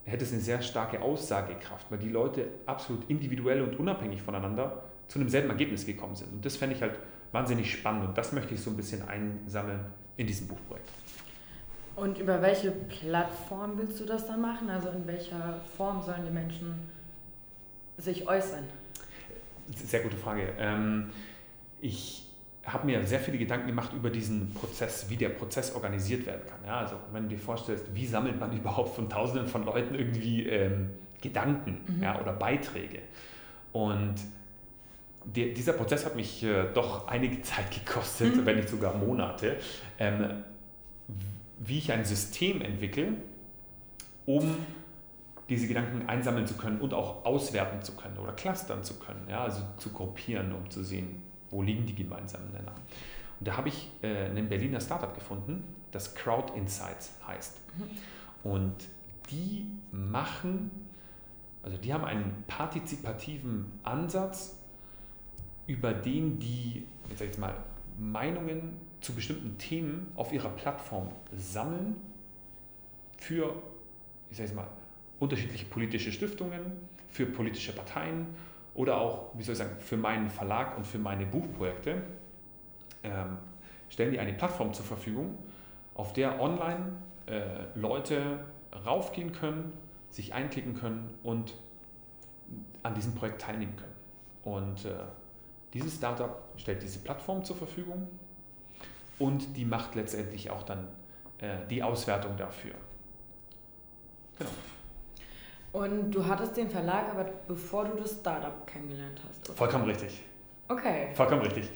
hätte 0.06 0.24
es 0.24 0.32
eine 0.32 0.40
sehr 0.40 0.62
starke 0.62 1.02
Aussagekraft, 1.02 1.90
weil 1.90 1.98
die 1.98 2.08
Leute 2.08 2.48
absolut 2.64 3.08
individuell 3.10 3.62
und 3.62 3.78
unabhängig 3.78 4.22
voneinander 4.22 4.84
zu 5.08 5.18
einem 5.18 5.28
selben 5.28 5.50
Ergebnis 5.50 5.84
gekommen 5.84 6.14
sind. 6.14 6.32
Und 6.32 6.44
das 6.44 6.56
fände 6.56 6.76
ich 6.76 6.82
halt 6.82 6.98
wahnsinnig 7.32 7.70
spannend 7.70 8.06
und 8.06 8.18
das 8.18 8.32
möchte 8.32 8.54
ich 8.54 8.60
so 8.60 8.70
ein 8.70 8.76
bisschen 8.76 9.06
einsammeln 9.08 9.80
in 10.16 10.26
diesem 10.26 10.48
Buchprojekt. 10.48 10.88
Und 11.96 12.18
über 12.18 12.40
welche 12.42 12.70
Plattform 12.70 13.78
willst 13.78 13.98
du 14.00 14.04
das 14.04 14.26
dann 14.26 14.40
machen? 14.40 14.68
Also 14.70 14.90
in 14.90 15.06
welcher 15.06 15.60
Form 15.76 16.02
sollen 16.02 16.24
die 16.24 16.32
Menschen 16.32 16.74
sich 17.96 18.28
äußern? 18.28 18.64
Sehr 19.74 20.00
gute 20.00 20.16
Frage. 20.16 20.52
Ähm, 20.58 21.10
ich 21.80 22.25
habe 22.66 22.86
mir 22.86 23.04
sehr 23.06 23.20
viele 23.20 23.38
Gedanken 23.38 23.68
gemacht 23.68 23.92
über 23.92 24.10
diesen 24.10 24.52
Prozess, 24.52 25.06
wie 25.08 25.16
der 25.16 25.28
Prozess 25.28 25.74
organisiert 25.74 26.26
werden 26.26 26.42
kann. 26.48 26.58
Ja, 26.66 26.78
also 26.78 26.96
wenn 27.12 27.24
du 27.24 27.28
dir 27.30 27.38
vorstellst, 27.38 27.94
wie 27.94 28.06
sammelt 28.06 28.40
man 28.40 28.52
überhaupt 28.56 28.94
von 28.94 29.08
Tausenden 29.08 29.46
von 29.46 29.64
Leuten 29.64 29.94
irgendwie 29.94 30.46
ähm, 30.46 30.90
Gedanken 31.22 31.80
mhm. 31.86 32.02
ja, 32.02 32.20
oder 32.20 32.32
Beiträge? 32.32 33.00
Und 33.72 34.14
der, 35.24 35.48
dieser 35.48 35.72
Prozess 35.72 36.04
hat 36.04 36.16
mich 36.16 36.42
äh, 36.42 36.66
doch 36.74 37.08
einige 37.08 37.40
Zeit 37.42 37.70
gekostet, 37.70 38.36
mhm. 38.36 38.46
wenn 38.46 38.56
nicht 38.56 38.68
sogar 38.68 38.94
Monate, 38.94 39.56
ähm, 39.98 40.44
wie 41.58 41.78
ich 41.78 41.92
ein 41.92 42.04
System 42.04 42.60
entwickle, 42.60 43.14
um 44.26 44.56
diese 45.48 45.68
Gedanken 45.68 46.08
einsammeln 46.08 46.46
zu 46.46 46.54
können 46.54 46.80
und 46.80 46.92
auch 46.92 47.24
auswerten 47.24 47.80
zu 47.80 47.92
können 47.92 48.18
oder 48.18 48.32
clustern 48.32 48.82
zu 48.82 48.94
können, 48.98 49.26
ja, 49.28 49.44
also 49.44 49.62
zu 49.76 49.90
gruppieren, 49.92 50.52
um 50.52 50.68
zu 50.68 50.82
sehen, 50.82 51.22
wo 51.50 51.62
liegen 51.62 51.86
die 51.86 51.94
gemeinsamen 51.94 52.50
Nenner. 52.52 52.74
Und 53.38 53.48
da 53.48 53.56
habe 53.56 53.68
ich 53.68 53.90
äh, 54.02 54.26
einen 54.26 54.48
Berliner 54.48 54.80
Startup 54.80 55.14
gefunden, 55.14 55.64
das 55.90 56.14
Crowd 56.14 56.52
Insights 56.56 57.12
heißt. 57.26 57.58
Mhm. 57.78 58.50
Und 58.50 58.74
die 59.30 59.66
machen, 59.90 60.70
also 61.62 61.76
die 61.76 61.92
haben 61.92 62.04
einen 62.04 62.44
partizipativen 62.46 63.66
Ansatz, 63.82 64.58
über 65.66 65.92
den 65.92 66.38
die, 66.38 66.86
jetzt 67.08 67.18
sag 67.18 67.30
ich 67.30 67.38
mal, 67.38 67.54
Meinungen 67.98 68.74
zu 69.00 69.14
bestimmten 69.14 69.58
Themen 69.58 70.12
auf 70.14 70.32
ihrer 70.32 70.50
Plattform 70.50 71.08
sammeln 71.36 71.96
für, 73.18 73.62
ich 74.30 74.36
sage 74.36 74.54
mal, 74.54 74.68
unterschiedliche 75.18 75.66
politische 75.66 76.12
Stiftungen, 76.12 76.60
für 77.10 77.26
politische 77.26 77.72
Parteien 77.72 78.26
oder 78.76 79.00
auch, 79.00 79.30
wie 79.34 79.42
soll 79.42 79.54
ich 79.54 79.58
sagen, 79.58 79.76
für 79.80 79.96
meinen 79.96 80.28
Verlag 80.28 80.76
und 80.76 80.86
für 80.86 80.98
meine 80.98 81.24
Buchprojekte 81.24 82.02
ähm, 83.02 83.38
stellen 83.88 84.12
die 84.12 84.20
eine 84.20 84.34
Plattform 84.34 84.74
zur 84.74 84.84
Verfügung, 84.84 85.38
auf 85.94 86.12
der 86.12 86.40
online 86.40 86.92
äh, 87.26 87.40
Leute 87.74 88.44
raufgehen 88.84 89.32
können, 89.32 89.72
sich 90.10 90.34
einklicken 90.34 90.74
können 90.74 91.14
und 91.22 91.54
an 92.82 92.94
diesem 92.94 93.14
Projekt 93.14 93.40
teilnehmen 93.40 93.76
können. 93.76 93.96
Und 94.44 94.84
äh, 94.84 94.94
dieses 95.72 95.96
Startup 95.96 96.42
stellt 96.56 96.82
diese 96.82 96.98
Plattform 96.98 97.44
zur 97.44 97.56
Verfügung 97.56 98.06
und 99.18 99.56
die 99.56 99.64
macht 99.64 99.94
letztendlich 99.94 100.50
auch 100.50 100.62
dann 100.62 100.86
äh, 101.38 101.66
die 101.70 101.82
Auswertung 101.82 102.36
dafür. 102.36 102.74
Genau. 104.38 104.50
Und 105.76 106.10
du 106.10 106.24
hattest 106.24 106.56
den 106.56 106.70
Verlag 106.70 107.10
aber 107.10 107.26
bevor 107.46 107.84
du 107.84 107.98
das 107.98 108.12
Startup 108.12 108.66
kennengelernt 108.66 109.20
hast. 109.28 109.46
Oder? 109.46 109.58
Vollkommen 109.58 109.84
richtig. 109.84 110.22
Okay. 110.68 111.08
Vollkommen 111.12 111.42
richtig. 111.42 111.68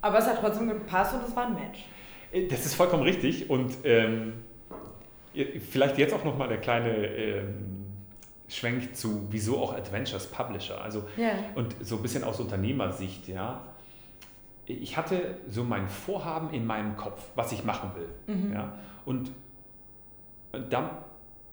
Aber 0.00 0.18
es 0.18 0.26
hat 0.26 0.38
trotzdem 0.40 0.68
gepasst 0.68 1.14
und 1.14 1.24
es 1.26 1.34
war 1.34 1.46
ein 1.46 1.54
Match. 1.54 1.84
Äh, 2.30 2.46
das 2.46 2.64
ist 2.64 2.74
vollkommen 2.74 3.02
richtig 3.02 3.50
und 3.50 3.78
ähm, 3.82 4.34
vielleicht 5.70 5.98
jetzt 5.98 6.14
auch 6.14 6.22
nochmal 6.22 6.46
der 6.46 6.58
kleine 6.58 6.90
ähm, 6.94 7.86
Schwenk 8.46 8.94
zu, 8.94 9.26
wieso 9.30 9.58
auch 9.58 9.74
Adventures 9.74 10.28
Publisher. 10.28 10.80
Also, 10.80 11.02
ja. 11.16 11.30
Und 11.56 11.74
so 11.80 11.96
ein 11.96 12.02
bisschen 12.02 12.22
aus 12.22 12.38
Unternehmersicht, 12.38 13.26
ja. 13.26 13.64
Ich 14.66 14.96
hatte 14.96 15.38
so 15.48 15.64
mein 15.64 15.88
Vorhaben 15.88 16.50
in 16.50 16.64
meinem 16.64 16.96
Kopf, 16.96 17.24
was 17.34 17.50
ich 17.50 17.64
machen 17.64 17.90
will. 17.96 18.36
Mhm. 18.36 18.52
Ja. 18.52 18.72
Und 19.04 19.32
dann, 20.70 20.90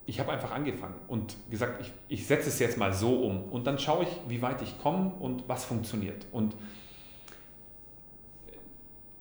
ich 0.06 0.20
habe 0.20 0.32
einfach 0.32 0.52
angefangen 0.52 0.96
und 1.08 1.36
gesagt, 1.50 1.82
ich, 1.82 1.92
ich 2.10 2.28
setze 2.28 2.50
es 2.50 2.60
jetzt 2.60 2.78
mal 2.78 2.94
so 2.94 3.24
um 3.24 3.44
und 3.44 3.66
dann 3.66 3.80
schaue 3.80 4.04
ich, 4.04 4.10
wie 4.28 4.42
weit 4.42 4.62
ich 4.62 4.80
komme 4.82 5.12
und 5.20 5.48
was 5.48 5.66
funktioniert. 5.66 6.26
Und 6.32 6.56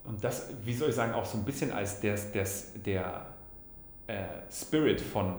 und 0.05 0.25
das, 0.25 0.51
wie 0.65 0.75
soll 0.75 0.89
ich 0.89 0.97
sagen, 0.97 1.15
auch 1.15 1.25
so 1.25 1.39
ein 1.39 1.45
bisschen 1.45 1.71
als 1.71 2.01
des, 2.01 2.33
des, 2.33 2.73
der 2.85 3.27
äh, 4.09 4.25
Spirit 4.51 5.01
von 5.01 5.37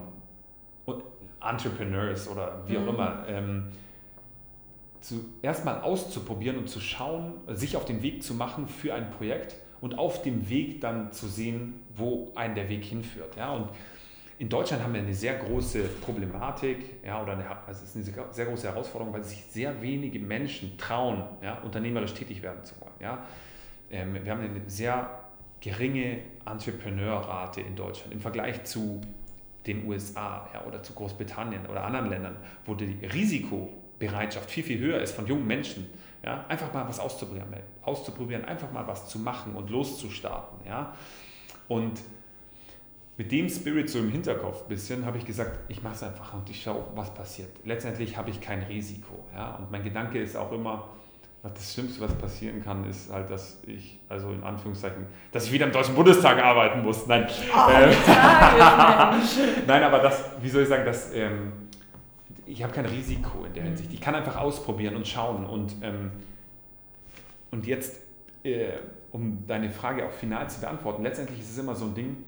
Entrepreneurs 1.44 2.28
oder 2.28 2.62
wie 2.66 2.78
auch 2.78 2.82
mhm. 2.82 2.88
immer, 2.88 3.24
ähm, 3.28 3.68
zu, 5.00 5.24
erstmal 5.42 5.82
auszuprobieren 5.82 6.56
und 6.58 6.68
zu 6.68 6.80
schauen, 6.80 7.34
sich 7.48 7.76
auf 7.76 7.84
den 7.84 8.02
Weg 8.02 8.22
zu 8.22 8.34
machen 8.34 8.66
für 8.66 8.94
ein 8.94 9.10
Projekt 9.10 9.56
und 9.80 9.98
auf 9.98 10.22
dem 10.22 10.48
Weg 10.48 10.80
dann 10.80 11.12
zu 11.12 11.26
sehen, 11.28 11.80
wo 11.94 12.32
einen 12.34 12.54
der 12.54 12.68
Weg 12.68 12.84
hinführt. 12.84 13.36
Ja? 13.36 13.52
Und 13.52 13.68
in 14.44 14.50
Deutschland 14.50 14.82
haben 14.82 14.92
wir 14.92 15.00
eine 15.00 15.14
sehr 15.14 15.36
große 15.36 15.84
Problematik, 16.02 17.02
ja, 17.02 17.22
oder 17.22 17.32
eine, 17.32 17.48
also 17.66 17.82
es 17.82 17.96
ist 17.96 18.14
eine 18.14 18.30
sehr 18.30 18.44
große 18.44 18.68
Herausforderung, 18.68 19.14
weil 19.14 19.24
sich 19.24 19.42
sehr 19.46 19.80
wenige 19.80 20.18
Menschen 20.18 20.76
trauen, 20.76 21.24
ja, 21.42 21.60
unternehmerisch 21.60 22.12
tätig 22.12 22.42
werden 22.42 22.62
zu 22.62 22.78
wollen. 22.78 22.92
Ja? 23.00 23.24
Ähm, 23.90 24.22
wir 24.22 24.30
haben 24.30 24.42
eine 24.42 24.60
sehr 24.66 25.08
geringe 25.62 26.18
Entrepreneurrate 26.44 27.62
in 27.62 27.74
Deutschland 27.74 28.12
im 28.12 28.20
Vergleich 28.20 28.64
zu 28.64 29.00
den 29.66 29.88
USA 29.88 30.46
ja, 30.52 30.66
oder 30.66 30.82
zu 30.82 30.92
Großbritannien 30.92 31.64
oder 31.64 31.82
anderen 31.82 32.10
Ländern, 32.10 32.36
wo 32.66 32.74
die 32.74 32.98
Risikobereitschaft 33.06 34.50
viel, 34.50 34.62
viel 34.62 34.78
höher 34.78 35.00
ist 35.00 35.16
von 35.16 35.26
jungen 35.26 35.46
Menschen. 35.46 35.86
Ja, 36.22 36.44
einfach 36.48 36.70
mal 36.74 36.86
was 36.86 37.00
auszuprobieren, 37.00 37.48
auszuprobieren, 37.80 38.44
einfach 38.44 38.70
mal 38.70 38.86
was 38.86 39.08
zu 39.08 39.18
machen 39.18 39.54
und 39.54 39.70
loszustarten. 39.70 40.66
Ja. 40.66 40.94
Und 41.66 42.00
mit 43.16 43.30
dem 43.30 43.48
Spirit 43.48 43.88
so 43.88 44.00
im 44.00 44.10
Hinterkopf 44.10 44.64
bisschen 44.64 45.06
habe 45.06 45.18
ich 45.18 45.24
gesagt, 45.24 45.58
ich 45.68 45.82
mache 45.82 45.94
es 45.94 46.02
einfach 46.02 46.34
und 46.34 46.48
ich 46.50 46.60
schaue, 46.60 46.84
was 46.94 47.14
passiert. 47.14 47.50
Letztendlich 47.64 48.16
habe 48.16 48.30
ich 48.30 48.40
kein 48.40 48.62
Risiko. 48.62 49.24
Ja. 49.32 49.56
Und 49.56 49.70
mein 49.70 49.84
Gedanke 49.84 50.20
ist 50.20 50.36
auch 50.36 50.50
immer, 50.50 50.88
das 51.42 51.74
Schlimmste, 51.74 52.00
was 52.00 52.14
passieren 52.14 52.64
kann, 52.64 52.88
ist 52.88 53.12
halt, 53.12 53.30
dass 53.30 53.60
ich, 53.66 54.00
also 54.08 54.30
in 54.30 54.42
Anführungszeichen, 54.42 55.06
dass 55.30 55.44
ich 55.44 55.52
wieder 55.52 55.66
im 55.66 55.72
Deutschen 55.72 55.94
Bundestag 55.94 56.42
arbeiten 56.42 56.82
muss. 56.82 57.06
Nein, 57.06 57.26
oh, 57.28 57.70
äh, 57.70 57.90
Nein 59.66 59.82
aber 59.82 59.98
das, 59.98 60.24
wie 60.40 60.48
soll 60.48 60.62
ich 60.62 60.68
sagen, 60.68 60.86
dass, 60.86 61.12
ähm, 61.12 61.52
ich 62.46 62.62
habe 62.62 62.72
kein 62.72 62.86
Risiko 62.86 63.44
in 63.44 63.52
der 63.52 63.62
mhm. 63.62 63.68
Hinsicht. 63.68 63.92
Ich 63.92 64.00
kann 64.00 64.14
einfach 64.14 64.36
ausprobieren 64.36 64.96
und 64.96 65.06
schauen. 65.06 65.44
Und, 65.44 65.74
ähm, 65.82 66.10
und 67.50 67.66
jetzt, 67.66 68.00
äh, 68.42 68.72
um 69.12 69.46
deine 69.46 69.70
Frage 69.70 70.06
auch 70.06 70.12
final 70.12 70.48
zu 70.48 70.60
beantworten, 70.60 71.02
letztendlich 71.02 71.40
ist 71.40 71.50
es 71.50 71.58
immer 71.58 71.74
so 71.74 71.84
ein 71.84 71.94
Ding, 71.94 72.24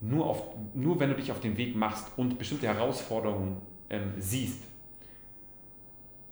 nur, 0.00 0.26
auf, 0.26 0.42
nur 0.74 0.98
wenn 1.00 1.10
du 1.10 1.16
dich 1.16 1.30
auf 1.30 1.40
den 1.40 1.56
Weg 1.56 1.76
machst 1.76 2.06
und 2.16 2.38
bestimmte 2.38 2.66
Herausforderungen 2.66 3.60
ähm, 3.90 4.14
siehst, 4.18 4.62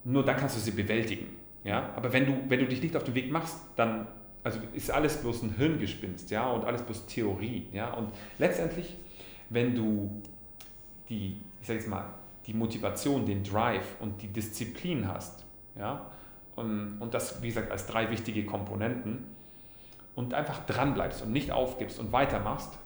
nur 0.05 0.25
dann 0.25 0.37
kannst 0.37 0.57
du 0.57 0.61
sie 0.61 0.71
bewältigen. 0.71 1.37
Ja? 1.65 1.93
Aber 1.95 2.13
wenn 2.13 2.27
du, 2.27 2.39
wenn 2.49 2.61
du 2.61 2.67
dich 2.67 2.83
nicht 2.83 2.97
auf 2.97 3.05
den 3.05 3.15
Weg 3.15 3.31
machst, 3.31 3.59
dann 3.77 4.07
also 4.43 4.61
ist 4.73 4.91
alles 4.91 5.19
bloß 5.19 5.43
ein 5.43 5.57
Hirngespinst 5.57 6.31
ja? 6.31 6.49
und 6.51 6.65
alles 6.65 6.83
bloß 6.83 7.07
Theorie. 7.07 7.67
Ja? 7.73 7.93
Und 7.93 8.09
letztendlich, 8.39 8.97
wenn 9.51 9.75
du 9.75 10.23
die, 11.09 11.41
ich 11.61 11.67
sag 11.67 11.75
jetzt 11.75 11.89
mal, 11.89 12.07
die 12.47 12.55
Motivation, 12.55 13.27
den 13.27 13.45
Drive 13.45 13.97
und 14.01 14.23
die 14.23 14.29
Disziplin 14.29 15.07
hast, 15.07 15.45
ja? 15.77 16.11
und, 16.57 16.99
und 17.01 17.13
das, 17.13 17.43
wie 17.43 17.49
gesagt, 17.49 17.71
als 17.71 17.87
drei 17.87 18.11
wichtige 18.11 18.47
Komponenten, 18.47 19.27
und 20.19 20.35
einfach 20.35 20.67
dran 20.67 20.95
bleibst 20.95 21.23
und 21.23 21.31
nicht 21.31 21.53
aufgibst 21.53 22.01
und 22.01 22.11
weitermachst, 22.11 22.77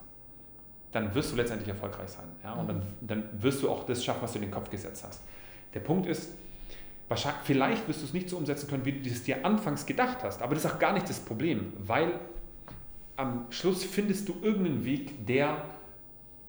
dann 0.92 1.14
wirst 1.14 1.32
du 1.32 1.36
letztendlich 1.36 1.68
erfolgreich 1.68 2.10
sein. 2.10 2.26
Ja? 2.44 2.52
Und 2.52 2.68
dann, 2.68 2.78
mhm. 2.78 2.82
dann 3.00 3.42
wirst 3.42 3.62
du 3.62 3.70
auch 3.70 3.84
das 3.84 4.04
schaffen, 4.04 4.22
was 4.22 4.32
du 4.32 4.38
in 4.38 4.44
den 4.44 4.50
Kopf 4.50 4.70
gesetzt 4.70 5.04
hast. 5.06 5.22
Der 5.74 5.80
Punkt 5.80 6.06
ist, 6.06 6.30
Wahrscheinlich, 7.12 7.42
vielleicht 7.44 7.88
wirst 7.88 8.00
du 8.00 8.06
es 8.06 8.14
nicht 8.14 8.30
so 8.30 8.38
umsetzen 8.38 8.70
können, 8.70 8.86
wie 8.86 8.92
du 8.92 9.10
es 9.10 9.22
dir 9.22 9.44
anfangs 9.44 9.84
gedacht 9.84 10.22
hast. 10.22 10.40
Aber 10.40 10.54
das 10.54 10.64
ist 10.64 10.72
auch 10.72 10.78
gar 10.78 10.94
nicht 10.94 11.06
das 11.10 11.20
Problem, 11.20 11.74
weil 11.78 12.18
am 13.16 13.44
Schluss 13.50 13.84
findest 13.84 14.30
du 14.30 14.36
irgendeinen 14.40 14.86
Weg, 14.86 15.26
der 15.26 15.62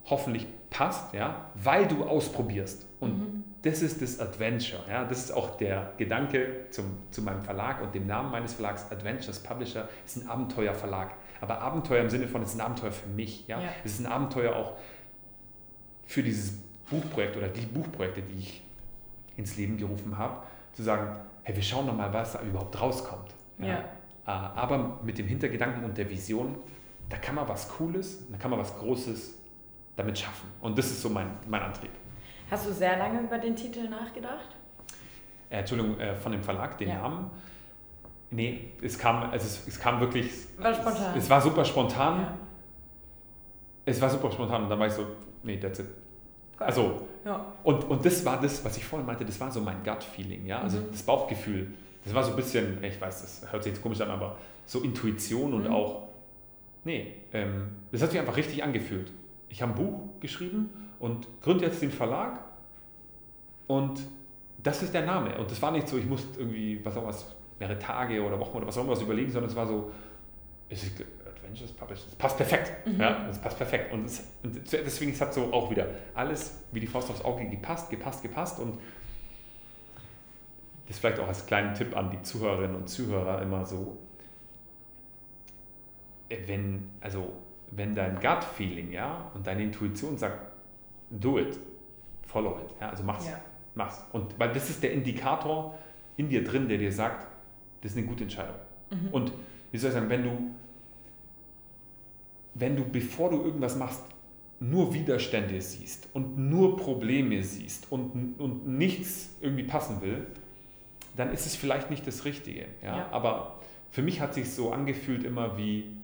hoffentlich 0.06 0.48
passt, 0.70 1.14
ja, 1.14 1.52
weil 1.56 1.86
du 1.86 2.06
ausprobierst. 2.06 2.86
Und 3.02 3.20
mhm. 3.20 3.44
das 3.64 3.82
ist 3.82 4.02
das 4.02 4.22
Adventure. 4.22 4.82
Ja, 4.88 5.04
das 5.04 5.20
ist 5.26 5.32
auch 5.32 5.58
der 5.58 5.92
Gedanke 5.98 6.68
zum, 6.70 6.86
zu 7.12 7.22
meinem 7.22 7.42
Verlag 7.42 7.82
und 7.82 7.94
dem 7.94 8.08
Namen 8.08 8.32
meines 8.32 8.54
Verlags 8.54 8.90
Adventures 8.90 9.40
Publisher 9.40 9.90
ist 10.06 10.16
ein 10.16 10.30
Abenteuerverlag. 10.30 11.14
Aber 11.44 11.60
Abenteuer 11.60 12.02
im 12.02 12.10
Sinne 12.10 12.26
von, 12.26 12.42
es 12.42 12.54
ist 12.54 12.56
ein 12.56 12.62
Abenteuer 12.62 12.94
für 12.94 13.10
mich. 13.10 13.46
Ja? 13.50 13.60
ja. 13.60 13.68
Es 13.84 14.00
ist 14.00 14.06
ein 14.06 14.10
Abenteuer 14.10 14.56
auch 14.56 14.78
für 16.06 16.24
dieses 16.24 16.62
Buchprojekt 16.90 17.36
oder 17.36 17.50
die 17.50 17.66
Buchprojekte, 17.66 18.22
die 18.22 18.40
ich 18.40 18.64
ins 19.36 19.58
Leben 19.58 19.76
gerufen 19.76 20.18
habe 20.18 20.38
zu 20.72 20.84
sagen, 20.84 21.18
hey, 21.44 21.54
wir 21.54 21.62
schauen 21.62 21.86
doch 21.86 21.98
mal, 21.98 22.14
was 22.14 22.32
da 22.32 22.42
überhaupt 22.44 22.80
rauskommt. 22.80 23.34
Ja. 23.58 23.68
ja. 23.68 23.80
Äh, 24.26 24.30
aber 24.58 25.02
mit 25.04 25.18
dem 25.18 25.28
Hintergedanken 25.28 25.84
und 25.84 25.98
der 25.98 26.10
Vision, 26.10 26.56
da 27.10 27.18
kann 27.18 27.36
man 27.36 27.46
was 27.50 27.68
Cooles, 27.68 28.26
da 28.32 28.38
kann 28.38 28.50
man 28.50 28.62
was 28.62 28.78
Großes 28.78 29.38
damit 29.98 30.18
schaffen. 30.18 30.50
Und 30.62 30.78
das 30.78 30.86
ist 30.86 31.02
so 31.02 31.10
mein, 31.10 31.28
mein 31.50 31.62
Antrieb. 31.62 31.92
Hast 32.50 32.68
du 32.68 32.72
sehr 32.72 32.98
lange 32.98 33.20
über 33.20 33.38
den 33.38 33.58
Titel 33.58 33.90
nachgedacht? 33.90 34.56
Äh, 35.50 35.58
Entschuldigung, 35.58 36.00
äh, 36.00 36.16
von 36.16 36.32
dem 36.32 36.42
Verlag, 36.42 36.78
den 36.78 36.88
ja. 36.88 37.02
Namen. 37.02 37.30
Nee, 38.34 38.72
es 38.82 38.98
kam, 38.98 39.30
also 39.30 39.46
es, 39.46 39.68
es 39.68 39.80
kam 39.80 40.00
wirklich. 40.00 40.32
War 40.58 40.74
spontan. 40.74 41.16
Es, 41.16 41.24
es 41.24 41.30
war 41.30 41.42
super 41.42 41.64
spontan. 41.64 42.20
Ja. 42.22 42.38
Es 43.86 44.02
war 44.02 44.10
super 44.10 44.32
spontan 44.32 44.64
und 44.64 44.70
dann 44.70 44.80
war 44.80 44.88
ich 44.88 44.94
so, 44.94 45.06
nee, 45.44 45.58
that's 45.58 45.80
it. 45.80 45.86
Geil. 46.58 46.68
Also, 46.68 47.08
ja. 47.26 47.46
und, 47.64 47.84
und 47.84 48.06
das 48.06 48.24
war 48.26 48.42
das, 48.42 48.64
was 48.64 48.78
ich 48.78 48.86
vorhin 48.86 49.06
meinte, 49.06 49.26
das 49.26 49.40
war 49.40 49.52
so 49.52 49.62
mein 49.62 49.84
Gut-Feeling, 49.84 50.46
ja, 50.46 50.62
also 50.62 50.78
mhm. 50.78 50.92
das 50.92 51.04
Bauchgefühl. 51.04 51.74
Das 52.06 52.14
war 52.14 52.24
so 52.24 52.32
ein 52.32 52.36
bisschen, 52.36 52.84
ich 52.84 53.00
weiß, 53.00 53.22
das 53.22 53.52
hört 53.52 53.64
sich 53.64 53.74
jetzt 53.74 53.82
komisch 53.82 54.02
an, 54.02 54.10
aber 54.10 54.38
so 54.66 54.82
Intuition 54.82 55.54
und 55.54 55.66
mhm. 55.66 55.74
auch, 55.74 56.04
nee, 56.84 57.14
ähm, 57.34 57.70
das 57.92 58.02
hat 58.02 58.12
sich 58.12 58.20
einfach 58.20 58.38
richtig 58.38 58.64
angefühlt. 58.64 59.12
Ich 59.50 59.62
habe 59.62 59.74
ein 59.74 59.76
Buch 59.76 60.00
geschrieben 60.20 60.70
und 61.00 61.28
gründe 61.42 61.66
jetzt 61.66 61.82
den 61.82 61.92
Verlag 61.92 62.40
und 63.68 64.00
das 64.62 64.82
ist 64.82 64.94
der 64.94 65.06
Name. 65.06 65.38
Und 65.38 65.52
das 65.52 65.62
war 65.62 65.72
nicht 65.72 65.88
so, 65.88 65.98
ich 65.98 66.06
musste 66.06 66.40
irgendwie, 66.40 66.80
was 66.84 66.96
auch 66.98 67.06
was, 67.06 67.36
mehrere 67.64 67.80
Tage 67.80 68.22
oder 68.22 68.40
Wochen 68.40 68.58
oder 68.58 68.68
was 68.68 68.78
auch 68.78 68.84
immer 68.84 68.92
was 68.92 69.02
überlegen, 69.02 69.32
sondern 69.32 69.50
es 69.50 69.56
war 69.56 69.66
so, 69.66 69.92
es 70.70 70.84
ist 70.84 71.04
Adventures 71.26 71.72
Publishing. 71.72 72.06
Das 72.10 72.16
passt 72.16 72.38
perfekt. 72.38 72.88
Mhm. 72.88 73.00
Ja, 73.00 73.26
das 73.28 73.40
passt 73.40 73.58
perfekt. 73.58 73.94
Und, 73.94 74.06
es, 74.06 74.24
und 74.44 74.72
deswegen 74.72 75.12
es 75.12 75.22
hat 75.22 75.34
so 75.34 75.54
auch 75.54 75.70
wieder 75.72 75.88
alles 76.14 76.64
wie 76.72 76.80
die 76.80 76.88
Faust 76.88 77.10
aufs 77.10 77.24
Auge 77.24 77.48
gepasst, 77.48 77.90
gepasst, 77.90 78.22
gepasst. 78.22 78.60
Und 78.60 78.78
das 80.88 81.00
vielleicht 81.00 81.20
auch 81.20 81.28
als 81.28 81.46
kleinen 81.46 81.74
Tipp 81.74 81.96
an 81.96 82.12
die 82.12 82.22
Zuhörerinnen 82.22 82.76
und 82.76 82.90
Zuhörer 82.90 83.42
immer 83.42 83.66
so, 83.66 83.98
wenn, 86.46 86.90
also, 87.00 87.34
wenn 87.72 87.96
dein 87.96 88.20
Gut-Feeling 88.20 88.92
ja, 88.92 89.32
und 89.34 89.48
deine 89.48 89.64
Intuition 89.64 90.18
sagt, 90.18 90.52
do 91.10 91.40
it, 91.40 91.58
follow 92.26 92.60
it, 92.60 92.74
ja, 92.82 92.90
also 92.90 93.04
mach's, 93.04 93.28
ja. 93.28 93.40
mach's. 93.76 94.04
Und 94.12 94.38
weil 94.40 94.52
das 94.52 94.70
ist 94.70 94.82
der 94.84 94.92
Indikator 94.92 95.78
in 96.18 96.30
dir 96.30 96.44
drin, 96.44 96.68
der 96.68 96.80
dir 96.80 96.92
sagt, 96.92 97.28
das 97.84 97.92
ist 97.92 97.98
eine 97.98 98.08
gute 98.08 98.24
Entscheidung. 98.24 98.56
Mhm. 98.90 99.10
Und 99.12 99.32
wie 99.72 99.78
soll 99.78 99.90
ich 99.90 99.94
sagen, 99.94 100.10
wenn 100.10 100.24
du 100.24 100.32
wenn 102.56 102.76
du, 102.76 102.86
bevor 102.86 103.30
du 103.30 103.44
irgendwas 103.44 103.76
machst, 103.76 104.04
nur 104.60 104.94
Widerstände 104.94 105.60
siehst 105.60 106.08
und 106.14 106.38
nur 106.38 106.78
Probleme 106.78 107.44
siehst 107.44 107.92
und, 107.92 108.36
und 108.40 108.68
nichts 108.68 109.36
irgendwie 109.42 109.64
passen 109.64 110.02
will, 110.02 110.28
dann 111.18 111.32
ist 111.32 111.46
es 111.46 111.56
vielleicht 111.56 111.90
nicht 111.90 112.08
das 112.08 112.26
Richtige. 112.26 112.68
Ja? 112.82 112.98
ja. 112.98 113.12
Aber 113.12 113.60
für 113.92 114.02
mich 114.02 114.22
hat 114.22 114.34
sich 114.34 114.52
so 114.52 114.72
angefühlt 114.72 115.24
immer 115.24 115.58
wie, 115.58 115.98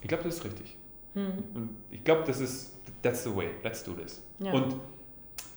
ich 0.00 0.08
glaube, 0.08 0.24
das 0.24 0.38
ist 0.38 0.44
richtig. 0.44 0.76
Hm. 1.14 1.32
Und 1.54 1.70
ich 1.90 2.02
glaube, 2.02 2.24
das 2.26 2.40
ist, 2.40 2.80
that's 3.02 3.24
the 3.24 3.34
way, 3.34 3.50
let's 3.62 3.84
do 3.84 3.92
this. 3.92 4.22
Ja. 4.38 4.52
Und 4.52 4.76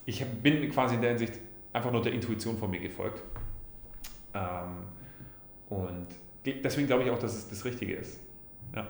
ich 0.05 0.23
bin 0.25 0.69
quasi 0.69 0.95
in 0.95 1.01
der 1.01 1.11
Hinsicht 1.11 1.39
einfach 1.71 1.91
nur 1.91 2.01
der 2.01 2.13
Intuition 2.13 2.57
von 2.57 2.69
mir 2.69 2.79
gefolgt. 2.79 3.23
Ähm, 4.33 4.83
und 5.73 6.07
deswegen 6.45 6.87
glaube 6.87 7.03
ich 7.03 7.11
auch, 7.11 7.19
dass 7.19 7.33
es 7.33 7.49
das 7.49 7.65
Richtige 7.65 7.95
ist. 7.95 8.19
Ja. 8.75 8.87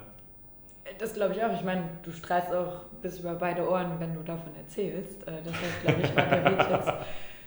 Das 0.98 1.14
glaube 1.14 1.34
ich 1.34 1.44
auch. 1.44 1.54
Ich 1.54 1.64
meine, 1.64 1.90
du 2.04 2.12
streitst 2.12 2.54
auch 2.54 2.84
bis 3.02 3.20
über 3.20 3.34
beide 3.36 3.68
Ohren, 3.68 4.00
wenn 4.00 4.14
du 4.14 4.22
davon 4.22 4.56
erzählst. 4.56 5.28
Äh, 5.28 5.42
das 5.44 5.54
heißt, 5.54 5.82
glaube 5.84 6.02
ich, 6.02 6.16
war 6.16 6.26
der 6.26 6.46
Weg 6.46 6.70
jetzt 6.70 6.92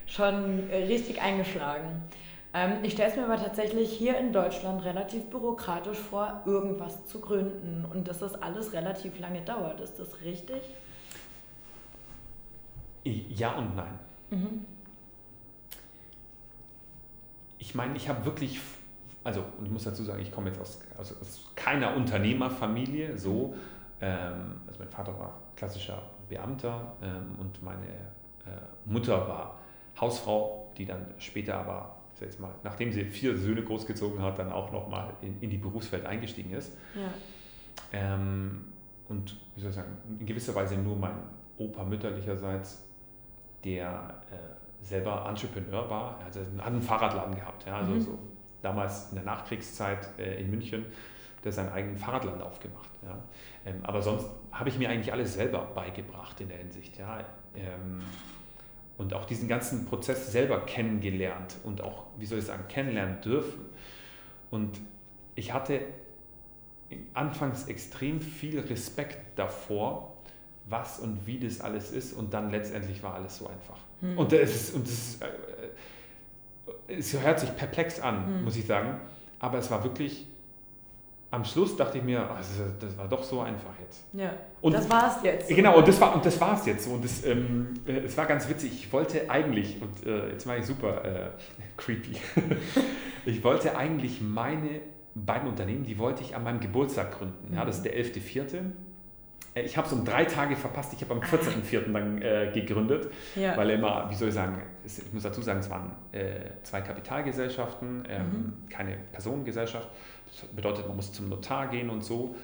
schon 0.07 0.71
äh, 0.71 0.85
richtig 0.85 1.21
eingeschlagen. 1.21 2.03
Ähm, 2.55 2.79
ich 2.83 2.93
stelle 2.93 3.11
es 3.11 3.17
mir 3.17 3.25
aber 3.25 3.37
tatsächlich 3.37 3.93
hier 3.93 4.17
in 4.19 4.33
Deutschland 4.33 4.85
relativ 4.85 5.25
bürokratisch 5.25 5.99
vor, 5.99 6.43
irgendwas 6.47 7.07
zu 7.07 7.21
gründen 7.21 7.85
und 7.93 8.09
dass 8.09 8.21
das 8.21 8.41
alles 8.41 8.73
relativ 8.73 9.19
lange 9.19 9.43
dauert. 9.43 9.81
Ist 9.81 9.99
das 9.99 10.23
richtig? 10.23 10.63
Ja 13.05 13.53
und 13.53 13.77
nein. 13.77 13.99
Mhm. 14.31 14.65
Ich 17.59 17.75
meine, 17.75 17.97
ich 17.97 18.09
habe 18.09 18.25
wirklich, 18.25 18.61
also, 19.27 19.45
und 19.59 19.67
ich 19.67 19.73
muss 19.73 19.83
dazu 19.83 20.05
sagen, 20.05 20.23
ich 20.23 20.31
komme 20.31 20.51
jetzt 20.51 20.61
aus, 20.61 20.79
aus, 20.97 21.21
aus 21.21 21.51
keiner 21.57 21.97
Unternehmerfamilie, 21.97 23.19
so. 23.19 23.57
Ähm, 24.01 24.61
also 24.69 24.79
mein 24.79 24.89
Vater 24.89 25.19
war 25.19 25.41
klassischer 25.57 26.01
Beamter 26.29 26.93
ähm, 27.03 27.35
und 27.41 27.61
meine 27.61 27.87
äh, 27.87 28.51
Mutter 28.85 29.27
war 29.27 29.59
Hausfrau, 30.01 30.73
die 30.79 30.85
dann 30.85 31.07
später 31.19 31.59
aber, 31.59 31.97
jetzt 32.21 32.39
mal, 32.39 32.53
nachdem 32.63 32.93
sie 32.93 33.05
vier 33.05 33.37
Söhne 33.37 33.63
großgezogen 33.63 34.23
hat, 34.23 34.39
dann 34.39 34.53
auch 34.53 34.71
nochmal 34.71 35.13
in, 35.23 35.41
in 35.41 35.51
die 35.51 35.59
Berufswelt 35.59 36.07
eingestiegen 36.07 36.53
ist. 36.53 36.77
Ja. 36.95 38.15
Ähm, 38.15 38.67
und 39.09 39.37
wie 39.57 39.61
soll 39.61 39.71
ich 39.71 39.77
sagen, 39.77 39.97
in 40.21 40.27
gewisser 40.27 40.55
Weise 40.55 40.77
nur 40.77 40.97
mein 40.97 41.17
Opa 41.59 41.83
mütterlicherseits, 41.83 42.87
der 43.65 44.23
äh, 44.31 44.85
selber 44.85 45.27
Entrepreneur 45.29 45.91
war, 45.91 46.21
also 46.25 46.39
hat 46.59 46.67
einen 46.67 46.81
Fahrradladen 46.81 47.35
gehabt, 47.35 47.67
ja, 47.67 47.79
also 47.79 47.93
mhm. 47.93 48.01
so 48.01 48.19
damals 48.67 49.11
in 49.11 49.17
der 49.17 49.25
Nachkriegszeit 49.25 50.09
äh, 50.19 50.41
in 50.41 50.51
München, 50.51 50.85
der 51.45 51.53
seinen 51.53 51.71
eigenen 51.71 51.97
Fahrradladen 51.97 52.43
aufgemacht. 52.43 52.91
Ja. 53.05 53.17
Ähm, 53.65 53.81
aber 53.85 54.03
sonst 54.03 54.27
habe 54.51 54.69
ich 54.69 54.79
mir 54.79 54.91
eigentlich 54.91 55.13
alles 55.13 55.35
selber 55.35 55.71
beigebracht 55.75 56.41
in 56.41 56.49
der 56.49 56.59
Hinsicht. 56.59 56.99
Ja. 56.99 57.21
Ähm, 57.55 58.01
und 58.99 59.15
auch 59.15 59.25
diesen 59.27 59.47
ganzen 59.47 59.87
Prozess 59.87 60.33
selber 60.33 60.65
kennengelernt 60.65 61.57
und 61.65 61.81
auch, 61.81 62.07
wie 62.19 62.27
soll 62.27 62.39
ich 62.39 62.47
sagen, 62.47 62.65
kennenlernen 62.69 63.21
dürfen. 63.21 63.67
Und 64.51 64.81
ich 65.35 65.53
hatte 65.53 65.81
anfangs 67.15 67.69
extrem 67.69 68.21
viel 68.21 68.59
Respekt 68.59 69.39
davor, 69.39 70.17
was 70.65 70.99
und 70.99 71.27
wie 71.27 71.39
das 71.39 71.61
alles 71.61 71.93
ist 71.93 72.15
und 72.15 72.35
dann 72.35 72.51
letztendlich 72.51 73.03
war 73.03 73.15
alles 73.15 73.39
so 73.39 73.47
einfach. 73.47 73.79
Hm. 74.01 74.19
Und 74.19 74.33
das 74.33 74.51
ist, 74.51 74.75
und 74.75 74.85
das 74.85 74.93
ist, 74.93 75.23
äh, 75.23 75.27
es 76.89 77.19
hört 77.21 77.41
sich 77.41 77.55
perplex 77.57 78.01
an, 78.01 78.27
hm. 78.27 78.45
muss 78.45 78.57
ich 78.57 78.67
sagen, 78.67 79.01
aber 79.39 79.59
es 79.59 79.71
war 79.71 79.83
wirklich 79.85 80.27
am 81.31 81.45
Schluss 81.45 81.77
dachte 81.77 81.99
ich 81.99 82.05
mir, 82.05 82.31
also 82.31 82.65
das 82.81 82.97
war 82.97 83.09
doch 83.09 83.23
so 83.23 83.41
einfach 83.41 83.73
jetzt. 83.81 84.05
Ja, 84.13 84.33
und 84.61 84.73
das 84.73 84.89
war 84.89 85.17
es 85.17 85.23
jetzt. 85.23 85.49
Genau, 85.49 85.77
und 85.79 85.87
das 85.87 86.01
war 86.01 86.15
und 86.15 86.25
das 86.25 86.41
war 86.41 86.59
es 86.59 86.67
jetzt. 86.67 86.87
Und 86.87 87.05
das, 87.05 87.25
ähm, 87.25 87.75
äh, 87.87 87.99
es 87.99 88.17
war 88.17 88.27
ganz 88.27 88.49
witzig. 88.49 88.73
Ich 88.73 88.93
wollte 88.93 89.29
eigentlich, 89.29 89.81
und 89.83 90.07
äh, 90.07 90.31
jetzt 90.31 90.47
war 90.47 90.57
ich 90.57 90.65
super 90.65 91.05
äh, 91.05 91.31
creepy, 91.77 92.17
ich 93.27 93.43
wollte 93.43 93.77
eigentlich 93.77 94.21
meine 94.21 94.81
beiden 95.15 95.49
Unternehmen, 95.49 95.85
die 95.85 95.99
wollte 95.99 96.23
ich 96.23 96.37
an 96.37 96.45
meinem 96.45 96.61
Geburtstag 96.61 97.19
gründen. 97.19 97.55
Ja, 97.55 97.65
das 97.65 97.79
ist 97.79 97.85
der 97.85 97.97
11.4. 97.97 98.61
Äh, 99.55 99.63
ich 99.63 99.77
habe 99.77 99.87
es 99.87 99.93
um 99.93 100.05
drei 100.05 100.25
Tage 100.25 100.55
verpasst. 100.55 100.93
Ich 100.95 101.03
habe 101.03 101.15
am 101.15 101.21
14.04. 101.21 101.93
dann 101.93 102.23
äh, 102.23 102.51
gegründet, 102.55 103.11
ja. 103.35 103.57
weil 103.57 103.71
immer, 103.71 104.09
wie 104.11 104.15
soll 104.15 104.29
ich 104.29 104.35
sagen, 104.35 104.63
ich 104.87 105.13
muss 105.13 105.23
dazu 105.23 105.43
sagen, 105.43 105.61
es 105.61 105.71
waren 105.71 105.91
äh, 106.13 106.51
zwei 106.63 106.81
Kapitalgesellschaften, 106.81 108.05
ähm, 108.09 108.27
mhm. 108.27 108.69
keine 108.69 108.97
Personengesellschaft. 109.13 109.89
Das 110.27 110.49
bedeutet, 110.51 110.87
man 110.87 110.97
muss 110.97 111.13
zum 111.13 111.29
Notar 111.29 111.69
gehen 111.69 111.91
und 111.91 112.05
so. 112.05 112.35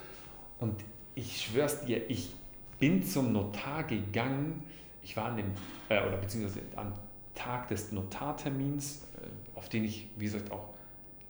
Und 0.59 0.83
ich 1.15 1.43
schwör's 1.43 1.85
dir, 1.85 2.11
ich 2.11 2.35
bin 2.79 3.03
zum 3.03 3.33
Notar 3.33 3.85
gegangen. 3.85 4.65
Ich 5.03 5.17
war 5.17 5.27
an 5.27 5.37
dem, 5.37 5.53
äh, 5.89 6.05
oder 6.07 6.17
beziehungsweise 6.17 6.61
am 6.77 6.93
Tag 7.35 7.69
des 7.69 7.93
Notartermins, 7.93 9.03
äh, 9.21 9.59
auf 9.59 9.69
den 9.69 9.85
ich, 9.85 10.09
wie 10.17 10.25
gesagt, 10.25 10.51
auch 10.51 10.69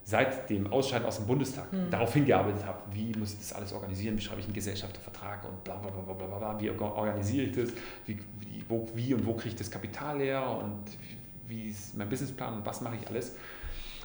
seit 0.04 0.50
dem 0.50 0.72
Ausscheiden 0.72 1.06
aus 1.06 1.16
dem 1.16 1.26
Bundestag 1.26 1.72
mhm. 1.72 1.90
darauf 1.90 2.12
hingearbeitet 2.12 2.66
habe, 2.66 2.80
wie 2.92 3.12
muss 3.18 3.34
ich 3.34 3.38
das 3.38 3.52
alles 3.52 3.72
organisieren, 3.72 4.16
wie 4.16 4.20
schreibe 4.20 4.40
ich 4.40 4.46
einen 4.46 4.54
Gesellschaftervertrag 4.54 5.44
und 5.44 5.62
bla 5.62 5.76
bla 5.76 5.90
bla 5.90 6.12
bla 6.12 6.26
bla, 6.26 6.38
bla 6.38 6.60
wie 6.60 6.70
organisiere 6.70 7.46
ich 7.46 7.52
das, 7.52 7.70
wie, 8.06 8.18
wie, 8.40 8.64
wo, 8.68 8.88
wie 8.94 9.14
und 9.14 9.24
wo 9.24 9.34
kriege 9.34 9.50
ich 9.50 9.56
das 9.56 9.70
Kapital 9.70 10.18
her 10.18 10.44
und 10.48 10.82
wie, 11.48 11.54
wie 11.54 11.68
ist 11.68 11.96
mein 11.96 12.08
Businessplan 12.08 12.54
und 12.54 12.66
was 12.66 12.80
mache 12.80 12.96
ich 13.00 13.06
alles 13.08 13.36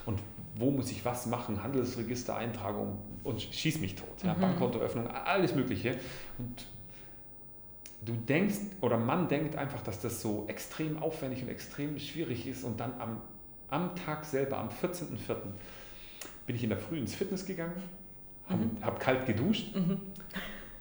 und 0.06 0.20
wo 0.54 0.70
muss 0.70 0.90
ich 0.90 1.04
was 1.04 1.26
machen, 1.26 1.62
Handelsregister, 1.62 2.36
Eintragung 2.36 2.98
und 3.24 3.40
schieß 3.40 3.80
mich 3.80 3.94
tot, 3.94 4.22
ja, 4.24 4.34
mhm. 4.34 4.40
Bankkontoöffnung, 4.40 5.06
alles 5.06 5.54
Mögliche. 5.54 5.96
Und 6.38 6.66
du 8.04 8.14
denkst 8.14 8.56
oder 8.80 8.96
man 8.96 9.28
denkt 9.28 9.56
einfach, 9.56 9.82
dass 9.82 10.00
das 10.00 10.20
so 10.20 10.46
extrem 10.48 11.00
aufwendig 11.00 11.42
und 11.42 11.48
extrem 11.48 11.98
schwierig 11.98 12.46
ist 12.46 12.64
und 12.64 12.80
dann 12.80 12.98
am, 13.00 13.20
am 13.68 13.94
Tag 13.96 14.24
selber, 14.24 14.58
am 14.58 14.68
14.04., 14.68 15.36
bin 16.48 16.56
ich 16.56 16.64
in 16.64 16.70
der 16.70 16.78
Früh 16.78 16.96
ins 16.96 17.14
Fitness 17.14 17.44
gegangen, 17.44 17.74
habe 18.48 18.64
mhm. 18.64 18.70
hab 18.80 18.98
kalt 18.98 19.26
geduscht, 19.26 19.76
mhm. 19.76 20.00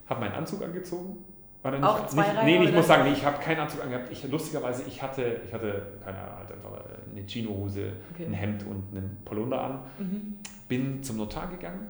habe 0.08 0.22
meinen 0.22 0.34
Anzug 0.34 0.64
angezogen 0.64 1.18
oder 1.62 1.74
nicht, 1.74 1.84
auch 1.84 2.08
zwei 2.08 2.22
nicht, 2.22 2.44
Nee, 2.46 2.64
ich 2.64 2.74
muss 2.74 2.88
sagen, 2.88 3.04
nee, 3.04 3.12
ich 3.12 3.26
habe 3.26 3.38
keinen 3.44 3.60
Anzug 3.60 3.84
angehabt. 3.84 4.10
Ich, 4.10 4.26
lustigerweise, 4.32 4.84
ich 4.88 5.02
hatte, 5.04 5.42
ich 5.46 5.54
hatte 5.54 6.00
keine 6.02 6.20
Ahnung, 6.20 6.38
halt 6.38 6.52
einfach 6.54 6.72
eine 7.12 7.26
Chino-Hose, 7.26 7.92
okay. 8.14 8.28
ein 8.28 8.34
Hemd 8.34 8.66
und 8.66 8.82
einen 8.92 9.18
Polunder 9.26 9.62
an. 9.62 9.80
Mhm. 10.00 10.38
Bin 10.70 11.04
zum 11.04 11.18
Notar 11.18 11.50
gegangen, 11.50 11.90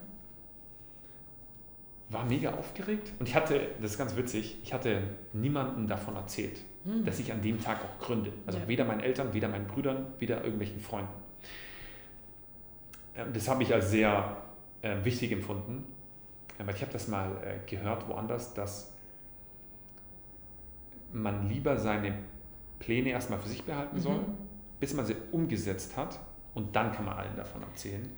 war 2.10 2.24
mega 2.24 2.54
aufgeregt 2.54 3.12
und 3.20 3.28
ich 3.28 3.36
hatte, 3.36 3.60
das 3.80 3.92
ist 3.92 3.98
ganz 3.98 4.16
witzig, 4.16 4.58
ich 4.64 4.74
hatte 4.74 5.02
niemandem 5.32 5.86
davon 5.86 6.16
erzählt, 6.16 6.58
mhm. 6.84 7.04
dass 7.04 7.20
ich 7.20 7.30
an 7.30 7.42
dem 7.42 7.62
Tag 7.62 7.78
auch 7.84 8.04
gründe. 8.04 8.32
Also 8.44 8.58
ja. 8.58 8.66
weder 8.66 8.84
meinen 8.84 9.00
Eltern, 9.00 9.32
weder 9.34 9.46
meinen 9.46 9.68
Brüdern, 9.68 10.06
weder 10.18 10.42
irgendwelchen 10.42 10.80
Freunden. 10.80 11.27
Ähm, 13.18 13.32
das 13.32 13.48
habe 13.48 13.62
ich 13.62 13.74
als 13.74 13.90
sehr 13.90 14.36
äh, 14.82 14.96
wichtig 15.02 15.32
empfunden, 15.32 15.84
weil 16.58 16.74
ich 16.74 16.80
habe 16.80 16.92
das 16.92 17.08
mal 17.08 17.30
äh, 17.44 17.68
gehört 17.68 18.08
woanders, 18.08 18.54
dass 18.54 18.94
man 21.12 21.48
lieber 21.48 21.76
seine 21.76 22.14
Pläne 22.78 23.10
erstmal 23.10 23.38
für 23.38 23.48
sich 23.48 23.64
behalten 23.64 23.96
mhm. 23.96 24.00
soll, 24.00 24.20
bis 24.80 24.94
man 24.94 25.04
sie 25.04 25.16
umgesetzt 25.32 25.96
hat 25.96 26.18
und 26.54 26.74
dann 26.76 26.92
kann 26.92 27.04
man 27.04 27.18
allen 27.18 27.36
davon 27.36 27.62
erzählen. 27.62 28.08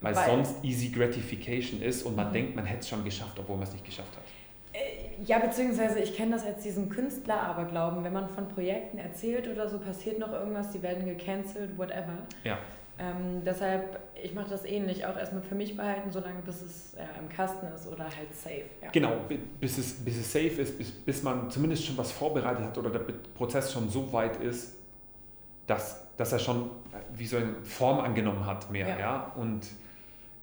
Weil, 0.00 0.14
weil 0.14 0.26
sonst 0.26 0.62
easy 0.62 0.90
gratification 0.90 1.80
ist 1.82 2.02
und 2.02 2.16
man 2.16 2.28
mhm. 2.28 2.32
denkt, 2.32 2.56
man 2.56 2.64
hätte 2.64 2.80
es 2.80 2.88
schon 2.88 3.04
geschafft, 3.04 3.38
obwohl 3.38 3.56
man 3.56 3.66
es 3.66 3.72
nicht 3.72 3.84
geschafft 3.84 4.14
hat. 4.16 4.22
Äh, 4.72 5.22
ja, 5.24 5.38
beziehungsweise 5.38 6.00
ich 6.00 6.14
kenne 6.14 6.32
das 6.32 6.44
als 6.44 6.62
diesen 6.62 6.90
Künstler-Aberglauben. 6.90 8.04
Wenn 8.04 8.12
man 8.12 8.28
von 8.28 8.46
Projekten 8.48 8.98
erzählt 8.98 9.48
oder 9.48 9.68
so, 9.68 9.78
passiert 9.78 10.18
noch 10.18 10.32
irgendwas, 10.32 10.70
die 10.70 10.82
werden 10.82 11.06
gecancelt, 11.06 11.76
whatever. 11.78 12.18
Ja. 12.44 12.58
Ähm, 12.98 13.42
deshalb, 13.44 14.00
ich 14.22 14.34
mache 14.34 14.48
das 14.48 14.64
ähnlich, 14.64 15.04
auch 15.04 15.16
erstmal 15.16 15.42
für 15.42 15.54
mich 15.54 15.76
behalten, 15.76 16.10
solange 16.10 16.40
bis 16.40 16.62
es 16.62 16.96
ja, 16.96 17.04
im 17.20 17.28
Kasten 17.28 17.66
ist 17.66 17.86
oder 17.86 18.04
halt 18.04 18.34
safe. 18.34 18.64
Ja. 18.82 18.90
Genau, 18.90 19.16
bis 19.60 19.76
es, 19.76 20.04
bis 20.04 20.16
es 20.16 20.32
safe 20.32 20.62
ist, 20.62 20.78
bis, 20.78 20.92
bis 20.92 21.22
man 21.22 21.50
zumindest 21.50 21.84
schon 21.84 21.96
was 21.98 22.10
vorbereitet 22.10 22.64
hat 22.64 22.78
oder 22.78 22.90
der 22.90 23.00
Prozess 23.34 23.72
schon 23.72 23.90
so 23.90 24.12
weit 24.14 24.36
ist, 24.36 24.76
dass, 25.66 26.06
dass 26.16 26.32
er 26.32 26.38
schon 26.38 26.70
wie 27.12 27.26
so 27.26 27.36
eine 27.36 27.54
Form 27.64 28.00
angenommen 28.00 28.46
hat 28.46 28.70
mehr. 28.70 28.88
Ja. 28.88 28.98
ja? 28.98 29.32
Und 29.36 29.66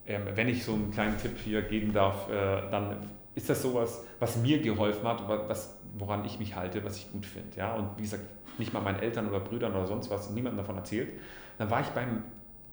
ähm, 0.05 0.21
wenn 0.35 0.47
ich 0.47 0.63
so 0.63 0.73
einen 0.73 0.91
kleinen 0.91 1.17
Tipp 1.17 1.37
hier 1.43 1.63
geben 1.63 1.91
darf, 1.91 2.29
äh, 2.29 2.69
dann 2.69 2.97
ist 3.33 3.49
das 3.49 3.63
sowas, 3.63 4.03
was 4.19 4.37
mir 4.37 4.61
geholfen 4.61 5.07
hat, 5.07 5.27
was, 5.27 5.79
woran 5.95 6.23
ich 6.25 6.37
mich 6.37 6.55
halte, 6.55 6.83
was 6.83 6.97
ich 6.97 7.11
gut 7.11 7.25
finde. 7.25 7.57
Ja? 7.57 7.73
Und 7.73 7.97
wie 7.97 8.03
gesagt, 8.03 8.23
nicht 8.59 8.73
mal 8.73 8.81
meinen 8.81 8.99
Eltern 8.99 9.27
oder 9.27 9.39
Brüdern 9.39 9.73
oder 9.73 9.87
sonst 9.87 10.11
was, 10.11 10.29
niemandem 10.29 10.59
davon 10.59 10.77
erzählt. 10.77 11.09
Dann 11.57 11.71
war 11.71 11.81
ich 11.81 11.87
beim 11.87 12.23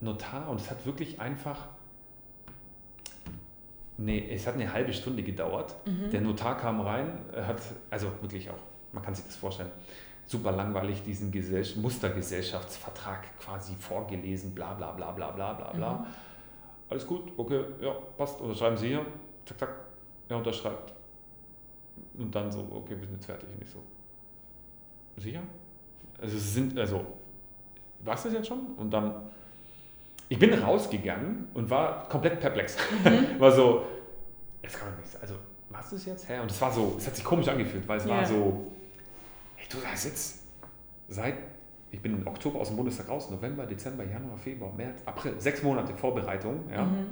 Notar 0.01 0.49
und 0.49 0.61
es 0.61 0.71
hat 0.71 0.85
wirklich 0.87 1.21
einfach, 1.21 1.69
nee, 3.99 4.29
es 4.31 4.47
hat 4.47 4.55
eine 4.55 4.73
halbe 4.73 4.93
Stunde 4.93 5.23
gedauert. 5.23 5.77
Mhm. 5.87 6.11
Der 6.11 6.21
Notar 6.21 6.57
kam 6.57 6.81
rein, 6.81 7.19
hat, 7.35 7.61
also 7.91 8.09
wirklich 8.21 8.51
auch, 8.51 8.59
man 8.93 9.03
kann 9.03 9.15
sich 9.15 9.27
das 9.27 9.37
vorstellen, 9.37 9.71
super 10.27 10.53
langweilig 10.53 11.03
diesen 11.03 11.31
Gesell 11.31 11.67
Mustergesellschaftsvertrag 11.77 13.39
quasi 13.39 13.75
vorgelesen, 13.75 14.55
bla 14.55 14.75
bla 14.75 14.93
bla 14.93 15.11
bla 15.11 15.31
bla 15.33 15.53
bla 15.53 15.73
bla. 15.73 15.93
Mhm. 15.95 16.07
Alles 16.89 17.07
gut, 17.07 17.33
okay, 17.37 17.63
ja, 17.81 17.93
passt, 18.17 18.41
unterschreiben 18.41 18.77
Sie 18.77 18.89
hier, 18.89 19.05
zack, 19.45 19.59
zack, 19.59 19.75
er 20.29 20.37
unterschreibt. 20.39 20.93
Und 22.17 22.35
dann 22.35 22.51
so, 22.51 22.67
okay, 22.73 22.99
wir 22.99 23.07
sind 23.07 23.17
jetzt 23.17 23.27
fertig, 23.27 23.49
nicht 23.59 23.71
so. 23.71 23.79
Sicher? 25.17 25.43
Also 26.21 26.37
es 26.37 26.55
sind, 26.55 26.79
also, 26.79 27.05
was 28.01 28.25
ist 28.25 28.33
jetzt 28.33 28.49
schon? 28.49 28.75
Und 28.77 28.91
dann 28.91 29.15
ich 30.31 30.39
bin 30.39 30.55
rausgegangen 30.55 31.49
und 31.55 31.69
war 31.69 32.09
komplett 32.09 32.41
perplex. 32.41 32.77
Mhm. 33.05 33.39
war 33.41 33.51
so, 33.51 33.85
es 34.63 34.79
kann 34.79 34.89
doch 34.91 34.99
nichts. 34.99 35.17
Also, 35.21 35.35
was 35.69 35.93
ist 35.93 36.07
jetzt? 36.07 36.29
Hä? 36.29 36.39
Und 36.39 36.51
es 36.51 36.61
war 36.61 36.71
so, 36.71 36.95
es 36.97 37.07
hat 37.07 37.17
sich 37.17 37.25
komisch 37.25 37.49
angefühlt, 37.49 37.87
weil 37.89 37.99
es 37.99 38.07
yeah. 38.07 38.17
war 38.17 38.25
so, 38.25 38.71
hey, 39.57 39.67
du 39.69 39.79
hast 39.85 40.05
jetzt 40.05 40.45
seit, 41.09 41.35
ich 41.91 42.01
bin 42.01 42.17
im 42.17 42.27
Oktober 42.27 42.61
aus 42.61 42.69
dem 42.69 42.77
Bundestag 42.77 43.09
raus, 43.09 43.29
November, 43.29 43.67
Dezember, 43.67 44.05
Januar, 44.05 44.39
Februar, 44.39 44.73
März, 44.73 45.03
April, 45.05 45.35
sechs 45.39 45.65
Monate 45.65 45.93
Vorbereitung. 45.95 46.61
Ja. 46.71 46.85
Mhm. 46.85 47.07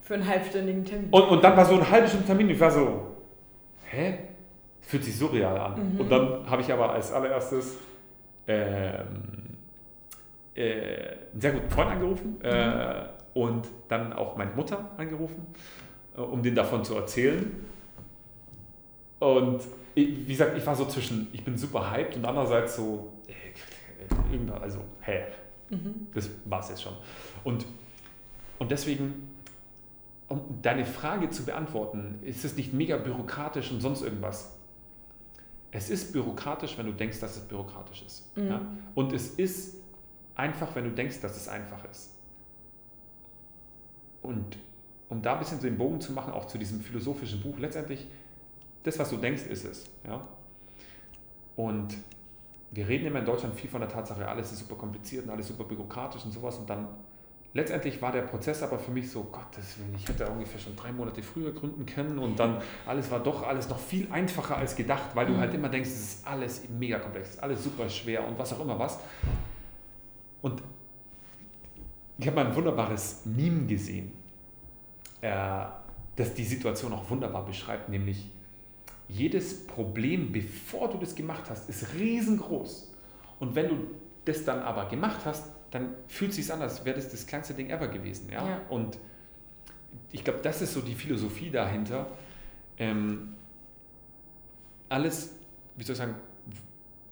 Für 0.00 0.14
einen 0.14 0.26
halbstündigen 0.26 0.84
Termin. 0.84 1.10
Und, 1.10 1.22
und 1.22 1.44
dann 1.44 1.56
war 1.56 1.64
so 1.64 1.74
ein 1.74 1.88
halbstündiger 1.88 2.26
Termin. 2.26 2.50
Ich 2.50 2.58
war 2.58 2.72
so, 2.72 3.18
hä? 3.84 4.18
Fühlt 4.80 5.04
sich 5.04 5.16
surreal 5.16 5.56
an. 5.56 5.94
Mhm. 5.94 6.00
Und 6.00 6.10
dann 6.10 6.50
habe 6.50 6.60
ich 6.60 6.72
aber 6.72 6.90
als 6.90 7.12
allererstes 7.12 7.76
ähm, 8.48 9.06
äh, 9.36 9.39
einen 10.56 11.40
sehr 11.40 11.52
guten 11.52 11.70
Freund 11.70 11.90
angerufen 11.90 12.38
mhm. 12.38 12.44
äh, 12.44 13.04
und 13.34 13.66
dann 13.88 14.12
auch 14.12 14.36
meine 14.36 14.52
Mutter 14.52 14.90
angerufen, 14.96 15.46
äh, 16.16 16.20
um 16.20 16.42
denen 16.42 16.56
davon 16.56 16.84
zu 16.84 16.96
erzählen. 16.96 17.64
Und 19.18 19.62
wie 19.94 20.24
gesagt, 20.24 20.56
ich 20.56 20.66
war 20.66 20.74
so 20.74 20.86
zwischen, 20.86 21.28
ich 21.32 21.44
bin 21.44 21.56
super 21.56 21.90
hyped 21.90 22.16
und 22.16 22.24
andererseits 22.24 22.76
so, 22.76 23.12
äh, 23.28 24.50
also, 24.52 24.80
hä, 25.00 25.24
mhm. 25.68 26.06
das 26.14 26.30
war 26.46 26.60
es 26.60 26.70
jetzt 26.70 26.82
schon. 26.82 26.94
Und, 27.44 27.66
und 28.58 28.70
deswegen, 28.70 29.30
um 30.28 30.40
deine 30.62 30.84
Frage 30.84 31.28
zu 31.30 31.44
beantworten, 31.44 32.20
ist 32.22 32.44
es 32.44 32.56
nicht 32.56 32.72
mega 32.72 32.96
bürokratisch 32.96 33.70
und 33.70 33.80
sonst 33.80 34.02
irgendwas? 34.02 34.56
Es 35.72 35.90
ist 35.90 36.12
bürokratisch, 36.12 36.78
wenn 36.78 36.86
du 36.86 36.92
denkst, 36.92 37.20
dass 37.20 37.36
es 37.36 37.42
bürokratisch 37.42 38.02
ist. 38.02 38.36
Mhm. 38.36 38.48
Ja? 38.48 38.60
Und 38.94 39.12
es 39.12 39.30
ist 39.30 39.79
einfach, 40.40 40.74
wenn 40.74 40.84
du 40.84 40.90
denkst, 40.90 41.20
dass 41.20 41.36
es 41.36 41.48
einfach 41.48 41.84
ist. 41.84 42.14
Und 44.22 44.56
um 45.08 45.22
da 45.22 45.34
ein 45.34 45.38
bisschen 45.38 45.58
so 45.60 45.66
den 45.66 45.76
Bogen 45.76 46.00
zu 46.00 46.12
machen, 46.12 46.32
auch 46.32 46.46
zu 46.46 46.58
diesem 46.58 46.80
philosophischen 46.80 47.40
Buch, 47.40 47.58
letztendlich, 47.58 48.08
das, 48.82 48.98
was 48.98 49.10
du 49.10 49.16
denkst, 49.16 49.42
ist 49.42 49.64
es. 49.64 49.84
Ja? 50.06 50.26
Und 51.56 51.96
wir 52.70 52.88
reden 52.88 53.06
immer 53.06 53.18
in 53.18 53.24
Deutschland 53.24 53.54
viel 53.54 53.68
von 53.68 53.80
der 53.80 53.90
Tatsache, 53.90 54.26
alles 54.26 54.52
ist 54.52 54.60
super 54.60 54.76
kompliziert 54.76 55.24
und 55.24 55.30
alles 55.30 55.48
super 55.48 55.64
bürokratisch 55.64 56.24
und 56.24 56.32
sowas. 56.32 56.56
Und 56.56 56.70
dann 56.70 56.88
letztendlich 57.52 58.00
war 58.00 58.12
der 58.12 58.22
Prozess 58.22 58.62
aber 58.62 58.78
für 58.78 58.92
mich 58.92 59.10
so, 59.10 59.24
Gottes 59.24 59.78
Willen, 59.78 59.94
ich 59.96 60.08
hätte 60.08 60.28
ungefähr 60.28 60.60
schon 60.60 60.76
drei 60.76 60.92
Monate 60.92 61.22
früher 61.22 61.52
gründen 61.52 61.84
können 61.84 62.18
und 62.18 62.38
dann 62.38 62.62
alles 62.86 63.10
war 63.10 63.20
doch 63.20 63.42
alles 63.42 63.68
noch 63.68 63.78
viel 63.78 64.06
einfacher 64.12 64.56
als 64.56 64.76
gedacht, 64.76 65.10
weil 65.14 65.26
du 65.26 65.32
mhm. 65.32 65.40
halt 65.40 65.54
immer 65.54 65.68
denkst, 65.68 65.90
es 65.90 66.00
ist 66.00 66.26
alles 66.26 66.62
mega 66.68 66.98
komplex, 67.00 67.38
alles 67.40 67.64
super 67.64 67.88
schwer 67.88 68.26
und 68.26 68.38
was 68.38 68.52
auch 68.52 68.60
immer 68.60 68.78
was. 68.78 69.00
Und 70.42 70.62
ich 72.18 72.26
habe 72.26 72.36
mal 72.36 72.46
ein 72.46 72.54
wunderbares 72.54 73.22
Meme 73.24 73.66
gesehen, 73.66 74.12
äh, 75.20 75.64
das 76.16 76.34
die 76.34 76.44
Situation 76.44 76.92
auch 76.92 77.08
wunderbar 77.08 77.44
beschreibt, 77.44 77.88
nämlich 77.88 78.30
jedes 79.08 79.66
Problem, 79.66 80.30
bevor 80.30 80.88
du 80.88 80.98
das 80.98 81.14
gemacht 81.14 81.44
hast, 81.48 81.68
ist 81.68 81.94
riesengroß. 81.94 82.92
Und 83.40 83.54
wenn 83.54 83.68
du 83.68 83.76
das 84.24 84.44
dann 84.44 84.60
aber 84.60 84.86
gemacht 84.88 85.20
hast, 85.24 85.50
dann 85.70 85.94
fühlt 86.06 86.30
es 86.30 86.36
sich 86.36 86.52
an, 86.52 86.62
als 86.62 86.84
wäre 86.84 86.96
das 86.96 87.10
das 87.10 87.26
kleinste 87.26 87.54
Ding 87.54 87.70
ever 87.70 87.88
gewesen. 87.88 88.30
Ja? 88.30 88.46
ja. 88.46 88.60
Und 88.68 88.98
ich 90.12 90.22
glaube, 90.22 90.40
das 90.42 90.62
ist 90.62 90.74
so 90.74 90.80
die 90.80 90.94
Philosophie 90.94 91.50
dahinter. 91.50 92.06
Ähm, 92.76 93.34
alles, 94.88 95.34
wie 95.76 95.84
soll 95.84 95.94
ich 95.94 95.98
sagen, 95.98 96.14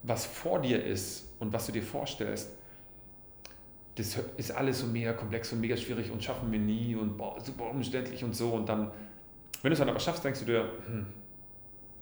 was 0.03 0.27
vor 0.27 0.61
dir 0.61 0.85
ist 0.85 1.29
und 1.39 1.53
was 1.53 1.67
du 1.67 1.73
dir 1.73 1.83
vorstellst, 1.83 2.51
das 3.99 4.17
ist 4.37 4.53
alles 4.53 4.79
so 4.81 4.87
mega 4.87 5.13
komplex 5.13 5.53
und 5.53 5.61
mega 5.61 5.77
schwierig 5.77 6.11
und 6.11 6.23
schaffen 6.23 6.53
wir 6.53 6.59
nie 6.59 6.95
und 6.95 7.19
boah, 7.19 7.41
super 7.41 7.69
umständlich 7.71 8.23
und 8.23 8.35
so. 8.35 8.51
Und 8.51 8.69
dann, 8.69 8.91
wenn 9.63 9.71
du 9.71 9.73
es 9.73 9.79
dann 9.79 9.89
aber 9.89 9.99
schaffst, 9.99 10.25
denkst 10.25 10.41
du 10.41 10.47
dir, 10.47 10.71
hm, 10.87 11.07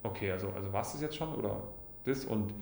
okay, 0.02 0.31
also, 0.31 0.52
also 0.55 0.73
war 0.73 0.82
es 0.82 0.93
das 0.93 1.01
jetzt 1.01 1.16
schon 1.16 1.35
oder 1.35 1.62
das? 2.05 2.27
Und 2.27 2.52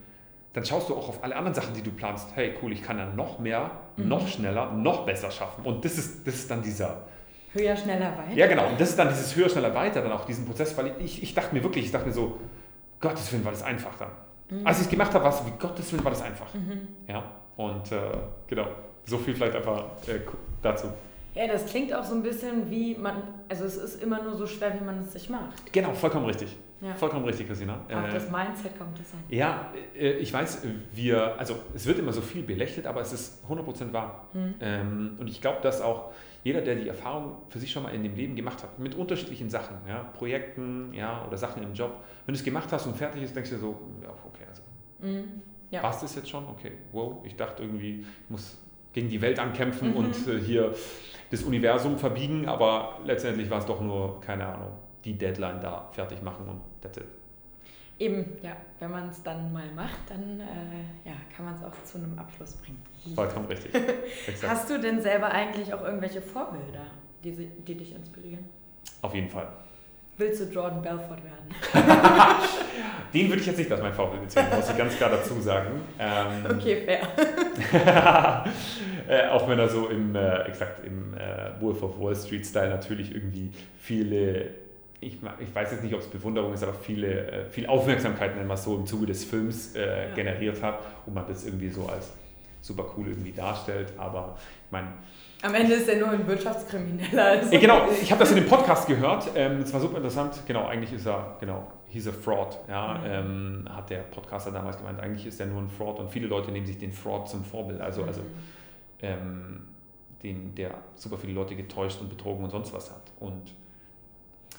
dann 0.52 0.64
schaust 0.64 0.88
du 0.88 0.94
auch 0.94 1.08
auf 1.08 1.24
alle 1.24 1.34
anderen 1.34 1.54
Sachen, 1.54 1.74
die 1.74 1.82
du 1.82 1.90
planst. 1.90 2.28
Hey, 2.36 2.54
cool, 2.62 2.72
ich 2.72 2.82
kann 2.82 2.96
dann 2.96 3.16
noch 3.16 3.40
mehr, 3.40 3.72
mhm. 3.96 4.08
noch 4.08 4.28
schneller, 4.28 4.72
noch 4.72 5.04
besser 5.04 5.30
schaffen. 5.32 5.64
Und 5.64 5.84
das 5.84 5.98
ist, 5.98 6.26
das 6.26 6.34
ist 6.34 6.50
dann 6.50 6.62
dieser. 6.62 7.02
Höher, 7.52 7.76
schneller, 7.76 8.16
weiter. 8.16 8.36
Ja, 8.36 8.46
genau. 8.46 8.68
Und 8.68 8.80
das 8.80 8.90
ist 8.90 8.98
dann 8.98 9.08
dieses 9.08 9.34
höher, 9.34 9.48
schneller, 9.48 9.74
weiter, 9.74 10.00
dann 10.00 10.12
auch 10.12 10.24
diesen 10.24 10.44
Prozess, 10.44 10.76
weil 10.76 10.94
ich, 11.00 11.22
ich 11.22 11.34
dachte 11.34 11.54
mir 11.54 11.62
wirklich, 11.62 11.86
ich 11.86 11.90
dachte 11.92 12.06
mir 12.06 12.12
so, 12.12 12.38
Gottes 13.00 13.32
Willen 13.32 13.44
war 13.44 13.52
das 13.52 13.62
einfach 13.62 13.96
dann. 13.98 14.10
Mhm. 14.50 14.66
Als 14.66 14.78
ich 14.78 14.84
es 14.84 14.90
gemacht 14.90 15.12
habe, 15.12 15.24
war 15.24 15.32
es 15.32 15.44
wie 15.44 15.58
Gottes 15.58 15.92
Willen 15.92 16.04
war 16.04 16.12
das 16.12 16.22
einfach. 16.22 16.52
Mhm. 16.54 16.88
Ja, 17.08 17.24
und 17.56 17.90
äh, 17.92 17.98
genau, 18.46 18.66
so 19.06 19.18
viel 19.18 19.34
vielleicht 19.34 19.56
einfach 19.56 19.84
äh, 20.06 20.20
dazu. 20.62 20.88
Ja, 21.34 21.48
das 21.48 21.66
klingt 21.66 21.92
auch 21.92 22.04
so 22.04 22.14
ein 22.14 22.22
bisschen 22.22 22.70
wie 22.70 22.94
man, 22.94 23.22
also 23.48 23.64
es 23.64 23.76
ist 23.76 24.02
immer 24.02 24.22
nur 24.22 24.34
so 24.34 24.46
schwer, 24.46 24.78
wie 24.78 24.84
man 24.84 25.00
es 25.00 25.12
sich 25.12 25.28
macht. 25.28 25.72
Genau, 25.72 25.92
vollkommen 25.92 26.26
richtig. 26.26 26.56
Ja. 26.80 26.94
Vollkommen 26.94 27.24
richtig, 27.24 27.48
Christina. 27.48 27.80
Auf 27.90 28.08
äh, 28.08 28.12
das 28.12 28.30
Mindset 28.30 28.78
kommt 28.78 29.00
es 29.00 29.12
an. 29.14 29.20
Ja, 29.30 29.72
äh, 29.98 30.12
ich 30.12 30.32
weiß, 30.32 30.62
wir, 30.92 31.38
also 31.38 31.56
es 31.74 31.86
wird 31.86 31.98
immer 31.98 32.12
so 32.12 32.20
viel 32.20 32.42
belächelt, 32.42 32.86
aber 32.86 33.00
es 33.00 33.12
ist 33.12 33.42
100% 33.48 33.92
wahr. 33.92 34.28
Hm. 34.32 34.54
Ähm, 34.60 35.16
und 35.18 35.28
ich 35.28 35.40
glaube, 35.40 35.60
dass 35.62 35.80
auch 35.80 36.12
jeder, 36.44 36.60
der 36.60 36.76
die 36.76 36.86
Erfahrung 36.86 37.38
für 37.48 37.58
sich 37.58 37.72
schon 37.72 37.84
mal 37.84 37.94
in 37.94 38.02
dem 38.02 38.14
Leben 38.14 38.36
gemacht 38.36 38.62
hat, 38.62 38.78
mit 38.78 38.94
unterschiedlichen 38.94 39.48
Sachen, 39.48 39.78
ja, 39.88 40.00
Projekten 40.14 40.92
ja, 40.92 41.24
oder 41.26 41.38
Sachen 41.38 41.62
im 41.62 41.72
Job, 41.72 42.04
wenn 42.26 42.34
du 42.34 42.38
es 42.38 42.44
gemacht 42.44 42.70
hast 42.70 42.86
und 42.86 42.96
fertig 42.96 43.22
ist, 43.22 43.34
denkst 43.34 43.50
du 43.50 43.56
dir 43.56 43.62
so, 43.62 43.80
ja, 44.02 44.10
okay, 44.10 44.44
also 44.46 44.62
mhm. 45.00 45.42
ja. 45.70 45.82
war 45.82 45.90
es 45.90 46.00
das 46.00 46.14
jetzt 46.14 46.28
schon? 46.28 46.44
Okay, 46.46 46.72
wow, 46.92 47.24
ich 47.24 47.34
dachte 47.34 47.62
irgendwie, 47.62 48.00
ich 48.00 48.30
muss 48.30 48.58
gegen 48.94 49.10
die 49.10 49.20
Welt 49.20 49.38
ankämpfen 49.38 49.90
mhm. 49.90 49.96
und 49.96 50.28
äh, 50.28 50.38
hier 50.38 50.74
das 51.30 51.42
Universum 51.42 51.98
verbiegen, 51.98 52.48
aber 52.48 53.00
letztendlich 53.04 53.50
war 53.50 53.58
es 53.58 53.66
doch 53.66 53.80
nur, 53.80 54.20
keine 54.20 54.46
Ahnung, 54.46 54.70
die 55.04 55.18
Deadline 55.18 55.60
da 55.60 55.88
fertig 55.92 56.22
machen 56.22 56.48
und 56.48 56.60
that's 56.80 56.96
it. 56.96 57.04
Eben, 57.98 58.24
ja, 58.42 58.56
wenn 58.80 58.90
man 58.90 59.08
es 59.08 59.22
dann 59.22 59.52
mal 59.52 59.70
macht, 59.74 59.98
dann 60.08 60.40
äh, 60.40 61.08
ja, 61.08 61.14
kann 61.34 61.44
man 61.44 61.54
es 61.54 61.62
auch 61.62 61.84
zu 61.84 61.98
einem 61.98 62.18
Abschluss 62.18 62.54
bringen. 62.56 62.82
Vollkommen 63.14 63.46
richtig. 63.46 63.72
Hast 64.42 64.68
du 64.68 64.80
denn 64.80 65.00
selber 65.00 65.30
eigentlich 65.30 65.72
auch 65.72 65.82
irgendwelche 65.82 66.20
Vorbilder, 66.20 66.86
die, 67.22 67.32
die 67.32 67.74
dich 67.76 67.94
inspirieren? 67.94 68.44
Auf 69.02 69.14
jeden 69.14 69.28
Fall. 69.28 69.46
Willst 70.16 70.40
du 70.40 70.44
Jordan 70.44 70.80
Belfort 70.80 71.18
werden? 71.24 71.44
Den 73.12 73.28
würde 73.28 73.40
ich 73.40 73.46
jetzt 73.46 73.58
nicht 73.58 73.70
als 73.70 73.80
mein 73.80 73.92
Vorbild 73.92 74.30
zählen, 74.30 74.46
muss 74.54 74.70
ich 74.70 74.76
ganz 74.76 74.96
klar 74.96 75.10
dazu 75.10 75.40
sagen. 75.40 75.80
Ähm, 75.98 76.56
okay, 76.56 76.82
fair. 76.84 78.44
äh, 79.08 79.28
auch 79.28 79.48
wenn 79.48 79.58
er 79.58 79.68
so 79.68 79.88
im, 79.88 80.14
äh, 80.14 80.42
exakt 80.42 80.84
im 80.84 81.14
äh, 81.14 81.60
Wolf 81.60 81.82
of 81.82 82.00
Wall 82.00 82.14
Street 82.14 82.46
Style 82.46 82.70
natürlich 82.70 83.12
irgendwie 83.12 83.50
viele, 83.80 84.50
ich, 85.00 85.18
ich 85.40 85.54
weiß 85.54 85.72
jetzt 85.72 85.82
nicht, 85.82 85.94
ob 85.94 86.00
es 86.00 86.06
Bewunderung 86.06 86.54
ist, 86.54 86.62
aber 86.62 86.74
viele, 86.74 87.30
äh, 87.30 87.44
viel 87.50 87.66
Aufmerksamkeit, 87.66 88.36
nennen 88.36 88.48
wir 88.48 88.56
so, 88.56 88.76
im 88.76 88.86
Zuge 88.86 89.06
des 89.06 89.24
Films 89.24 89.74
äh, 89.74 90.08
ja. 90.08 90.14
generiert 90.14 90.62
hat 90.62 90.78
und 91.06 91.14
man 91.14 91.26
das 91.26 91.44
irgendwie 91.44 91.70
so 91.70 91.88
als 91.88 92.12
super 92.62 92.86
cool 92.96 93.08
irgendwie 93.08 93.32
darstellt. 93.32 93.92
Aber 93.98 94.36
ich 94.66 94.72
meine, 94.72 94.88
am 95.44 95.54
Ende 95.54 95.74
ist 95.74 95.86
er 95.88 95.98
nur 95.98 96.08
ein 96.08 96.26
Wirtschaftskrimineller. 96.26 97.22
Also. 97.22 97.52
Ja, 97.52 97.60
genau, 97.60 97.86
ich 97.90 98.10
habe 98.10 98.18
das 98.20 98.30
in 98.30 98.36
dem 98.36 98.46
Podcast 98.46 98.86
gehört. 98.86 99.30
Ähm, 99.34 99.60
das 99.60 99.72
war 99.74 99.80
super 99.80 99.98
interessant. 99.98 100.40
Genau, 100.46 100.66
eigentlich 100.66 100.94
ist 100.94 101.06
er, 101.06 101.36
genau, 101.38 101.70
he's 101.86 102.08
a 102.08 102.12
fraud. 102.12 102.58
Ja, 102.66 102.94
mhm. 102.94 103.04
ähm, 103.04 103.68
hat 103.68 103.90
der 103.90 103.98
Podcaster 103.98 104.50
damals 104.50 104.78
gemeint, 104.78 105.00
eigentlich 105.00 105.26
ist 105.26 105.38
er 105.40 105.46
nur 105.46 105.60
ein 105.60 105.68
Fraud 105.68 105.98
und 105.98 106.10
viele 106.10 106.28
Leute 106.28 106.50
nehmen 106.50 106.64
sich 106.64 106.78
den 106.78 106.92
Fraud 106.92 107.28
zum 107.28 107.44
Vorbild. 107.44 107.82
Also, 107.82 108.02
mhm. 108.02 108.08
also 108.08 108.20
ähm, 109.02 109.66
den, 110.22 110.54
der 110.54 110.70
super 110.94 111.18
viele 111.18 111.34
Leute 111.34 111.54
getäuscht 111.54 112.00
und 112.00 112.08
betrogen 112.08 112.42
und 112.44 112.50
sonst 112.50 112.72
was 112.72 112.90
hat. 112.90 113.02
Und 113.20 113.52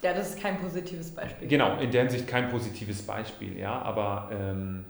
ja, 0.03 0.13
das 0.13 0.35
ist 0.35 0.39
kein 0.39 0.59
positives 0.59 1.09
Beispiel. 1.09 1.47
Genau, 1.47 1.77
in 1.79 1.89
der 1.89 2.01
Hinsicht 2.01 2.27
kein 2.27 2.49
positives 2.49 3.01
Beispiel, 3.01 3.57
ja, 3.57 3.81
aber 3.81 4.29
ähm, 4.31 4.85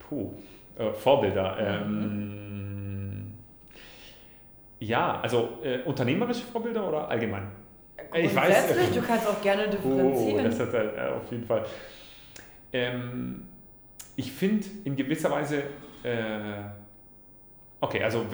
puh, 0.00 0.32
äh, 0.76 0.90
Vorbilder. 0.92 1.84
Mhm 1.86 2.50
ja, 4.80 5.20
also 5.20 5.58
äh, 5.62 5.82
unternehmerische 5.82 6.44
Vorbilder 6.44 6.88
oder 6.88 7.08
allgemein? 7.08 7.48
Ich 8.14 8.34
weiß. 8.34 8.74
du 8.94 9.02
kannst 9.02 9.26
auch 9.26 9.40
gerne 9.40 9.68
differenzieren. 9.68 10.40
Oh, 10.40 10.42
das 10.42 10.58
halt, 10.58 10.96
äh, 10.96 11.00
auf 11.00 11.30
jeden 11.30 11.44
Fall. 11.44 11.64
Ähm, 12.72 13.42
ich 14.16 14.32
finde 14.32 14.66
in 14.84 14.96
gewisser 14.96 15.30
Weise, 15.30 15.62
äh, 16.02 16.62
okay, 17.80 18.02
also 18.02 18.24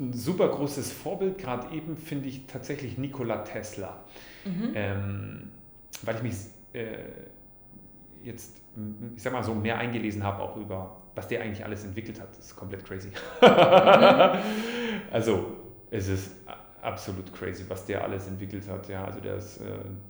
ein 0.00 0.12
super 0.12 0.48
großes 0.48 0.92
Vorbild 0.92 1.38
gerade 1.38 1.74
eben 1.74 1.96
finde 1.96 2.28
ich 2.28 2.46
tatsächlich 2.46 2.96
Nikola 2.96 3.38
Tesla. 3.38 3.98
Mhm. 4.44 4.70
Ähm, 4.74 5.50
weil 6.02 6.16
ich 6.16 6.22
mich 6.22 6.34
äh, 6.72 6.86
jetzt, 8.22 8.58
ich 9.16 9.22
sag 9.22 9.32
mal 9.32 9.42
so, 9.42 9.54
mehr 9.54 9.78
eingelesen 9.78 10.22
habe 10.22 10.42
auch 10.42 10.56
über, 10.56 10.96
was 11.14 11.28
der 11.28 11.42
eigentlich 11.42 11.64
alles 11.64 11.84
entwickelt 11.84 12.20
hat. 12.20 12.30
Das 12.30 12.46
ist 12.46 12.56
komplett 12.56 12.84
crazy. 12.84 13.08
Mhm. 13.08 13.48
also 15.10 15.59
es 15.90 16.08
ist 16.08 16.32
absolut 16.82 17.32
crazy, 17.34 17.64
was 17.68 17.84
der 17.86 18.02
alles 18.02 18.26
entwickelt 18.26 18.66
hat. 18.68 18.88
Ja, 18.88 19.04
also 19.04 19.20
der 19.20 19.36
ist 19.36 19.58
äh, 19.58 19.64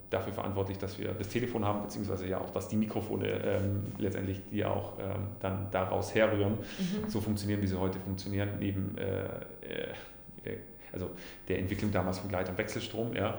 dafür 0.09 0.33
verantwortlich, 0.33 0.79
dass 0.79 0.99
wir 0.99 1.13
das 1.13 1.29
Telefon 1.29 1.65
haben, 1.65 1.83
beziehungsweise 1.83 2.27
ja 2.27 2.39
auch, 2.39 2.51
dass 2.51 2.69
die 2.69 2.77
Mikrofone 2.77 3.27
ähm, 3.27 3.83
letztendlich, 3.99 4.41
die 4.51 4.65
auch 4.65 4.99
ähm, 4.99 5.29
dann 5.41 5.69
daraus 5.71 6.15
herrühren, 6.15 6.53
mhm. 6.53 7.09
so 7.09 7.21
funktionieren, 7.21 7.61
wie 7.63 7.67
sie 7.67 7.79
heute 7.79 7.99
funktionieren, 7.99 8.51
neben 8.59 8.97
äh, 8.99 9.25
äh, 10.45 10.59
also 10.93 11.11
der 11.49 11.59
Entwicklung 11.59 11.93
damals 11.93 12.19
von 12.19 12.29
Gleit- 12.29 12.49
und 12.49 12.59
Wechselstrom, 12.59 13.15
ja, 13.15 13.39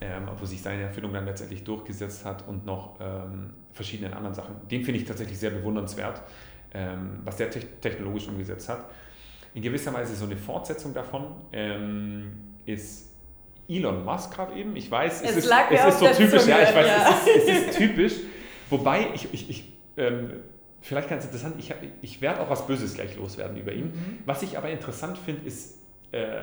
ähm, 0.00 0.28
wo 0.38 0.44
sich 0.44 0.62
seine 0.62 0.82
Erfindung 0.82 1.12
dann 1.12 1.24
letztendlich 1.24 1.64
durchgesetzt 1.64 2.24
hat 2.24 2.46
und 2.46 2.64
noch 2.64 2.96
ähm, 3.00 3.50
verschiedenen 3.72 4.12
anderen 4.12 4.34
Sachen. 4.34 4.54
Den 4.70 4.84
finde 4.84 5.00
ich 5.00 5.06
tatsächlich 5.06 5.38
sehr 5.38 5.50
bewundernswert, 5.50 6.22
ähm, 6.72 7.20
was 7.24 7.36
der 7.36 7.50
te 7.50 7.60
technologisch 7.80 8.28
umgesetzt 8.28 8.68
hat 8.68 8.86
in 9.54 9.62
gewisser 9.62 9.94
Weise 9.94 10.14
so 10.14 10.24
eine 10.24 10.36
Fortsetzung 10.36 10.92
davon 10.92 11.26
ähm, 11.52 12.32
ist 12.66 13.10
Elon 13.68 14.04
Musk 14.04 14.34
gerade 14.34 14.54
eben. 14.54 14.76
Ich 14.76 14.90
weiß, 14.90 15.22
es, 15.22 15.30
es 15.30 15.36
ist, 15.36 15.52
es 15.70 15.84
ist 15.86 15.98
so 15.98 16.06
typisch, 16.06 16.42
Zunge, 16.42 16.50
ja, 16.50 16.62
ich 16.62 16.74
weiß, 16.74 16.86
ja. 16.86 17.18
Es, 17.18 17.36
ist, 17.36 17.48
es 17.48 17.66
ist 17.66 17.78
typisch. 17.78 18.12
Wobei 18.68 19.08
ich, 19.14 19.32
ich, 19.32 19.50
ich 19.50 19.72
ähm, 19.96 20.30
vielleicht 20.80 21.08
ganz 21.08 21.24
interessant, 21.24 21.54
ich, 21.58 21.72
ich 22.02 22.20
werde 22.20 22.40
auch 22.40 22.50
was 22.50 22.66
Böses 22.66 22.94
gleich 22.94 23.16
loswerden 23.16 23.56
über 23.56 23.72
ihn. 23.72 23.86
Mhm. 23.86 24.18
Was 24.26 24.42
ich 24.42 24.58
aber 24.58 24.68
interessant 24.70 25.16
finde, 25.16 25.46
ist, 25.46 25.78
äh, 26.12 26.42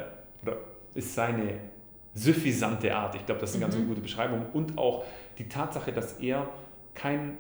ist 0.95 1.13
seine 1.13 1.59
suffisante 2.13 2.95
Art. 2.95 3.15
Ich 3.15 3.25
glaube, 3.25 3.39
das 3.39 3.51
ist 3.51 3.57
eine 3.57 3.67
mhm. 3.67 3.71
ganz 3.71 3.87
gute 3.87 4.01
Beschreibung. 4.01 4.47
Und 4.53 4.77
auch 4.77 5.05
die 5.37 5.47
Tatsache, 5.47 5.91
dass 5.91 6.13
er 6.13 6.49
kein, 6.95 7.37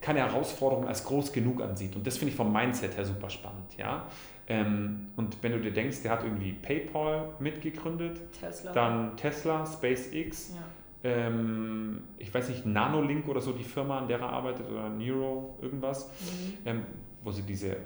keine 0.00 0.20
Herausforderung 0.20 0.86
als 0.86 1.04
groß 1.04 1.32
genug 1.32 1.62
ansieht. 1.62 1.96
Und 1.96 2.06
das 2.06 2.18
finde 2.18 2.32
ich 2.32 2.36
vom 2.36 2.52
Mindset 2.52 2.96
her 2.96 3.04
super 3.04 3.30
spannend. 3.30 3.76
Ja? 3.78 4.06
Ähm, 4.48 5.08
und 5.16 5.42
wenn 5.42 5.52
du 5.52 5.60
dir 5.60 5.72
denkst, 5.72 6.02
der 6.02 6.12
hat 6.12 6.24
irgendwie 6.24 6.52
PayPal 6.52 7.34
mitgegründet, 7.38 8.20
Tesla. 8.32 8.72
dann 8.72 9.16
Tesla, 9.16 9.64
SpaceX, 9.64 10.54
ja. 10.54 11.10
ähm, 11.10 12.02
ich 12.18 12.32
weiß 12.32 12.48
nicht, 12.48 12.66
Nanolink 12.66 13.28
oder 13.28 13.40
so 13.40 13.52
die 13.52 13.62
Firma, 13.62 13.98
an 13.98 14.08
der 14.08 14.18
er 14.18 14.28
arbeitet, 14.28 14.68
oder 14.68 14.88
Neuro, 14.88 15.56
irgendwas, 15.62 16.06
mhm. 16.06 16.66
ähm, 16.66 16.82
wo 17.22 17.30
sie 17.30 17.42
diese, 17.42 17.76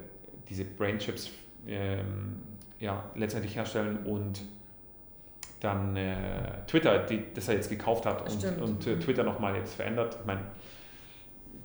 diese 0.49 0.65
Brainchips 0.65 1.31
ähm, 1.67 2.41
ja, 2.79 3.03
letztendlich 3.15 3.55
herstellen 3.55 4.05
und 4.05 4.41
dann 5.59 5.95
äh, 5.95 6.15
Twitter, 6.67 6.99
die, 6.99 7.23
das 7.33 7.47
er 7.47 7.55
jetzt 7.55 7.69
gekauft 7.69 8.05
hat 8.05 8.29
und, 8.29 8.61
und 8.61 8.87
äh, 8.87 8.99
Twitter 8.99 9.23
nochmal 9.23 9.55
jetzt 9.55 9.75
verändert. 9.75 10.17
Ich 10.19 10.25
meine, 10.25 10.41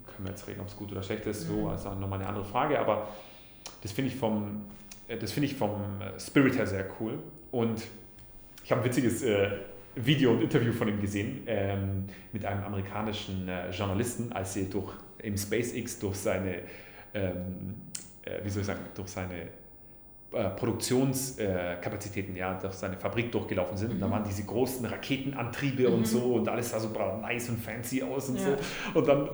können 0.07 0.25
wir 0.25 0.31
jetzt 0.31 0.47
reden, 0.49 0.61
ob 0.61 0.69
es 0.69 0.77
gut 0.77 0.93
oder 0.93 1.03
schlecht 1.03 1.27
ist, 1.27 1.49
mhm. 1.49 1.63
so, 1.63 1.69
also 1.69 1.95
nochmal 1.95 2.19
eine 2.19 2.29
andere 2.29 2.45
Frage, 2.45 2.79
aber 2.79 3.09
das 3.83 3.93
finde 3.93 4.11
ich 4.11 4.17
vom, 4.17 4.63
das 5.17 5.33
finde 5.33 5.47
ich 5.47 5.55
vom 5.55 6.01
äh, 6.01 6.19
Spirit 6.19 6.57
her 6.57 6.67
sehr 6.67 6.87
cool. 7.01 7.19
Und 7.51 7.83
ich 8.65 8.71
habe 8.71 8.83
ein 8.83 8.85
witziges 8.85 9.23
äh, 9.23 9.51
Video 9.95 10.33
und 10.33 10.43
Interview 10.43 10.73
von 10.73 10.89
ihm 10.89 11.01
gesehen 11.01 11.43
ähm, 11.47 12.05
mit 12.33 12.45
einem 12.45 12.65
amerikanischen 12.65 13.49
äh, 13.49 13.71
Journalisten, 13.71 14.33
als 14.33 14.55
sie 14.55 14.71
durch 14.71 14.93
im 15.19 15.37
SpaceX 15.37 15.99
durch 15.99 16.17
seine, 16.17 16.63
ähm, 17.15 17.75
äh, 18.25 18.43
wie 18.43 18.51
soll 18.51 18.63
ich 18.63 18.67
sagen, 18.67 18.81
durch 18.95 19.09
seine 19.09 19.49
äh, 20.33 20.49
Produktionskapazitäten, 20.51 22.35
ja, 22.35 22.55
durch 22.55 22.73
seine 22.73 22.97
Fabrik 22.97 23.31
durchgelaufen 23.31 23.77
sind. 23.77 23.89
Mhm. 23.89 23.95
Und 23.95 24.01
da 24.01 24.07
mhm. 24.07 24.13
waren 24.13 24.25
diese 24.25 24.45
großen 24.45 24.85
Raketenantriebe 24.87 25.89
mhm. 25.89 25.95
und 25.95 26.07
so 26.07 26.35
und 26.35 26.49
alles 26.49 26.71
sah 26.71 26.81
super 26.81 27.19
nice 27.21 27.51
und 27.51 27.59
fancy 27.61 28.03
aus 28.03 28.31
und 28.31 28.37
ja. 28.37 28.43
so. 28.43 28.99
Und 28.99 29.07
dann, 29.07 29.29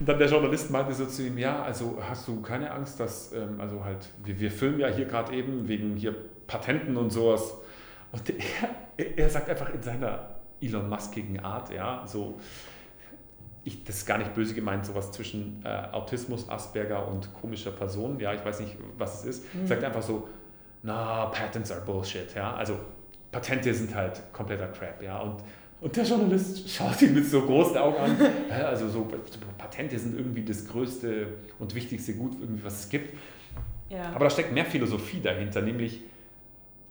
und 0.00 0.08
dann 0.08 0.18
der 0.18 0.28
Journalist 0.28 0.70
meinte 0.70 0.92
so 0.94 1.06
zu 1.06 1.26
ihm, 1.26 1.38
ja, 1.38 1.62
also 1.62 1.98
hast 2.00 2.28
du 2.28 2.40
keine 2.40 2.70
Angst, 2.70 3.00
dass, 3.00 3.32
ähm, 3.32 3.60
also 3.60 3.84
halt, 3.84 4.08
wir, 4.24 4.38
wir 4.38 4.50
filmen 4.50 4.80
ja 4.80 4.88
hier 4.88 5.06
gerade 5.06 5.34
eben 5.34 5.66
wegen 5.66 5.96
hier 5.96 6.14
Patenten 6.46 6.96
und 6.96 7.10
sowas. 7.10 7.54
Und 8.12 8.22
er, 8.96 9.18
er 9.18 9.28
sagt 9.28 9.50
einfach 9.50 9.72
in 9.72 9.82
seiner 9.82 10.36
Elon 10.60 10.88
Muskigen 10.88 11.40
Art, 11.40 11.72
ja, 11.72 12.04
so, 12.06 12.38
ich, 13.64 13.84
das 13.84 13.96
ist 13.96 14.06
gar 14.06 14.18
nicht 14.18 14.34
böse 14.34 14.54
gemeint, 14.54 14.86
sowas 14.86 15.12
zwischen 15.12 15.62
äh, 15.64 15.68
Autismus, 15.92 16.48
Asperger 16.48 17.06
und 17.06 17.32
komischer 17.34 17.70
Person, 17.70 18.18
ja, 18.20 18.32
ich 18.32 18.44
weiß 18.44 18.60
nicht, 18.60 18.76
was 18.96 19.20
es 19.20 19.38
ist, 19.38 19.54
mhm. 19.54 19.66
sagt 19.66 19.84
einfach 19.84 20.02
so, 20.02 20.28
na, 20.82 21.26
Patents 21.26 21.70
are 21.70 21.82
Bullshit, 21.82 22.34
ja, 22.34 22.54
also 22.54 22.78
Patente 23.30 23.74
sind 23.74 23.94
halt 23.94 24.22
kompletter 24.32 24.68
Crap, 24.68 25.02
ja, 25.02 25.18
und, 25.18 25.42
und 25.80 25.96
der 25.96 26.04
Journalist 26.04 26.68
schaut 26.68 27.00
ihn 27.02 27.14
mit 27.14 27.26
so 27.26 27.42
großen 27.42 27.76
Augen 27.76 27.96
an, 27.96 28.16
also 28.50 28.88
so 28.88 29.08
Patente 29.56 29.98
sind 29.98 30.16
irgendwie 30.16 30.44
das 30.44 30.66
größte 30.66 31.28
und 31.58 31.74
wichtigste 31.74 32.14
Gut, 32.14 32.32
irgendwie, 32.40 32.64
was 32.64 32.80
es 32.80 32.88
gibt, 32.88 33.16
ja. 33.88 34.10
aber 34.14 34.24
da 34.24 34.30
steckt 34.30 34.52
mehr 34.52 34.64
Philosophie 34.64 35.20
dahinter, 35.20 35.62
nämlich, 35.62 36.00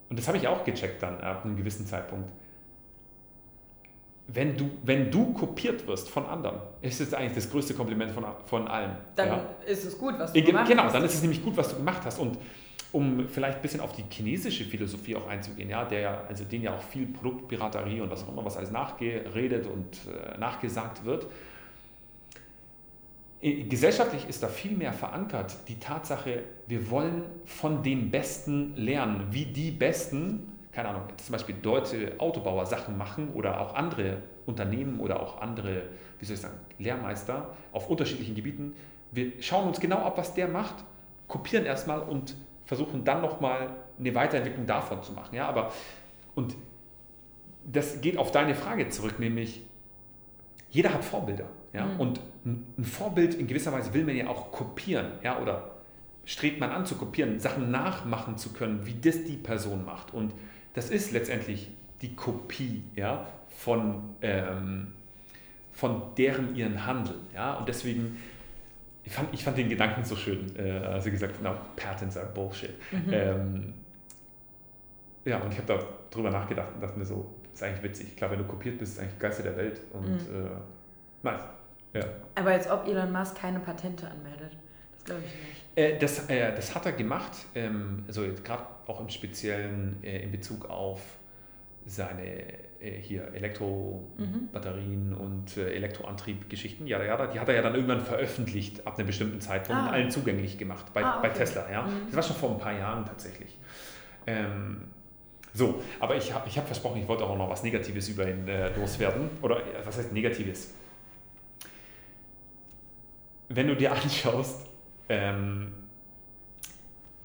und 0.10 0.18
das 0.18 0.28
habe 0.28 0.38
ich 0.38 0.48
auch 0.48 0.64
gecheckt 0.64 1.04
dann 1.04 1.20
ab 1.20 1.44
einem 1.46 1.58
gewissen 1.58 1.86
Zeitpunkt, 1.86 2.30
wenn 4.28 4.58
du, 4.58 4.70
wenn 4.84 5.10
du 5.10 5.34
kopiert 5.34 5.88
wirst 5.88 6.10
von 6.10 6.26
anderen, 6.26 6.60
ist 6.82 7.00
es 7.00 7.14
eigentlich 7.14 7.36
das 7.36 7.50
größte 7.50 7.74
Kompliment 7.74 8.12
von, 8.12 8.26
von 8.46 8.68
allen. 8.68 8.92
Dann 9.16 9.28
ja. 9.28 9.50
ist 9.66 9.86
es 9.86 9.98
gut, 9.98 10.16
was 10.20 10.34
du 10.34 10.42
gemacht 10.42 10.68
genau, 10.68 10.84
hast. 10.84 10.92
Genau, 10.92 11.00
dann 11.00 11.04
ist 11.06 11.14
es 11.14 11.22
nämlich 11.22 11.44
gut, 11.44 11.56
was 11.56 11.70
du 11.70 11.78
gemacht 11.78 12.02
hast. 12.04 12.20
Und 12.20 12.38
um 12.92 13.28
vielleicht 13.28 13.58
ein 13.58 13.62
bisschen 13.62 13.82
auf 13.82 13.94
die 13.94 14.04
chinesische 14.10 14.64
Philosophie 14.64 15.16
auch 15.16 15.28
einzugehen, 15.28 15.70
ja, 15.70 15.86
der 15.86 16.26
also 16.28 16.44
denen 16.46 16.64
ja 16.64 16.76
auch 16.76 16.82
viel 16.82 17.06
Produktpiraterie 17.08 18.02
und 18.02 18.10
was 18.10 18.24
auch 18.24 18.30
immer, 18.30 18.46
was 18.46 18.58
alles 18.58 18.72
nachgeredet 18.72 19.68
und 19.68 20.00
äh, 20.08 20.38
nachgesagt 20.38 21.04
wird. 21.06 21.28
Gesellschaftlich 23.42 24.28
ist 24.28 24.42
da 24.42 24.48
viel 24.48 24.72
mehr 24.72 24.94
verankert 24.94 25.56
die 25.68 25.80
Tatsache, 25.80 26.44
wir 26.66 26.90
wollen 26.90 27.24
von 27.46 27.84
den 27.84 28.10
Besten 28.10 28.76
lernen, 28.76 29.28
wie 29.30 29.46
die 29.46 29.70
Besten 29.70 30.58
keine 30.78 30.90
Ahnung, 30.90 31.06
zum 31.18 31.34
Beispiel 31.34 31.56
deutsche 31.60 32.20
Autobauer 32.20 32.68
Sachen 32.68 33.00
machen 33.00 33.30
oder 33.34 33.60
auch 33.62 33.74
andere 33.74 34.22
Unternehmen 34.46 35.00
oder 35.00 35.20
auch 35.20 35.42
andere, 35.42 35.82
wie 36.20 36.26
soll 36.26 36.36
ich 36.36 36.42
sagen, 36.42 36.60
Lehrmeister 36.78 37.56
auf 37.72 37.90
unterschiedlichen 37.90 38.36
Gebieten. 38.36 38.76
Wir 39.12 39.32
schauen 39.42 39.68
uns 39.68 39.80
genau 39.80 39.98
ab, 40.04 40.20
was 40.20 40.36
der 40.36 40.48
macht, 40.48 40.76
kopieren 41.28 41.66
erstmal 41.66 42.02
und 42.02 42.36
versuchen 42.68 43.04
dann 43.04 43.22
nochmal 43.22 43.70
eine 43.98 44.14
Weiterentwicklung 44.14 44.68
davon 44.68 45.02
zu 45.02 45.14
machen. 45.14 45.36
Ja, 45.36 45.48
aber 45.48 45.72
und 46.36 46.54
das 47.66 48.02
geht 48.02 48.18
auf 48.18 48.32
deine 48.32 48.54
Frage 48.54 48.90
zurück, 48.90 49.20
nämlich 49.20 49.62
jeder 50.70 50.94
hat 50.94 51.04
Vorbilder. 51.04 51.46
Ja? 51.74 51.86
Mhm. 51.86 52.00
Und 52.00 52.20
ein 52.46 52.84
Vorbild 52.84 53.36
in 53.36 53.48
gewisser 53.48 53.72
Weise 53.72 53.94
will 53.94 54.04
man 54.04 54.16
ja 54.16 54.28
auch 54.28 54.52
kopieren 54.52 55.14
ja? 55.24 55.40
oder 55.40 55.72
strebt 56.26 56.60
man 56.60 56.72
an 56.72 56.86
zu 56.86 56.96
kopieren, 56.96 57.40
Sachen 57.40 57.72
nachmachen 57.72 58.38
zu 58.38 58.52
können, 58.52 58.86
wie 58.86 58.94
das 58.94 59.24
die 59.24 59.38
Person 59.38 59.86
macht. 59.86 60.14
Und 60.14 60.34
das 60.74 60.90
ist 60.90 61.12
letztendlich 61.12 61.72
die 62.02 62.16
Kopie 62.16 62.84
ja, 62.96 63.26
von, 63.50 64.16
ähm, 64.22 64.94
von 65.72 66.02
deren 66.18 66.56
ihren 66.56 66.86
Handeln. 66.86 67.22
Ja? 67.34 67.54
Und 67.54 67.70
deswegen, 67.70 68.18
ich 69.08 69.14
fand, 69.14 69.34
ich 69.34 69.42
fand 69.42 69.58
den 69.58 69.70
Gedanken 69.70 70.04
so 70.04 70.18
schön, 70.18 70.54
äh, 70.58 70.80
als 70.86 71.06
sie 71.06 71.12
gesagt 71.12 71.42
haben, 71.42 71.58
Patents 71.78 72.18
are 72.18 72.28
Bullshit. 72.28 72.72
Mhm. 72.92 73.14
Ähm, 73.14 73.74
ja, 75.24 75.40
und 75.40 75.52
ich 75.54 75.58
habe 75.58 75.68
da 75.68 75.80
drüber 76.10 76.30
nachgedacht 76.30 76.74
und 76.76 76.84
dachte 76.84 77.00
mir 77.00 77.06
so, 77.06 77.34
ist 77.54 77.64
eigentlich 77.64 77.84
witzig. 77.84 78.18
Klar, 78.18 78.32
wenn 78.32 78.40
du 78.40 78.44
kopiert 78.44 78.78
bist, 78.78 78.94
ist 78.94 79.00
eigentlich 79.00 79.18
Geiste 79.18 79.44
der 79.44 79.56
Welt 79.56 79.80
und 79.94 80.30
mhm. 80.30 80.46
äh, 80.46 80.50
nice. 81.24 81.42
Ja. 81.94 82.04
Aber 82.36 82.52
als 82.52 82.70
ob 82.70 82.86
Elon 82.86 83.12
Musk 83.14 83.38
keine 83.38 83.62
Patente 83.62 84.10
anmeldet. 84.10 84.52
Das 84.96 85.06
glaube 85.06 85.22
ich 85.26 85.32
nicht. 85.32 85.68
Äh, 85.78 85.98
das, 85.98 86.30
äh, 86.30 86.54
das 86.54 86.76
hat 86.76 86.86
er 86.86 86.92
gemacht, 86.92 87.32
ähm, 87.56 88.04
also 88.08 88.24
gerade 88.44 88.66
auch 88.88 89.00
im 89.00 89.08
Speziellen 89.08 90.04
äh, 90.04 90.22
in 90.22 90.32
Bezug 90.34 90.70
auf 90.70 91.02
seine 91.86 92.44
hier 92.80 93.34
Elektrobatterien 93.34 95.10
mhm. 95.10 95.18
und 95.18 95.58
äh, 95.58 95.74
Elektroantriebgeschichten. 95.74 96.86
Ja, 96.88 97.04
ja, 97.04 97.28
die 97.28 97.40
hat 97.40 97.50
er 97.50 97.56
ja 97.56 97.62
dann 97.62 97.74
irgendwann 97.74 98.02
veröffentlicht 98.02 98.86
ab 98.86 98.98
einem 98.98 99.08
bestimmten 99.08 99.42
Zeitpunkt 99.42 99.82
ah. 99.82 99.88
und 99.88 99.94
allen 99.94 100.12
zugänglich 100.12 100.58
gemacht 100.58 100.94
bei, 100.94 101.04
ah, 101.04 101.18
okay. 101.18 101.28
bei 101.28 101.34
Tesla. 101.34 101.70
Ja? 101.72 101.84
Mhm. 101.84 102.06
Das 102.08 102.16
war 102.16 102.24
schon 102.24 102.36
vor 102.36 102.52
ein 102.52 102.60
paar 102.60 102.78
Jahren 102.78 103.06
tatsächlich. 103.06 103.58
Ähm, 104.28 104.82
so, 105.54 105.82
aber 106.00 106.16
ich 106.16 106.34
habe 106.34 106.48
ich 106.48 106.58
hab 106.58 106.68
versprochen, 106.68 107.02
ich 107.02 107.08
wollte 107.08 107.24
auch 107.24 107.36
noch 107.38 107.50
was 107.50 107.64
Negatives 107.64 108.10
über 108.10 108.30
ihn 108.30 108.48
äh, 108.48 108.76
loswerden. 108.76 109.30
Oder 109.42 109.62
was 109.84 109.98
heißt 109.98 110.14
Negatives? 110.14 110.74
Wenn 113.50 113.68
du 113.68 113.76
dir 113.76 113.92
anschaust, 114.04 114.68
ähm, 115.10 115.72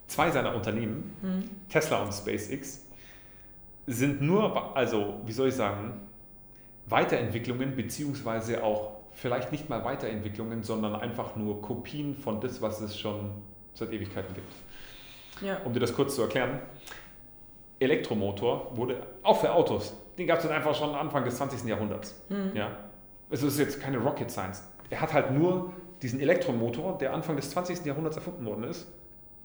zwei 0.07 0.31
seiner 0.31 0.55
Unternehmen, 0.55 1.15
mhm. 1.21 1.51
Tesla 1.69 2.03
und 2.03 2.13
SpaceX, 2.13 2.82
sind 3.87 4.23
nur, 4.23 4.77
also 4.77 5.21
wie 5.27 5.33
soll 5.33 5.49
ich 5.49 5.55
sagen, 5.55 6.01
Weiterentwicklungen, 6.87 7.77
beziehungsweise 7.77 8.63
auch 8.63 8.93
vielleicht 9.13 9.53
nicht 9.53 9.69
mal 9.69 9.85
Weiterentwicklungen, 9.85 10.63
sondern 10.63 10.97
einfach 10.97 11.37
nur 11.37 11.61
Kopien 11.63 12.15
von 12.15 12.41
das, 12.41 12.63
was 12.63 12.81
es 12.81 12.99
schon 12.99 13.31
seit 13.75 13.93
Ewigkeiten 13.93 14.35
gibt. 14.35 14.53
Ja. 15.43 15.59
Um 15.65 15.73
dir 15.73 15.81
das 15.81 15.95
kurz 15.95 16.15
zu 16.15 16.23
erklären, 16.23 16.61
Elektromotor 17.79 18.77
wurde 18.77 19.07
auch 19.23 19.41
für 19.41 19.53
Autos, 19.53 19.95
den 20.17 20.27
gab 20.27 20.39
es 20.39 20.47
einfach 20.47 20.75
schon 20.75 20.95
Anfang 20.95 21.25
des 21.25 21.37
20. 21.37 21.65
Jahrhunderts. 21.65 22.23
Mhm. 22.29 22.53
Ja? 22.55 22.69
Also 23.31 23.47
es 23.47 23.55
ist 23.55 23.61
jetzt 23.61 23.81
keine 23.81 23.99
Rocket 23.99 24.31
Science. 24.31 24.63
Er 24.91 25.01
hat 25.01 25.13
halt 25.13 25.33
nur 25.33 25.73
diesen 26.03 26.21
Elektromotor, 26.21 26.99
der 26.99 27.13
Anfang 27.13 27.37
des 27.37 27.51
20. 27.51 27.85
Jahrhunderts 27.85 28.17
erfunden 28.17 28.45
worden 28.45 28.65
ist, 28.65 28.87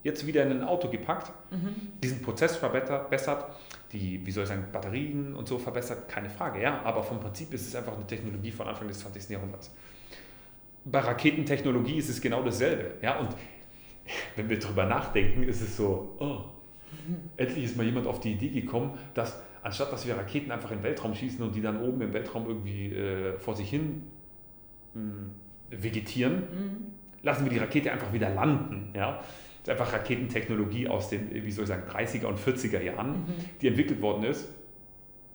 jetzt 0.02 0.26
wieder 0.26 0.42
in 0.44 0.50
ein 0.50 0.64
Auto 0.64 0.88
gepackt, 0.88 1.32
mhm. 1.50 1.74
diesen 2.02 2.22
Prozess 2.22 2.56
verbessert, 2.56 3.46
die, 3.92 4.24
wie 4.24 4.30
soll 4.30 4.42
ich 4.44 4.48
sagen, 4.48 4.66
Batterien 4.72 5.34
und 5.34 5.48
so 5.48 5.58
verbessert, 5.58 6.08
keine 6.08 6.28
Frage, 6.28 6.60
ja, 6.62 6.82
aber 6.82 7.02
vom 7.02 7.20
Prinzip 7.20 7.52
ist 7.54 7.66
es 7.66 7.74
einfach 7.74 7.94
eine 7.94 8.06
Technologie 8.06 8.50
von 8.50 8.68
Anfang 8.68 8.88
des 8.88 8.98
20. 9.00 9.30
Jahrhunderts. 9.30 9.74
Bei 10.84 11.00
Raketentechnologie 11.00 11.96
ist 11.96 12.08
es 12.08 12.20
genau 12.20 12.42
dasselbe, 12.42 12.92
ja, 13.02 13.18
und 13.18 13.30
wenn 14.36 14.48
wir 14.48 14.58
darüber 14.58 14.86
nachdenken, 14.86 15.42
ist 15.42 15.60
es 15.60 15.76
so, 15.76 16.16
oh, 16.18 16.44
endlich 17.36 17.64
ist 17.64 17.76
mal 17.76 17.84
jemand 17.84 18.06
auf 18.06 18.20
die 18.20 18.32
Idee 18.32 18.48
gekommen, 18.48 18.98
dass 19.14 19.40
anstatt 19.62 19.92
dass 19.92 20.06
wir 20.06 20.16
Raketen 20.16 20.50
einfach 20.50 20.70
in 20.70 20.78
den 20.78 20.84
Weltraum 20.84 21.14
schießen 21.14 21.42
und 21.42 21.54
die 21.54 21.60
dann 21.60 21.80
oben 21.80 22.00
im 22.00 22.12
Weltraum 22.12 22.46
irgendwie 22.46 22.92
äh, 22.92 23.38
vor 23.38 23.54
sich 23.54 23.68
hin 23.70 24.04
mh, 24.94 25.02
hm, 25.02 25.82
vegetieren, 25.82 26.34
mhm. 26.34 26.76
lassen 27.22 27.44
wir 27.44 27.50
die 27.50 27.58
Rakete 27.58 27.92
einfach 27.92 28.12
wieder 28.12 28.30
landen. 28.30 28.92
Ja? 28.94 29.20
Ist 29.68 29.80
einfach 29.80 29.92
Raketentechnologie 29.92 30.88
aus 30.88 31.10
den, 31.10 31.30
wie 31.30 31.50
soll 31.50 31.64
ich 31.64 31.68
sagen, 31.68 31.82
30er 31.90 32.24
und 32.24 32.38
40er 32.38 32.80
Jahren, 32.80 33.10
mhm. 33.10 33.34
die 33.60 33.68
entwickelt 33.68 34.00
worden 34.00 34.24
ist. 34.24 34.48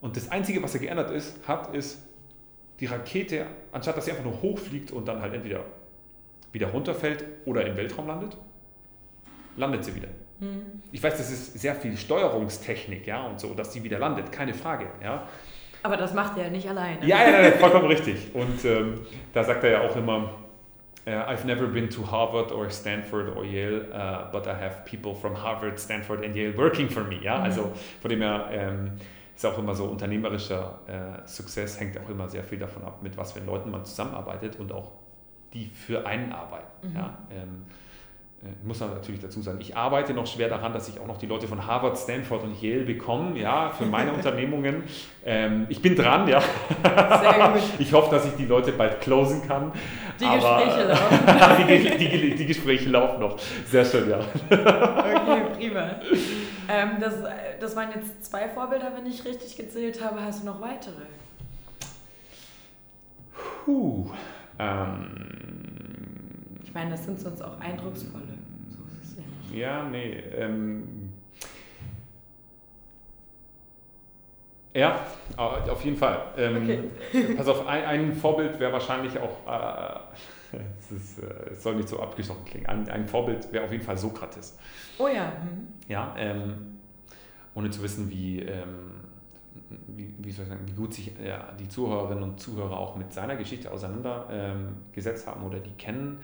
Und 0.02 0.18
das 0.18 0.30
Einzige, 0.32 0.62
was 0.64 0.74
er 0.74 0.82
geändert 0.82 1.12
ist, 1.12 1.48
hat, 1.48 1.74
ist 1.76 2.02
die 2.80 2.88
Rakete, 2.88 3.46
anstatt 3.72 3.96
dass 3.96 4.06
sie 4.06 4.12
einfach 4.12 4.24
nur 4.24 4.42
hochfliegt 4.42 4.92
und 4.92 5.08
dann 5.08 5.22
halt 5.22 5.36
entweder 5.36 5.64
wieder 6.52 6.68
runterfällt 6.70 7.24
oder 7.46 7.66
im 7.66 7.78
Weltraum 7.78 8.08
landet, 8.08 8.36
landet 9.56 9.86
sie 9.86 9.96
wieder. 9.96 10.10
Mhm. 10.40 10.82
Ich 10.92 11.04
weiß, 11.04 11.16
das 11.16 11.32
ist 11.32 11.60
sehr 11.60 11.76
viel 11.76 11.96
Steuerungstechnik, 11.96 13.06
ja, 13.06 13.24
und 13.28 13.40
so, 13.40 13.54
dass 13.54 13.72
sie 13.72 13.84
wieder 13.84 14.00
landet, 14.00 14.32
keine 14.32 14.56
Frage, 14.56 14.88
ja. 15.04 15.28
Aber 15.84 15.96
das 15.96 16.14
macht 16.14 16.38
er 16.38 16.46
ja 16.46 16.50
nicht 16.50 16.68
alleine. 16.68 17.06
Ja, 17.06 17.30
ja, 17.30 17.42
ja 17.42 17.52
vollkommen 17.60 17.86
richtig. 17.86 18.34
Und 18.34 18.66
ähm, 18.66 18.96
da 19.32 19.44
sagt 19.44 19.64
er 19.64 19.70
ja 19.70 19.82
auch 19.82 19.96
immer, 19.96 20.43
uh, 21.08 21.26
I've 21.28 21.46
never 21.46 21.68
been 21.68 21.90
to 21.90 22.04
Harvard 22.04 22.52
or 22.52 22.70
Stanford 22.70 23.36
or 23.36 23.46
Yale, 23.46 23.86
uh, 23.92 24.32
but 24.32 24.48
I 24.48 24.56
have 24.56 24.86
people 24.86 25.14
from 25.14 25.36
Harvard, 25.36 25.80
Stanford 25.80 26.24
and 26.24 26.36
Yale 26.36 26.54
working 26.58 26.90
for 26.90 27.04
me. 27.04 27.20
Ja, 27.22 27.38
mhm. 27.38 27.44
also 27.44 27.74
von 28.02 28.10
dem 28.10 28.22
her 28.22 28.50
ähm, 28.52 28.92
ist 29.36 29.46
auch 29.46 29.58
immer 29.58 29.76
so 29.76 29.86
unternehmerischer 29.86 30.80
äh, 30.88 31.28
Success 31.28 31.80
hängt 31.80 31.98
auch 32.00 32.10
immer 32.10 32.30
sehr 32.30 32.44
viel 32.44 32.60
davon 32.60 32.84
ab, 32.84 33.02
mit 33.02 33.18
was 33.18 33.34
für 33.34 33.40
Leuten 33.40 33.72
man 33.72 33.84
zusammenarbeitet 33.84 34.58
und 34.60 34.72
auch 34.72 34.92
die 35.54 35.66
für 35.68 36.06
einen 36.06 36.32
arbeiten. 36.32 36.90
Mhm. 36.90 36.96
Ja, 36.96 37.18
ähm, 37.32 37.66
äh, 38.44 38.68
muss 38.68 38.80
man 38.82 38.90
natürlich 38.90 39.22
dazu 39.22 39.42
sagen, 39.42 39.60
ich 39.62 39.78
arbeite 39.78 40.14
noch 40.14 40.28
schwer 40.28 40.50
daran, 40.50 40.74
dass 40.74 40.90
ich 40.90 41.00
auch 41.00 41.08
noch 41.08 41.18
die 41.18 41.28
Leute 41.28 41.48
von 41.48 41.66
Harvard, 41.66 41.98
Stanford 41.98 42.44
und 42.44 42.62
Yale 42.62 42.84
bekomme, 42.84 43.40
ja, 43.40 43.70
für 43.70 43.86
meine 43.86 44.12
Unternehmungen. 44.14 44.84
Ähm, 45.26 45.66
ich 45.70 45.82
bin 45.82 45.96
dran, 45.96 46.28
ja. 46.28 46.42
Sehr 46.42 47.52
gut. 47.52 47.62
Ich 47.80 47.94
hoffe, 47.94 48.14
dass 48.14 48.26
ich 48.26 48.34
die 48.34 48.46
Leute 48.46 48.74
bald 48.74 49.00
closen 49.02 49.48
kann. 49.48 49.72
Die 50.20 50.26
Aber, 50.26 50.64
Gespräche 50.64 50.88
laufen. 50.90 51.68
die, 51.68 51.98
die, 51.98 52.36
die, 52.36 52.46
Gespräche 52.46 52.90
laufen 52.90 53.22
noch. 53.22 53.38
Sehr 53.70 53.86
schön, 53.86 54.10
ja. 54.10 54.20
Okay, 54.50 55.42
prima. 55.58 55.96
Ähm, 56.70 56.92
das, 57.00 57.14
das 57.60 57.76
waren 57.76 57.90
jetzt 57.96 58.26
zwei 58.26 58.50
Vorbilder, 58.50 58.92
wenn 58.96 59.06
ich 59.06 59.24
richtig 59.26 59.56
gezählt 59.56 60.04
habe. 60.04 60.22
Hast 60.22 60.44
du 60.44 60.48
noch 60.48 60.62
weitere? 60.62 61.04
Puh. 63.66 64.10
Ähm, 64.60 65.08
ich 66.64 66.74
meine, 66.74 66.92
das 66.92 67.06
sind 67.06 67.20
sonst 67.20 67.42
auch 67.42 67.60
eindrucksvolle. 67.60 68.33
Ja, 69.54 69.84
nee. 69.84 70.24
Ähm, 70.36 71.14
ja, 74.74 75.06
auf 75.38 75.86
jeden 75.86 75.98
Fall. 75.98 76.20
Ähm, 76.36 76.90
okay. 77.12 77.34
Pass 77.38 77.48
auf, 77.48 77.68
ein, 77.68 77.84
ein 77.86 78.14
Vorbild 78.14 78.60
wäre 78.60 78.74
wahrscheinlich 78.74 79.18
auch, 79.20 79.48
äh, 79.48 80.58
es, 80.80 80.92
ist, 80.92 81.20
äh, 81.20 81.52
es, 81.52 81.62
soll 81.62 81.76
nicht 81.76 81.90
so 81.90 82.00
abgestochen 82.00 82.44
klingen, 82.46 82.66
ein, 82.66 82.90
ein 82.90 83.08
Vorbild 83.08 83.52
wäre 83.54 83.66
auf 83.66 83.72
jeden 83.72 83.84
Fall 83.84 83.98
Sokrates. 83.98 84.58
Oh 84.98 85.08
ja. 85.08 85.26
Mhm. 85.26 85.68
Ja, 85.88 86.16
ähm, 86.18 86.80
ohne 87.54 87.70
zu 87.70 87.84
wissen, 87.84 88.10
wie, 88.10 88.40
ähm, 88.40 89.02
wie, 89.88 90.12
wie, 90.18 90.32
soll 90.32 90.46
ich 90.46 90.50
sagen, 90.50 90.66
wie 90.66 90.74
gut 90.74 90.96
sich 90.96 91.12
ja, 91.24 91.52
die 91.60 91.70
Zuhörerinnen 91.70 92.24
und 92.24 92.40
Zuhörer 92.40 92.78
auch 92.78 92.96
mit 92.96 93.14
seiner 93.14 93.36
Geschichte 93.36 93.72
auseinandergesetzt 93.72 95.28
haben 95.28 95.44
oder 95.44 95.60
die 95.60 95.74
kennen. 95.74 96.20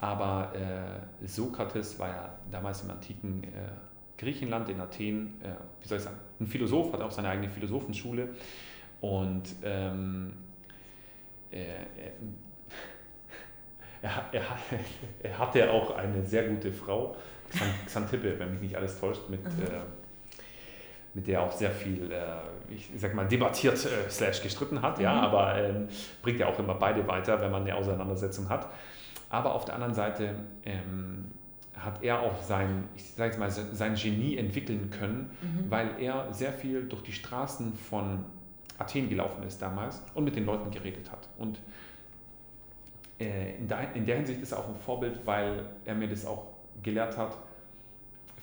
Aber 0.00 0.52
äh, 0.54 1.26
Sokrates 1.26 1.98
war 1.98 2.08
ja 2.08 2.38
damals 2.50 2.82
im 2.82 2.90
antiken 2.90 3.42
äh, 3.44 3.46
Griechenland, 4.16 4.68
in 4.68 4.80
Athen, 4.80 5.40
äh, 5.42 5.48
wie 5.80 5.88
soll 5.88 5.98
ich 5.98 6.04
sagen, 6.04 6.16
ein 6.40 6.46
Philosoph, 6.46 6.92
hat 6.92 7.00
auch 7.00 7.10
seine 7.10 7.28
eigene 7.28 7.48
Philosophenschule. 7.48 8.28
Und 9.00 9.42
ähm, 9.62 10.32
er, 14.02 14.24
er, 14.32 14.42
er, 15.22 15.38
hatte 15.38 15.70
auch 15.70 15.96
eine 15.96 16.24
sehr 16.24 16.48
gute 16.48 16.72
Frau, 16.72 17.16
Xantippe, 17.86 18.38
wenn 18.38 18.52
mich 18.52 18.60
nicht 18.60 18.76
alles 18.76 19.00
täuscht, 19.00 19.28
mit, 19.28 19.42
mhm. 19.42 19.62
Äh, 19.62 19.80
mit 21.14 21.26
der 21.26 21.40
er 21.40 21.46
auch 21.46 21.52
sehr 21.52 21.70
viel, 21.70 22.12
äh, 22.12 22.24
ich 22.68 22.90
sag 22.96 23.14
mal, 23.14 23.26
debattiert 23.26 23.84
äh, 23.86 24.10
slash 24.10 24.42
gestritten 24.42 24.82
hat, 24.82 24.98
mhm. 24.98 25.04
ja, 25.04 25.20
aber 25.20 25.58
ähm, 25.58 25.88
bringt 26.22 26.38
ja 26.38 26.46
auch 26.46 26.58
immer 26.58 26.74
beide 26.74 27.06
weiter, 27.08 27.40
wenn 27.40 27.50
man 27.50 27.62
eine 27.62 27.74
Auseinandersetzung 27.74 28.48
hat. 28.48 28.68
Aber 29.30 29.54
auf 29.54 29.64
der 29.64 29.74
anderen 29.74 29.94
Seite 29.94 30.34
ähm, 30.64 31.26
hat 31.74 32.02
er 32.02 32.20
auch 32.20 32.42
sein, 32.42 32.88
ich 32.96 33.12
sage 33.12 33.30
jetzt 33.30 33.38
mal, 33.38 33.50
sein 33.50 33.94
Genie 33.94 34.36
entwickeln 34.36 34.90
können, 34.90 35.30
mhm. 35.42 35.70
weil 35.70 35.90
er 36.00 36.32
sehr 36.32 36.52
viel 36.52 36.88
durch 36.88 37.02
die 37.02 37.12
Straßen 37.12 37.72
von 37.74 38.24
Athen 38.78 39.08
gelaufen 39.08 39.42
ist 39.42 39.60
damals 39.60 40.02
und 40.14 40.24
mit 40.24 40.36
den 40.36 40.46
Leuten 40.46 40.70
geredet 40.70 41.10
hat. 41.10 41.28
Und 41.36 41.58
äh, 43.20 43.56
in, 43.56 43.68
der, 43.68 43.94
in 43.94 44.06
der 44.06 44.16
Hinsicht 44.16 44.40
ist 44.40 44.52
er 44.52 44.60
auch 44.60 44.68
ein 44.68 44.76
Vorbild, 44.76 45.26
weil 45.26 45.66
er 45.84 45.94
mir 45.94 46.08
das 46.08 46.24
auch 46.24 46.46
gelehrt 46.82 47.16
hat, 47.16 47.36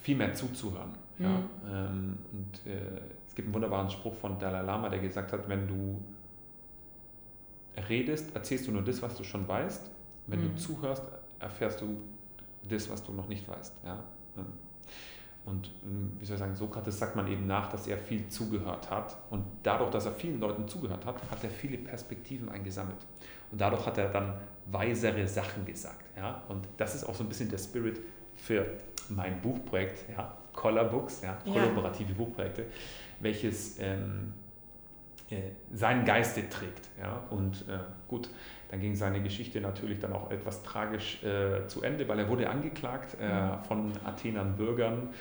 viel 0.01 0.17
mehr 0.17 0.33
zuzuhören. 0.33 0.91
Mhm. 1.17 1.25
Ja? 1.25 1.39
Ähm, 1.71 2.17
und 2.31 2.71
äh, 2.71 2.77
es 3.27 3.33
gibt 3.33 3.47
einen 3.47 3.55
wunderbaren 3.55 3.89
Spruch 3.89 4.13
von 4.15 4.37
Dalai 4.37 4.61
Lama, 4.61 4.89
der 4.89 4.99
gesagt 4.99 5.33
hat, 5.33 5.49
wenn 5.49 5.67
du 5.67 6.01
redest, 7.89 8.35
erzählst 8.35 8.67
du 8.67 8.71
nur 8.71 8.83
das, 8.83 9.01
was 9.01 9.17
du 9.17 9.23
schon 9.23 9.47
weißt 9.47 9.94
wenn 10.27 10.41
mhm. 10.41 10.55
du 10.55 10.61
zuhörst, 10.61 11.03
erfährst 11.39 11.81
du 11.81 12.01
das, 12.67 12.89
was 12.89 13.03
du 13.03 13.13
noch 13.13 13.27
nicht 13.27 13.47
weißt. 13.47 13.73
Ja? 13.85 14.03
Und 15.45 15.71
ähm, 15.83 16.11
wie 16.19 16.25
soll 16.25 16.35
ich 16.35 16.39
sagen, 16.39 16.55
Sokrates 16.55 16.97
sagt 16.97 17.15
man 17.15 17.27
eben 17.27 17.45
nach, 17.45 17.69
dass 17.69 17.87
er 17.87 17.97
viel 17.97 18.27
zugehört 18.29 18.89
hat. 18.89 19.15
Und 19.29 19.43
dadurch, 19.61 19.91
dass 19.91 20.05
er 20.05 20.11
vielen 20.11 20.39
Leuten 20.39 20.67
zugehört 20.67 21.05
hat, 21.05 21.15
hat 21.29 21.43
er 21.43 21.49
viele 21.49 21.77
Perspektiven 21.77 22.49
eingesammelt. 22.49 22.97
Und 23.51 23.61
dadurch 23.61 23.85
hat 23.85 23.97
er 23.99 24.09
dann 24.09 24.33
weisere 24.65 25.27
Sachen 25.27 25.63
gesagt. 25.65 26.03
Ja? 26.17 26.41
Und 26.47 26.67
das 26.77 26.95
ist 26.95 27.03
auch 27.03 27.13
so 27.13 27.23
ein 27.23 27.29
bisschen 27.29 27.49
der 27.49 27.59
Spirit 27.59 27.99
für 28.35 28.65
mein 29.09 29.39
Buchprojekt, 29.41 30.09
ja? 30.09 30.35
Collar 30.51 30.85
Books, 30.85 31.21
ja? 31.21 31.37
kollaborative 31.43 32.11
ja. 32.11 32.17
Buchprojekte, 32.17 32.65
welches 33.19 33.77
ähm, 33.79 34.33
äh, 35.29 35.41
seinen 35.71 36.05
Geiste 36.05 36.49
trägt. 36.49 36.89
Ja? 36.99 37.21
Und 37.29 37.67
äh, 37.67 37.77
gut, 38.07 38.29
dann 38.75 38.81
ging 38.81 38.93
seine 38.93 39.21
Geschichte 39.21 39.61
natürlich 39.61 39.99
dann 39.99 40.11
auch 40.11 40.29
etwas 40.29 40.61
tragisch 40.61 41.23
äh, 41.23 41.65
zu 41.67 41.81
Ende, 41.81 42.05
weil 42.09 42.19
er 42.19 42.27
wurde 42.27 42.49
angeklagt 42.49 43.15
äh, 43.21 43.57
von 43.65 43.93
Athenern 44.03 44.57
Bürgern. 44.57 45.11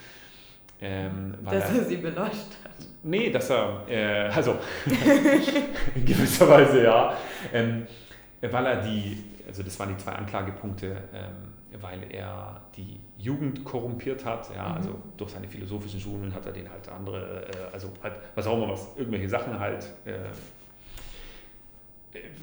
Ähm, 0.80 1.36
dass 1.44 1.70
er, 1.70 1.76
er, 1.76 1.84
sie 1.84 1.98
beleuchtet 1.98 2.56
hat. 2.64 2.72
Nee, 3.04 3.30
dass 3.30 3.48
er, 3.50 3.84
äh, 3.88 4.28
also 4.28 4.56
in 5.94 6.04
gewisser 6.04 6.48
Weise 6.48 6.82
ja, 6.82 7.16
ähm, 7.52 7.86
weil 8.40 8.66
er 8.66 8.82
die, 8.82 9.22
also 9.46 9.62
das 9.62 9.78
waren 9.78 9.90
die 9.90 9.98
zwei 9.98 10.12
Anklagepunkte, 10.12 10.88
ähm, 11.14 11.80
weil 11.80 12.00
er 12.10 12.60
die 12.76 12.98
Jugend 13.16 13.64
korrumpiert 13.64 14.24
hat, 14.24 14.50
ja, 14.52 14.70
mhm. 14.70 14.74
also 14.74 14.94
durch 15.16 15.30
seine 15.30 15.46
philosophischen 15.46 16.00
Schulen 16.00 16.34
hat 16.34 16.44
er 16.44 16.52
den 16.52 16.68
halt 16.68 16.88
andere, 16.88 17.46
äh, 17.46 17.72
also 17.72 17.92
halt, 18.02 18.14
was 18.34 18.48
auch 18.48 18.56
immer 18.56 18.72
was, 18.72 18.88
irgendwelche 18.96 19.28
Sachen 19.28 19.60
halt 19.60 19.84
äh, 20.06 20.14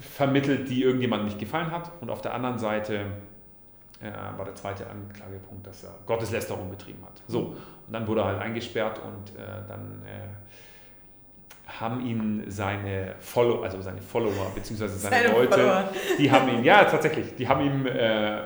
vermittelt, 0.00 0.68
die 0.68 0.82
irgendjemandem 0.82 1.26
nicht 1.26 1.38
gefallen 1.38 1.70
hat. 1.70 1.90
Und 2.00 2.10
auf 2.10 2.20
der 2.20 2.34
anderen 2.34 2.58
Seite 2.58 3.06
äh, 4.00 4.10
war 4.36 4.44
der 4.44 4.54
zweite 4.54 4.86
Anklagepunkt, 4.88 5.66
dass 5.66 5.84
er 5.84 5.94
Gotteslästerung 6.06 6.70
betrieben 6.70 7.02
hat. 7.04 7.22
So, 7.26 7.56
und 7.86 7.92
dann 7.92 8.06
wurde 8.06 8.22
er 8.22 8.26
halt 8.26 8.40
eingesperrt 8.40 9.00
und 9.00 9.38
äh, 9.38 9.42
dann 9.68 10.02
äh, 10.06 10.28
haben 11.80 12.04
ihn 12.04 12.44
seine 12.48 13.14
Follower, 13.20 13.64
also 13.64 13.80
seine 13.80 14.02
Follower, 14.02 14.50
beziehungsweise 14.54 14.96
seine, 14.98 15.16
seine 15.16 15.34
Leute, 15.34 15.52
Follower. 15.52 15.88
die 16.18 16.30
haben 16.30 16.48
ihn, 16.48 16.64
ja 16.64 16.84
tatsächlich, 16.84 17.34
die 17.36 17.48
haben 17.48 17.64
ihm 17.64 17.86
äh, 17.86 18.40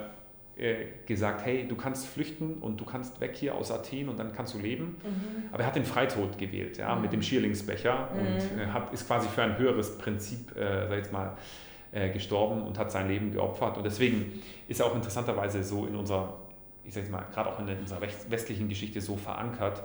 gesagt, 1.04 1.44
hey, 1.44 1.68
du 1.68 1.76
kannst 1.76 2.06
flüchten 2.06 2.54
und 2.54 2.80
du 2.80 2.86
kannst 2.86 3.20
weg 3.20 3.36
hier 3.36 3.54
aus 3.54 3.70
Athen 3.70 4.08
und 4.08 4.18
dann 4.18 4.32
kannst 4.32 4.54
du 4.54 4.58
leben. 4.58 4.96
Mhm. 5.02 5.50
Aber 5.52 5.60
er 5.60 5.66
hat 5.66 5.76
den 5.76 5.84
Freitod 5.84 6.38
gewählt, 6.38 6.78
ja, 6.78 6.94
mhm. 6.94 7.02
mit 7.02 7.12
dem 7.12 7.20
Schierlingsbecher 7.20 8.08
mhm. 8.14 8.18
und 8.20 8.60
äh, 8.60 8.66
hat, 8.68 8.90
ist 8.92 9.06
quasi 9.06 9.28
für 9.28 9.42
ein 9.42 9.58
höheres 9.58 9.98
Prinzip, 9.98 10.56
äh, 10.56 10.86
sag 10.86 10.90
ich 10.92 10.96
jetzt 10.96 11.12
mal, 11.12 11.36
äh, 11.92 12.08
gestorben 12.10 12.62
und 12.62 12.78
hat 12.78 12.90
sein 12.90 13.06
Leben 13.06 13.32
geopfert. 13.32 13.76
Und 13.76 13.84
deswegen 13.84 14.42
ist 14.66 14.80
er 14.80 14.86
auch 14.86 14.94
interessanterweise 14.94 15.62
so 15.62 15.86
in 15.86 15.94
unserer, 15.94 16.38
ich 16.84 16.94
sag 16.94 17.02
jetzt 17.02 17.12
mal, 17.12 17.26
gerade 17.32 17.50
auch 17.50 17.58
in 17.60 17.68
unserer 17.68 18.00
westlichen 18.00 18.68
Geschichte 18.68 19.02
so 19.02 19.16
verankert, 19.16 19.82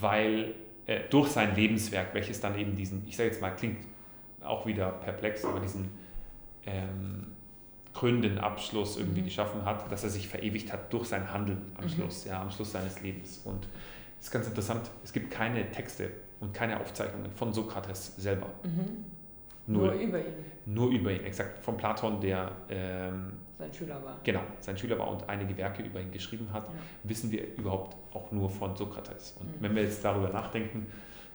weil 0.00 0.54
äh, 0.86 1.00
durch 1.08 1.28
sein 1.28 1.54
Lebenswerk, 1.56 2.12
welches 2.12 2.40
dann 2.40 2.58
eben 2.58 2.76
diesen, 2.76 3.06
ich 3.08 3.16
sage 3.16 3.30
jetzt 3.30 3.40
mal, 3.40 3.50
klingt 3.50 3.78
auch 4.42 4.66
wieder 4.66 4.90
perplex, 4.90 5.44
aber 5.44 5.60
diesen 5.60 5.88
ähm, 6.66 7.35
krönenden 7.96 8.38
Abschluss 8.38 8.98
irgendwie 8.98 9.22
mhm. 9.22 9.26
geschaffen 9.26 9.64
hat, 9.64 9.90
dass 9.90 10.04
er 10.04 10.10
sich 10.10 10.28
verewigt 10.28 10.72
hat 10.72 10.92
durch 10.92 11.06
sein 11.06 11.32
Handeln 11.32 11.62
am 11.76 11.84
mhm. 11.84 11.88
Schluss, 11.88 12.24
ja, 12.26 12.42
am 12.42 12.50
Schluss 12.50 12.72
seines 12.72 13.00
Lebens. 13.00 13.40
Und 13.44 13.66
es 14.18 14.26
ist 14.26 14.30
ganz 14.30 14.46
interessant, 14.46 14.90
es 15.02 15.12
gibt 15.12 15.30
keine 15.30 15.70
Texte 15.70 16.10
und 16.40 16.52
keine 16.52 16.78
Aufzeichnungen 16.80 17.30
von 17.32 17.52
Sokrates 17.52 18.14
selber. 18.16 18.48
Mhm. 18.62 19.04
Nur, 19.68 19.86
nur, 19.86 19.94
über 19.94 20.18
ihn. 20.18 20.24
Nur 20.66 20.90
über 20.90 21.10
ihn, 21.10 21.24
exakt. 21.24 21.58
Von 21.64 21.76
Platon, 21.76 22.20
der 22.20 22.52
ähm, 22.68 23.32
sein 23.58 23.72
Schüler 23.72 24.04
war. 24.04 24.20
Genau, 24.22 24.42
sein 24.60 24.76
Schüler 24.76 24.98
war 24.98 25.08
und 25.08 25.28
einige 25.28 25.56
Werke 25.56 25.82
über 25.82 26.00
ihn 26.00 26.12
geschrieben 26.12 26.48
hat, 26.52 26.68
ja. 26.68 26.74
wissen 27.04 27.30
wir 27.30 27.56
überhaupt 27.56 27.96
auch 28.14 28.30
nur 28.30 28.50
von 28.50 28.76
Sokrates. 28.76 29.34
Und 29.40 29.48
mhm. 29.48 29.54
wenn 29.60 29.74
wir 29.74 29.82
jetzt 29.82 30.04
darüber 30.04 30.28
nachdenken, 30.28 30.86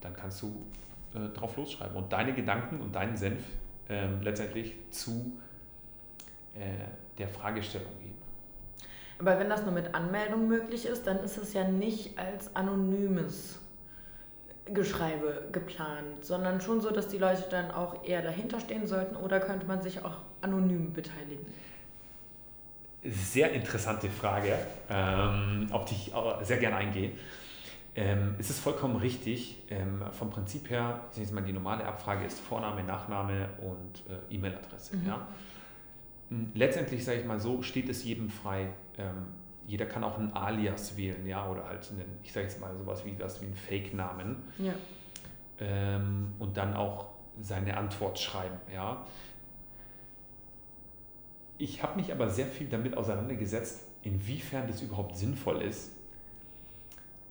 dann 0.02 0.16
kannst 0.16 0.44
du 0.44 0.68
äh, 1.14 1.30
drauf 1.38 1.58
losschreiben 1.58 1.96
und 1.96 2.12
deine 2.14 2.34
Gedanken 2.34 2.80
und 2.80 2.96
deinen 2.96 3.18
Senf 3.18 3.44
äh, 3.90 4.08
letztendlich 4.22 4.76
zu 4.90 5.38
äh, 6.56 6.60
der 7.18 7.28
Fragestellung 7.28 7.92
geben. 8.00 8.18
Aber 9.20 9.40
wenn 9.40 9.50
das 9.50 9.64
nur 9.64 9.74
mit 9.74 9.94
Anmeldung 9.94 10.48
möglich 10.48 10.86
ist, 10.86 11.06
dann 11.06 11.20
ist 11.20 11.38
es 11.38 11.54
ja 11.54 11.64
nicht 11.64 12.18
als 12.18 12.56
anonymes 12.56 13.60
Geschreibe 14.66 15.48
geplant, 15.52 16.24
sondern 16.24 16.62
schon 16.62 16.82
so, 16.82 16.92
dass 16.92 17.08
die 17.08 17.18
Leute 17.18 17.44
dann 17.50 17.72
auch 17.72 18.04
eher 18.04 18.22
dahinter 18.22 18.60
stehen 18.60 18.88
sollten 18.88 19.16
oder 19.16 19.40
könnte 19.40 19.66
man 19.68 19.82
sich 19.82 20.04
auch 20.04 20.18
anonym 20.42 20.94
beteiligen? 20.94 21.46
Sehr 23.04 23.52
interessante 23.52 24.10
Frage, 24.10 24.54
ähm, 24.90 25.68
auf 25.72 25.86
die 25.86 25.96
ich 25.96 26.14
sehr 26.44 26.58
gerne 26.58 26.78
eingehe. 26.78 27.12
Ähm, 27.94 28.36
es 28.40 28.50
ist 28.50 28.60
vollkommen 28.60 28.96
richtig. 28.96 29.64
Ähm, 29.70 30.04
vom 30.12 30.30
Prinzip 30.30 30.70
her, 30.70 31.02
ich 31.12 31.20
jetzt 31.20 31.34
mal, 31.34 31.42
die 31.42 31.52
normale 31.52 31.86
Abfrage 31.86 32.26
ist 32.26 32.40
Vorname, 32.40 32.84
Nachname 32.84 33.50
und 33.60 34.04
äh, 34.10 34.34
E-Mail-Adresse. 34.34 34.98
Mhm. 34.98 35.08
Ja? 35.08 35.28
Hm, 36.30 36.52
letztendlich, 36.54 37.04
sage 37.04 37.20
ich 37.20 37.26
mal 37.26 37.40
so, 37.40 37.62
steht 37.62 37.90
es 37.90 38.04
jedem 38.04 38.30
frei. 38.30 38.70
Ähm, 38.98 39.28
jeder 39.68 39.86
kann 39.86 40.04
auch 40.04 40.18
einen 40.18 40.34
Alias 40.34 40.98
wählen, 40.98 41.26
ja, 41.28 41.48
oder 41.48 41.66
halt 41.66 41.88
einen, 41.92 42.20
ich 42.24 42.32
sage 42.32 42.48
jetzt 42.48 42.60
mal 42.60 42.76
sowas 42.78 43.06
wie 43.06 43.18
was 43.20 43.42
wie 43.42 43.46
einen 43.46 43.56
Fake-Namen. 43.56 44.38
Ja. 44.58 44.74
Ähm, 45.60 46.34
und 46.40 46.58
dann 46.58 46.74
auch 46.74 47.10
seine 47.40 47.78
Antwort 47.78 48.20
schreiben, 48.20 48.58
ja. 48.74 49.06
Ich 51.58 51.84
habe 51.84 52.00
mich 52.00 52.12
aber 52.12 52.28
sehr 52.30 52.48
viel 52.48 52.68
damit 52.68 52.98
auseinandergesetzt, 52.98 53.84
inwiefern 54.02 54.66
das 54.68 54.82
überhaupt 54.82 55.16
sinnvoll 55.16 55.62
ist, 55.62 55.92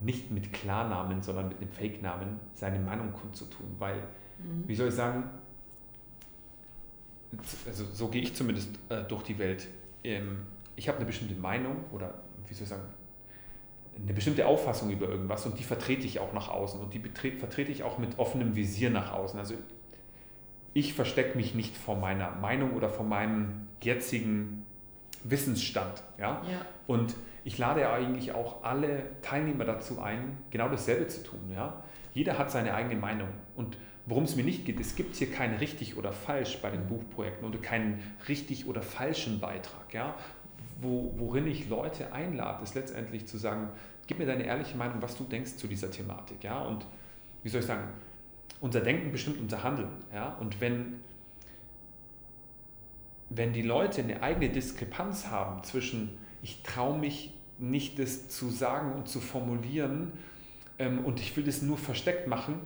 nicht 0.01 0.31
mit 0.31 0.53
Klarnamen, 0.53 1.23
sondern 1.23 1.49
mit 1.49 1.59
einem 1.59 1.71
Fake-Namen 1.71 2.41
seine 2.55 2.79
Meinung 2.79 3.13
kundzutun. 3.13 3.67
Weil, 3.79 3.97
mhm. 4.39 4.65
wie 4.67 4.75
soll 4.75 4.89
ich 4.89 4.95
sagen, 4.95 5.25
also 7.67 7.85
so 7.93 8.09
gehe 8.09 8.23
ich 8.23 8.35
zumindest 8.35 8.71
äh, 8.89 9.05
durch 9.05 9.23
die 9.23 9.39
Welt. 9.39 9.69
Ähm, 10.03 10.43
ich 10.77 10.89
habe 10.89 10.99
eine 10.99 11.07
bestimmte 11.07 11.35
Meinung 11.35 11.77
oder 11.93 12.15
wie 12.47 12.55
soll 12.55 12.65
ich 12.65 12.69
sagen, 12.69 12.83
eine 14.03 14.15
bestimmte 14.15 14.47
Auffassung 14.47 14.91
über 14.91 15.09
irgendwas 15.09 15.45
und 15.45 15.59
die 15.59 15.65
vertrete 15.65 16.07
ich 16.07 16.21
auch 16.21 16.33
nach 16.33 16.49
außen 16.49 16.81
und 16.81 16.95
die 16.95 17.01
vertrete 17.01 17.71
ich 17.71 17.83
auch 17.83 17.99
mit 17.99 18.19
offenem 18.19 18.57
Visier 18.57 18.89
nach 18.91 19.13
außen. 19.13 19.39
Also 19.39 19.55
ich 20.73 20.95
verstecke 20.95 21.37
mich 21.37 21.55
nicht 21.55 21.77
vor 21.77 21.97
meiner 21.97 22.31
Meinung 22.37 22.73
oder 22.73 22.89
vor 22.89 23.05
meinem 23.05 23.69
jetzigen 23.83 24.65
Wissensstand. 25.25 26.03
Ja? 26.19 26.43
ja. 26.49 26.67
Und 26.87 27.15
ich 27.45 27.59
lade 27.59 27.89
eigentlich 27.91 28.33
auch 28.33 28.63
alle 28.63 29.03
Teilnehmer 29.23 29.65
dazu 29.65 30.01
ein, 30.01 30.39
genau 30.51 30.69
dasselbe 30.69 31.07
zu 31.09 31.23
tun. 31.23 31.41
Ja? 31.55 31.83
Jeder 32.13 32.39
hat 32.39 32.51
seine 32.51 32.75
eigene 32.75 32.97
Meinung. 32.97 33.29
Und 33.57 33.77
worum 34.07 34.25
es 34.25 34.37
mir 34.37 34.45
nicht 34.45 34.67
geht, 34.67 34.81
es 34.81 34.95
gibt 34.95 35.17
hier 35.17 35.31
kein 35.31 35.55
richtig 35.57 35.97
oder 35.97 36.13
falsch 36.13 36.59
bei 36.61 36.71
den 36.71 36.87
Buchprojekten 36.87 37.49
oder 37.49 37.59
keinen 37.59 38.03
richtig 38.29 38.67
oder 38.67 38.83
falschen 38.83 39.41
Beitrag. 39.41 39.93
Ja? 39.93 40.15
Wo, 40.81 41.15
worin 41.17 41.47
ich 41.47 41.69
Leute 41.69 42.13
einlade, 42.13 42.63
ist 42.63 42.75
letztendlich 42.75 43.27
zu 43.27 43.39
sagen, 43.39 43.69
gib 44.07 44.19
mir 44.19 44.27
deine 44.27 44.45
ehrliche 44.45 44.77
Meinung, 44.77 45.01
was 45.01 45.17
du 45.17 45.25
denkst 45.25 45.57
zu 45.57 45.67
dieser 45.67 45.91
Thematik. 45.91 46.45
Ja? 46.45 46.63
Und 46.63 46.87
wie 47.43 47.49
soll 47.49 47.61
ich 47.61 47.67
sagen, 47.67 47.89
unser 48.61 48.81
Denken 48.81 49.13
bestimmt 49.13 49.39
unser 49.41 49.63
Handeln. 49.63 49.91
Ja? 50.13 50.37
Und 50.41 50.61
wenn, 50.61 51.01
wenn 53.31 53.55
die 53.55 53.63
Leute 53.63 54.03
eine 54.03 54.23
eigene 54.23 54.51
Diskrepanz 54.51 55.29
haben 55.29 55.63
zwischen 55.65 56.20
ich 56.43 56.63
traue 56.63 56.99
mich 56.99 57.35
nicht, 57.59 57.99
das 57.99 58.29
zu 58.29 58.49
sagen 58.49 58.93
und 58.93 59.09
zu 59.09 59.21
formulieren 59.21 60.13
ähm, 60.79 61.05
und 61.05 61.21
ich 61.21 61.37
will 61.37 61.45
das 61.45 61.63
nur 61.63 61.77
versteckt 61.77 62.27
machen, 62.27 62.61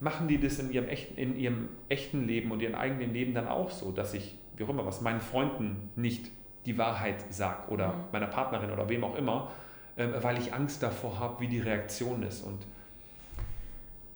machen 0.00 0.26
die 0.26 0.40
das 0.40 0.58
in 0.58 0.72
ihrem, 0.72 0.88
echten, 0.88 1.16
in 1.16 1.38
ihrem 1.38 1.68
echten 1.88 2.26
Leben 2.26 2.50
und 2.50 2.60
ihrem 2.60 2.74
eigenen 2.74 3.12
Leben 3.12 3.34
dann 3.34 3.46
auch 3.46 3.70
so, 3.70 3.92
dass 3.92 4.14
ich, 4.14 4.36
wie 4.56 4.64
auch 4.64 4.68
immer, 4.68 4.84
was 4.84 5.00
meinen 5.00 5.20
Freunden 5.20 5.90
nicht 5.94 6.30
die 6.66 6.76
Wahrheit 6.78 7.24
sage 7.32 7.70
oder 7.70 7.92
mhm. 7.92 8.04
meiner 8.12 8.26
Partnerin 8.26 8.70
oder 8.72 8.88
wem 8.88 9.04
auch 9.04 9.16
immer, 9.16 9.52
äh, 9.96 10.08
weil 10.20 10.38
ich 10.38 10.52
Angst 10.52 10.82
davor 10.82 11.18
habe, 11.20 11.40
wie 11.40 11.48
die 11.48 11.60
Reaktion 11.60 12.22
ist. 12.24 12.42
Und 12.42 12.58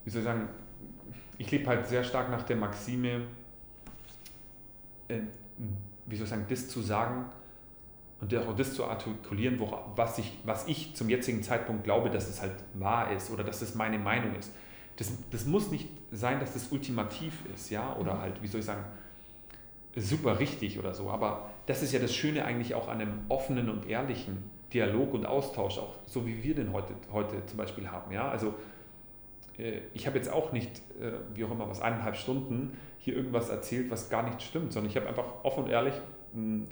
wie 0.05 0.11
soll 0.11 0.23
ich 0.23 0.27
sagen, 0.27 0.49
ich 1.39 1.51
lebe 1.51 1.67
halt 1.67 1.87
sehr 1.87 2.03
stark 2.03 2.31
nach 2.31 2.43
der 2.43 2.57
Maxime, 2.57 3.23
äh, 5.09 5.21
wie 6.07 6.17
soll 6.17 6.25
ich 6.25 6.31
sagen, 6.31 6.47
das 6.49 6.69
zu 6.69 6.81
sagen, 6.81 7.27
und 8.21 8.35
auch 8.35 8.57
das 8.57 8.75
zu 8.75 8.85
artikulieren, 8.85 9.61
was, 9.95 10.19
ich, 10.19 10.39
was 10.45 10.67
ich 10.67 10.95
zum 10.95 11.09
jetzigen 11.09 11.43
Zeitpunkt 11.43 11.85
glaube, 11.85 12.11
dass 12.11 12.29
es 12.29 12.41
halt 12.41 12.55
wahr 12.75 13.13
ist 13.13 13.31
oder 13.31 13.45
dass 13.45 13.61
es 13.61 13.75
meine 13.75 13.99
Meinung 13.99 14.35
ist. 14.37 14.53
Das, 14.97 15.13
das 15.31 15.45
muss 15.45 15.71
nicht 15.71 15.89
sein, 16.11 16.41
dass 16.41 16.55
das 16.55 16.73
ultimativ 16.73 17.35
ist, 17.55 17.71
ja, 17.71 17.95
oder 17.97 18.15
mhm. 18.15 18.21
halt, 18.21 18.43
wie 18.43 18.47
soll 18.47 18.61
ich 18.61 18.67
sagen, 18.67 18.85
super 19.97 20.39
richtig 20.39 20.79
oder 20.79 20.95
so. 20.95 21.11
Aber 21.11 21.51
das 21.67 21.83
ist 21.83 21.93
ja 21.93 21.99
das 21.99 22.15
Schöne 22.15 22.45
eigentlich 22.45 22.75
auch 22.75 22.89
an 22.89 23.01
einem 23.01 23.19
offenen 23.29 23.69
und 23.69 23.87
ehrlichen 23.87 24.51
Dialog 24.73 25.13
und 25.13 25.27
Austausch, 25.27 25.79
auch 25.79 25.97
so 26.07 26.27
wie 26.27 26.43
wir 26.43 26.55
den 26.55 26.73
heute, 26.73 26.95
heute 27.13 27.45
zum 27.47 27.59
Beispiel 27.59 27.89
haben, 27.89 28.13
ja. 28.13 28.29
Also 28.29 28.55
äh, 29.59 29.81
ich 29.93 30.07
habe 30.07 30.17
jetzt 30.17 30.31
auch 30.31 30.53
nicht, 30.53 30.71
äh, 31.01 31.13
wie 31.35 31.45
auch 31.45 31.51
immer, 31.51 31.69
was 31.69 31.83
eineinhalb 31.83 32.17
Stunden 32.17 32.77
hier 32.99 33.15
irgendwas 33.15 33.51
erzählt, 33.51 33.91
was 33.91 34.09
gar 34.09 34.23
nicht 34.23 34.43
stimmt, 34.43 34.73
sondern 34.73 34.91
ich 34.91 34.97
habe 34.97 35.07
einfach 35.07 35.45
offen 35.45 35.65
und 35.65 35.71
ehrlich 35.71 35.95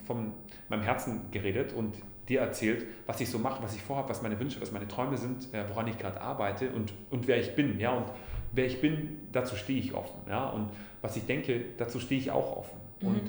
von 0.07 0.32
meinem 0.69 0.82
Herzen 0.82 1.31
geredet 1.31 1.73
und 1.73 1.97
dir 2.28 2.41
erzählt, 2.41 2.86
was 3.07 3.20
ich 3.20 3.28
so 3.28 3.39
mache, 3.39 3.62
was 3.62 3.74
ich 3.74 3.82
vorhabe, 3.82 4.09
was 4.09 4.23
meine 4.23 4.39
Wünsche, 4.39 4.61
was 4.61 4.73
meine 4.73 4.89
Träume 4.89 5.16
sind, 5.16 5.53
äh, 5.53 5.65
woran 5.69 5.86
ich 5.89 5.99
gerade 5.99 6.20
arbeite 6.20 6.70
und, 6.70 6.93
und 7.11 7.27
wer 7.27 7.39
ich 7.39 7.55
bin. 7.55 7.78
Ja? 7.78 7.93
Und 7.93 8.07
wer 8.53 8.66
ich 8.66 8.81
bin, 8.81 9.28
dazu 9.32 9.57
stehe 9.57 9.78
ich 9.78 9.95
offen. 9.95 10.20
Ja? 10.28 10.49
Und 10.49 10.70
was 11.03 11.16
ich 11.16 11.27
denke, 11.27 11.65
dazu 11.77 12.01
stehe 12.01 12.20
ich 12.20 12.31
auch 12.31 12.57
offen. 12.57 12.81
Mhm. 13.01 13.09
Und 13.09 13.23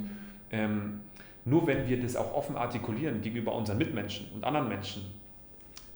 ähm, 0.52 1.02
nur 1.44 1.68
wenn 1.68 1.88
wir 1.88 2.02
das 2.02 2.16
auch 2.16 2.34
offen 2.34 2.56
artikulieren 2.56 3.22
gegenüber 3.22 3.54
unseren 3.54 3.78
Mitmenschen 3.78 4.28
und 4.34 4.44
anderen 4.44 4.68
Menschen, 4.68 5.04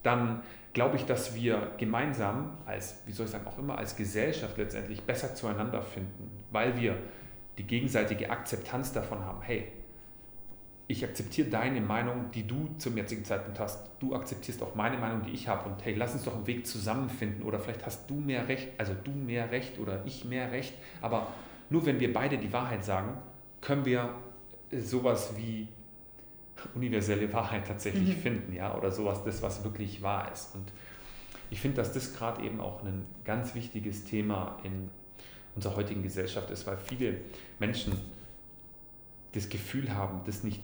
dann 0.03 0.41
glaube 0.73 0.97
ich, 0.97 1.05
dass 1.05 1.35
wir 1.35 1.71
gemeinsam 1.77 2.57
als, 2.65 3.01
wie 3.05 3.11
soll 3.11 3.25
ich 3.25 3.31
sagen, 3.31 3.47
auch 3.47 3.57
immer 3.57 3.77
als 3.77 3.95
Gesellschaft 3.95 4.57
letztendlich 4.57 5.01
besser 5.01 5.33
zueinander 5.35 5.81
finden, 5.81 6.29
weil 6.51 6.79
wir 6.79 6.97
die 7.57 7.63
gegenseitige 7.63 8.29
Akzeptanz 8.29 8.93
davon 8.93 9.25
haben, 9.25 9.41
hey, 9.41 9.67
ich 10.91 11.03
akzeptiere 11.05 11.47
deine 11.47 11.81
Meinung, 11.81 12.31
die 12.33 12.47
du 12.47 12.67
zum 12.79 12.97
jetzigen 12.97 13.23
Zeitpunkt 13.23 13.59
hast. 13.59 13.91
Du 13.99 14.15
akzeptierst 14.15 14.63
auch 14.63 14.73
meine 14.73 14.97
Meinung, 14.97 15.21
die 15.21 15.29
ich 15.29 15.47
habe. 15.47 15.69
Und 15.69 15.85
hey, 15.85 15.93
lass 15.93 16.13
uns 16.13 16.23
doch 16.23 16.35
einen 16.35 16.47
Weg 16.47 16.65
zusammenfinden. 16.65 17.43
Oder 17.43 17.59
vielleicht 17.59 17.85
hast 17.85 18.09
du 18.09 18.15
mehr 18.15 18.47
Recht, 18.47 18.69
also 18.79 18.95
du 19.03 19.11
mehr 19.11 19.51
Recht 19.51 19.77
oder 19.77 20.03
ich 20.07 20.25
mehr 20.25 20.51
Recht. 20.51 20.73
Aber 20.99 21.27
nur 21.69 21.85
wenn 21.85 21.99
wir 21.99 22.11
beide 22.11 22.39
die 22.39 22.51
Wahrheit 22.51 22.83
sagen, 22.83 23.19
können 23.61 23.85
wir 23.85 24.15
sowas 24.71 25.33
wie 25.37 25.67
universelle 26.73 27.31
Wahrheit 27.31 27.67
tatsächlich 27.67 28.17
mhm. 28.17 28.21
finden, 28.21 28.53
ja, 28.53 28.75
oder 28.75 28.89
sowas, 28.89 29.23
das, 29.23 29.43
was 29.43 29.63
wirklich 29.63 30.01
wahr 30.01 30.31
ist. 30.33 30.55
Und 30.55 30.71
ich 31.51 31.61
finde, 31.61 31.77
dass 31.77 31.93
das 31.93 32.15
gerade 32.15 32.43
eben 32.43 32.59
auch 32.59 32.83
ein 32.83 33.05
ganz 33.25 33.53
wichtiges 33.53 34.05
Thema 34.05 34.57
in 34.63 34.89
unserer 35.53 35.75
heutigen 35.75 36.01
Gesellschaft 36.01 36.49
ist, 36.49 36.65
weil 36.65 36.77
viele 36.77 37.21
Menschen 37.59 37.93
das 39.33 39.49
Gefühl 39.49 39.93
haben, 39.93 40.21
das 40.25 40.43
nicht 40.43 40.63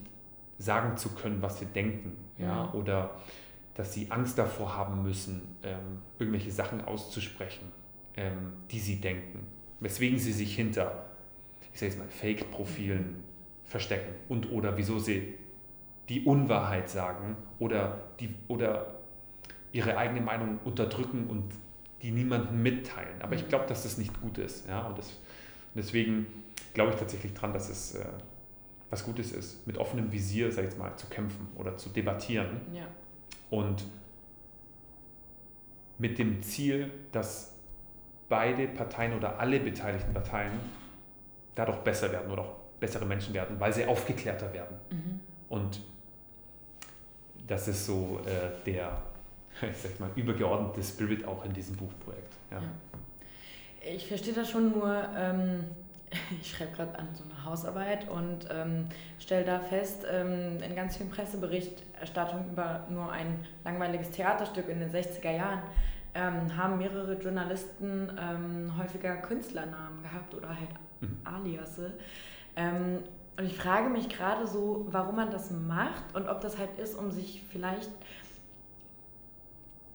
sagen 0.58 0.98
zu 0.98 1.10
können, 1.10 1.42
was 1.42 1.60
sie 1.60 1.66
denken, 1.66 2.18
ja, 2.38 2.66
mhm. 2.66 2.80
oder 2.80 3.12
dass 3.74 3.94
sie 3.94 4.10
Angst 4.10 4.38
davor 4.38 4.76
haben 4.76 5.04
müssen, 5.04 5.58
ähm, 5.64 6.02
irgendwelche 6.18 6.52
Sachen 6.52 6.84
auszusprechen, 6.86 7.72
ähm, 8.16 8.54
die 8.72 8.80
sie 8.80 9.02
denken, 9.02 9.46
weswegen 9.82 10.18
sie 10.18 10.32
sich 10.32 10.56
hinter, 10.56 11.06
ich 11.74 11.80
sage 11.80 11.92
jetzt 11.92 12.00
mal, 12.00 12.08
Fake-Profilen 12.08 13.24
verstecken 13.66 14.14
und 14.30 14.52
oder 14.52 14.78
wieso 14.78 15.00
sie 15.00 15.36
die 16.08 16.24
Unwahrheit 16.24 16.90
sagen 16.90 17.36
oder, 17.60 18.00
die, 18.20 18.34
oder 18.48 18.96
ihre 19.72 19.98
eigene 19.98 20.22
Meinung 20.22 20.60
unterdrücken 20.64 21.28
und 21.28 21.44
die 22.02 22.12
niemandem 22.12 22.62
mitteilen. 22.62 23.22
Aber 23.22 23.36
ich 23.36 23.44
mhm. 23.44 23.50
glaube, 23.50 23.66
dass 23.68 23.84
das 23.84 23.98
nicht 23.98 24.22
gut 24.22 24.38
ist. 24.38 24.68
Ja? 24.68 24.86
Und 24.88 24.98
das, 24.98 25.20
deswegen 25.74 26.28
glaube 26.74 26.92
ich 26.92 26.98
tatsächlich 26.98 27.34
dran, 27.34 27.52
dass 27.52 27.70
es 27.70 27.96
äh, 27.96 28.06
was 28.90 29.04
Gutes 29.04 29.32
ist, 29.32 29.66
mit 29.66 29.78
offenem 29.78 30.12
Visier, 30.12 30.52
sag 30.52 30.64
ich 30.64 30.72
jetzt 30.72 30.80
mal, 30.80 30.96
zu 30.96 31.08
kämpfen 31.08 31.48
oder 31.56 31.78
zu 31.78 31.90
debattieren. 31.90 32.62
Ja. 32.74 32.88
Und 33.50 33.86
mit 35.98 36.18
dem 36.20 36.42
Ziel, 36.44 36.92
dass 37.12 37.54
beide 38.30 38.68
Parteien 38.68 39.14
oder 39.14 39.40
alle 39.40 39.60
beteiligten 39.60 40.14
Parteien 40.14 40.52
dadurch 41.56 41.78
besser 41.80 42.12
werden 42.12 42.32
oder 42.32 42.44
auch 42.44 42.56
bessere 42.80 43.06
Menschen 43.06 43.34
werden, 43.34 43.60
weil 43.60 43.74
sie 43.74 43.86
aufgeklärter 43.86 44.52
werden. 44.54 44.78
Mhm. 44.92 45.20
Und 45.50 45.82
das 47.48 47.68
ist 47.68 47.86
so 47.86 48.20
äh, 48.26 48.64
der, 48.66 49.02
ich 49.62 49.78
sag 49.78 50.00
mal, 50.00 50.10
übergeordnete 50.16 50.84
Spirit 50.84 51.26
auch 51.26 51.46
in 51.46 51.54
diesem 51.54 51.76
Buchprojekt. 51.76 52.34
Ja. 52.52 52.58
Ja. 52.58 52.70
Ich 53.94 54.08
verstehe 54.08 54.34
das 54.34 54.50
schon 54.50 54.72
nur, 54.72 55.08
ähm, 55.16 55.64
ich 56.42 56.52
schreibe 56.52 56.76
gerade 56.76 56.98
an 56.98 57.08
so 57.14 57.24
eine 57.24 57.46
Hausarbeit 57.46 58.10
und 58.10 58.48
ähm, 58.52 58.88
stelle 59.20 59.46
da 59.46 59.60
fest, 59.60 60.06
ähm, 60.12 60.62
in 60.62 60.76
ganz 60.76 60.98
vielen 60.98 61.10
Presseberichterstattungen 61.10 62.52
über 62.52 62.86
nur 62.90 63.12
ein 63.12 63.46
langweiliges 63.64 64.12
Theaterstück 64.12 64.70
in 64.70 64.80
den 64.80 64.92
60er 64.92 65.32
Jahren 65.32 65.62
ähm, 66.16 66.56
haben 66.56 66.78
mehrere 66.78 67.14
Journalisten 67.16 68.10
ähm, 68.18 68.72
häufiger 68.78 69.18
Künstlernamen 69.18 70.02
gehabt 70.02 70.34
oder 70.34 70.50
halt 70.50 70.70
mhm. 71.02 71.18
Aliasse. 71.26 71.94
Ähm, 72.56 73.00
und 73.38 73.46
ich 73.46 73.58
frage 73.58 73.90
mich 73.90 74.08
gerade 74.08 74.48
so, 74.48 74.88
warum 74.90 75.18
man 75.18 75.30
das 75.30 75.52
macht 75.52 76.16
und 76.16 76.30
ob 76.30 76.40
das 76.40 76.58
halt 76.58 76.80
ist, 76.80 76.96
um 76.96 77.12
sich 77.12 77.44
vielleicht 77.50 77.92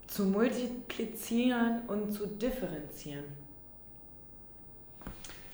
zu 0.07 0.25
multiplizieren 0.25 1.83
und 1.87 2.13
zu 2.13 2.27
differenzieren. 2.27 3.25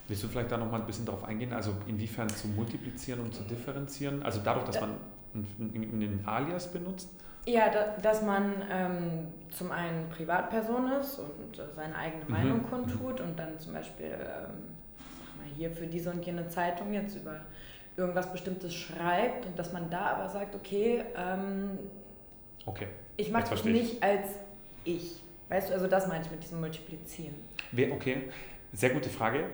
Willst 0.09 0.23
du 0.23 0.29
vielleicht 0.29 0.53
da 0.53 0.57
noch 0.57 0.71
mal 0.71 0.81
ein 0.81 0.87
bisschen 0.87 1.05
darauf 1.05 1.25
eingehen? 1.25 1.53
Also 1.53 1.73
inwiefern 1.87 2.29
zu 2.29 2.49
multiplizieren 2.49 3.21
und 3.21 3.35
zu 3.35 3.43
differenzieren? 3.43 4.23
Also 4.23 4.41
dadurch, 4.45 4.67
dass 4.67 4.81
man 4.81 4.97
einen 5.35 6.23
Alias 6.25 6.71
benutzt? 6.71 7.09
Ja, 7.47 7.71
da, 7.71 7.97
dass 8.03 8.23
man 8.23 8.55
ähm, 8.71 9.29
zum 9.51 9.71
einen 9.71 10.09
Privatperson 10.09 10.91
ist 10.93 11.21
und 11.21 11.59
äh, 11.59 11.63
seine 11.75 11.95
eigene 11.95 12.25
mhm. 12.25 12.33
Meinung 12.33 12.59
mhm. 12.59 12.71
kundtut 12.71 13.21
und 13.21 13.39
dann 13.39 13.59
zum 13.61 13.73
Beispiel 13.73 14.07
ähm, 14.07 14.75
sag 15.25 15.37
mal, 15.37 15.47
hier 15.57 15.71
für 15.71 15.87
diese 15.87 16.11
und 16.11 16.27
jene 16.27 16.49
Zeitung 16.49 16.93
jetzt 16.93 17.17
über 17.17 17.41
irgendwas 17.97 18.33
Bestimmtes 18.33 18.75
schreibt 18.75 19.47
und 19.47 19.57
dass 19.59 19.73
man 19.73 19.89
da 19.91 20.07
aber 20.07 20.29
sagt, 20.29 20.57
okay, 20.57 21.05
ähm, 21.17 21.79
okay. 22.67 22.89
ich 23.17 23.31
mache 23.31 23.51
das 23.51 23.65
nicht 23.65 24.03
als 24.03 24.27
ich. 24.85 25.21
Weißt 25.49 25.71
du, 25.71 25.75
also 25.75 25.87
das 25.87 26.09
meine 26.09 26.25
ich 26.25 26.31
mit 26.31 26.43
diesem 26.43 26.59
Multiplizieren. 26.61 27.37
Okay, 27.93 28.25
sehr 28.73 28.91
gute 28.91 29.09
Frage. 29.09 29.45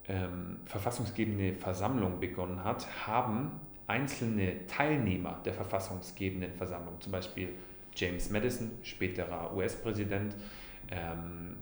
ähm, 0.06 0.58
verfassungsgebende 0.64 1.54
Versammlung 1.54 2.20
begonnen 2.20 2.62
hat, 2.64 2.86
haben 3.06 3.52
einzelne 3.86 4.66
Teilnehmer 4.66 5.40
der 5.44 5.54
verfassungsgebenden 5.54 6.52
Versammlung, 6.52 7.00
zum 7.00 7.12
Beispiel 7.12 7.54
James 7.94 8.30
Madison, 8.30 8.70
späterer 8.82 9.54
US-Präsident, 9.54 10.36
ähm, 10.90 11.56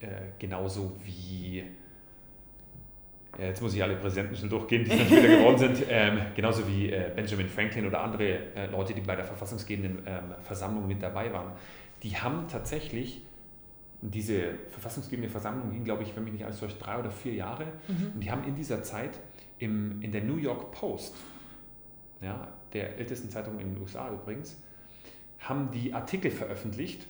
äh, 0.00 0.06
genauso 0.38 0.92
wie, 1.04 1.62
äh, 3.38 3.48
jetzt 3.48 3.60
muss 3.60 3.74
ich 3.74 3.82
alle 3.82 3.96
Präsidenten 3.96 4.34
schon 4.34 4.48
durchgehen, 4.48 4.84
die 4.84 4.90
dann 4.90 5.06
später 5.06 5.28
geworden 5.28 5.58
sind, 5.58 5.84
ähm, 5.90 6.18
genauso 6.34 6.66
wie 6.66 6.90
äh, 6.90 7.10
Benjamin 7.14 7.48
Franklin 7.48 7.86
oder 7.86 8.00
andere 8.00 8.54
äh, 8.54 8.66
Leute, 8.66 8.94
die 8.94 9.02
bei 9.02 9.14
der 9.14 9.24
verfassungsgebenden 9.24 10.02
ähm, 10.06 10.34
Versammlung 10.42 10.86
mit 10.86 11.02
dabei 11.02 11.32
waren, 11.32 11.52
die 12.02 12.16
haben 12.16 12.48
tatsächlich 12.48 13.22
diese 14.02 14.54
verfassungsgebende 14.70 15.28
Versammlung 15.28 15.70
ging, 15.70 15.84
glaube 15.84 16.02
ich, 16.02 16.16
wenn 16.16 16.24
mich 16.24 16.32
nicht 16.32 16.44
alles 16.44 16.60
durch 16.60 16.78
drei 16.78 16.98
oder 16.98 17.10
vier 17.10 17.34
Jahre. 17.34 17.66
Mhm. 17.86 18.12
Und 18.14 18.20
die 18.20 18.30
haben 18.30 18.44
in 18.44 18.54
dieser 18.54 18.82
Zeit 18.82 19.20
im, 19.58 20.00
in 20.00 20.10
der 20.10 20.22
New 20.22 20.38
York 20.38 20.72
Post, 20.72 21.14
ja, 22.22 22.48
der 22.72 22.96
ältesten 22.96 23.28
Zeitung 23.28 23.58
in 23.60 23.74
den 23.74 23.82
USA 23.82 24.10
übrigens, 24.10 24.56
haben 25.40 25.70
die 25.70 25.92
Artikel 25.92 26.30
veröffentlicht 26.30 27.06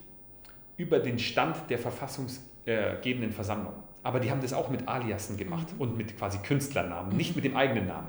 über 0.76 0.98
den 0.98 1.18
Stand 1.18 1.68
der 1.68 1.78
verfassungsgebenden 1.78 2.49
äh, 2.66 2.96
gebenden 3.02 3.32
Versammlung. 3.32 3.74
Aber 4.02 4.20
die 4.20 4.30
haben 4.30 4.40
das 4.40 4.52
auch 4.52 4.70
mit 4.70 4.88
Aliasen 4.88 5.36
gemacht 5.36 5.74
mhm. 5.74 5.80
und 5.80 5.96
mit 5.96 6.16
quasi 6.16 6.38
Künstlernamen, 6.38 7.16
nicht 7.16 7.36
mit 7.36 7.44
dem 7.44 7.56
eigenen 7.56 7.86
Namen. 7.86 8.08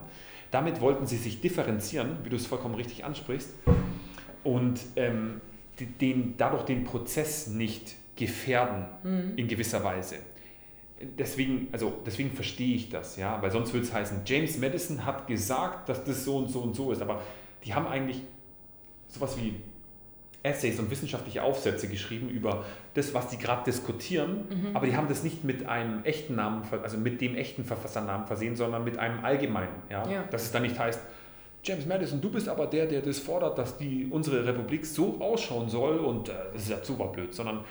Damit 0.51 0.81
wollten 0.81 1.05
sie 1.05 1.17
sich 1.17 1.41
differenzieren, 1.41 2.17
wie 2.23 2.29
du 2.29 2.35
es 2.35 2.45
vollkommen 2.45 2.75
richtig 2.75 3.05
ansprichst, 3.05 3.51
und 4.43 4.79
ähm, 4.95 5.41
den, 5.79 6.35
dadurch 6.37 6.63
den 6.63 6.83
Prozess 6.83 7.47
nicht 7.47 7.95
gefährden 8.15 8.85
mhm. 9.03 9.33
in 9.35 9.47
gewisser 9.47 9.83
Weise. 9.83 10.17
Deswegen, 11.17 11.67
also 11.71 11.93
deswegen 12.05 12.31
verstehe 12.31 12.75
ich 12.75 12.89
das, 12.89 13.17
ja, 13.17 13.41
weil 13.41 13.49
sonst 13.49 13.73
würde 13.73 13.85
es 13.85 13.93
heißen, 13.93 14.21
James 14.25 14.59
Madison 14.59 15.03
hat 15.03 15.25
gesagt, 15.25 15.89
dass 15.89 16.03
das 16.03 16.23
so 16.23 16.37
und 16.37 16.49
so 16.49 16.61
und 16.61 16.75
so 16.75 16.91
ist, 16.91 17.01
aber 17.01 17.21
die 17.63 17.73
haben 17.73 17.87
eigentlich 17.87 18.21
sowas 19.07 19.35
wie 19.37 19.55
Essays 20.43 20.79
und 20.79 20.89
wissenschaftliche 20.89 21.43
Aufsätze 21.43 21.87
geschrieben 21.87 22.29
über 22.29 22.65
das, 22.95 23.13
was 23.13 23.27
die 23.27 23.37
gerade 23.37 23.63
diskutieren, 23.63 24.45
mhm. 24.49 24.75
aber 24.75 24.87
die 24.87 24.95
haben 24.95 25.07
das 25.07 25.23
nicht 25.23 25.43
mit 25.43 25.67
einem 25.67 26.03
echten 26.03 26.35
Namen, 26.35 26.63
also 26.81 26.97
mit 26.97 27.21
dem 27.21 27.35
echten 27.35 27.63
Verfassernamen 27.63 28.25
versehen, 28.25 28.55
sondern 28.55 28.83
mit 28.83 28.97
einem 28.97 29.23
allgemeinen. 29.23 29.83
Ja? 29.89 30.07
ja. 30.09 30.23
Dass 30.31 30.43
es 30.43 30.51
dann 30.51 30.63
nicht 30.63 30.79
heißt, 30.79 30.99
James 31.63 31.85
Madison, 31.85 32.19
du 32.19 32.31
bist 32.31 32.49
aber 32.49 32.65
der, 32.65 32.87
der 32.87 33.01
das 33.01 33.19
fordert, 33.19 33.57
dass 33.59 33.77
die, 33.77 34.07
unsere 34.09 34.45
Republik 34.45 34.83
so 34.83 35.21
ausschauen 35.21 35.69
soll 35.69 35.99
und 35.99 36.29
äh, 36.29 36.33
das 36.53 36.63
ist 36.63 36.69
ja 36.69 36.83
super 36.83 37.07
blöd, 37.07 37.33
sondern 37.33 37.63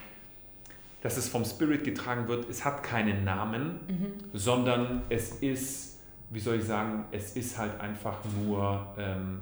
dass 1.02 1.16
es 1.16 1.28
vom 1.28 1.44
Spirit 1.44 1.82
getragen 1.82 2.28
wird, 2.28 2.48
es 2.48 2.64
hat 2.64 2.82
keinen 2.82 3.24
Namen, 3.24 3.80
mhm. 3.88 4.12
sondern 4.32 5.02
es 5.08 5.32
ist, 5.40 5.98
wie 6.28 6.38
soll 6.38 6.56
ich 6.56 6.64
sagen, 6.64 7.06
es 7.10 7.36
ist 7.36 7.58
halt 7.58 7.80
einfach 7.80 8.18
nur, 8.44 8.86
ähm, 8.96 9.40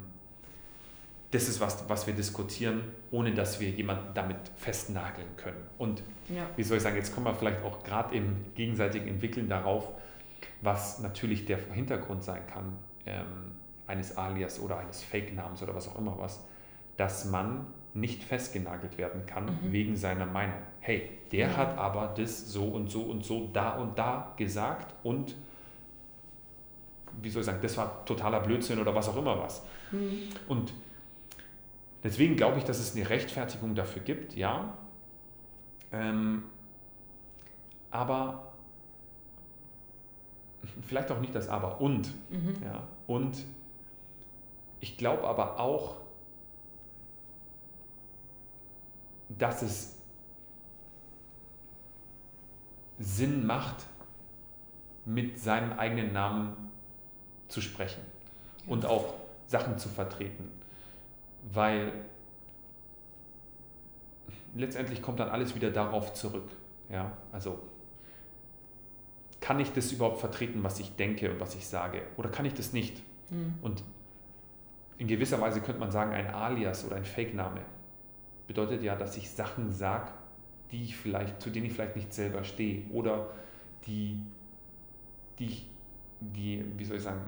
das 1.31 1.49
ist 1.49 1.61
was, 1.61 1.89
was 1.89 2.07
wir 2.07 2.15
diskutieren, 2.15 2.83
ohne 3.11 3.35
dass 3.35 3.61
wir 3.61 3.69
jemanden 3.69 4.15
damit 4.15 4.39
festnageln 4.57 5.37
können. 5.37 5.63
Und 5.77 6.03
ja. 6.29 6.47
wie 6.57 6.63
soll 6.63 6.79
ich 6.79 6.83
sagen, 6.83 6.97
jetzt 6.97 7.15
kommen 7.15 7.27
wir 7.27 7.35
vielleicht 7.35 7.63
auch 7.63 7.83
gerade 7.83 8.17
im 8.17 8.47
gegenseitigen 8.55 9.09
Entwickeln 9.09 9.49
darauf, 9.49 9.93
was 10.63 11.01
natürlich 11.01 11.45
der 11.45 11.59
Hintergrund 11.73 12.25
sein 12.25 12.47
kann 12.47 12.79
ähm, 13.05 13.53
eines 13.87 14.17
Alias 14.17 14.59
oder 14.61 14.79
eines 14.79 15.03
Fake-Namens 15.03 15.63
oder 15.63 15.75
was 15.75 15.89
auch 15.89 15.99
immer 15.99 16.19
was, 16.19 16.45
dass 16.97 17.27
man 17.27 17.67
nicht 17.95 18.23
festgenagelt 18.23 18.97
werden 18.97 19.27
kann 19.27 19.47
mhm. 19.47 19.73
wegen 19.73 19.97
seiner 19.97 20.27
Meinung. 20.27 20.59
Hey, 20.81 21.11
der 21.33 21.49
ja. 21.49 21.57
hat 21.57 21.77
aber 21.77 22.15
das 22.17 22.51
so 22.51 22.65
und 22.65 22.91
so 22.91 23.03
und 23.03 23.25
so 23.25 23.51
da 23.53 23.73
und 23.73 23.99
da 23.99 24.33
gesagt 24.37 24.95
und 25.03 25.35
wie 27.21 27.31
soll 27.31 27.41
ich 27.41 27.47
sagen, 27.47 27.59
das 27.63 27.77
war 27.77 28.05
totaler 28.05 28.41
Blödsinn 28.41 28.79
oder 28.79 28.95
was 28.95 29.09
auch 29.09 29.17
immer 29.17 29.39
was. 29.39 29.63
Mhm. 29.91 30.29
Und 30.47 30.73
deswegen 32.03 32.37
glaube 32.37 32.59
ich, 32.59 32.65
dass 32.65 32.79
es 32.79 32.95
eine 32.95 33.09
Rechtfertigung 33.09 33.75
dafür 33.75 34.03
gibt, 34.03 34.35
ja. 34.35 34.77
Ähm, 35.93 36.45
aber 37.91 38.53
vielleicht 40.87 41.11
auch 41.11 41.21
nicht 41.21 41.35
das 41.35 41.49
Aber 41.49 41.81
und. 41.81 42.09
Mhm. 42.31 42.57
Ja, 42.63 42.83
und 43.07 43.45
ich 44.81 44.97
glaube 44.97 45.27
aber 45.27 45.59
auch, 45.59 45.97
dass 49.29 49.63
es 49.63 49.97
Sinn 52.99 53.47
macht, 53.47 53.87
mit 55.05 55.39
seinem 55.39 55.73
eigenen 55.73 56.13
Namen 56.13 56.71
zu 57.49 57.61
sprechen 57.63 58.03
und 58.67 58.85
auch 58.85 59.15
Sachen 59.47 59.79
zu 59.79 59.89
vertreten. 59.89 60.51
Weil 61.53 61.93
letztendlich 64.55 65.03
kommt 65.03 65.21
dann 65.21 65.29
alles 65.29 65.55
wieder 65.55 65.71
darauf 65.71 66.15
zurück. 66.15 66.49
Ja, 66.89 67.17
also 67.33 67.61
kann 69.41 69.61
ich 69.61 69.73
das 69.73 69.93
überhaupt 69.93 70.19
vertreten, 70.19 70.63
was 70.63 70.81
ich 70.81 70.97
denke 70.97 71.31
und 71.31 71.41
was 71.41 71.55
ich 71.55 71.67
sage? 71.67 72.03
Oder 72.17 72.29
kann 72.29 72.45
ich 72.45 72.55
das 72.55 72.73
nicht? 72.73 73.03
Mhm. 73.31 73.55
Und 73.63 73.83
in 74.99 75.07
gewisser 75.07 75.41
Weise 75.41 75.61
könnte 75.61 75.81
man 75.81 75.91
sagen, 75.91 76.13
ein 76.13 76.27
Alias 76.27 76.85
oder 76.85 76.97
ein 76.97 77.05
Fake-Name 77.05 77.61
bedeutet 78.47 78.83
ja, 78.83 78.97
dass 78.97 79.17
ich 79.17 79.31
Sachen 79.31 79.71
sage, 79.71 80.11
die 80.71 80.85
ich 80.85 80.97
vielleicht, 80.97 81.41
zu 81.41 81.51
denen 81.51 81.67
ich 81.67 81.73
vielleicht 81.73 81.97
nicht 81.97 82.13
selber 82.13 82.43
stehe 82.45 82.85
oder 82.91 83.31
die, 83.87 84.21
die, 85.39 85.63
die 86.21 86.65
wie 86.77 86.85
soll 86.85 86.97
ich 86.97 87.03
sagen, 87.03 87.21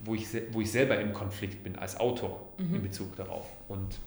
wo 0.00 0.14
ich, 0.14 0.26
wo 0.52 0.60
ich 0.60 0.70
selber 0.70 0.98
im 0.98 1.12
Konflikt 1.12 1.62
bin 1.62 1.76
als 1.76 1.98
Autor 1.98 2.48
mhm. 2.58 2.76
in 2.76 2.82
Bezug 2.82 3.16
darauf. 3.16 3.46
Und 3.68 3.98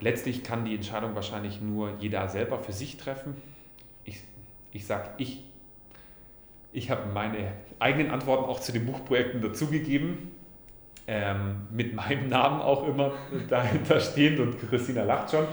letztlich 0.00 0.42
kann 0.42 0.64
die 0.64 0.74
Entscheidung 0.74 1.14
wahrscheinlich 1.14 1.60
nur 1.60 1.96
jeder 1.98 2.28
selber 2.28 2.58
für 2.58 2.72
sich 2.72 2.96
treffen. 2.96 3.36
Ich, 4.04 4.20
ich 4.72 4.86
sage, 4.86 5.10
ich, 5.18 5.44
ich 6.72 6.90
habe 6.90 7.12
meine 7.12 7.52
eigenen 7.78 8.10
Antworten 8.10 8.44
auch 8.44 8.60
zu 8.60 8.72
den 8.72 8.86
Buchprojekten 8.86 9.40
dazugegeben 9.40 10.32
ähm, 11.06 11.66
mit 11.70 11.94
meinem 11.94 12.28
Namen 12.28 12.60
auch 12.60 12.86
immer 12.88 13.12
dahinter 13.48 14.00
stehend 14.00 14.40
und 14.40 14.58
Christina 14.68 15.04
lacht 15.04 15.30
schon. 15.30 15.46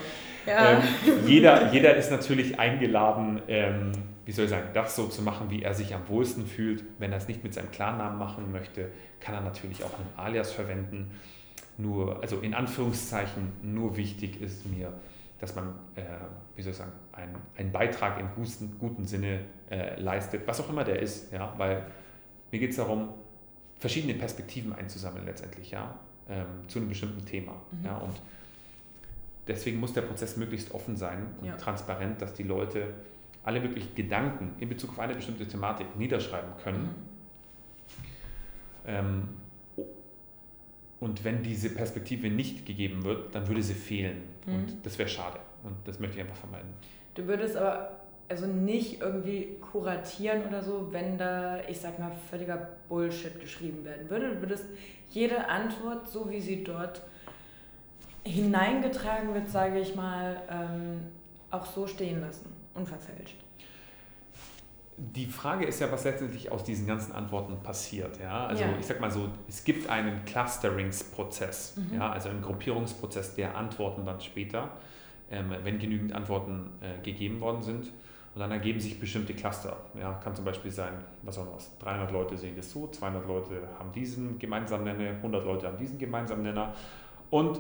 Ja. 0.45 0.73
Ähm, 0.73 0.79
jeder, 1.27 1.71
jeder 1.71 1.95
ist 1.95 2.09
natürlich 2.09 2.59
eingeladen, 2.59 3.41
ähm, 3.47 3.91
wie 4.26 4.31
soll 4.31 4.45
ich 4.45 4.52
sagen, 4.52 4.69
das 4.73 4.95
so 4.95 5.07
zu 5.07 5.22
machen, 5.22 5.49
wie 5.49 5.64
er 5.64 5.73
sich 5.73 5.93
am 5.95 6.07
wohlsten 6.07 6.45
fühlt. 6.45 6.84
Wenn 6.99 7.11
er 7.11 7.18
es 7.18 7.27
nicht 7.27 7.43
mit 7.43 7.53
seinem 7.53 7.72
Klarnamen 7.72 8.18
machen 8.18 8.52
möchte, 8.52 8.89
kann 9.19 9.35
er 9.35 9.41
natürlich 9.41 9.84
auch 9.84 9.93
einen 9.93 10.10
Alias 10.18 10.52
verwenden. 10.52 11.11
Nur, 11.77 12.22
also 12.22 12.39
in 12.39 12.53
Anführungszeichen, 12.53 13.53
nur 13.64 13.98
wichtig 13.98 14.41
ist 14.41 14.65
mir, 14.68 14.93
dass 15.39 15.56
man, 15.56 15.69
äh, 15.95 16.03
wie 16.56 16.61
soll 16.61 16.72
ich 16.72 16.77
sagen, 16.77 16.91
einen 17.56 17.72
Beitrag 17.72 18.19
im 18.19 18.30
guten, 18.35 18.77
guten 18.77 19.06
Sinne 19.06 19.39
äh, 19.69 19.99
leistet, 19.99 20.45
was 20.45 20.61
auch 20.61 20.69
immer 20.69 20.84
der 20.84 20.99
ist, 20.99 21.34
ja, 21.34 21.53
weil 21.57 21.84
mir 22.52 22.60
geht 22.60 22.72
es 22.72 22.76
darum, 22.76 23.10
verschiedene 23.80 24.14
Perspektiven 24.14 24.73
einzusammeln 24.73 25.26
letztendlich, 25.26 25.72
ja, 25.72 25.95
ähm, 26.30 26.45
zu 26.68 26.77
einem 26.77 26.89
bestimmten 26.89 27.26
Thema. 27.26 27.53
Mhm. 27.72 27.85
Ja, 27.85 27.98
und 27.98 28.14
deswegen 29.48 29.80
muss 29.80 29.93
der 29.93 30.02
Prozess 30.02 30.38
möglichst 30.38 30.72
offen 30.72 30.95
sein 30.95 31.26
und 31.39 31.48
ja. 31.48 31.57
transparent, 31.57 32.22
dass 32.22 32.35
die 32.35 32.43
Leute 32.43 32.93
alle 33.43 33.59
möglichen 33.59 33.95
Gedanken 33.95 34.53
in 34.59 34.69
Bezug 34.69 34.91
auf 34.91 34.99
eine 34.99 35.15
bestimmte 35.15 35.47
Thematik 35.47 35.95
niederschreiben 35.97 36.51
können. 36.63 36.84
Mhm. 36.84 36.95
Ähm, 38.85 39.30
und 40.99 41.23
wenn 41.23 41.41
diese 41.41 41.72
Perspektive 41.72 42.30
nicht 42.30 42.65
gegeben 42.65 43.03
wird, 43.03 43.34
dann 43.34 43.47
würde 43.47 43.63
sie 43.63 43.73
fehlen. 43.73 44.22
Mhm. 44.45 44.53
Und 44.53 44.85
das 44.85 44.97
wäre 44.99 45.09
schade. 45.09 45.39
Und 45.63 45.76
das 45.85 45.99
möchte 45.99 46.18
ich 46.18 46.22
einfach 46.22 46.35
vermeiden. 46.35 46.69
Du 47.15 47.26
würdest 47.27 47.57
aber 47.57 48.01
also 48.30 48.45
nicht 48.47 49.01
irgendwie 49.01 49.57
kuratieren 49.59 50.45
oder 50.47 50.63
so, 50.63 50.88
wenn 50.91 51.18
da, 51.18 51.59
ich 51.68 51.80
sag 51.80 51.99
mal, 51.99 52.11
völliger 52.30 52.69
Bullshit 52.88 53.39
geschrieben 53.39 53.84
werden 53.84 54.09
würde. 54.09 54.35
Du 54.35 54.41
würdest 54.41 54.65
jede 55.09 55.49
Antwort, 55.49 56.07
so 56.07 56.30
wie 56.31 56.39
sie 56.39 56.63
dort 56.63 57.01
hineingetragen 58.23 59.34
wird, 59.34 59.49
sage 59.49 59.80
ich 59.80 59.95
mal, 59.95 60.41
ähm, 60.49 61.01
auch 61.52 61.65
so 61.65 61.88
stehen 61.88 62.22
lassen, 62.22 62.48
unverfälscht. 62.73 63.38
Die 64.98 65.26
Frage 65.26 65.65
ist 65.65 65.80
ja, 65.80 65.91
was 65.91 66.03
letztendlich 66.03 66.52
aus 66.52 66.64
diesen 66.64 66.86
ganzen 66.86 67.11
Antworten 67.14 67.57
passiert. 67.64 68.19
Ja? 68.19 68.45
Also 68.48 68.64
ja. 68.64 68.69
ich 68.80 68.86
sag 68.86 68.99
mal 68.99 69.10
so, 69.10 69.30
es 69.48 69.64
gibt 69.64 69.90
einen 69.90 70.26
Clusteringsprozess, 70.26 71.78
mhm. 71.78 71.98
ja? 71.98 72.11
also 72.11 72.30
einen 72.30 72.41
Gruppierungsprozess 72.41 73.36
der 73.36 73.57
Antworten 73.57 74.06
dann 74.06 74.22
später, 74.22 74.69
ähm, 75.32 75.56
wenn 75.64 75.80
genügend 75.80 76.14
Antworten 76.14 76.69
äh, 76.82 77.02
gegeben 77.03 77.40
worden 77.41 77.61
sind. 77.61 77.91
Und 78.34 78.40
dann 78.40 78.52
ergeben 78.52 78.80
sich 78.80 78.98
bestimmte 78.99 79.34
Cluster. 79.34 79.76
Ja, 79.99 80.14
kann 80.23 80.34
zum 80.34 80.45
Beispiel 80.45 80.72
sein, 80.72 80.94
was 81.23 81.38
auch 81.38 81.48
was, 81.53 81.78
300 81.80 82.11
Leute 82.11 82.38
sehen 82.38 82.56
das 82.56 82.72
so, 82.72 82.88
200 82.88 83.28
Leute 83.28 83.68
haben 83.78 83.91
diesen 83.91 84.40
gemeinsamen 84.40 84.86
Nenner, 84.86 85.18
100 85.18 85.44
Leute 85.44 85.68
haben 85.68 85.78
diesen 85.78 85.98
gemeinsamen 85.99 86.44
Nenner. 86.44 86.73
Und 87.30 87.60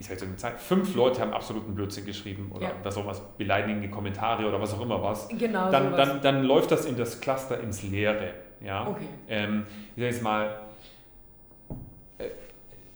ich 0.00 0.06
sage 0.06 0.14
jetzt 0.14 0.22
in 0.22 0.30
der 0.30 0.38
Zeit, 0.38 0.58
fünf 0.58 0.94
Leute 0.94 1.20
haben 1.20 1.34
absoluten 1.34 1.74
Blödsinn 1.74 2.06
geschrieben 2.06 2.50
oder 2.54 2.68
ja. 2.68 2.72
was 2.82 2.96
auch 2.96 3.06
was, 3.06 3.20
beleidigende 3.36 3.90
Kommentare 3.90 4.46
oder 4.48 4.58
was 4.58 4.72
auch 4.72 4.80
immer 4.80 5.02
was. 5.02 5.28
Genau. 5.28 5.70
Dann, 5.70 5.92
dann, 5.92 6.22
dann 6.22 6.42
läuft 6.42 6.70
das 6.70 6.86
in 6.86 6.96
das 6.96 7.20
Cluster 7.20 7.60
ins 7.60 7.82
Leere. 7.82 8.32
Ja? 8.64 8.88
Okay. 8.88 9.04
Ähm, 9.28 9.66
ich 9.94 10.02
sage 10.02 10.14
jetzt 10.14 10.22
mal, 10.22 10.60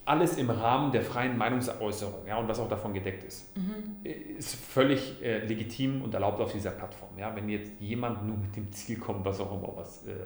alles 0.07 0.37
im 0.37 0.51
Rahmen 0.51 0.93
der 0.93 1.03
freien 1.03 1.37
Meinungsäußerung 1.39 2.27
ja, 2.27 2.37
und 2.37 2.49
was 2.49 2.59
auch 2.59 2.69
davon 2.69 2.93
gedeckt 2.93 3.25
ist, 3.25 3.57
mhm. 3.57 4.05
ist 4.05 4.55
völlig 4.55 5.23
äh, 5.23 5.45
legitim 5.47 6.03
und 6.03 6.13
erlaubt 6.13 6.41
auf 6.41 6.53
dieser 6.53 6.71
Plattform. 6.71 7.11
Ja. 7.19 7.35
Wenn 7.35 7.49
jetzt 7.49 7.71
jemand 7.81 8.27
nur 8.27 8.37
mit 8.37 8.55
dem 8.57 8.71
Ziel 8.73 8.99
kommt, 8.99 9.25
was 9.25 9.41
auch 9.41 9.53
immer, 9.53 9.77
was 9.77 10.07
äh, 10.07 10.13
äh, 10.13 10.17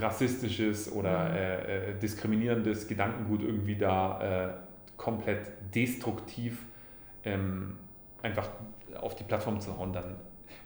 rassistisches 0.00 0.90
oder 0.92 1.28
mhm. 1.28 1.34
Äh, 1.36 1.90
äh, 1.90 1.98
diskriminierendes 1.98 2.88
Gedankengut 2.88 3.42
irgendwie 3.42 3.76
da 3.76 4.48
äh, 4.48 4.50
komplett 4.96 5.52
destruktiv 5.74 6.66
ähm, 7.24 7.76
einfach 8.22 8.48
auf 9.00 9.14
die 9.14 9.24
Plattform 9.24 9.60
zu 9.60 9.76
hauen, 9.78 9.92
dann 9.92 10.16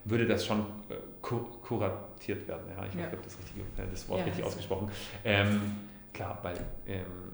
würde 0.05 0.27
das 0.27 0.47
schon 0.47 0.65
kuratiert 1.21 2.49
werden. 2.49 2.65
Ja. 2.77 2.85
Ich 2.87 2.95
ja. 2.95 3.07
habe 3.07 3.19
das, 3.23 3.39
richtige, 3.39 3.65
das 3.77 4.09
Wort 4.09 4.21
ja, 4.21 4.25
richtig 4.27 4.45
ausgesprochen. 4.45 4.91
Ähm, 5.25 5.61
klar, 6.13 6.39
weil, 6.43 6.57
ähm, 6.87 7.33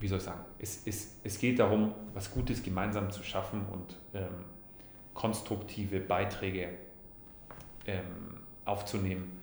wie 0.00 0.08
soll 0.08 0.18
ich 0.18 0.24
sagen, 0.24 0.40
es, 0.58 0.86
es, 0.86 1.16
es 1.22 1.38
geht 1.38 1.58
darum, 1.58 1.92
was 2.14 2.32
Gutes 2.32 2.62
gemeinsam 2.62 3.10
zu 3.10 3.22
schaffen 3.22 3.64
und 3.70 3.96
ähm, 4.14 4.44
konstruktive 5.14 6.00
Beiträge 6.00 6.70
ähm, 7.86 8.40
aufzunehmen. 8.64 9.39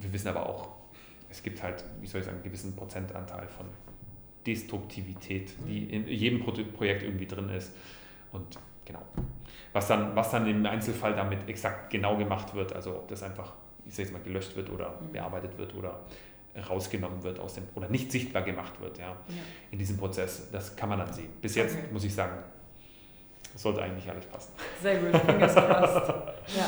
Wir 0.00 0.12
wissen 0.12 0.28
aber 0.28 0.48
auch, 0.48 0.68
es 1.30 1.42
gibt 1.42 1.62
halt, 1.62 1.84
wie 2.00 2.06
soll 2.06 2.20
ich 2.20 2.26
sagen, 2.26 2.38
einen 2.38 2.44
gewissen 2.44 2.74
Prozentanteil 2.74 3.46
von 3.48 3.66
Destruktivität, 4.46 5.52
die 5.66 5.84
in 5.84 6.08
jedem 6.08 6.40
Projekt 6.40 7.02
irgendwie 7.02 7.26
drin 7.26 7.48
ist. 7.50 7.72
Und 8.32 8.58
genau. 8.84 9.02
Was 9.72 9.88
dann, 9.88 10.16
was 10.16 10.30
dann 10.30 10.46
im 10.46 10.64
Einzelfall 10.64 11.14
damit 11.14 11.48
exakt 11.48 11.90
genau 11.90 12.16
gemacht 12.16 12.54
wird, 12.54 12.72
also 12.72 12.96
ob 12.96 13.08
das 13.08 13.22
einfach, 13.22 13.52
ich 13.86 13.94
sage 13.94 14.08
jetzt 14.08 14.12
mal, 14.12 14.22
gelöscht 14.22 14.56
wird 14.56 14.70
oder 14.70 14.98
mhm. 15.00 15.12
bearbeitet 15.12 15.58
wird 15.58 15.74
oder 15.74 16.00
rausgenommen 16.68 17.22
wird 17.22 17.38
aus 17.38 17.54
dem 17.54 17.64
oder 17.74 17.88
nicht 17.88 18.10
sichtbar 18.10 18.42
gemacht 18.42 18.80
wird 18.80 18.98
ja, 18.98 19.08
ja. 19.10 19.16
in 19.70 19.78
diesem 19.78 19.96
Prozess. 19.96 20.50
Das 20.50 20.74
kann 20.74 20.88
man 20.88 20.98
dann 20.98 21.12
sehen. 21.12 21.28
Bis 21.40 21.54
jetzt 21.54 21.76
okay. 21.76 21.86
muss 21.92 22.04
ich 22.04 22.14
sagen, 22.14 22.38
sollte 23.58 23.82
eigentlich 23.82 24.08
alles 24.08 24.24
passen. 24.26 24.52
Sehr 24.80 24.96
gut, 24.96 25.20
fingers 25.20 25.54
crossed. 25.54 26.08
ja. 26.56 26.64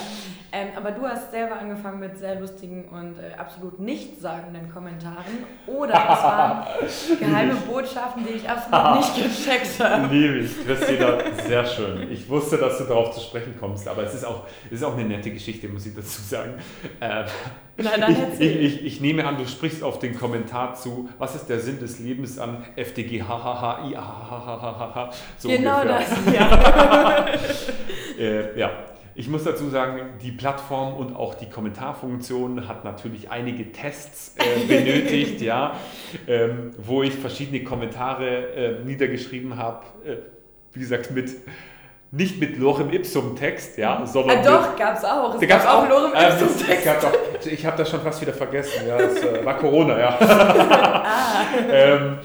Ähm, 0.53 0.69
aber 0.77 0.91
du 0.91 1.03
hast 1.07 1.31
selber 1.31 1.57
angefangen 1.57 2.01
mit 2.01 2.19
sehr 2.19 2.41
lustigen 2.41 2.89
und 2.89 3.17
äh, 3.19 3.33
absolut 3.39 3.79
nichtssagenden 3.79 4.73
Kommentaren. 4.73 5.47
Oder 5.69 5.95
es 5.95 6.23
waren 6.25 6.67
geheime 7.21 7.55
Botschaften, 7.55 8.27
die 8.27 8.35
ich 8.35 8.49
absolut 8.49 8.97
nicht 8.97 9.15
gecheckt 9.15 9.79
habe. 9.79 10.13
Liebe 10.13 10.39
ich, 10.39 10.67
Christina, 10.67 11.19
sehr 11.47 11.65
schön. 11.65 12.11
Ich 12.11 12.29
wusste, 12.29 12.57
dass 12.57 12.79
du 12.79 12.85
darauf 12.85 13.13
zu 13.13 13.21
sprechen 13.21 13.55
kommst, 13.61 13.87
aber 13.87 14.03
es 14.03 14.15
ist 14.15 14.25
auch, 14.25 14.45
es 14.67 14.73
ist 14.73 14.83
auch 14.83 14.95
eine 14.95 15.05
nette 15.05 15.31
Geschichte, 15.31 15.69
muss 15.69 15.87
ich 15.87 15.95
dazu 15.95 16.21
sagen. 16.21 16.55
Äh, 16.99 17.25
Nein, 17.83 18.01
dann 18.01 18.17
ich, 18.39 18.41
ich, 18.41 18.85
ich, 18.85 19.01
nehme 19.01 19.27
an, 19.27 19.37
du 19.37 19.47
sprichst 19.47 19.83
auf 19.83 19.99
den 19.99 20.15
Kommentar 20.15 20.75
zu, 20.75 21.09
was 21.19 21.35
ist 21.35 21.47
der 21.47 21.61
Sinn 21.61 21.79
des 21.81 21.99
Lebens 21.99 22.39
an 22.39 22.65
FDG, 22.77 23.23
hahaha, 23.23 23.89
i, 23.89 23.95
hahaha, 23.95 25.11
so 25.39 25.49
Genau 25.49 25.83
ungefähr. 25.83 25.99
das, 25.99 27.69
ja. 28.19 28.25
äh, 28.25 28.59
ja, 28.59 28.71
ich 29.15 29.29
muss 29.29 29.45
dazu 29.45 29.69
sagen, 29.69 30.15
die 30.23 30.33
Plattform 30.33 30.95
und 30.95 31.15
auch 31.15 31.35
die 31.35 31.49
Kommentarfunktion 31.49 32.69
hat 32.69 32.85
natürlich 32.85 33.31
einige 33.31 33.73
Tests 33.73 34.35
äh, 34.39 34.67
benötigt, 34.69 35.41
ja, 35.41 35.75
ähm, 36.27 36.71
wo 36.79 37.03
ich 37.03 37.15
verschiedene 37.15 37.65
Kommentare 37.65 38.55
äh, 38.55 38.85
niedergeschrieben 38.85 39.57
habe, 39.57 39.85
äh, 40.07 40.17
wie 40.73 40.81
gesagt, 40.81 41.11
mit 41.11 41.31
nicht 42.13 42.41
mit 42.41 42.59
Lorem 42.59 42.93
Ipsum 42.93 43.37
Text, 43.37 43.79
ja, 43.79 44.05
sondern. 44.05 44.39
Ah, 44.39 44.43
doch, 44.43 44.77
gab 44.77 44.97
es 44.97 45.05
auch. 45.05 45.41
Es 45.41 45.49
gab 45.49 45.67
auch 45.67 45.89
Lorem 45.89 46.13
ähm, 46.15 46.33
Ipsum 46.33 46.67
Text. 46.67 46.87
Äh, 46.87 47.51
ich 47.51 47.65
habe 47.65 47.77
das 47.77 47.91
schon 47.91 48.01
fast 48.01 48.21
wieder 48.21 48.33
vergessen, 48.33 48.87
ja, 48.87 48.99
das 48.99 49.23
äh, 49.23 49.45
war 49.45 49.57
Corona, 49.59 49.99
ja. 49.99 50.19
ah. 50.21 51.05
ähm, 51.71 52.19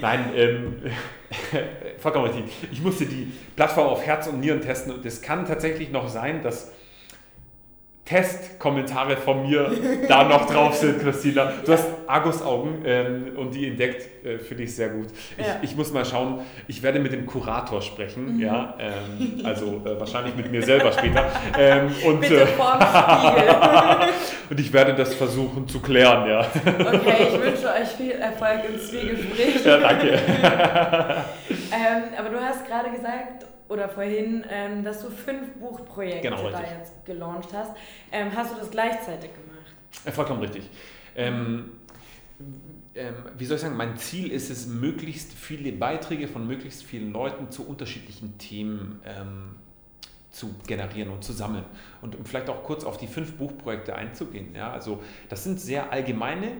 nein, 0.00 0.24
ähm, 0.34 0.82
vollkommen 1.98 2.26
richtig. 2.26 2.52
Ich 2.70 2.82
musste 2.82 3.06
die 3.06 3.32
Plattform 3.56 3.88
auf 3.88 4.04
Herz 4.04 4.26
und 4.26 4.40
Nieren 4.40 4.60
testen 4.60 4.92
und 4.92 5.04
es 5.06 5.22
kann 5.22 5.46
tatsächlich 5.46 5.90
noch 5.90 6.08
sein, 6.08 6.42
dass 6.42 6.72
Testkommentare 8.10 9.16
von 9.16 9.48
mir 9.48 9.70
da 10.08 10.24
noch 10.24 10.44
drauf 10.46 10.74
sind, 10.74 11.00
Christina. 11.00 11.52
Du 11.64 11.72
hast 11.72 11.86
Argusaugen 12.08 12.82
ähm, 12.84 13.36
und 13.36 13.54
die 13.54 13.68
entdeckt, 13.68 14.26
äh, 14.26 14.38
finde 14.38 14.64
ich 14.64 14.74
sehr 14.74 14.88
gut. 14.88 15.06
Ich, 15.38 15.46
ja. 15.46 15.58
ich, 15.62 15.76
muss 15.76 15.92
mal 15.92 16.04
schauen, 16.04 16.40
ich 16.66 16.82
werde 16.82 16.98
mit 16.98 17.12
dem 17.12 17.24
Kurator 17.24 17.80
sprechen, 17.80 18.34
mhm. 18.34 18.40
ja, 18.40 18.74
ähm, 18.80 19.42
also 19.44 19.80
äh, 19.84 20.00
wahrscheinlich 20.00 20.34
mit 20.34 20.50
mir 20.50 20.60
selber 20.60 20.90
später. 20.90 21.30
Ähm, 21.56 21.92
und, 22.04 22.20
Bitte 22.20 22.40
äh, 22.42 22.46
vorm 22.46 22.80
Spiegel. 22.80 23.54
und 24.50 24.58
ich 24.58 24.72
werde 24.72 24.94
das 24.94 25.14
versuchen 25.14 25.68
zu 25.68 25.78
klären, 25.78 26.28
ja. 26.28 26.40
Okay, 26.40 27.28
ich 27.28 27.40
wünsche 27.40 27.68
euch 27.68 27.88
viel 27.96 28.10
Erfolg 28.10 28.62
im 28.68 28.80
Zwiegespräch. 28.80 29.64
Ja, 29.64 29.76
danke. 29.76 30.18
Ähm, 31.72 32.02
aber 32.18 32.30
du 32.30 32.40
hast 32.40 32.66
gerade 32.66 32.90
gesagt, 32.90 33.46
oder 33.70 33.88
vorhin, 33.88 34.44
ähm, 34.50 34.82
dass 34.82 35.00
du 35.00 35.10
fünf 35.10 35.54
Buchprojekte 35.54 36.28
genau, 36.28 36.50
da 36.50 36.60
jetzt 36.60 37.04
gelauncht 37.04 37.50
hast. 37.52 37.72
Ähm, 38.10 38.30
hast 38.34 38.52
du 38.52 38.58
das 38.58 38.70
gleichzeitig 38.70 39.30
gemacht? 39.32 40.14
Vollkommen 40.14 40.40
richtig. 40.40 40.68
Ähm, 41.14 41.70
ähm, 42.94 43.14
wie 43.38 43.44
soll 43.44 43.56
ich 43.56 43.62
sagen, 43.62 43.76
mein 43.76 43.96
Ziel 43.96 44.32
ist 44.32 44.50
es, 44.50 44.66
möglichst 44.66 45.32
viele 45.32 45.70
Beiträge 45.72 46.26
von 46.26 46.46
möglichst 46.46 46.82
vielen 46.82 47.12
Leuten 47.12 47.50
zu 47.50 47.66
unterschiedlichen 47.66 48.38
Themen 48.38 49.00
ähm, 49.04 49.54
zu 50.30 50.54
generieren 50.66 51.10
und 51.10 51.22
zu 51.22 51.32
sammeln. 51.32 51.64
Und 52.02 52.16
um 52.16 52.24
vielleicht 52.24 52.50
auch 52.50 52.64
kurz 52.64 52.84
auf 52.84 52.96
die 52.96 53.06
fünf 53.06 53.36
Buchprojekte 53.36 53.94
einzugehen. 53.94 54.54
Ja, 54.54 54.72
also 54.72 55.02
das 55.28 55.44
sind 55.44 55.60
sehr 55.60 55.92
allgemeine, 55.92 56.52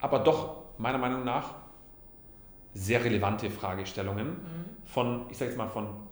aber 0.00 0.18
doch 0.18 0.64
meiner 0.78 0.98
Meinung 0.98 1.24
nach 1.24 1.54
sehr 2.74 3.04
relevante 3.04 3.50
Fragestellungen 3.50 4.28
mhm. 4.28 4.64
von, 4.84 5.26
ich 5.30 5.38
sage 5.38 5.50
jetzt 5.50 5.58
mal, 5.58 5.68
von 5.68 6.05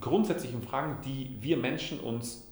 grundsätzlichen 0.00 0.62
Fragen, 0.62 0.98
die 1.04 1.36
wir 1.40 1.56
Menschen 1.56 2.00
uns 2.00 2.46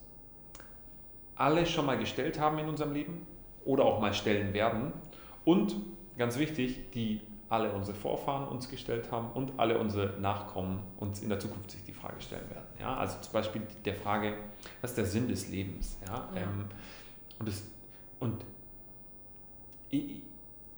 alle 1.35 1.67
schon 1.67 1.87
mal 1.87 1.99
gestellt 1.99 2.41
haben 2.41 2.59
in 2.59 2.69
unserem 2.69 2.93
Leben 2.93 3.27
oder 3.65 3.85
auch 3.85 4.01
mal 4.01 4.15
stellen 4.15 4.55
werden. 4.55 4.93
Und 5.45 5.77
ganz 6.17 6.39
wichtig, 6.39 6.91
die 6.93 7.21
alle 7.49 7.73
unsere 7.73 7.97
Vorfahren 7.97 8.49
uns 8.49 8.69
gestellt 8.69 9.13
haben 9.13 9.31
und 9.33 9.53
alle 9.59 9.79
unsere 9.79 10.19
Nachkommen 10.21 10.81
uns 10.97 11.23
in 11.23 11.29
der 11.29 11.39
Zukunft 11.39 11.71
sich 11.71 11.85
die 11.85 11.93
Frage 11.93 12.21
stellen 12.21 12.49
werden. 12.51 12.67
Ja, 12.81 12.97
also 12.97 13.21
zum 13.21 13.33
Beispiel 13.33 13.63
der 13.85 13.95
Frage, 13.95 14.35
was 14.81 14.91
ist 14.91 14.99
der 14.99 15.07
Sinn 15.07 15.29
des 15.29 15.49
Lebens? 15.49 15.97
Ja, 16.07 16.29
ja. 16.35 16.43
Ähm, 16.43 16.65
und 17.39 17.49
das, 17.49 17.63
und 18.19 18.45
ich, 19.91 20.23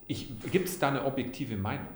ich, 0.07 0.41
gibt 0.51 0.69
es 0.69 0.79
da 0.79 0.89
eine 0.89 1.05
objektive 1.05 1.57
Meinung? 1.57 1.89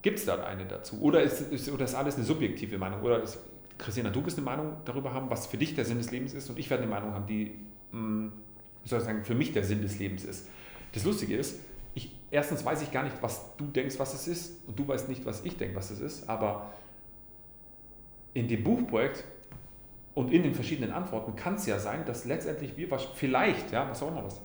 Gibt 0.00 0.18
es 0.18 0.24
da 0.24 0.42
eine 0.44 0.64
dazu? 0.64 0.98
Oder 1.02 1.22
ist, 1.22 1.40
ist, 1.40 1.70
oder 1.70 1.84
ist 1.84 1.94
alles 1.94 2.16
eine 2.16 2.24
subjektive 2.24 2.78
Meinung? 2.78 3.02
Oder 3.02 3.22
ist, 3.22 3.38
Christina, 3.80 4.10
du 4.10 4.24
wirst 4.24 4.38
eine 4.38 4.44
Meinung 4.44 4.76
darüber 4.84 5.12
haben, 5.12 5.30
was 5.30 5.46
für 5.46 5.56
dich 5.56 5.74
der 5.74 5.84
Sinn 5.84 5.98
des 5.98 6.10
Lebens 6.10 6.34
ist 6.34 6.50
und 6.50 6.58
ich 6.58 6.70
werde 6.70 6.84
eine 6.84 6.92
Meinung 6.92 7.12
haben, 7.12 7.26
die, 7.26 7.54
hm, 7.90 8.32
wie 8.82 8.88
soll 8.88 9.00
ich 9.00 9.04
sagen, 9.04 9.24
für 9.24 9.34
mich 9.34 9.52
der 9.52 9.64
Sinn 9.64 9.82
des 9.82 9.98
Lebens 9.98 10.24
ist. 10.24 10.48
Das 10.92 11.04
Lustige 11.04 11.36
ist, 11.36 11.60
ich, 11.94 12.14
erstens 12.30 12.64
weiß 12.64 12.82
ich 12.82 12.92
gar 12.92 13.02
nicht, 13.02 13.16
was 13.20 13.56
du 13.56 13.66
denkst, 13.66 13.98
was 13.98 14.14
es 14.14 14.28
ist 14.28 14.68
und 14.68 14.78
du 14.78 14.86
weißt 14.86 15.08
nicht, 15.08 15.24
was 15.24 15.44
ich 15.44 15.56
denke, 15.56 15.76
was 15.76 15.90
es 15.90 16.00
ist, 16.00 16.28
aber 16.28 16.70
in 18.34 18.48
dem 18.48 18.62
Buchprojekt 18.62 19.24
und 20.14 20.32
in 20.32 20.42
den 20.42 20.54
verschiedenen 20.54 20.92
Antworten 20.92 21.34
kann 21.34 21.54
es 21.54 21.66
ja 21.66 21.78
sein, 21.78 22.04
dass 22.04 22.24
letztendlich 22.24 22.76
wir 22.76 22.88
vielleicht, 23.14 23.72
ja, 23.72 23.88
was 23.88 24.02
auch 24.02 24.08
immer 24.08 24.24
was, 24.24 24.40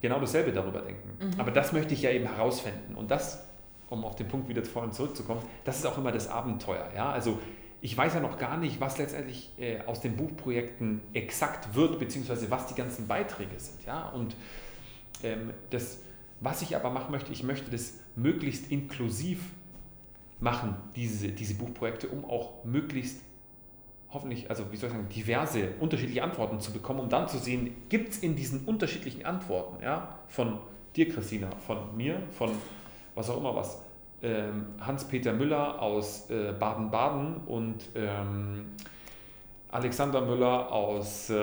genau 0.00 0.20
dasselbe 0.20 0.52
darüber 0.52 0.80
denken. 0.80 1.10
Mhm. 1.18 1.40
Aber 1.40 1.50
das 1.50 1.72
möchte 1.72 1.94
ich 1.94 2.02
ja 2.02 2.10
eben 2.10 2.26
herausfinden 2.26 2.94
und 2.94 3.10
das, 3.10 3.46
um 3.88 4.04
auf 4.04 4.16
den 4.16 4.28
Punkt 4.28 4.48
wieder 4.48 4.62
vorhin 4.64 4.92
zurückzukommen, 4.92 5.42
das 5.64 5.78
ist 5.78 5.86
auch 5.86 5.98
immer 5.98 6.12
das 6.12 6.28
Abenteuer. 6.28 6.88
Ja? 6.94 7.10
Also 7.10 7.38
ich 7.84 7.98
weiß 7.98 8.14
ja 8.14 8.20
noch 8.20 8.38
gar 8.38 8.56
nicht, 8.56 8.80
was 8.80 8.96
letztendlich 8.96 9.50
äh, 9.58 9.82
aus 9.82 10.00
den 10.00 10.16
Buchprojekten 10.16 11.02
exakt 11.12 11.74
wird, 11.74 11.98
beziehungsweise 11.98 12.50
was 12.50 12.66
die 12.66 12.74
ganzen 12.74 13.06
Beiträge 13.06 13.60
sind. 13.60 13.84
Ja? 13.84 14.08
Und 14.08 14.34
ähm, 15.22 15.50
das, 15.68 15.98
was 16.40 16.62
ich 16.62 16.74
aber 16.76 16.88
machen 16.88 17.12
möchte, 17.12 17.30
ich 17.30 17.42
möchte 17.42 17.70
das 17.70 17.98
möglichst 18.16 18.72
inklusiv 18.72 19.50
machen, 20.40 20.76
diese, 20.96 21.28
diese 21.28 21.56
Buchprojekte, 21.56 22.08
um 22.08 22.24
auch 22.24 22.64
möglichst 22.64 23.20
hoffentlich, 24.08 24.48
also 24.48 24.72
wie 24.72 24.76
soll 24.78 24.88
ich 24.88 24.94
sagen, 24.94 25.08
diverse, 25.10 25.74
unterschiedliche 25.78 26.22
Antworten 26.22 26.60
zu 26.60 26.72
bekommen, 26.72 27.00
um 27.00 27.10
dann 27.10 27.28
zu 27.28 27.36
sehen, 27.36 27.76
gibt 27.90 28.14
es 28.14 28.18
in 28.20 28.34
diesen 28.34 28.64
unterschiedlichen 28.64 29.26
Antworten, 29.26 29.82
ja, 29.82 30.20
von 30.28 30.58
dir, 30.96 31.10
Christina, 31.10 31.50
von 31.66 31.94
mir, 31.94 32.22
von 32.30 32.50
was 33.14 33.28
auch 33.28 33.36
immer 33.36 33.54
was, 33.54 33.83
Hans-Peter 34.80 35.32
Müller 35.32 35.80
aus 35.80 36.30
äh, 36.30 36.52
Baden-Baden 36.58 37.36
und 37.46 37.84
ähm, 37.94 38.66
Alexander 39.70 40.20
Müller 40.20 40.70
aus 40.70 41.30
äh, 41.30 41.34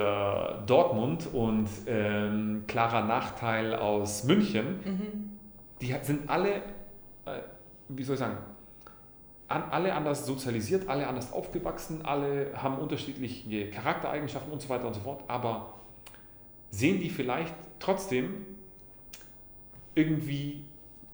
Dortmund 0.65 1.27
und 1.33 1.67
ähm, 1.85 2.63
Clara 2.65 3.01
Nachteil 3.01 3.75
aus 3.75 4.23
München, 4.23 4.79
mhm. 4.85 5.37
die 5.81 5.93
sind 6.01 6.29
alle, 6.29 6.55
äh, 7.25 7.41
wie 7.89 8.03
soll 8.03 8.13
ich 8.13 8.19
sagen, 8.19 8.37
an, 9.49 9.63
alle 9.69 9.93
anders 9.93 10.25
sozialisiert, 10.25 10.87
alle 10.87 11.07
anders 11.07 11.33
aufgewachsen, 11.33 12.05
alle 12.05 12.51
haben 12.55 12.77
unterschiedliche 12.77 13.69
Charaktereigenschaften 13.69 14.51
und 14.51 14.61
so 14.61 14.69
weiter 14.69 14.87
und 14.87 14.93
so 14.93 15.01
fort, 15.01 15.23
aber 15.27 15.73
sehen 16.69 17.01
die 17.01 17.09
vielleicht 17.09 17.53
trotzdem 17.79 18.45
irgendwie 19.93 20.63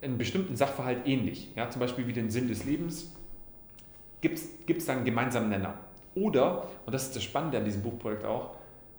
einen 0.02 0.18
bestimmten 0.18 0.56
Sachverhalt 0.56 1.07
ähnlich, 1.07 1.52
ja, 1.56 1.69
zum 1.69 1.80
Beispiel 1.80 2.07
wie 2.07 2.14
den 2.14 2.30
Sinn 2.30 2.48
des 2.48 2.64
Lebens, 2.65 3.14
gibt 4.22 4.38
es 4.38 4.86
da 4.86 4.94
einen 4.94 5.06
gemeinsamen 5.06 5.49
Nenner. 5.49 5.76
Oder, 6.15 6.68
und 6.86 6.94
das 6.94 7.03
ist 7.03 7.15
das 7.15 7.24
Spannende 7.24 7.57
an 7.57 7.65
diesem 7.65 7.82
Buchprojekt 7.84 8.26
auch, 8.26 8.56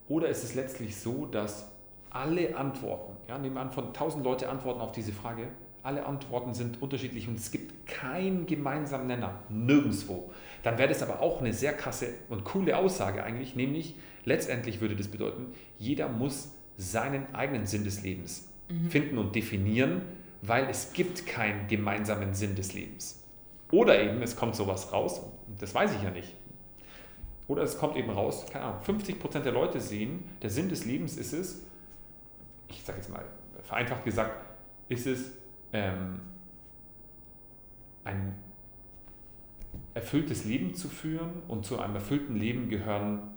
oder 0.09 0.29
ist 0.29 0.45
es 0.45 0.55
letztlich 0.55 0.97
so, 0.97 1.27
dass 1.27 1.71
alle 2.11 2.57
Antworten, 2.57 3.17
ja, 3.29 3.39
nehmen 3.39 3.57
wir 3.57 3.61
an, 3.61 3.73
von 3.73 3.89
1000 3.89 4.25
Leute 4.25 4.49
antworten 4.49 4.81
auf 4.81 4.93
diese 4.93 5.13
Frage, 5.13 5.49
alle 5.83 6.07
Antworten 6.07 6.55
sind 6.55 6.83
unterschiedlich 6.83 7.29
und 7.29 7.39
es 7.39 7.51
gibt 7.51 7.87
keinen 7.87 8.47
gemeinsamen 8.47 9.07
Nenner, 9.07 9.43
nirgendwo. 9.49 10.31
Dann 10.63 10.79
wäre 10.79 10.89
das 10.89 11.03
aber 11.03 11.21
auch 11.21 11.41
eine 11.41 11.53
sehr 11.53 11.73
krasse 11.73 12.09
und 12.29 12.45
coole 12.45 12.77
Aussage 12.77 13.23
eigentlich, 13.23 13.57
nämlich 13.57 13.95
letztendlich 14.25 14.81
würde 14.81 14.97
das 14.97 15.09
bedeuten, 15.09 15.47
jeder 15.79 16.09
muss 16.09 16.55
seinen 16.77 17.35
eigenen 17.35 17.67
Sinn 17.67 17.85
des 17.85 18.03
Lebens 18.03 18.49
mhm. 18.69 18.91
finden 18.91 19.19
und 19.19 19.35
definieren 19.35 20.03
weil 20.43 20.69
es 20.69 20.93
gibt 20.93 21.27
keinen 21.27 21.67
gemeinsamen 21.69 22.35
Sinn 22.35 22.55
des 22.55 22.75
Lebens. 22.75 23.25
Oder 23.71 24.01
eben, 24.01 24.23
es 24.23 24.37
kommt 24.37 24.55
sowas 24.57 24.93
raus, 24.93 25.21
das 25.59 25.75
weiß 25.75 25.95
ich 25.95 26.03
ja 26.03 26.11
nicht. 26.11 26.35
Oder 27.49 27.63
es 27.63 27.79
kommt 27.79 27.97
eben 27.97 28.11
raus, 28.11 28.47
keine 28.51 28.67
Ahnung, 28.67 28.83
50% 28.83 29.41
der 29.41 29.53
Leute 29.53 29.81
sehen, 29.81 30.25
der 30.43 30.51
Sinn 30.51 30.69
des 30.69 30.85
Lebens 30.85 31.17
ist 31.17 31.33
es, 31.33 31.63
ich 32.69 32.83
sage 32.83 32.99
jetzt 32.99 33.11
mal 33.11 33.25
vereinfacht 33.63 34.05
gesagt, 34.05 34.45
ist 34.89 35.07
es 35.07 35.33
ähm, 35.73 36.21
ein 38.05 38.35
erfülltes 39.95 40.45
Leben 40.45 40.75
zu 40.75 40.89
führen 40.89 41.43
und 41.49 41.65
zu 41.67 41.79
einem 41.79 41.95
erfüllten 41.95 42.37
Leben 42.37 42.69
gehören, 42.69 43.35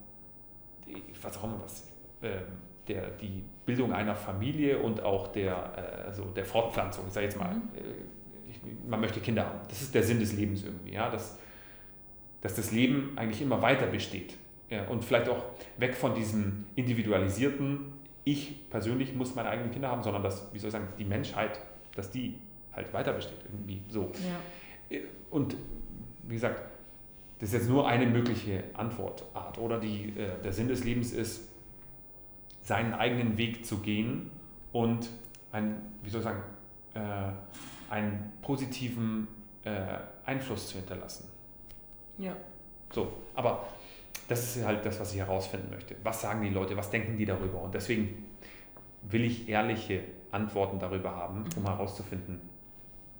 was 1.21 1.37
auch 1.37 1.45
immer 1.45 1.61
was, 1.61 1.87
ähm, 2.21 2.43
der, 2.87 3.09
die 3.11 3.43
Bildung 3.65 3.93
einer 3.93 4.15
Familie 4.15 4.79
und 4.79 5.01
auch 5.03 5.27
der, 5.27 5.53
äh, 5.77 6.07
also 6.07 6.25
der 6.25 6.45
Fortpflanzung. 6.45 7.05
Ich 7.07 7.13
sage 7.13 7.25
jetzt 7.25 7.37
mal, 7.37 7.53
mhm. 7.53 7.61
Äh, 7.75 8.49
ich, 8.49 8.59
man 8.87 8.99
möchte 8.99 9.19
Kinder 9.19 9.45
haben. 9.45 9.59
Das 9.69 9.81
ist 9.81 9.93
der 9.95 10.03
Sinn 10.03 10.19
des 10.19 10.33
Lebens 10.33 10.63
irgendwie. 10.63 10.93
Ja? 10.93 11.09
Das, 11.09 11.37
dass 12.41 12.55
das 12.55 12.71
Leben 12.71 13.13
eigentlich 13.15 13.41
immer 13.41 13.61
weiter 13.61 13.87
besteht. 13.87 14.35
Ja, 14.69 14.87
und 14.87 15.03
vielleicht 15.03 15.27
auch 15.27 15.43
weg 15.77 15.95
von 15.95 16.15
diesem 16.15 16.65
individualisierten, 16.75 17.91
ich 18.23 18.69
persönlich 18.69 19.13
muss 19.13 19.35
meine 19.35 19.49
eigenen 19.49 19.71
Kinder 19.71 19.89
haben, 19.89 20.01
sondern 20.01 20.23
dass, 20.23 20.53
wie 20.53 20.59
soll 20.59 20.69
ich 20.69 20.73
sagen, 20.73 20.87
die 20.97 21.03
Menschheit, 21.03 21.59
dass 21.95 22.09
die 22.09 22.35
halt 22.71 22.93
weiter 22.93 23.11
besteht. 23.11 23.39
Irgendwie 23.51 23.81
so. 23.89 24.11
Ja. 24.89 24.99
Und 25.29 25.57
wie 26.23 26.35
gesagt, 26.35 26.61
das 27.39 27.49
ist 27.49 27.53
jetzt 27.53 27.69
nur 27.69 27.87
eine 27.87 28.05
mögliche 28.05 28.63
Antwortart. 28.73 29.57
Oder 29.57 29.79
die, 29.79 30.13
äh, 30.17 30.41
der 30.43 30.53
Sinn 30.53 30.67
des 30.67 30.83
Lebens 30.83 31.11
ist, 31.11 31.50
seinen 32.61 32.93
eigenen 32.93 33.37
Weg 33.37 33.65
zu 33.65 33.79
gehen 33.79 34.29
und 34.71 35.09
ein, 35.51 35.75
wie 36.03 36.09
soll 36.09 36.21
ich 36.21 36.25
sagen, 36.25 36.43
äh, 36.93 37.91
einen 37.91 38.31
positiven 38.41 39.27
äh, 39.63 39.97
Einfluss 40.25 40.69
zu 40.69 40.77
hinterlassen. 40.77 41.29
Ja. 42.17 42.35
So, 42.91 43.11
aber 43.35 43.67
das 44.27 44.55
ist 44.55 44.65
halt 44.65 44.85
das, 44.85 44.99
was 44.99 45.13
ich 45.13 45.19
herausfinden 45.19 45.69
möchte. 45.69 45.95
Was 46.03 46.21
sagen 46.21 46.41
die 46.41 46.49
Leute, 46.49 46.77
was 46.77 46.89
denken 46.89 47.17
die 47.17 47.25
darüber? 47.25 47.61
Und 47.61 47.73
deswegen 47.73 48.25
will 49.01 49.25
ich 49.25 49.49
ehrliche 49.49 50.01
Antworten 50.31 50.79
darüber 50.79 51.15
haben, 51.15 51.43
um 51.55 51.65
herauszufinden, 51.65 52.39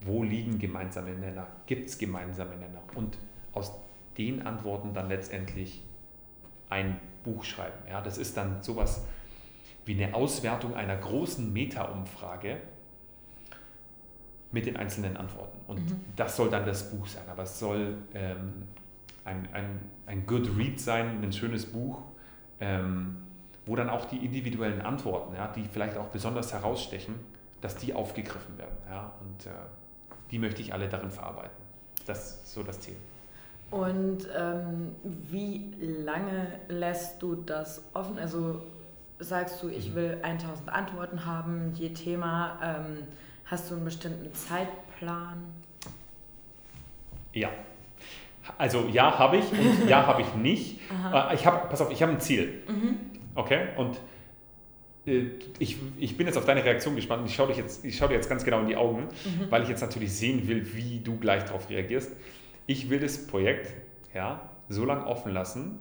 wo 0.01 0.23
liegen 0.23 0.57
gemeinsame 0.59 1.11
Nenner, 1.11 1.47
gibt 1.65 1.89
es 1.89 1.97
gemeinsame 1.97 2.55
Nenner 2.55 2.81
und 2.95 3.17
aus 3.53 3.73
den 4.17 4.45
Antworten 4.45 4.93
dann 4.93 5.09
letztendlich 5.09 5.83
ein 6.69 6.99
Buch 7.23 7.43
schreiben. 7.43 7.77
Ja, 7.89 8.01
das 8.01 8.17
ist 8.17 8.37
dann 8.37 8.61
sowas 8.61 9.05
wie 9.85 10.01
eine 10.01 10.13
Auswertung 10.13 10.75
einer 10.75 10.95
großen 10.95 11.51
Meta-Umfrage 11.51 12.57
mit 14.51 14.65
den 14.65 14.77
einzelnen 14.77 15.17
Antworten. 15.17 15.59
Und 15.67 15.89
mhm. 15.89 16.01
das 16.15 16.35
soll 16.35 16.49
dann 16.49 16.65
das 16.65 16.91
Buch 16.91 17.07
sein. 17.07 17.23
Aber 17.29 17.43
es 17.43 17.57
soll 17.59 17.97
ähm, 18.13 18.63
ein, 19.23 19.47
ein, 19.53 19.79
ein 20.05 20.25
Good 20.25 20.57
Read 20.57 20.79
sein, 20.79 21.21
ein 21.23 21.31
schönes 21.31 21.65
Buch, 21.65 21.99
ähm, 22.59 23.17
wo 23.65 23.75
dann 23.75 23.89
auch 23.89 24.05
die 24.05 24.17
individuellen 24.17 24.81
Antworten, 24.81 25.35
ja, 25.35 25.47
die 25.47 25.63
vielleicht 25.63 25.97
auch 25.97 26.07
besonders 26.07 26.53
herausstechen, 26.53 27.15
dass 27.61 27.75
die 27.75 27.93
aufgegriffen 27.93 28.57
werden. 28.57 28.75
Ja, 28.89 29.11
und 29.21 29.45
äh, 29.45 29.49
die 30.31 30.39
möchte 30.39 30.61
ich 30.61 30.73
alle 30.73 30.89
darin 30.89 31.11
verarbeiten. 31.11 31.61
Das 32.05 32.43
ist 32.43 32.53
so 32.53 32.63
das 32.63 32.79
Ziel. 32.81 32.95
Und 33.69 34.27
ähm, 34.37 34.95
wie 35.03 35.73
lange 35.79 36.59
lässt 36.67 37.21
du 37.21 37.35
das 37.35 37.83
offen? 37.93 38.19
Also 38.19 38.61
sagst 39.21 39.61
du, 39.63 39.69
ich 39.69 39.91
mhm. 39.91 39.95
will 39.95 40.17
1000 40.21 40.69
Antworten 40.69 41.25
haben, 41.25 41.73
je 41.75 41.89
Thema. 41.89 42.59
Ähm, 42.63 43.03
hast 43.45 43.69
du 43.69 43.75
einen 43.75 43.85
bestimmten 43.85 44.33
Zeitplan? 44.33 45.43
Ja. 47.33 47.49
Also 48.57 48.87
ja, 48.91 49.17
habe 49.17 49.37
ich 49.37 49.51
und 49.51 49.87
ja, 49.87 50.05
habe 50.07 50.21
ich 50.21 50.33
nicht. 50.35 50.79
Aha. 50.89 51.31
Äh, 51.31 51.35
ich 51.35 51.45
habe, 51.45 51.67
pass 51.69 51.81
auf, 51.81 51.91
ich 51.91 52.01
habe 52.01 52.11
ein 52.13 52.19
Ziel. 52.19 52.63
Mhm. 52.67 52.97
Okay? 53.35 53.67
Und 53.77 53.99
äh, 55.05 55.25
ich, 55.59 55.77
ich 55.97 56.17
bin 56.17 56.27
jetzt 56.27 56.37
auf 56.37 56.45
deine 56.45 56.63
Reaktion 56.63 56.95
gespannt 56.95 57.23
ich 57.25 57.35
schaue, 57.35 57.51
jetzt, 57.53 57.85
ich 57.85 57.97
schaue 57.97 58.09
dir 58.09 58.15
jetzt 58.15 58.29
ganz 58.29 58.43
genau 58.43 58.59
in 58.61 58.67
die 58.67 58.75
Augen, 58.75 59.03
mhm. 59.03 59.49
weil 59.49 59.63
ich 59.63 59.69
jetzt 59.69 59.81
natürlich 59.81 60.13
sehen 60.13 60.47
will, 60.47 60.73
wie 60.73 60.99
du 60.99 61.17
gleich 61.17 61.43
darauf 61.45 61.69
reagierst. 61.69 62.11
Ich 62.67 62.89
will 62.89 62.99
das 62.99 63.27
Projekt 63.27 63.73
ja, 64.13 64.49
so 64.69 64.85
lange 64.85 65.05
offen 65.05 65.33
lassen, 65.33 65.79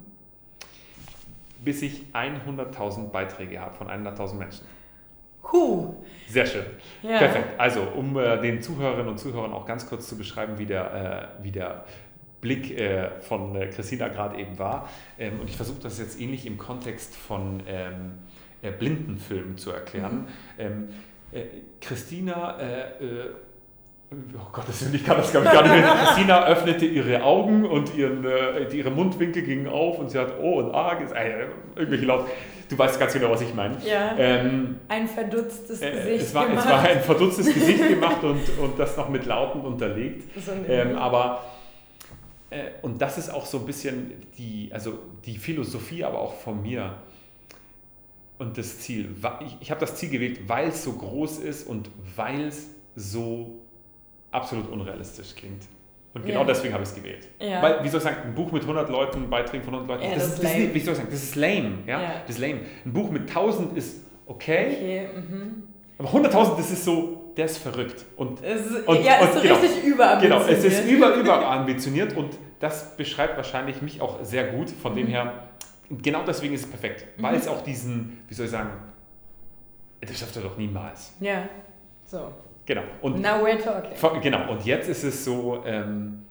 bis 1.64 1.82
ich 1.82 2.06
100.000 2.12 3.10
Beiträge 3.10 3.60
habe 3.60 3.74
von 3.74 3.88
100.000 3.88 4.34
Menschen. 4.34 4.66
Huh. 5.52 5.94
Sehr 6.28 6.46
schön. 6.46 6.64
Ja. 7.02 7.18
Perfekt. 7.18 7.58
Also, 7.58 7.82
um 7.82 8.16
äh, 8.16 8.40
den 8.40 8.62
Zuhörerinnen 8.62 9.08
und 9.08 9.18
Zuhörern 9.18 9.52
auch 9.52 9.66
ganz 9.66 9.88
kurz 9.88 10.08
zu 10.08 10.16
beschreiben, 10.16 10.58
wie 10.58 10.66
der, 10.66 11.30
äh, 11.40 11.44
wie 11.44 11.50
der 11.50 11.84
Blick 12.40 12.78
äh, 12.78 13.10
von 13.20 13.54
äh, 13.56 13.66
Christina 13.68 14.08
gerade 14.08 14.38
eben 14.38 14.58
war. 14.58 14.88
Ähm, 15.18 15.40
und 15.40 15.50
ich 15.50 15.56
versuche 15.56 15.80
das 15.82 15.98
jetzt 15.98 16.20
ähnlich 16.20 16.46
im 16.46 16.56
Kontext 16.56 17.16
von 17.16 17.62
ähm, 17.66 18.18
äh, 18.62 18.70
Blindenfilmen 18.70 19.56
zu 19.56 19.70
erklären. 19.72 20.20
Mhm. 20.20 20.26
Ähm, 20.58 20.88
äh, 21.32 21.44
Christina 21.80 22.58
Oh 24.12 24.48
Gott, 24.52 24.64
ich 24.92 25.04
kann 25.04 25.18
das 25.18 25.32
gar 25.32 25.42
nicht 25.42 25.72
mehr. 25.72 25.96
Christina 26.04 26.44
öffnete 26.46 26.84
ihre 26.84 27.22
Augen 27.22 27.64
und 27.64 27.94
ihren, 27.94 28.24
äh, 28.24 28.64
ihre 28.72 28.90
Mundwinkel 28.90 29.42
gingen 29.42 29.68
auf 29.68 30.00
und 30.00 30.10
sie 30.10 30.18
hat 30.18 30.34
Oh 30.40 30.58
und 30.58 30.74
A 30.74 30.94
gesagt, 30.94 31.20
äh, 31.20 31.46
irgendwelche 31.76 32.06
Laut. 32.06 32.26
Du 32.68 32.76
weißt 32.76 32.98
ganz 32.98 33.12
genau, 33.12 33.30
was 33.30 33.40
ich 33.42 33.54
meine. 33.54 33.76
Ja. 33.84 34.16
Ähm, 34.18 34.78
ein 34.88 35.06
verdutztes 35.06 35.80
äh, 35.80 35.92
Gesicht. 35.92 36.22
Es 36.22 36.34
war, 36.34 36.46
gemacht. 36.46 36.64
es 36.64 36.70
war 36.72 36.80
ein 36.82 37.00
verdutztes 37.00 37.54
Gesicht 37.54 37.88
gemacht 37.88 38.22
und, 38.24 38.58
und 38.58 38.78
das 38.78 38.96
noch 38.96 39.08
mit 39.08 39.26
Lauten 39.26 39.60
unterlegt. 39.60 40.24
So 40.44 40.52
ähm, 40.68 40.96
aber 40.96 41.44
äh, 42.50 42.62
und 42.82 43.00
das 43.00 43.16
ist 43.16 43.30
auch 43.30 43.46
so 43.46 43.58
ein 43.58 43.66
bisschen 43.66 44.12
die, 44.36 44.70
also 44.72 44.98
die 45.24 45.36
Philosophie, 45.36 46.04
aber 46.04 46.20
auch 46.20 46.34
von 46.34 46.62
mir 46.62 46.94
und 48.38 48.58
das 48.58 48.80
Ziel. 48.80 49.08
Ich, 49.46 49.56
ich 49.60 49.70
habe 49.70 49.80
das 49.80 49.94
Ziel 49.94 50.10
gewählt, 50.10 50.48
weil 50.48 50.68
es 50.68 50.82
so 50.82 50.94
groß 50.94 51.38
ist 51.38 51.66
und 51.66 51.90
weil 52.16 52.46
es 52.46 52.70
so 52.96 53.60
absolut 54.30 54.68
unrealistisch 54.70 55.34
klingt. 55.34 55.64
Und 56.12 56.26
genau 56.26 56.40
ja. 56.40 56.46
deswegen 56.46 56.74
habe 56.74 56.82
ich 56.82 56.88
es 56.88 56.94
gewählt. 56.94 57.28
Ja. 57.38 57.62
Weil, 57.62 57.84
wie 57.84 57.88
soll 57.88 57.98
ich 57.98 58.04
sagen, 58.04 58.16
ein 58.24 58.34
Buch 58.34 58.50
mit 58.50 58.62
100 58.62 58.88
Leuten, 58.88 59.30
Beiträgen 59.30 59.62
von 59.62 59.74
100 59.74 59.96
Leuten, 59.96 60.10
ja, 60.10 60.14
das, 60.16 60.24
das, 60.24 60.34
ist, 60.34 60.44
das 60.44 60.54
ist, 60.56 60.74
wie 60.74 60.80
soll 60.80 60.92
ich 60.92 60.98
sagen, 60.98 61.10
das 61.10 61.22
ist 61.22 61.36
lame. 61.36 61.78
Ja? 61.86 62.00
Das 62.26 62.36
ist 62.36 62.38
lame. 62.40 62.60
Ein 62.84 62.92
Buch 62.92 63.10
mit 63.10 63.28
1000 63.28 63.76
ist 63.76 64.06
okay, 64.26 64.76
okay 64.76 65.08
mhm. 65.14 65.62
aber 65.98 66.08
100.000, 66.08 66.56
das 66.56 66.70
ist 66.72 66.84
so, 66.84 67.32
der 67.36 67.44
ist 67.44 67.58
verrückt. 67.58 68.04
Und, 68.16 68.40
ist, 68.40 68.88
und, 68.88 69.04
ja, 69.04 69.16
ist 69.16 69.34
so 69.34 69.40
genau, 69.40 69.54
richtig 69.54 69.84
überambitioniert. 69.84 70.48
Genau, 70.48 70.58
es 70.58 70.64
ist 70.64 70.88
über, 70.88 71.14
überambitioniert 71.14 72.16
und 72.16 72.36
das 72.58 72.96
beschreibt 72.96 73.36
wahrscheinlich 73.36 73.80
mich 73.80 74.00
auch 74.00 74.24
sehr 74.24 74.48
gut. 74.48 74.68
Von 74.70 74.92
mhm. 74.92 74.96
dem 74.96 75.06
her, 75.06 75.44
genau 75.90 76.24
deswegen 76.26 76.54
ist 76.54 76.64
es 76.64 76.70
perfekt, 76.70 77.06
weil 77.18 77.34
mhm. 77.34 77.38
es 77.38 77.46
auch 77.46 77.62
diesen, 77.62 78.24
wie 78.26 78.34
soll 78.34 78.46
ich 78.46 78.50
sagen, 78.50 78.70
das 80.00 80.18
schafft 80.18 80.34
er 80.36 80.42
doch 80.42 80.56
niemals. 80.56 81.14
Ja, 81.20 81.48
so. 82.04 82.32
Genau. 82.70 82.82
Und 83.02 83.20
Now 83.20 83.44
we're 83.44 83.58
talking. 83.58 84.20
Genau. 84.20 84.52
Und 84.52 84.64
jetzt 84.64 84.88
ist 84.88 85.02
es 85.02 85.24
so, 85.24 85.64
ähm, 85.66 86.22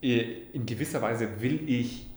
in 0.00 0.66
gewisser 0.66 1.00
Weise 1.00 1.40
will 1.40 1.68
ich 1.68 2.08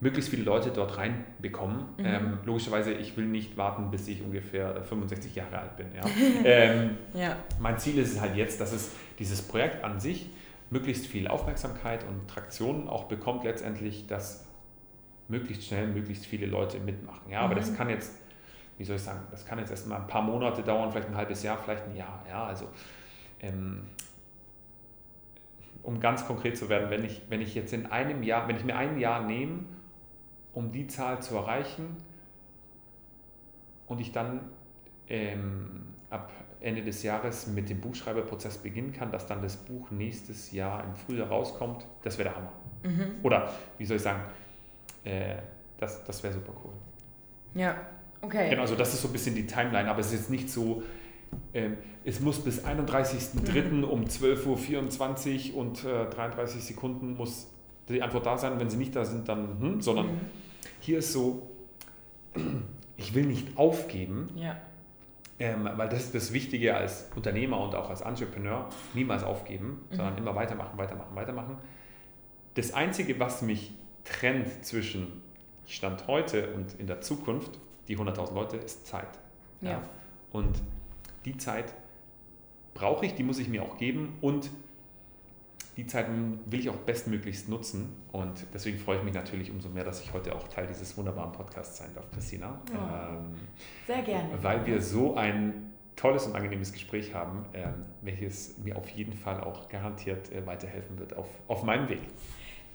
möglichst 0.00 0.30
viele 0.30 0.44
Leute 0.44 0.70
dort 0.70 0.96
reinbekommen. 0.96 1.80
Mhm. 1.98 2.06
Ähm, 2.06 2.38
logischerweise, 2.46 2.92
ich 2.94 3.14
will 3.18 3.26
nicht 3.26 3.58
warten, 3.58 3.90
bis 3.90 4.08
ich 4.08 4.22
ungefähr 4.22 4.82
65 4.84 5.34
Jahre 5.34 5.58
alt 5.58 5.76
bin. 5.76 5.88
Ja? 5.94 6.02
ähm, 6.46 6.96
ja. 7.12 7.36
Mein 7.60 7.78
Ziel 7.78 7.98
ist 7.98 8.14
es 8.14 8.22
halt 8.22 8.36
jetzt, 8.36 8.58
dass 8.58 8.72
es 8.72 8.92
dieses 9.18 9.42
Projekt 9.42 9.84
an 9.84 10.00
sich 10.00 10.30
möglichst 10.70 11.06
viel 11.08 11.28
Aufmerksamkeit 11.28 12.06
und 12.08 12.26
Traktion 12.26 12.88
auch 12.88 13.04
bekommt, 13.04 13.44
letztendlich, 13.44 14.06
dass 14.06 14.46
möglichst 15.28 15.64
schnell 15.64 15.88
möglichst 15.88 16.24
viele 16.24 16.46
Leute 16.46 16.78
mitmachen. 16.78 17.30
Ja, 17.30 17.40
aber 17.40 17.54
mhm. 17.54 17.58
das 17.58 17.76
kann 17.76 17.90
jetzt 17.90 18.14
wie 18.78 18.84
soll 18.84 18.96
ich 18.96 19.02
sagen, 19.02 19.20
das 19.30 19.44
kann 19.44 19.58
jetzt 19.58 19.70
erst 19.70 19.88
mal 19.88 19.96
ein 19.96 20.06
paar 20.06 20.22
Monate 20.22 20.62
dauern, 20.62 20.90
vielleicht 20.90 21.08
ein 21.08 21.16
halbes 21.16 21.42
Jahr, 21.42 21.58
vielleicht 21.58 21.84
ein 21.84 21.96
Jahr. 21.96 22.24
Ja, 22.28 22.44
also 22.44 22.68
ähm, 23.40 23.82
um 25.82 26.00
ganz 26.00 26.26
konkret 26.26 26.56
zu 26.56 26.68
werden, 26.68 26.90
wenn 26.90 27.04
ich, 27.04 27.22
wenn 27.28 27.40
ich 27.40 27.54
jetzt 27.54 27.72
in 27.72 27.86
einem 27.86 28.22
Jahr, 28.22 28.46
wenn 28.48 28.56
ich 28.56 28.64
mir 28.64 28.76
ein 28.76 28.98
Jahr 28.98 29.24
nehme, 29.24 29.64
um 30.52 30.70
die 30.70 30.86
Zahl 30.86 31.20
zu 31.20 31.36
erreichen 31.36 31.96
und 33.86 34.00
ich 34.00 34.12
dann 34.12 34.50
ähm, 35.08 35.94
ab 36.10 36.30
Ende 36.60 36.82
des 36.82 37.02
Jahres 37.02 37.46
mit 37.46 37.68
dem 37.68 37.80
Buchschreiberprozess 37.80 38.58
beginnen 38.58 38.92
kann, 38.92 39.10
dass 39.10 39.26
dann 39.26 39.42
das 39.42 39.56
Buch 39.56 39.90
nächstes 39.90 40.52
Jahr 40.52 40.84
im 40.84 40.94
Frühjahr 40.94 41.28
rauskommt, 41.28 41.86
das 42.02 42.18
wäre 42.18 42.30
der 42.30 42.36
Hammer. 42.36 42.52
Mhm. 42.82 43.20
Oder 43.22 43.50
wie 43.78 43.84
soll 43.84 43.96
ich 43.96 44.02
sagen, 44.02 44.22
äh, 45.04 45.36
das, 45.78 46.04
das 46.04 46.22
wäre 46.22 46.34
super 46.34 46.52
cool. 46.64 46.72
Ja, 47.54 47.76
Okay. 48.20 48.50
Genau, 48.50 48.62
also 48.62 48.74
das 48.74 48.94
ist 48.94 49.02
so 49.02 49.08
ein 49.08 49.12
bisschen 49.12 49.34
die 49.34 49.46
Timeline, 49.46 49.88
aber 49.88 50.00
es 50.00 50.06
ist 50.06 50.12
jetzt 50.12 50.30
nicht 50.30 50.50
so, 50.50 50.82
ähm, 51.54 51.76
es 52.04 52.20
muss 52.20 52.40
bis 52.40 52.64
31.03. 52.64 53.62
Mhm. 53.62 53.84
um 53.84 54.04
12.24 54.04 55.52
Uhr 55.52 55.60
und 55.60 55.84
äh, 55.84 56.06
33 56.06 56.62
Sekunden 56.62 57.16
muss 57.16 57.48
die 57.88 58.02
Antwort 58.02 58.26
da 58.26 58.36
sein. 58.36 58.58
Wenn 58.58 58.70
sie 58.70 58.76
nicht 58.76 58.94
da 58.94 59.04
sind, 59.04 59.28
dann, 59.28 59.60
hm, 59.60 59.80
sondern 59.80 60.06
mhm. 60.06 60.20
hier 60.80 60.98
ist 60.98 61.12
so, 61.12 61.48
ich 62.96 63.14
will 63.14 63.26
nicht 63.26 63.56
aufgeben, 63.56 64.30
ja. 64.36 64.56
ähm, 65.38 65.68
weil 65.76 65.88
das 65.88 66.04
ist 66.04 66.14
das 66.14 66.32
Wichtige 66.32 66.76
als 66.76 67.08
Unternehmer 67.14 67.60
und 67.60 67.74
auch 67.74 67.90
als 67.90 68.00
Entrepreneur, 68.00 68.68
niemals 68.94 69.22
aufgeben, 69.22 69.82
mhm. 69.90 69.96
sondern 69.96 70.18
immer 70.18 70.34
weitermachen, 70.34 70.76
weitermachen, 70.76 71.14
weitermachen. 71.14 71.56
Das 72.54 72.72
Einzige, 72.72 73.20
was 73.20 73.42
mich 73.42 73.72
trennt 74.04 74.64
zwischen 74.64 75.22
Stand 75.66 76.06
heute 76.06 76.48
und 76.54 76.74
in 76.80 76.86
der 76.86 77.00
Zukunft, 77.02 77.58
die 77.88 77.96
100.000 77.96 78.34
Leute, 78.34 78.56
ist 78.56 78.86
Zeit. 78.86 79.18
Ja. 79.60 79.70
ja. 79.70 79.82
Und 80.30 80.60
die 81.24 81.36
Zeit 81.36 81.74
brauche 82.74 83.06
ich, 83.06 83.14
die 83.14 83.22
muss 83.22 83.38
ich 83.38 83.48
mir 83.48 83.62
auch 83.62 83.78
geben 83.78 84.16
und 84.20 84.50
die 85.76 85.86
Zeit 85.86 86.06
will 86.46 86.58
ich 86.58 86.68
auch 86.68 86.76
bestmöglichst 86.76 87.48
nutzen. 87.48 87.94
Und 88.10 88.46
deswegen 88.52 88.78
freue 88.78 88.98
ich 88.98 89.04
mich 89.04 89.14
natürlich 89.14 89.50
umso 89.50 89.68
mehr, 89.68 89.84
dass 89.84 90.02
ich 90.02 90.12
heute 90.12 90.34
auch 90.34 90.48
Teil 90.48 90.66
dieses 90.66 90.96
wunderbaren 90.96 91.30
Podcasts 91.30 91.78
sein 91.78 91.90
darf, 91.94 92.10
Christina. 92.10 92.60
Ja, 92.74 93.10
ähm, 93.10 93.34
sehr 93.86 94.02
gerne. 94.02 94.42
Weil 94.42 94.66
wir 94.66 94.82
so 94.82 95.14
ein 95.14 95.72
tolles 95.94 96.26
und 96.26 96.34
angenehmes 96.34 96.72
Gespräch 96.72 97.14
haben, 97.14 97.44
ähm, 97.54 97.86
welches 98.02 98.58
mir 98.58 98.76
auf 98.76 98.88
jeden 98.88 99.12
Fall 99.12 99.40
auch 99.40 99.68
garantiert 99.68 100.32
äh, 100.32 100.44
weiterhelfen 100.46 100.98
wird 100.98 101.16
auf, 101.16 101.28
auf 101.46 101.62
meinem 101.62 101.88
Weg. 101.88 102.00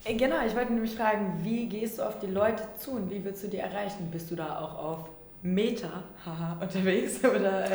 Äh, 0.05 0.15
genau, 0.15 0.35
ich 0.45 0.55
wollte 0.55 0.73
nämlich 0.73 0.95
fragen, 0.95 1.39
wie 1.43 1.67
gehst 1.67 1.99
du 1.99 2.03
auf 2.03 2.19
die 2.19 2.27
Leute 2.27 2.63
zu 2.77 2.91
und 2.91 3.09
wie 3.09 3.23
willst 3.23 3.43
du 3.43 3.47
die 3.47 3.57
erreichen? 3.57 4.09
Bist 4.11 4.29
du 4.31 4.35
da 4.35 4.59
auch 4.59 4.77
auf 4.77 5.09
Meta 5.45 6.03
haha, 6.25 6.57
unterwegs 6.61 7.19
oder 7.23 7.65
äh, 7.65 7.69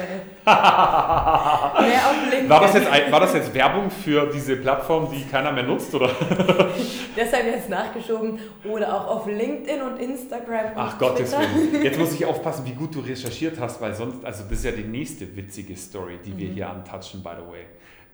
mehr 0.45 2.01
auf 2.07 2.23
LinkedIn? 2.23 2.49
War 2.49 2.61
das, 2.61 2.75
jetzt, 2.75 3.13
war 3.13 3.21
das 3.21 3.35
jetzt 3.35 3.55
Werbung 3.55 3.91
für 3.91 4.31
diese 4.33 4.57
Plattform, 4.57 5.11
die 5.11 5.25
keiner 5.25 5.53
mehr 5.53 5.65
nutzt? 5.65 5.95
Oder? 5.95 6.11
Deshalb 7.17 7.47
jetzt 7.47 7.69
nachgeschoben 7.71 8.39
oder 8.65 8.95
auch 8.95 9.17
auf 9.17 9.27
LinkedIn 9.27 9.83
und 9.83 9.99
Instagram. 9.99 10.67
Und 10.67 10.73
Ach 10.77 10.99
Gottes 10.99 11.33
Willen. 11.33 11.83
Jetzt 11.83 11.99
muss 11.99 12.13
ich 12.13 12.25
aufpassen, 12.27 12.65
wie 12.67 12.73
gut 12.73 12.95
du 12.95 13.01
recherchiert 13.01 13.59
hast, 13.61 13.81
weil 13.81 13.95
sonst, 13.95 14.25
also 14.25 14.45
das 14.45 14.53
ist 14.53 14.65
ja 14.65 14.73
die 14.73 14.85
nächste 14.85 15.35
witzige 15.37 15.77
Story, 15.77 16.19
die 16.25 16.31
mhm. 16.31 16.39
wir 16.39 16.49
hier 16.49 16.71
antatschen, 16.71 17.23
by 17.23 17.31
the 17.39 17.53
way. 17.53 17.65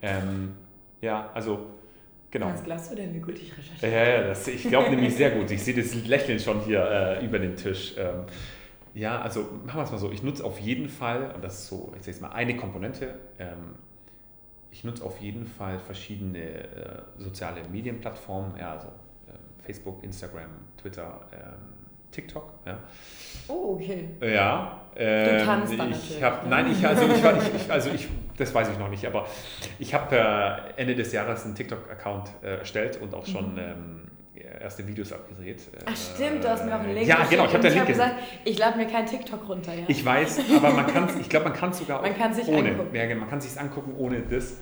Ähm, 0.02 0.54
ja, 1.00 1.30
also 1.32 1.66
Genau. 2.34 2.52
Glaubst 2.64 2.90
du 2.90 2.96
denn, 2.96 3.14
wie 3.14 3.20
gut 3.20 3.38
ich 3.38 3.56
recherchiere? 3.56 3.92
Ja, 3.92 4.08
ja, 4.08 4.26
das, 4.26 4.48
ich 4.48 4.64
glaube 4.64 4.90
nämlich 4.90 5.14
sehr 5.14 5.30
gut. 5.30 5.48
Ich 5.52 5.62
sehe 5.62 5.72
das 5.72 5.94
Lächeln 5.94 6.40
schon 6.40 6.62
hier 6.62 6.84
äh, 6.84 7.24
über 7.24 7.38
den 7.38 7.54
Tisch. 7.54 7.94
Ähm, 7.96 8.24
ja, 8.92 9.20
also 9.20 9.42
machen 9.64 9.78
wir 9.78 9.84
es 9.84 9.92
mal 9.92 9.98
so. 9.98 10.10
Ich 10.10 10.24
nutze 10.24 10.44
auf 10.44 10.58
jeden 10.58 10.88
Fall, 10.88 11.30
und 11.32 11.44
das 11.44 11.60
ist 11.60 11.68
so, 11.68 11.92
ich 11.94 12.00
sage 12.00 12.10
jetzt 12.10 12.20
mal 12.22 12.32
eine 12.32 12.56
Komponente, 12.56 13.14
ähm, 13.38 13.76
ich 14.72 14.82
nutze 14.82 15.04
auf 15.04 15.20
jeden 15.20 15.46
Fall 15.46 15.78
verschiedene 15.78 16.40
äh, 16.40 17.02
soziale 17.18 17.60
Medienplattformen, 17.70 18.56
ja, 18.58 18.72
also 18.72 18.88
ähm, 19.28 19.38
Facebook, 19.62 20.02
Instagram, 20.02 20.50
Twitter, 20.76 21.20
ähm, 21.32 21.84
TikTok. 22.10 22.52
Ja. 22.66 22.80
Oh, 23.48 23.74
okay. 23.74 24.08
Ja. 24.20 24.80
Ähm, 24.96 25.38
du 25.38 25.44
tanzt 25.44 25.78
dann 25.78 25.90
ich 25.90 26.22
hab, 26.22 26.46
Nein, 26.46 26.70
ich, 26.70 26.86
also, 26.86 27.04
ich, 27.04 27.56
ich, 27.56 27.70
also 27.70 27.90
ich, 27.90 28.08
das 28.36 28.54
weiß 28.54 28.70
ich 28.70 28.78
noch 28.78 28.88
nicht, 28.88 29.04
aber 29.06 29.26
ich 29.78 29.92
habe 29.92 30.16
äh, 30.16 30.80
Ende 30.80 30.94
des 30.94 31.12
Jahres 31.12 31.44
einen 31.44 31.54
TikTok-Account 31.54 32.30
äh, 32.42 32.58
erstellt 32.58 33.00
und 33.00 33.14
auch 33.14 33.26
schon 33.26 33.54
mhm. 33.54 33.58
ähm, 33.58 34.10
erste 34.60 34.86
Videos 34.86 35.12
abgedreht. 35.12 35.60
Ach 35.84 35.96
stimmt, 35.96 36.44
du 36.44 36.48
hast 36.48 36.64
mir 36.64 36.74
auch 36.74 36.80
einen 36.80 36.94
Link 36.94 37.06
Ja, 37.06 37.24
genau, 37.28 37.46
ich 37.46 37.52
habe 37.52 37.62
den 37.62 37.74
Link 37.74 37.86
gesagt, 37.86 38.14
ich 38.44 38.58
lade 38.58 38.78
mir 38.78 38.86
keinen 38.86 39.06
TikTok 39.06 39.48
runter. 39.48 39.74
Ja. 39.74 39.84
Ich 39.88 40.04
weiß, 40.04 40.40
aber 40.56 40.70
man 40.70 40.86
kann 40.86 41.08
ich 41.20 41.28
glaube, 41.28 41.48
man 41.48 41.54
kann 41.54 41.70
es 41.70 41.78
sogar 41.78 42.02
man 42.02 42.16
kann 42.16 42.32
sich 42.34 42.46
ohne. 42.48 42.70
Angucken. 42.70 42.94
Ja, 42.94 43.06
genau, 43.06 43.20
man 43.20 43.30
kann 43.30 43.40
sich 43.40 43.58
angucken 43.58 43.94
ohne 43.96 44.20
das. 44.22 44.56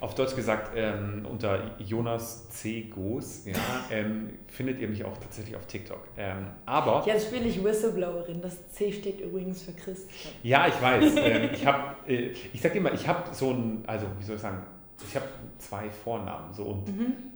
Auf 0.00 0.14
Deutsch 0.14 0.36
gesagt, 0.36 0.72
ähm, 0.76 1.26
unter 1.28 1.72
Jonas 1.78 2.50
C. 2.50 2.82
Goos 2.82 3.46
ja, 3.46 3.54
ähm, 3.90 4.30
findet 4.48 4.80
ihr 4.80 4.88
mich 4.88 5.04
auch 5.04 5.16
tatsächlich 5.16 5.56
auf 5.56 5.66
TikTok. 5.66 6.06
Ähm, 6.16 6.48
aber 6.66 7.02
Jetzt 7.06 7.28
spiele 7.28 7.46
ich 7.46 7.62
Whistleblowerin. 7.62 8.42
Das 8.42 8.70
C 8.72 8.92
steht 8.92 9.20
übrigens 9.20 9.62
für 9.62 9.72
Christ. 9.72 10.10
Ja, 10.42 10.66
ich 10.66 10.80
weiß. 10.80 11.14
ähm, 11.16 11.50
ich 11.52 11.66
habe, 11.66 11.96
äh, 12.06 12.32
ich 12.52 12.60
sage 12.60 12.78
immer, 12.78 12.92
ich 12.92 13.06
habe 13.08 13.22
so 13.32 13.50
ein, 13.50 13.84
also 13.86 14.06
wie 14.18 14.24
soll 14.24 14.36
ich 14.36 14.42
sagen, 14.42 14.62
ich 15.08 15.14
habe 15.14 15.26
zwei 15.58 15.88
Vornamen 15.90 16.52
so 16.52 16.64
und 16.64 16.88
mhm 16.88 17.35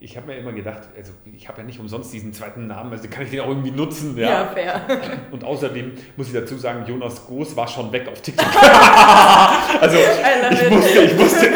ich 0.00 0.16
habe 0.16 0.28
mir 0.28 0.36
immer 0.36 0.52
gedacht, 0.52 0.82
also 0.96 1.12
ich 1.32 1.48
habe 1.48 1.60
ja 1.60 1.66
nicht 1.66 1.78
umsonst 1.78 2.12
diesen 2.12 2.32
zweiten 2.32 2.66
Namen, 2.66 2.92
also 2.92 3.08
kann 3.08 3.24
ich 3.24 3.30
den 3.30 3.40
auch 3.40 3.48
irgendwie 3.48 3.70
nutzen. 3.70 4.16
Ja, 4.16 4.28
ja 4.28 4.46
fair. 4.46 4.80
Und 5.30 5.44
außerdem 5.44 5.92
muss 6.16 6.28
ich 6.28 6.34
dazu 6.34 6.56
sagen, 6.56 6.84
Jonas 6.86 7.26
Goos 7.26 7.56
war 7.56 7.68
schon 7.68 7.92
weg 7.92 8.08
auf 8.08 8.20
TikTok. 8.20 8.46
also 9.80 9.96
ich 9.96 10.70
musste, 10.70 11.00
ich 11.00 11.16
musste 11.16 11.46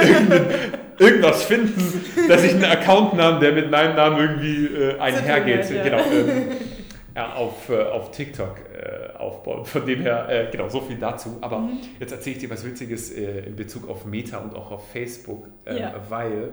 irgendwas 0.99 1.45
finden, 1.45 2.29
dass 2.29 2.45
ich 2.45 2.53
einen 2.53 2.65
Account-Namen, 2.65 3.41
der 3.41 3.53
mit 3.53 3.71
meinem 3.71 3.97
Namen 3.97 4.19
irgendwie 4.19 4.67
äh, 4.67 4.99
einhergeht, 4.99 5.71
ja. 5.71 5.83
genau, 5.83 5.99
äh, 5.99 6.57
ja, 7.17 7.33
auf, 7.35 7.69
äh, 7.69 7.83
auf 7.83 8.11
TikTok 8.11 8.57
äh, 8.59 9.17
aufbauen. 9.17 9.65
Von 9.65 9.87
dem 9.87 10.03
her, 10.03 10.27
äh, 10.29 10.51
genau, 10.51 10.69
so 10.69 10.81
viel 10.81 10.97
dazu. 10.97 11.39
Aber 11.41 11.61
mhm. 11.61 11.79
jetzt 11.99 12.13
erzähle 12.13 12.37
ich 12.37 12.43
dir 12.43 12.51
was 12.51 12.65
Witziges 12.65 13.11
äh, 13.11 13.47
in 13.47 13.57
Bezug 13.57 13.89
auf 13.89 14.05
Meta 14.05 14.39
und 14.39 14.55
auch 14.55 14.71
auf 14.71 14.91
Facebook, 14.91 15.47
ja. 15.67 15.95
weil 16.09 16.53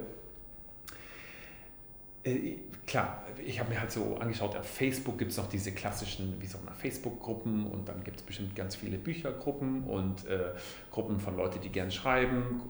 äh, 2.26 2.58
klar, 2.86 3.24
ich 3.46 3.60
habe 3.60 3.70
mir 3.70 3.80
halt 3.80 3.92
so 3.92 4.18
angeschaut, 4.18 4.56
auf 4.56 4.68
Facebook 4.68 5.18
gibt 5.18 5.32
es 5.32 5.38
noch 5.38 5.48
diese 5.48 5.72
klassischen, 5.72 6.36
wie 6.40 6.48
so 6.48 6.58
Facebook-Gruppen 6.78 7.68
und 7.68 7.88
dann 7.88 8.04
gibt 8.04 8.18
es 8.18 8.24
bestimmt 8.24 8.56
ganz 8.56 8.76
viele 8.76 8.98
Büchergruppen 8.98 9.84
und 9.84 10.26
äh, 10.28 10.52
Gruppen 10.92 11.20
von 11.20 11.38
Leuten, 11.38 11.62
die 11.62 11.70
gerne 11.70 11.92
schreiben, 11.92 12.62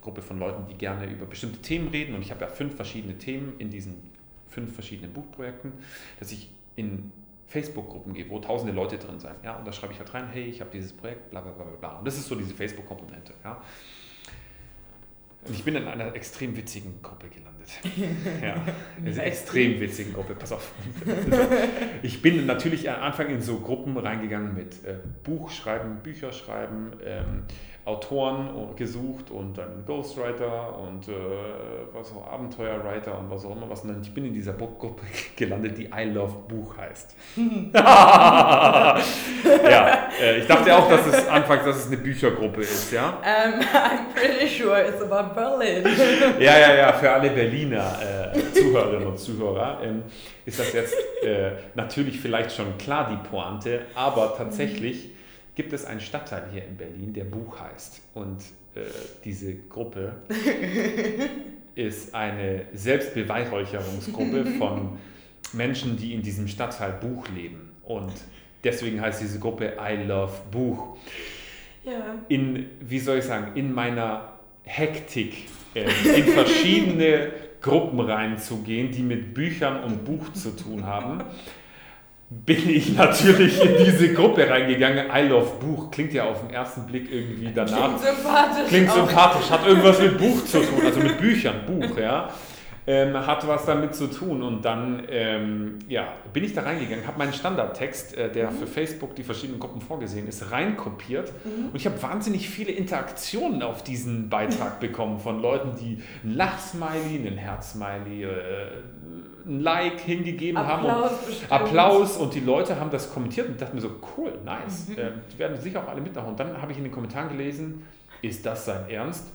Gruppe 0.00 0.22
von 0.22 0.38
Leuten, 0.38 0.66
die 0.68 0.74
gerne 0.74 1.10
über 1.10 1.26
bestimmte 1.26 1.60
Themen 1.60 1.88
reden 1.88 2.14
und 2.14 2.22
ich 2.22 2.30
habe 2.30 2.42
ja 2.42 2.48
fünf 2.48 2.76
verschiedene 2.76 3.16
Themen 3.18 3.54
in 3.58 3.70
diesen 3.70 4.10
fünf 4.48 4.74
verschiedenen 4.74 5.12
Buchprojekten, 5.12 5.72
dass 6.18 6.30
ich 6.30 6.50
in 6.76 7.10
Facebook-Gruppen 7.46 8.14
gehe, 8.14 8.28
wo 8.28 8.38
tausende 8.38 8.72
Leute 8.72 8.98
drin 8.98 9.18
sind. 9.20 9.34
Ja, 9.42 9.56
und 9.56 9.66
da 9.66 9.72
schreibe 9.72 9.92
ich 9.92 9.98
halt 9.98 10.12
rein, 10.14 10.28
hey, 10.28 10.44
ich 10.44 10.60
habe 10.60 10.70
dieses 10.72 10.92
Projekt, 10.92 11.30
bla 11.30 11.40
bla 11.40 11.52
bla 11.52 11.64
bla. 11.64 11.98
Und 11.98 12.06
das 12.06 12.16
ist 12.16 12.26
so 12.26 12.34
diese 12.34 12.54
Facebook-Komponente. 12.54 13.34
Ja. 13.44 13.62
Und 15.46 15.54
ich 15.54 15.64
bin 15.64 15.74
in 15.74 15.86
einer 15.86 16.14
extrem 16.14 16.56
witzigen 16.56 17.02
Gruppe 17.02 17.28
gelandet. 17.28 17.54
Ja, 18.42 18.62
eine 18.98 19.22
extrem 19.22 19.80
witzigen 19.80 20.12
Gruppe, 20.12 20.34
pass 20.34 20.52
auf. 20.52 20.72
Ich 22.02 22.20
bin 22.20 22.44
natürlich 22.44 22.90
am 22.90 23.02
Anfang 23.02 23.30
in 23.30 23.40
so 23.40 23.60
Gruppen 23.60 23.96
reingegangen 23.96 24.54
mit 24.54 24.84
äh, 24.84 24.98
Buch 25.22 25.50
schreiben, 25.50 26.00
Bücher 26.02 26.32
schreiben, 26.32 26.92
ähm, 27.02 27.44
Autoren 27.86 28.48
gesucht 28.76 29.30
und 29.30 29.58
dann 29.58 29.84
Ghostwriter 29.86 30.78
und 30.78 31.06
äh, 31.06 31.12
was 31.92 32.12
auch 32.12 32.32
Abenteuerwriter 32.32 33.18
und 33.18 33.30
was 33.30 33.44
auch 33.44 33.54
immer 33.54 33.68
was. 33.68 33.82
Und 33.82 34.00
ich 34.02 34.14
bin 34.14 34.24
in 34.24 34.32
dieser 34.32 34.54
Gruppe 34.54 35.02
gelandet, 35.36 35.76
die 35.76 35.90
I 35.94 36.04
Love 36.04 36.32
Buch 36.48 36.78
heißt. 36.78 37.14
ja, 37.74 38.98
äh, 40.18 40.38
ich 40.38 40.46
dachte 40.46 40.74
auch, 40.74 40.88
dass 40.88 41.06
es 41.06 41.28
anfangs, 41.28 41.64
dass 41.64 41.76
es 41.76 41.88
eine 41.88 41.98
Büchergruppe 41.98 42.62
ist, 42.62 42.90
ja? 42.90 43.18
Um, 43.20 43.60
I'm 43.60 44.14
pretty 44.14 44.48
sure 44.48 44.82
it's 44.82 45.02
about 45.02 45.34
Berlin. 45.34 45.84
ja, 46.40 46.58
ja, 46.58 46.74
ja, 46.74 46.92
für 46.94 47.10
alle 47.10 47.28
Berliner 47.28 48.32
äh, 48.32 48.52
Zuhörerinnen 48.52 49.08
und 49.08 49.18
Zuhörer 49.18 49.80
ähm, 49.82 50.04
ist 50.46 50.58
das 50.58 50.72
jetzt 50.72 50.96
äh, 51.22 51.50
natürlich 51.74 52.18
vielleicht 52.18 52.52
schon 52.52 52.78
klar 52.78 53.10
die 53.10 53.28
Pointe, 53.28 53.82
aber 53.94 54.34
tatsächlich 54.38 55.13
gibt 55.54 55.72
es 55.72 55.84
einen 55.84 56.00
Stadtteil 56.00 56.44
hier 56.52 56.64
in 56.64 56.76
Berlin, 56.76 57.12
der 57.12 57.24
Buch 57.24 57.60
heißt. 57.60 58.00
Und 58.14 58.40
äh, 58.74 58.80
diese 59.24 59.54
Gruppe 59.54 60.16
ist 61.74 62.14
eine 62.14 62.66
Selbstbeweihräucherungsgruppe 62.72 64.46
von 64.58 64.98
Menschen, 65.52 65.96
die 65.96 66.14
in 66.14 66.22
diesem 66.22 66.48
Stadtteil 66.48 66.92
Buch 66.92 67.28
leben. 67.28 67.70
Und 67.84 68.12
deswegen 68.64 69.00
heißt 69.00 69.20
diese 69.20 69.38
Gruppe 69.38 69.74
I 69.80 70.04
Love 70.06 70.32
Buch. 70.50 70.96
Ja. 71.84 72.16
In, 72.28 72.66
wie 72.80 72.98
soll 72.98 73.18
ich 73.18 73.24
sagen, 73.24 73.52
in 73.56 73.72
meiner 73.72 74.32
Hektik, 74.64 75.48
äh, 75.74 75.84
in 76.16 76.24
verschiedene 76.24 77.32
Gruppen 77.60 78.00
reinzugehen, 78.00 78.90
die 78.90 79.02
mit 79.02 79.34
Büchern 79.34 79.84
und 79.84 80.04
Buch 80.04 80.32
zu 80.32 80.50
tun 80.50 80.84
haben 80.84 81.22
bin 82.46 82.68
ich 82.68 82.94
natürlich 82.94 83.62
in 83.62 83.84
diese 83.84 84.12
Gruppe 84.12 84.48
reingegangen. 84.48 85.06
I 85.14 85.28
Love 85.28 85.52
Buch 85.60 85.90
klingt 85.90 86.12
ja 86.12 86.24
auf 86.24 86.40
den 86.40 86.50
ersten 86.50 86.86
Blick 86.86 87.10
irgendwie 87.10 87.50
danach. 87.54 87.96
Klingt 87.96 88.00
sympathisch. 88.00 88.68
Klingt 88.68 88.90
sympathisch, 88.90 89.50
hat 89.50 89.66
irgendwas 89.66 90.00
mit 90.00 90.18
Buch 90.18 90.44
zu 90.44 90.60
tun, 90.60 90.80
also 90.84 91.00
mit 91.00 91.18
Büchern, 91.18 91.54
Buch, 91.66 91.98
ja. 91.98 92.30
Ähm, 92.86 93.16
hat 93.16 93.48
was 93.48 93.64
damit 93.64 93.94
zu 93.94 94.08
tun 94.08 94.42
und 94.42 94.62
dann 94.62 95.04
ähm, 95.08 95.78
ja, 95.88 96.06
bin 96.34 96.44
ich 96.44 96.52
da 96.52 96.60
reingegangen, 96.60 97.06
habe 97.06 97.16
meinen 97.16 97.32
Standardtext, 97.32 98.14
äh, 98.14 98.30
der 98.30 98.50
mhm. 98.50 98.58
für 98.58 98.66
Facebook 98.66 99.16
die 99.16 99.22
verschiedenen 99.22 99.58
Gruppen 99.58 99.80
vorgesehen 99.80 100.28
ist, 100.28 100.50
reinkopiert 100.50 101.32
mhm. 101.46 101.68
und 101.70 101.76
ich 101.76 101.86
habe 101.86 102.02
wahnsinnig 102.02 102.50
viele 102.50 102.72
Interaktionen 102.72 103.62
auf 103.62 103.84
diesen 103.84 104.28
Beitrag 104.28 104.80
bekommen 104.80 105.18
von 105.18 105.40
Leuten, 105.40 105.78
die 105.80 106.02
ein 106.24 106.34
Lachsmiley, 106.34 107.26
ein 107.26 107.38
Herzsmiley, 107.38 108.24
äh, 108.24 108.28
ein 109.46 109.60
Like 109.60 110.00
hingegeben 110.00 110.56
Applaus 110.56 111.10
haben. 111.10 111.26
Und 111.26 111.52
Applaus 111.52 112.16
und 112.16 112.34
die 112.34 112.40
Leute 112.40 112.78
haben 112.78 112.90
das 112.90 113.12
kommentiert 113.12 113.48
und 113.48 113.60
dachten 113.60 113.76
mir 113.76 113.82
so, 113.82 113.90
cool, 114.16 114.32
nice. 114.44 114.88
Mhm. 114.88 114.98
Äh, 114.98 115.10
die 115.32 115.38
werden 115.38 115.60
sicher 115.60 115.82
auch 115.82 115.88
alle 115.88 116.00
mitmachen. 116.00 116.30
Und 116.30 116.40
dann 116.40 116.60
habe 116.60 116.72
ich 116.72 116.78
in 116.78 116.84
den 116.84 116.92
Kommentaren 116.92 117.28
gelesen, 117.28 117.84
ist 118.22 118.46
das 118.46 118.64
sein 118.64 118.88
Ernst? 118.88 119.26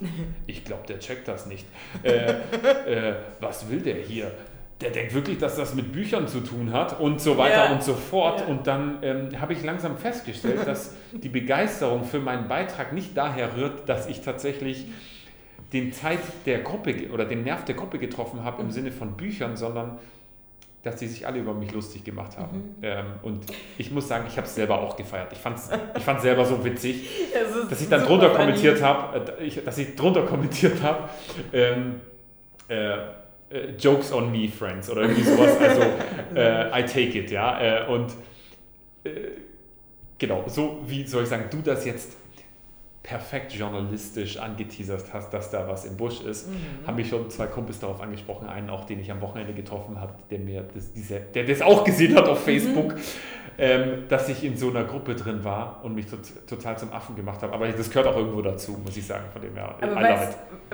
Ich 0.48 0.65
glaube, 0.65 0.88
der 0.88 0.99
checkt 0.99 1.27
das 1.27 1.45
nicht. 1.45 1.65
Äh, 2.02 2.31
äh, 2.88 3.14
was 3.40 3.69
will 3.69 3.81
der 3.81 3.98
hier? 3.98 4.31
Der 4.81 4.90
denkt 4.91 5.14
wirklich, 5.14 5.38
dass 5.38 5.57
das 5.57 5.76
mit 5.76 5.91
Büchern 5.91 6.27
zu 6.27 6.40
tun 6.40 6.73
hat 6.73 6.99
und 6.99 7.22
so 7.22 7.38
weiter 7.38 7.65
ja. 7.65 7.72
und 7.73 7.84
so 7.84 7.94
fort. 7.94 8.40
Ja. 8.40 8.45
Und 8.48 8.65
dann 8.65 8.98
ähm, 9.03 9.30
habe 9.40 9.53
ich 9.53 9.64
langsam 9.64 9.98
festgestellt, 9.98 10.65
dass 10.65 10.95
die 11.11 11.30
Begeisterung 11.30 12.03
für 12.03 12.19
meinen 12.19 12.48
Beitrag 12.48 12.94
nicht 12.94 13.15
daher 13.15 13.56
rührt, 13.56 13.88
dass 13.88 14.07
ich 14.07 14.22
tatsächlich 14.22 14.86
den 15.74 15.94
Zeit 15.94 16.20
der 16.46 16.60
Gruppe 16.60 17.10
oder 17.14 17.26
den 17.26 17.44
Nerv 17.44 17.66
der 17.66 17.76
Gruppe 17.76 18.00
getroffen 18.00 18.44
habe 18.44 18.62
im 18.62 18.68
mhm. 18.68 18.72
Sinne 18.72 18.91
von 18.91 19.16
Büchern, 19.16 19.56
sondern 19.56 20.00
dass 20.82 20.96
die 20.96 21.08
sich 21.08 21.28
alle 21.28 21.40
über 21.40 21.54
mich 21.54 21.72
lustig 21.74 22.06
gemacht 22.06 22.38
haben. 22.38 22.58
Mhm. 22.58 22.84
Ähm, 22.84 23.06
und 23.22 23.46
ich 23.78 23.91
muss 23.91 24.08
sagen, 24.08 24.26
ich 24.28 24.38
habe 24.38 24.48
es 24.48 24.56
selber 24.56 24.80
auch 24.80 24.96
gefeiert. 24.96 25.32
Ich 25.34 25.40
fand 25.40 25.58
es 25.58 25.70
ich 25.98 26.04
fand's 26.04 26.24
selber 26.24 26.46
so 26.46 26.64
witzig, 26.64 27.10
dass 27.70 27.82
ich 27.82 27.90
dann 27.90 28.04
drunter 28.04 28.30
kommentiert 28.30 28.82
habe, 28.82 29.36
äh, 29.40 29.50
dass 29.62 29.78
ich 29.78 29.96
drunter 29.96 30.26
kommentiert 30.26 30.82
habe, 30.82 31.10
ähm, 31.52 32.02
äh, 32.70 32.98
äh, 33.50 33.72
Jokes 33.78 34.14
on 34.14 34.32
me, 34.32 34.48
friends, 34.48 34.90
oder 34.90 35.02
irgendwie 35.02 35.24
sowas. 35.24 35.52
Also, 35.60 35.82
äh, 36.36 36.82
I 36.82 36.86
take 36.86 37.20
it, 37.20 37.32
ja. 37.32 37.60
Äh, 37.60 37.88
und 37.88 38.14
äh, 39.04 39.10
genau, 40.18 40.46
so 40.48 40.82
wie 40.86 41.06
soll 41.06 41.24
ich 41.24 41.30
sagen, 41.30 41.46
du 41.50 41.62
das 41.62 41.86
jetzt 41.86 42.16
perfekt 43.01 43.53
journalistisch 43.53 44.38
angeteasert 44.38 45.05
hast, 45.13 45.34
dass 45.34 45.49
da 45.49 45.67
was 45.67 45.85
im 45.85 45.95
Busch 45.95 46.21
ist, 46.21 46.49
mhm. 46.49 46.85
haben 46.85 46.95
mich 46.95 47.09
schon 47.09 47.30
zwei 47.30 47.47
Kumpels 47.47 47.80
darauf 47.80 48.01
angesprochen. 48.01 48.47
Einen 48.47 48.69
auch, 48.69 48.85
den 48.85 48.99
ich 48.99 49.09
am 49.11 49.21
Wochenende 49.21 49.53
getroffen 49.53 49.99
habe, 49.99 50.13
der 50.30 50.39
mir 50.39 50.63
das, 50.73 50.91
diese, 50.91 51.19
der 51.19 51.45
das 51.45 51.61
auch 51.61 51.84
gesehen 51.85 52.15
hat 52.15 52.27
auf 52.27 52.41
mhm. 52.41 52.51
Facebook, 52.51 52.93
mhm. 52.93 53.01
ähm, 53.57 54.03
dass 54.09 54.27
ich 54.27 54.43
in 54.43 54.57
so 54.57 54.69
einer 54.69 54.84
Gruppe 54.84 55.15
drin 55.15 55.43
war 55.43 55.80
und 55.84 55.95
mich 55.95 56.07
tot, 56.07 56.19
total 56.47 56.77
zum 56.77 56.91
Affen 56.91 57.15
gemacht 57.15 57.41
habe. 57.41 57.53
Aber 57.53 57.67
das 57.69 57.89
gehört 57.89 58.07
auch 58.07 58.17
irgendwo 58.17 58.41
dazu, 58.41 58.77
muss 58.84 58.97
ich 58.97 59.07
sagen, 59.07 59.26
von 59.31 59.41
dem 59.41 59.55
her. 59.55 59.76
Aber 59.81 60.01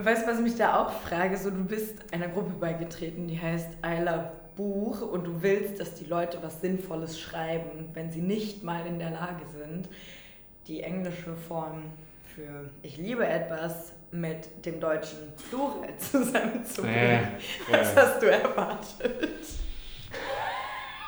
weißt 0.04 0.26
du, 0.26 0.32
was 0.32 0.40
mich 0.42 0.56
da 0.56 0.82
auch 0.82 0.92
frage? 1.08 1.38
So, 1.38 1.52
du 1.52 1.64
bist 1.64 2.12
einer 2.12 2.28
Gruppe 2.28 2.54
beigetreten, 2.60 3.28
die 3.28 3.40
heißt 3.40 3.70
I 3.86 4.02
Love 4.04 4.32
Buch 4.56 5.02
und 5.02 5.26
du 5.26 5.42
willst, 5.42 5.80
dass 5.80 5.96
die 5.96 6.06
Leute 6.06 6.40
was 6.42 6.62
Sinnvolles 6.62 7.20
schreiben, 7.20 7.90
wenn 7.94 8.10
sie 8.10 8.22
nicht 8.22 8.64
mal 8.64 8.86
in 8.88 9.00
der 9.00 9.12
Lage 9.12 9.46
sind, 9.46 9.90
die 10.68 10.82
englische 10.82 11.36
Form 11.36 11.84
für 12.36 12.70
ich 12.82 12.98
liebe 12.98 13.26
etwas 13.26 13.94
mit 14.12 14.66
dem 14.66 14.80
deutschen 14.82 15.18
Plural 15.50 15.90
zusammenzubringen. 15.98 17.00
Äh, 17.00 17.28
Was 17.72 17.94
äh. 17.94 17.96
hast 17.96 18.22
du 18.22 18.26
erwartet? 18.26 19.30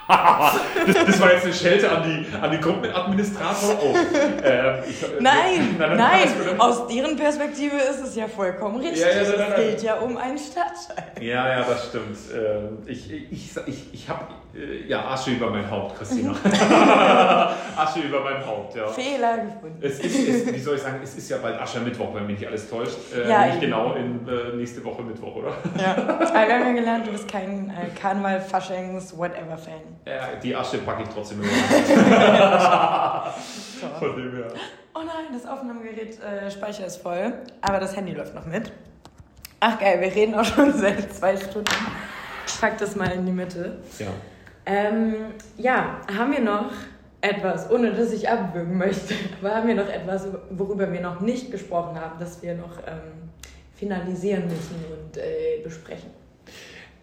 das, 0.87 1.05
das, 1.05 1.19
war 1.19 1.33
jetzt 1.33 1.43
eine 1.43 1.53
Schelte 1.53 1.91
an 1.91 2.01
die, 2.03 2.37
an 2.37 2.49
die 2.49 2.59
Gruppenadministrator. 2.59 3.77
Oh, 3.81 3.93
äh, 4.41 4.89
ich, 4.89 5.01
nein, 5.19 5.75
nein, 5.77 5.97
nein. 5.97 6.59
aus 6.59 6.87
deren 6.87 7.17
Perspektive 7.17 7.75
ist 7.75 7.99
es 7.99 8.15
ja 8.15 8.29
vollkommen 8.29 8.79
richtig. 8.79 9.01
Ja, 9.01 9.09
ja, 9.09 9.37
nein, 9.37 9.51
es 9.51 9.55
geht 9.57 9.83
ja 9.83 9.95
um 9.95 10.15
einen 10.15 10.37
Stadtteil. 10.37 11.11
Ja, 11.21 11.49
ja, 11.49 11.65
das 11.65 11.87
stimmt. 11.87 12.17
Ähm, 12.33 12.77
ich 12.85 13.11
ich, 13.11 13.57
ich, 13.65 13.93
ich 13.93 14.07
habe 14.07 14.27
ja 14.87 15.05
Asche 15.07 15.31
über 15.31 15.49
mein 15.49 15.69
Haupt, 15.69 15.97
Christina. 15.97 16.31
Asche 17.75 17.99
über 17.99 18.21
mein 18.21 18.45
Haupt, 18.45 18.75
ja. 18.75 18.87
Fehler 18.87 19.37
gefunden. 19.37 19.77
Es 19.81 19.99
ist, 19.99 20.27
es, 20.27 20.53
wie 20.53 20.59
soll 20.59 20.75
ich 20.75 20.81
sagen, 20.81 20.99
es 21.03 21.15
ist 21.15 21.29
ja 21.29 21.37
bald 21.37 21.59
Aschermittwoch, 21.59 22.13
wenn 22.15 22.25
mich 22.25 22.39
nicht 22.39 22.47
alles 22.47 22.69
täuscht. 22.69 22.97
Äh, 23.15 23.29
ja, 23.29 23.45
nicht 23.47 23.61
genau 23.61 23.93
in 23.93 24.27
äh, 24.27 24.55
nächste 24.55 24.83
Woche 24.83 25.01
Mittwoch, 25.03 25.35
oder? 25.35 25.53
Ja, 25.79 25.95
aber 25.97 26.19
wir 26.19 26.55
haben 26.55 26.65
ja 26.67 26.73
gelernt, 26.73 27.07
du 27.07 27.11
bist 27.11 27.31
kein 27.31 27.69
äh, 27.69 27.89
Karneval, 27.99 28.41
Faschings, 28.41 29.17
whatever-Fan. 29.17 29.81
Ja, 30.05 30.29
die 30.41 30.55
Asche 30.55 30.79
packe 30.79 31.03
ich 31.03 31.09
trotzdem 31.09 31.41
immer. 31.41 31.51
Von 33.99 34.15
dem 34.15 34.35
her. 34.35 34.47
Oh 34.95 35.01
nein, 35.05 35.27
das 35.31 35.45
Aufnahmegerät 35.45 36.19
äh, 36.21 36.49
Speicher 36.49 36.87
ist 36.87 36.97
voll, 36.97 37.33
aber 37.61 37.79
das 37.79 37.95
Handy 37.95 38.13
läuft 38.13 38.33
noch 38.33 38.45
mit. 38.45 38.71
Ach 39.59 39.79
geil, 39.79 40.01
wir 40.01 40.13
reden 40.13 40.33
auch 40.35 40.45
schon 40.45 40.73
seit 40.77 41.13
zwei 41.13 41.37
Stunden. 41.37 41.65
Ich 42.47 42.59
pack 42.59 42.77
das 42.77 42.95
mal 42.95 43.11
in 43.11 43.25
die 43.25 43.31
Mitte. 43.31 43.77
Ja. 43.99 44.07
Ähm, 44.69 45.15
ja, 45.57 46.01
haben 46.13 46.33
wir 46.33 46.41
noch 46.41 46.71
etwas, 47.21 47.71
ohne 47.71 47.93
dass 47.93 48.11
ich 48.11 48.29
abwürgen 48.29 48.77
möchte, 48.77 49.13
aber 49.41 49.55
haben 49.55 49.67
wir 49.67 49.75
noch 49.75 49.87
etwas, 49.87 50.27
worüber 50.51 50.91
wir 50.91 50.99
noch 50.99 51.21
nicht 51.21 51.51
gesprochen 51.51 51.99
haben, 51.99 52.19
das 52.19 52.43
wir 52.43 52.53
noch 52.53 52.77
ähm, 52.85 53.29
finalisieren 53.75 54.43
müssen 54.43 54.75
und 54.91 55.17
äh, 55.17 55.61
besprechen? 55.63 56.09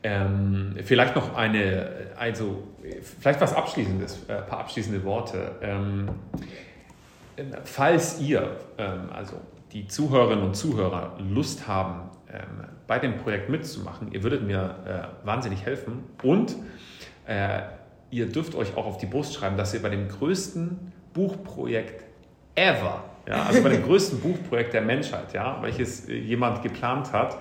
Ähm, 0.03 0.77
vielleicht 0.85 1.17
noch 1.17 1.35
eine, 1.35 1.89
also 2.17 2.65
vielleicht 3.19 3.41
was 3.41 3.55
Abschließendes, 3.55 4.29
ein 4.29 4.37
äh, 4.37 4.43
paar 4.43 4.61
abschließende 4.61 5.03
Worte. 5.03 5.53
Ähm, 5.63 6.11
falls 7.65 8.21
ihr, 8.21 8.57
ähm, 8.77 9.09
also 9.11 9.37
die 9.73 9.89
Zuhörerinnen 9.89 10.45
und 10.45 10.55
Zuhörer, 10.55 11.17
Lust 11.19 11.67
haben, 11.67 12.11
ähm, 12.31 12.69
bei 12.87 12.99
dem 12.99 13.17
Projekt 13.17 13.49
mitzumachen, 13.49 14.13
ihr 14.13 14.23
würdet 14.23 14.43
mir 14.43 14.75
äh, 15.23 15.27
wahnsinnig 15.27 15.65
helfen 15.65 16.05
und 16.23 16.55
äh, 17.27 17.63
ihr 18.11 18.31
dürft 18.31 18.55
euch 18.55 18.77
auch 18.77 18.87
auf 18.87 18.99
die 18.99 19.07
Brust 19.07 19.35
schreiben, 19.35 19.57
dass 19.57 19.75
ihr 19.75 19.83
bei 19.83 19.91
dem 19.91 20.07
größten 20.09 20.93
Buchprojekt 21.13 22.05
ever, 22.55 23.03
ja, 23.27 23.43
also 23.45 23.61
bei 23.63 23.71
dem 23.71 23.83
größten 23.87 24.21
Buchprojekt 24.21 24.75
der 24.75 24.83
Menschheit, 24.83 25.33
ja, 25.33 25.59
welches 25.63 26.07
jemand 26.09 26.63
geplant 26.63 27.13
hat, 27.13 27.39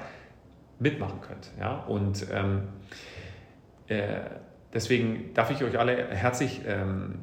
mitmachen 0.80 1.22
könnt. 1.22 1.52
Ja? 1.60 1.84
Und 1.88 2.26
ähm, 2.32 2.64
äh, 3.88 4.22
deswegen 4.74 5.34
darf 5.34 5.52
ich 5.52 5.64
euch 5.64 5.80
alle 5.80 6.10
herzlich 6.10 6.62
ähm, 6.68 7.20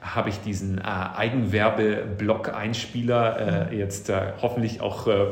habe 0.00 0.30
ich 0.30 0.40
diesen 0.40 0.78
äh, 0.78 0.82
Eigenwerbe-Blog-Einspieler 0.82 3.70
äh, 3.70 3.76
jetzt 3.76 4.08
äh, 4.08 4.32
hoffentlich 4.40 4.80
auch 4.80 5.06
äh, 5.06 5.26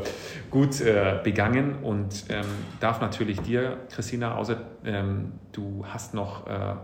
gut 0.50 0.78
äh, 0.80 1.18
begangen 1.22 1.82
und 1.82 2.26
ähm, 2.28 2.44
darf 2.80 3.00
natürlich 3.00 3.40
dir, 3.40 3.78
Christina, 3.90 4.34
außer 4.36 4.58
ähm, 4.84 5.32
du 5.52 5.86
hast 5.86 6.12
noch 6.14 6.46
äh, 6.46 6.74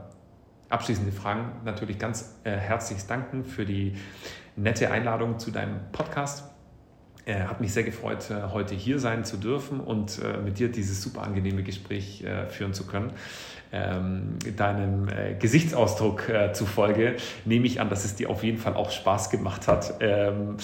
abschließende 0.69 1.13
Fragen, 1.13 1.53
natürlich 1.65 1.97
ganz 1.97 2.41
herzlich 2.43 3.07
danken 3.07 3.45
für 3.45 3.65
die 3.65 3.95
nette 4.57 4.91
Einladung 4.91 5.39
zu 5.39 5.53
deinem 5.53 5.79
Podcast. 5.93 6.56
Hat 7.27 7.61
mich 7.61 7.73
sehr 7.73 7.83
gefreut, 7.83 8.31
heute 8.53 8.77
hier 8.77 9.01
sein 9.01 9.25
zu 9.25 9.37
dürfen 9.37 9.81
und 9.81 10.21
mit 10.45 10.61
dir 10.61 10.69
dieses 10.69 11.03
super 11.03 11.23
angenehme 11.23 11.65
Gespräch 11.65 12.25
führen 12.51 12.73
zu 12.73 12.87
können 12.87 13.13
ähm, 13.73 14.39
deinem 14.57 15.09
äh, 15.09 15.35
Gesichtsausdruck 15.35 16.29
äh, 16.29 16.53
zufolge 16.53 17.17
nehme 17.45 17.67
ich 17.67 17.81
an, 17.81 17.91
dass 17.91 18.05
es 18.05 18.15
dir 18.15 18.31
auf 18.31 18.45
jeden 18.45 18.59
Fall 18.59 18.75
auch 18.75 18.91
Spaß 18.91 19.31
gemacht 19.31 19.69
hat. 19.69 19.95
Ähm, 20.01 20.57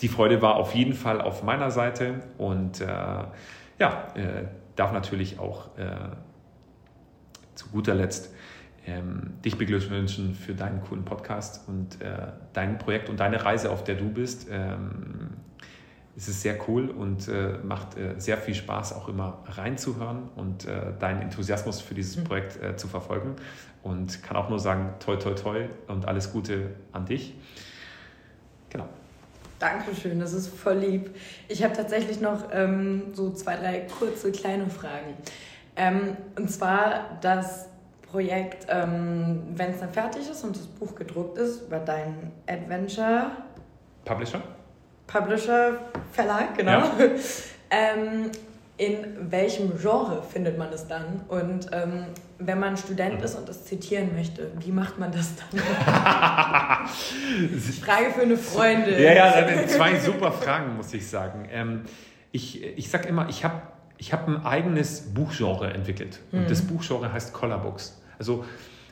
die 0.00 0.08
Freude 0.08 0.42
war 0.42 0.56
auf 0.56 0.74
jeden 0.74 0.94
Fall 0.94 1.20
auf 1.20 1.42
meiner 1.42 1.70
Seite 1.70 2.22
und 2.38 2.80
äh, 2.80 2.86
ja, 2.86 4.08
äh, 4.14 4.44
darf 4.74 4.92
natürlich 4.92 5.38
auch 5.38 5.66
äh, 5.78 5.86
zu 7.54 7.68
guter 7.68 7.94
Letzt 7.94 8.34
ähm, 8.86 9.34
dich 9.44 9.58
beglückwünschen 9.58 10.34
für 10.34 10.54
deinen 10.54 10.80
coolen 10.82 11.04
Podcast 11.04 11.68
und 11.68 12.00
äh, 12.00 12.28
dein 12.52 12.78
Projekt 12.78 13.08
und 13.08 13.20
deine 13.20 13.44
Reise, 13.44 13.70
auf 13.70 13.84
der 13.84 13.96
du 13.96 14.08
bist. 14.08 14.46
Ähm, 14.50 15.30
es 16.16 16.28
ist 16.28 16.40
sehr 16.40 16.56
cool 16.66 16.88
und 16.88 17.28
äh, 17.28 17.58
macht 17.62 17.98
äh, 17.98 18.14
sehr 18.18 18.38
viel 18.38 18.54
Spaß, 18.54 18.94
auch 18.94 19.08
immer 19.08 19.44
reinzuhören 19.46 20.30
und 20.34 20.66
äh, 20.66 20.94
deinen 20.98 21.20
Enthusiasmus 21.20 21.82
für 21.82 21.94
dieses 21.94 22.16
mhm. 22.16 22.24
Projekt 22.24 22.62
äh, 22.62 22.76
zu 22.76 22.88
verfolgen. 22.88 23.36
Und 23.82 24.22
kann 24.22 24.36
auch 24.36 24.48
nur 24.48 24.58
sagen, 24.58 24.94
toi, 24.98 25.16
toi, 25.16 25.34
toi 25.34 25.68
und 25.86 26.08
alles 26.08 26.32
Gute 26.32 26.70
an 26.92 27.04
dich. 27.04 27.34
Genau. 28.70 28.88
Dankeschön, 29.58 30.18
das 30.18 30.32
ist 30.32 30.48
voll 30.48 30.78
lieb. 30.78 31.14
Ich 31.48 31.62
habe 31.62 31.74
tatsächlich 31.74 32.20
noch 32.20 32.48
ähm, 32.50 33.14
so 33.14 33.32
zwei, 33.32 33.56
drei 33.56 33.80
kurze 33.80 34.32
kleine 34.32 34.68
Fragen. 34.68 35.14
Ähm, 35.76 36.16
und 36.36 36.50
zwar 36.50 37.18
das 37.20 37.68
Projekt, 38.10 38.66
ähm, 38.68 39.42
wenn 39.54 39.70
es 39.70 39.80
dann 39.80 39.92
fertig 39.92 40.30
ist 40.30 40.44
und 40.44 40.56
das 40.56 40.66
Buch 40.66 40.94
gedruckt 40.94 41.38
ist, 41.38 41.62
über 41.66 41.78
dein 41.78 42.32
Adventure. 42.46 43.30
Publisher? 44.04 44.40
Publisher 45.06 45.78
Verlag, 46.12 46.56
genau. 46.56 46.78
Ja. 46.78 46.92
ähm, 47.70 48.30
in 48.78 49.30
welchem 49.30 49.78
Genre 49.78 50.22
findet 50.22 50.58
man 50.58 50.72
es 50.72 50.86
dann? 50.86 51.22
Und 51.28 51.68
ähm, 51.72 52.06
wenn 52.38 52.60
man 52.60 52.76
Student 52.76 53.22
ist 53.22 53.34
und 53.34 53.48
es 53.48 53.64
zitieren 53.64 54.14
möchte, 54.14 54.52
wie 54.58 54.70
macht 54.70 54.98
man 54.98 55.10
das 55.10 55.32
dann? 55.36 55.58
Frage 57.82 58.10
für 58.14 58.22
eine 58.22 58.36
Freundin. 58.36 59.02
Ja, 59.02 59.14
ja, 59.14 59.66
zwei 59.66 59.98
super 59.98 60.30
Fragen, 60.30 60.76
muss 60.76 60.92
ich 60.92 61.08
sagen. 61.08 61.48
Ähm, 61.50 61.84
ich 62.32 62.62
ich 62.62 62.90
sage 62.90 63.08
immer, 63.08 63.28
ich 63.30 63.44
habe 63.44 63.62
ich 63.98 64.12
hab 64.12 64.28
ein 64.28 64.44
eigenes 64.44 65.14
Buchgenre 65.14 65.72
entwickelt. 65.72 66.20
Und 66.32 66.42
mhm. 66.42 66.46
das 66.48 66.62
Buchgenre 66.62 67.12
heißt 67.12 67.32
Collar 67.32 67.62
Books. 67.62 68.00
Also 68.18 68.44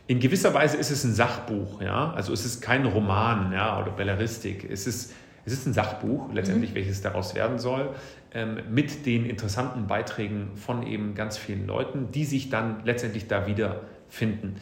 in 0.06 0.20
gewisser 0.20 0.52
Weise 0.52 0.76
ist 0.76 0.90
es 0.90 1.05
ein 1.05 1.14
Sachbuch, 1.14 1.81
ja. 1.81 2.12
Also 2.12 2.32
es 2.32 2.44
ist 2.44 2.60
kein 2.60 2.85
Roman, 2.85 3.52
ja, 3.52 3.81
oder 3.81 3.90
Belleristik. 3.90 4.68
Es 4.70 4.86
ist, 4.86 5.12
es 5.44 5.52
ist 5.52 5.66
ein 5.66 5.72
Sachbuch, 5.72 6.32
letztendlich, 6.32 6.70
mhm. 6.70 6.76
welches 6.76 7.01
daraus 7.02 7.35
werden 7.35 7.59
soll 7.59 7.94
ähm, 8.35 8.59
mit 8.68 9.06
den 9.06 9.24
interessanten 9.24 9.86
Beiträgen 9.86 10.56
von 10.56 10.86
eben 10.86 11.14
ganz 11.14 11.39
vielen 11.39 11.66
Leuten, 11.66 12.10
die 12.10 12.24
sich 12.24 12.51
dann 12.51 12.85
letztendlich 12.85 13.28
da 13.28 13.47
wiederfinden. 13.47 14.56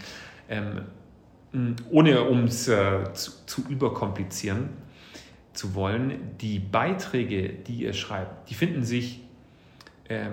Ähm, 0.48 0.82
ohne 1.90 2.22
um 2.24 2.44
es 2.44 2.68
äh, 2.68 3.12
zu, 3.14 3.32
zu 3.46 3.62
überkomplizieren 3.68 4.70
zu 5.52 5.74
wollen, 5.74 6.36
die 6.40 6.58
Beiträge, 6.58 7.50
die 7.50 7.82
ihr 7.82 7.92
schreibt, 7.92 8.48
die 8.48 8.54
finden 8.54 8.84
sich 8.84 9.20
ähm, 10.08 10.32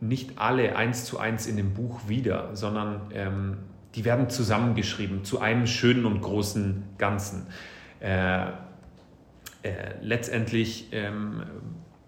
nicht 0.00 0.38
alle 0.38 0.76
eins 0.76 1.04
zu 1.04 1.18
eins 1.18 1.46
in 1.46 1.56
dem 1.56 1.74
Buch 1.74 2.08
wieder, 2.08 2.56
sondern 2.56 3.02
ähm, 3.12 3.58
die 3.94 4.04
werden 4.04 4.30
zusammengeschrieben 4.30 5.24
zu 5.24 5.40
einem 5.40 5.66
schönen 5.66 6.06
und 6.06 6.20
großen 6.20 6.82
Ganzen. 6.96 7.46
Äh, 8.00 8.46
äh, 9.62 9.94
letztendlich, 10.00 10.88
ähm, 10.92 11.42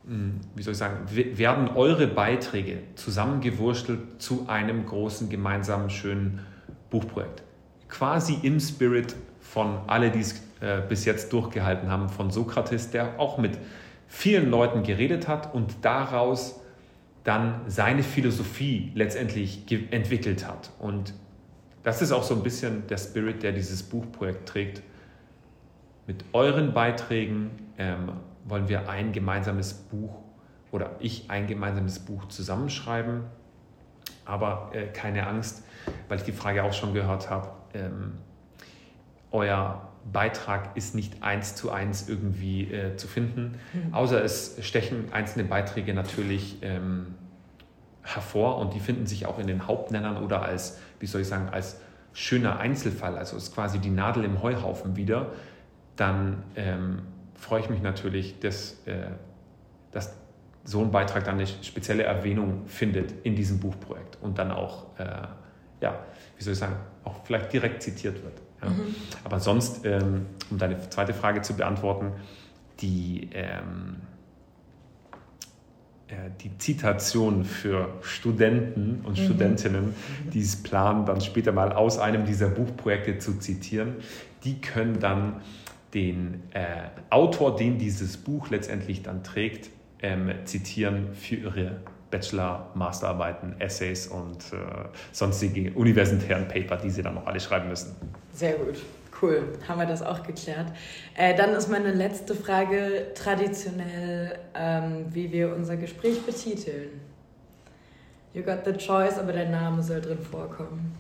hm, 0.07 0.41
wie 0.55 0.63
soll 0.63 0.73
ich 0.73 0.79
sagen, 0.79 1.07
werden 1.11 1.69
eure 1.69 2.07
Beiträge 2.07 2.79
zusammengewurstelt 2.95 4.23
zu 4.23 4.49
einem 4.49 4.87
großen 4.87 5.29
gemeinsamen 5.29 5.91
schönen 5.91 6.41
Buchprojekt. 6.89 7.43
Quasi 7.89 8.39
im 8.43 8.59
Spirit 8.59 9.15
von 9.41 9.81
alle, 9.87 10.11
die 10.11 10.21
es 10.21 10.41
äh, 10.61 10.81
bis 10.89 11.05
jetzt 11.05 11.33
durchgehalten 11.33 11.91
haben, 11.91 12.09
von 12.09 12.31
Sokrates, 12.31 12.91
der 12.91 13.19
auch 13.19 13.37
mit 13.37 13.59
vielen 14.13 14.51
Leuten 14.51 14.83
geredet 14.83 15.27
hat 15.27 15.55
und 15.55 15.77
daraus 15.81 16.61
dann 17.25 17.63
seine 17.67 18.03
Philosophie 18.03 18.93
letztendlich 18.95 19.65
entwickelt 19.91 20.47
hat. 20.47 20.71
Und 20.79 21.15
das 21.83 22.03
ist 22.03 22.13
auch 22.13 22.23
so 22.23 22.35
ein 22.35 22.43
bisschen 22.43 22.87
der 22.89 22.99
Spirit, 22.99 23.43
der 23.43 23.53
dieses 23.53 23.83
Buchprojekt 23.83 24.47
trägt. 24.47 24.83
Mit 26.07 26.27
euren 26.35 26.75
Beiträgen 26.75 27.53
ähm, 27.79 28.13
wollen 28.45 28.69
wir 28.69 28.91
ein 28.91 29.13
gemeinsames 29.13 29.73
Buch 29.73 30.19
oder 30.73 30.91
ich 31.01 31.31
ein 31.31 31.47
gemeinsames 31.47 31.99
Buch 31.99 32.29
zusammenschreiben. 32.29 33.23
Aber 34.27 34.73
äh, 34.75 34.89
keine 34.89 35.27
Angst, 35.27 35.65
weil 36.09 36.19
ich 36.19 36.25
die 36.25 36.33
Frage 36.33 36.63
auch 36.65 36.75
schon 36.75 36.93
gehört 36.93 37.31
habe. 37.31 37.49
Ähm, 37.73 38.13
euer 39.31 39.92
Beitrag 40.11 40.77
ist 40.77 40.95
nicht 40.95 41.23
eins 41.23 41.55
zu 41.55 41.71
eins 41.71 42.09
irgendwie 42.09 42.73
äh, 42.73 42.97
zu 42.97 43.07
finden, 43.07 43.59
mhm. 43.73 43.95
außer 43.95 44.23
es 44.23 44.57
stechen 44.61 45.13
einzelne 45.13 45.45
Beiträge 45.45 45.95
natürlich 45.95 46.59
ähm, 46.63 47.15
hervor 48.03 48.59
und 48.59 48.75
die 48.75 48.81
finden 48.81 49.07
sich 49.07 49.27
auch 49.27 49.39
in 49.39 49.47
den 49.47 49.67
Hauptnennern 49.67 50.23
oder 50.23 50.43
als, 50.43 50.79
wie 50.99 51.07
soll 51.07 51.21
ich 51.21 51.29
sagen, 51.29 51.49
als 51.51 51.81
schöner 52.13 52.59
Einzelfall, 52.59 53.17
also 53.17 53.37
ist 53.37 53.55
quasi 53.55 53.79
die 53.79 53.91
Nadel 53.91 54.25
im 54.25 54.43
Heuhaufen 54.43 54.97
wieder 54.97 55.31
dann 55.97 56.43
ähm, 56.57 57.03
freue 57.35 57.61
ich 57.61 57.71
mich 57.71 57.83
natürlich, 57.83 58.39
dass, 58.41 58.83
äh, 58.87 59.07
dass 59.91 60.17
so 60.65 60.81
ein 60.81 60.91
Beitrag 60.91 61.25
dann 61.25 61.37
eine 61.37 61.47
spezielle 61.47 62.05
Erwähnung 62.05 62.67
findet 62.67 63.13
in 63.25 63.35
diesem 63.35 63.59
Buchprojekt 63.59 64.19
und 64.21 64.39
dann 64.39 64.51
auch, 64.53 64.87
äh, 64.99 65.05
ja, 65.81 65.99
wie 66.37 66.43
soll 66.43 66.53
ich 66.53 66.59
sagen, 66.59 66.77
auch 67.05 67.25
vielleicht 67.25 67.53
direkt 67.53 67.83
zitiert 67.83 68.23
wird. 68.23 68.41
Ja. 68.63 68.71
Mhm. 68.71 68.95
Aber 69.25 69.41
sonst, 69.41 69.85
ähm, 69.85 70.27
um 70.51 70.59
deine 70.59 70.89
zweite 70.89 71.15
Frage 71.15 71.43
zu 71.43 71.55
beantworten, 71.55 72.13
die, 72.81 73.31
ähm, 73.33 73.97
äh, 76.09 76.31
die 76.41 76.57
Zitation 76.59 77.45
für 77.45 77.89
Studenten 78.03 79.01
und 79.05 79.19
mhm. 79.19 79.25
Studentinnen, 79.25 79.95
die 80.33 80.41
es 80.41 80.63
planen, 80.63 81.07
dann 81.07 81.21
später 81.21 81.53
mal 81.53 81.73
aus 81.73 81.99
einem 81.99 82.25
dieser 82.25 82.49
Buchprojekte 82.49 83.19
zu 83.19 83.39
zitieren, 83.39 83.97
die 84.45 84.61
können 84.61 85.01
dann 85.01 85.41
den 85.95 86.43
äh, 86.53 86.89
Autor, 87.11 87.57
den 87.57 87.79
dieses 87.79 88.17
Buch 88.17 88.49
letztendlich 88.51 89.03
dann 89.03 89.23
trägt, 89.23 89.71
ähm, 90.01 90.33
zitieren 90.45 91.15
für 91.15 91.37
ihre 91.37 91.81
Bachelor, 92.13 92.69
Masterarbeiten, 92.75 93.61
Essays 93.61 94.07
und 94.07 94.53
äh, 94.53 94.57
sonstige 95.11 95.73
universitären 95.73 96.47
Paper, 96.47 96.77
die 96.77 96.91
sie 96.91 97.03
dann 97.03 97.15
noch 97.15 97.27
alle 97.27 97.41
schreiben 97.41 97.69
müssen. 97.69 97.97
Sehr 98.33 98.53
gut. 98.55 98.77
Cool, 99.21 99.59
haben 99.69 99.79
wir 99.79 99.87
das 99.87 100.03
auch 100.03 100.23
geklärt. 100.23 100.67
Äh, 101.17 101.37
dann 101.37 101.51
ist 101.51 101.69
meine 101.69 101.93
letzte 101.93 102.35
Frage 102.35 103.13
traditionell, 103.15 104.39
ähm, 104.55 105.07
wie 105.11 105.31
wir 105.33 105.55
unser 105.55 105.77
Gespräch 105.77 106.21
betiteln. 106.23 107.01
You 108.35 108.43
got 108.43 108.65
the 108.65 108.73
choice, 108.73 109.19
aber 109.19 109.33
der 109.33 109.49
Name 109.49 109.83
soll 109.83 110.01
drin 110.01 110.19
vorkommen. 110.19 110.95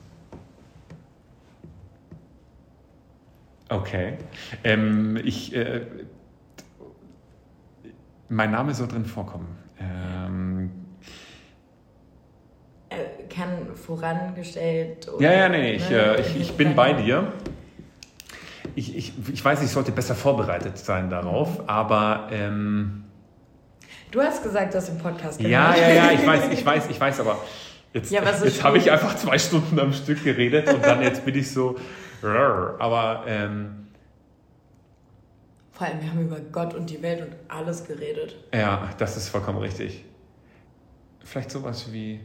Okay. 3.68 4.18
Ähm, 4.64 5.16
ich, 5.16 5.54
äh, 5.56 5.86
mein 8.28 8.50
Name 8.50 8.74
soll 8.74 8.86
drin 8.86 9.06
vorkommen. 9.06 9.56
Ähm, 9.80 10.50
äh, 10.50 10.51
kann 13.34 13.74
vorangestellt. 13.74 15.08
Oder, 15.08 15.24
ja, 15.24 15.32
ja, 15.32 15.48
nee, 15.48 15.72
ich, 15.72 15.88
ne? 15.88 16.16
äh, 16.16 16.20
ich, 16.20 16.40
ich 16.40 16.52
bin 16.52 16.74
bei 16.74 16.92
dir. 16.92 17.32
Ich, 18.74 18.96
ich, 18.96 19.12
ich 19.32 19.44
weiß, 19.44 19.62
ich 19.62 19.70
sollte 19.70 19.92
besser 19.92 20.14
vorbereitet 20.14 20.78
sein 20.78 21.10
darauf, 21.10 21.68
aber. 21.68 22.28
Ähm, 22.30 23.04
du 24.10 24.20
hast 24.20 24.42
gesagt, 24.42 24.74
dass 24.74 24.88
im 24.88 24.98
Podcast 24.98 25.40
Ja, 25.40 25.74
ja, 25.74 25.90
ja, 25.90 26.10
ich 26.12 26.26
weiß, 26.26 26.48
ich 26.52 26.64
weiß, 26.66 26.90
ich 26.90 27.00
weiß, 27.00 27.20
aber 27.20 27.38
jetzt, 27.92 28.10
ja, 28.10 28.22
jetzt 28.22 28.62
habe 28.62 28.78
ich 28.78 28.90
einfach 28.90 29.16
zwei 29.16 29.38
Stunden 29.38 29.78
am 29.78 29.92
Stück 29.92 30.24
geredet 30.24 30.72
und 30.72 30.84
dann 30.84 31.02
jetzt 31.02 31.24
bin 31.24 31.36
ich 31.36 31.50
so. 31.50 31.76
Aber 32.22 33.24
ähm, 33.26 33.88
vor 35.72 35.86
allem, 35.86 36.00
wir 36.00 36.10
haben 36.10 36.20
über 36.20 36.38
Gott 36.38 36.74
und 36.74 36.88
die 36.88 37.02
Welt 37.02 37.22
und 37.22 37.34
alles 37.48 37.84
geredet. 37.84 38.36
Ja, 38.54 38.90
das 38.98 39.16
ist 39.16 39.28
vollkommen 39.28 39.58
richtig. 39.58 40.04
Vielleicht 41.24 41.50
sowas 41.50 41.92
wie 41.92 42.20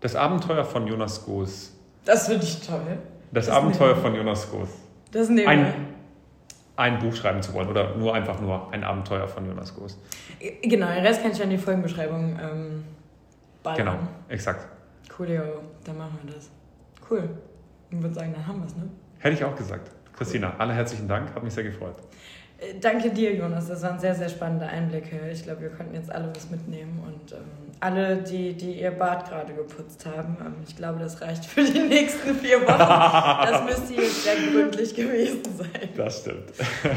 das 0.00 0.16
Abenteuer 0.16 0.64
von 0.64 0.86
Jonas 0.86 1.24
Goos. 1.24 1.72
Das 2.04 2.28
finde 2.28 2.44
ich 2.44 2.66
toll. 2.66 2.98
Das, 3.32 3.46
das 3.46 3.54
Abenteuer 3.54 3.96
von 3.96 4.14
Jonas 4.14 4.50
Goos. 4.50 4.68
Das 5.10 5.28
nehmen 5.28 5.48
ein, 5.48 5.74
ein 6.76 6.98
Buch 6.98 7.14
schreiben 7.14 7.42
zu 7.42 7.52
wollen 7.54 7.68
oder 7.68 7.94
nur 7.96 8.14
einfach 8.14 8.40
nur 8.40 8.72
ein 8.72 8.84
Abenteuer 8.84 9.26
von 9.28 9.46
Jonas 9.46 9.74
Goos. 9.74 9.98
Genau, 10.62 10.86
den 10.86 11.04
Rest 11.04 11.22
kann 11.22 11.32
ich 11.32 11.38
ja 11.38 11.44
in 11.44 11.50
die 11.50 11.58
Folgenbeschreibung 11.58 12.38
ähm, 12.40 12.84
ballern. 13.62 13.78
Genau, 13.78 13.98
exakt. 14.28 14.66
Coolio, 15.14 15.42
dann 15.84 15.98
machen 15.98 16.18
wir 16.22 16.34
das. 16.34 16.50
Cool. 17.10 17.28
Ich 17.90 18.00
würde 18.00 18.14
sagen, 18.14 18.32
dann 18.34 18.46
haben 18.46 18.60
wir 18.60 18.66
es, 18.66 18.76
ne? 18.76 18.88
Hätte 19.18 19.34
ich 19.34 19.44
auch 19.44 19.56
gesagt. 19.56 19.90
Christina, 20.16 20.54
alle 20.58 20.74
herzlichen 20.74 21.08
Dank, 21.08 21.34
hat 21.34 21.42
mich 21.42 21.54
sehr 21.54 21.64
gefreut. 21.64 21.96
Äh, 22.58 22.78
danke 22.80 23.10
dir, 23.10 23.34
Jonas. 23.34 23.68
Das 23.68 23.82
waren 23.82 23.98
sehr, 23.98 24.14
sehr 24.14 24.28
spannende 24.28 24.66
Einblicke. 24.66 25.30
Ich 25.32 25.42
glaube, 25.42 25.62
wir 25.62 25.70
konnten 25.70 25.94
jetzt 25.94 26.10
alle 26.10 26.30
was 26.34 26.50
mitnehmen 26.50 27.02
und 27.06 27.32
ähm, 27.32 27.67
alle, 27.80 28.16
die, 28.16 28.54
die 28.54 28.80
ihr 28.80 28.90
Bad 28.90 29.28
gerade 29.28 29.52
geputzt 29.52 30.04
haben, 30.06 30.36
ähm, 30.40 30.54
ich 30.66 30.76
glaube, 30.76 30.98
das 30.98 31.20
reicht 31.20 31.44
für 31.44 31.62
die 31.62 31.80
nächsten 31.80 32.34
vier 32.36 32.60
Wochen. 32.62 32.78
das 32.78 33.64
müsste 33.78 33.94
jetzt 33.94 34.24
sehr 34.24 34.36
gründlich 34.36 34.94
gewesen 34.94 35.42
sein. 35.56 35.88
Das 35.96 36.20
stimmt. 36.20 36.52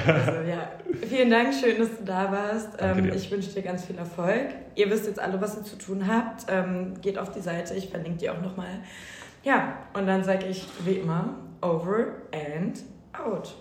also 0.08 0.42
ja, 0.50 0.72
vielen 1.08 1.30
Dank, 1.30 1.54
schön, 1.54 1.78
dass 1.78 1.98
du 1.98 2.04
da 2.04 2.32
warst. 2.32 2.70
Ähm, 2.80 3.12
ich 3.14 3.30
wünsche 3.32 3.50
dir 3.52 3.62
ganz 3.62 3.86
viel 3.86 3.98
Erfolg. 3.98 4.50
Ihr 4.76 4.90
wisst 4.90 5.06
jetzt 5.08 5.20
alle, 5.20 5.40
was 5.42 5.58
ihr 5.58 5.64
zu 5.64 5.78
tun 5.78 6.08
habt. 6.08 6.46
Ähm, 6.50 6.94
geht 7.02 7.18
auf 7.18 7.32
die 7.32 7.42
Seite, 7.42 7.76
ich 7.76 7.90
verlinke 7.90 8.20
die 8.20 8.30
auch 8.30 8.42
nochmal. 8.42 8.80
Ja, 9.44 9.78
und 9.94 10.08
dann 10.08 10.24
sage 10.24 10.48
ich 10.48 10.68
wie 10.86 10.96
immer, 10.96 11.36
over 11.62 12.08
and 12.32 12.84
out. 13.14 13.56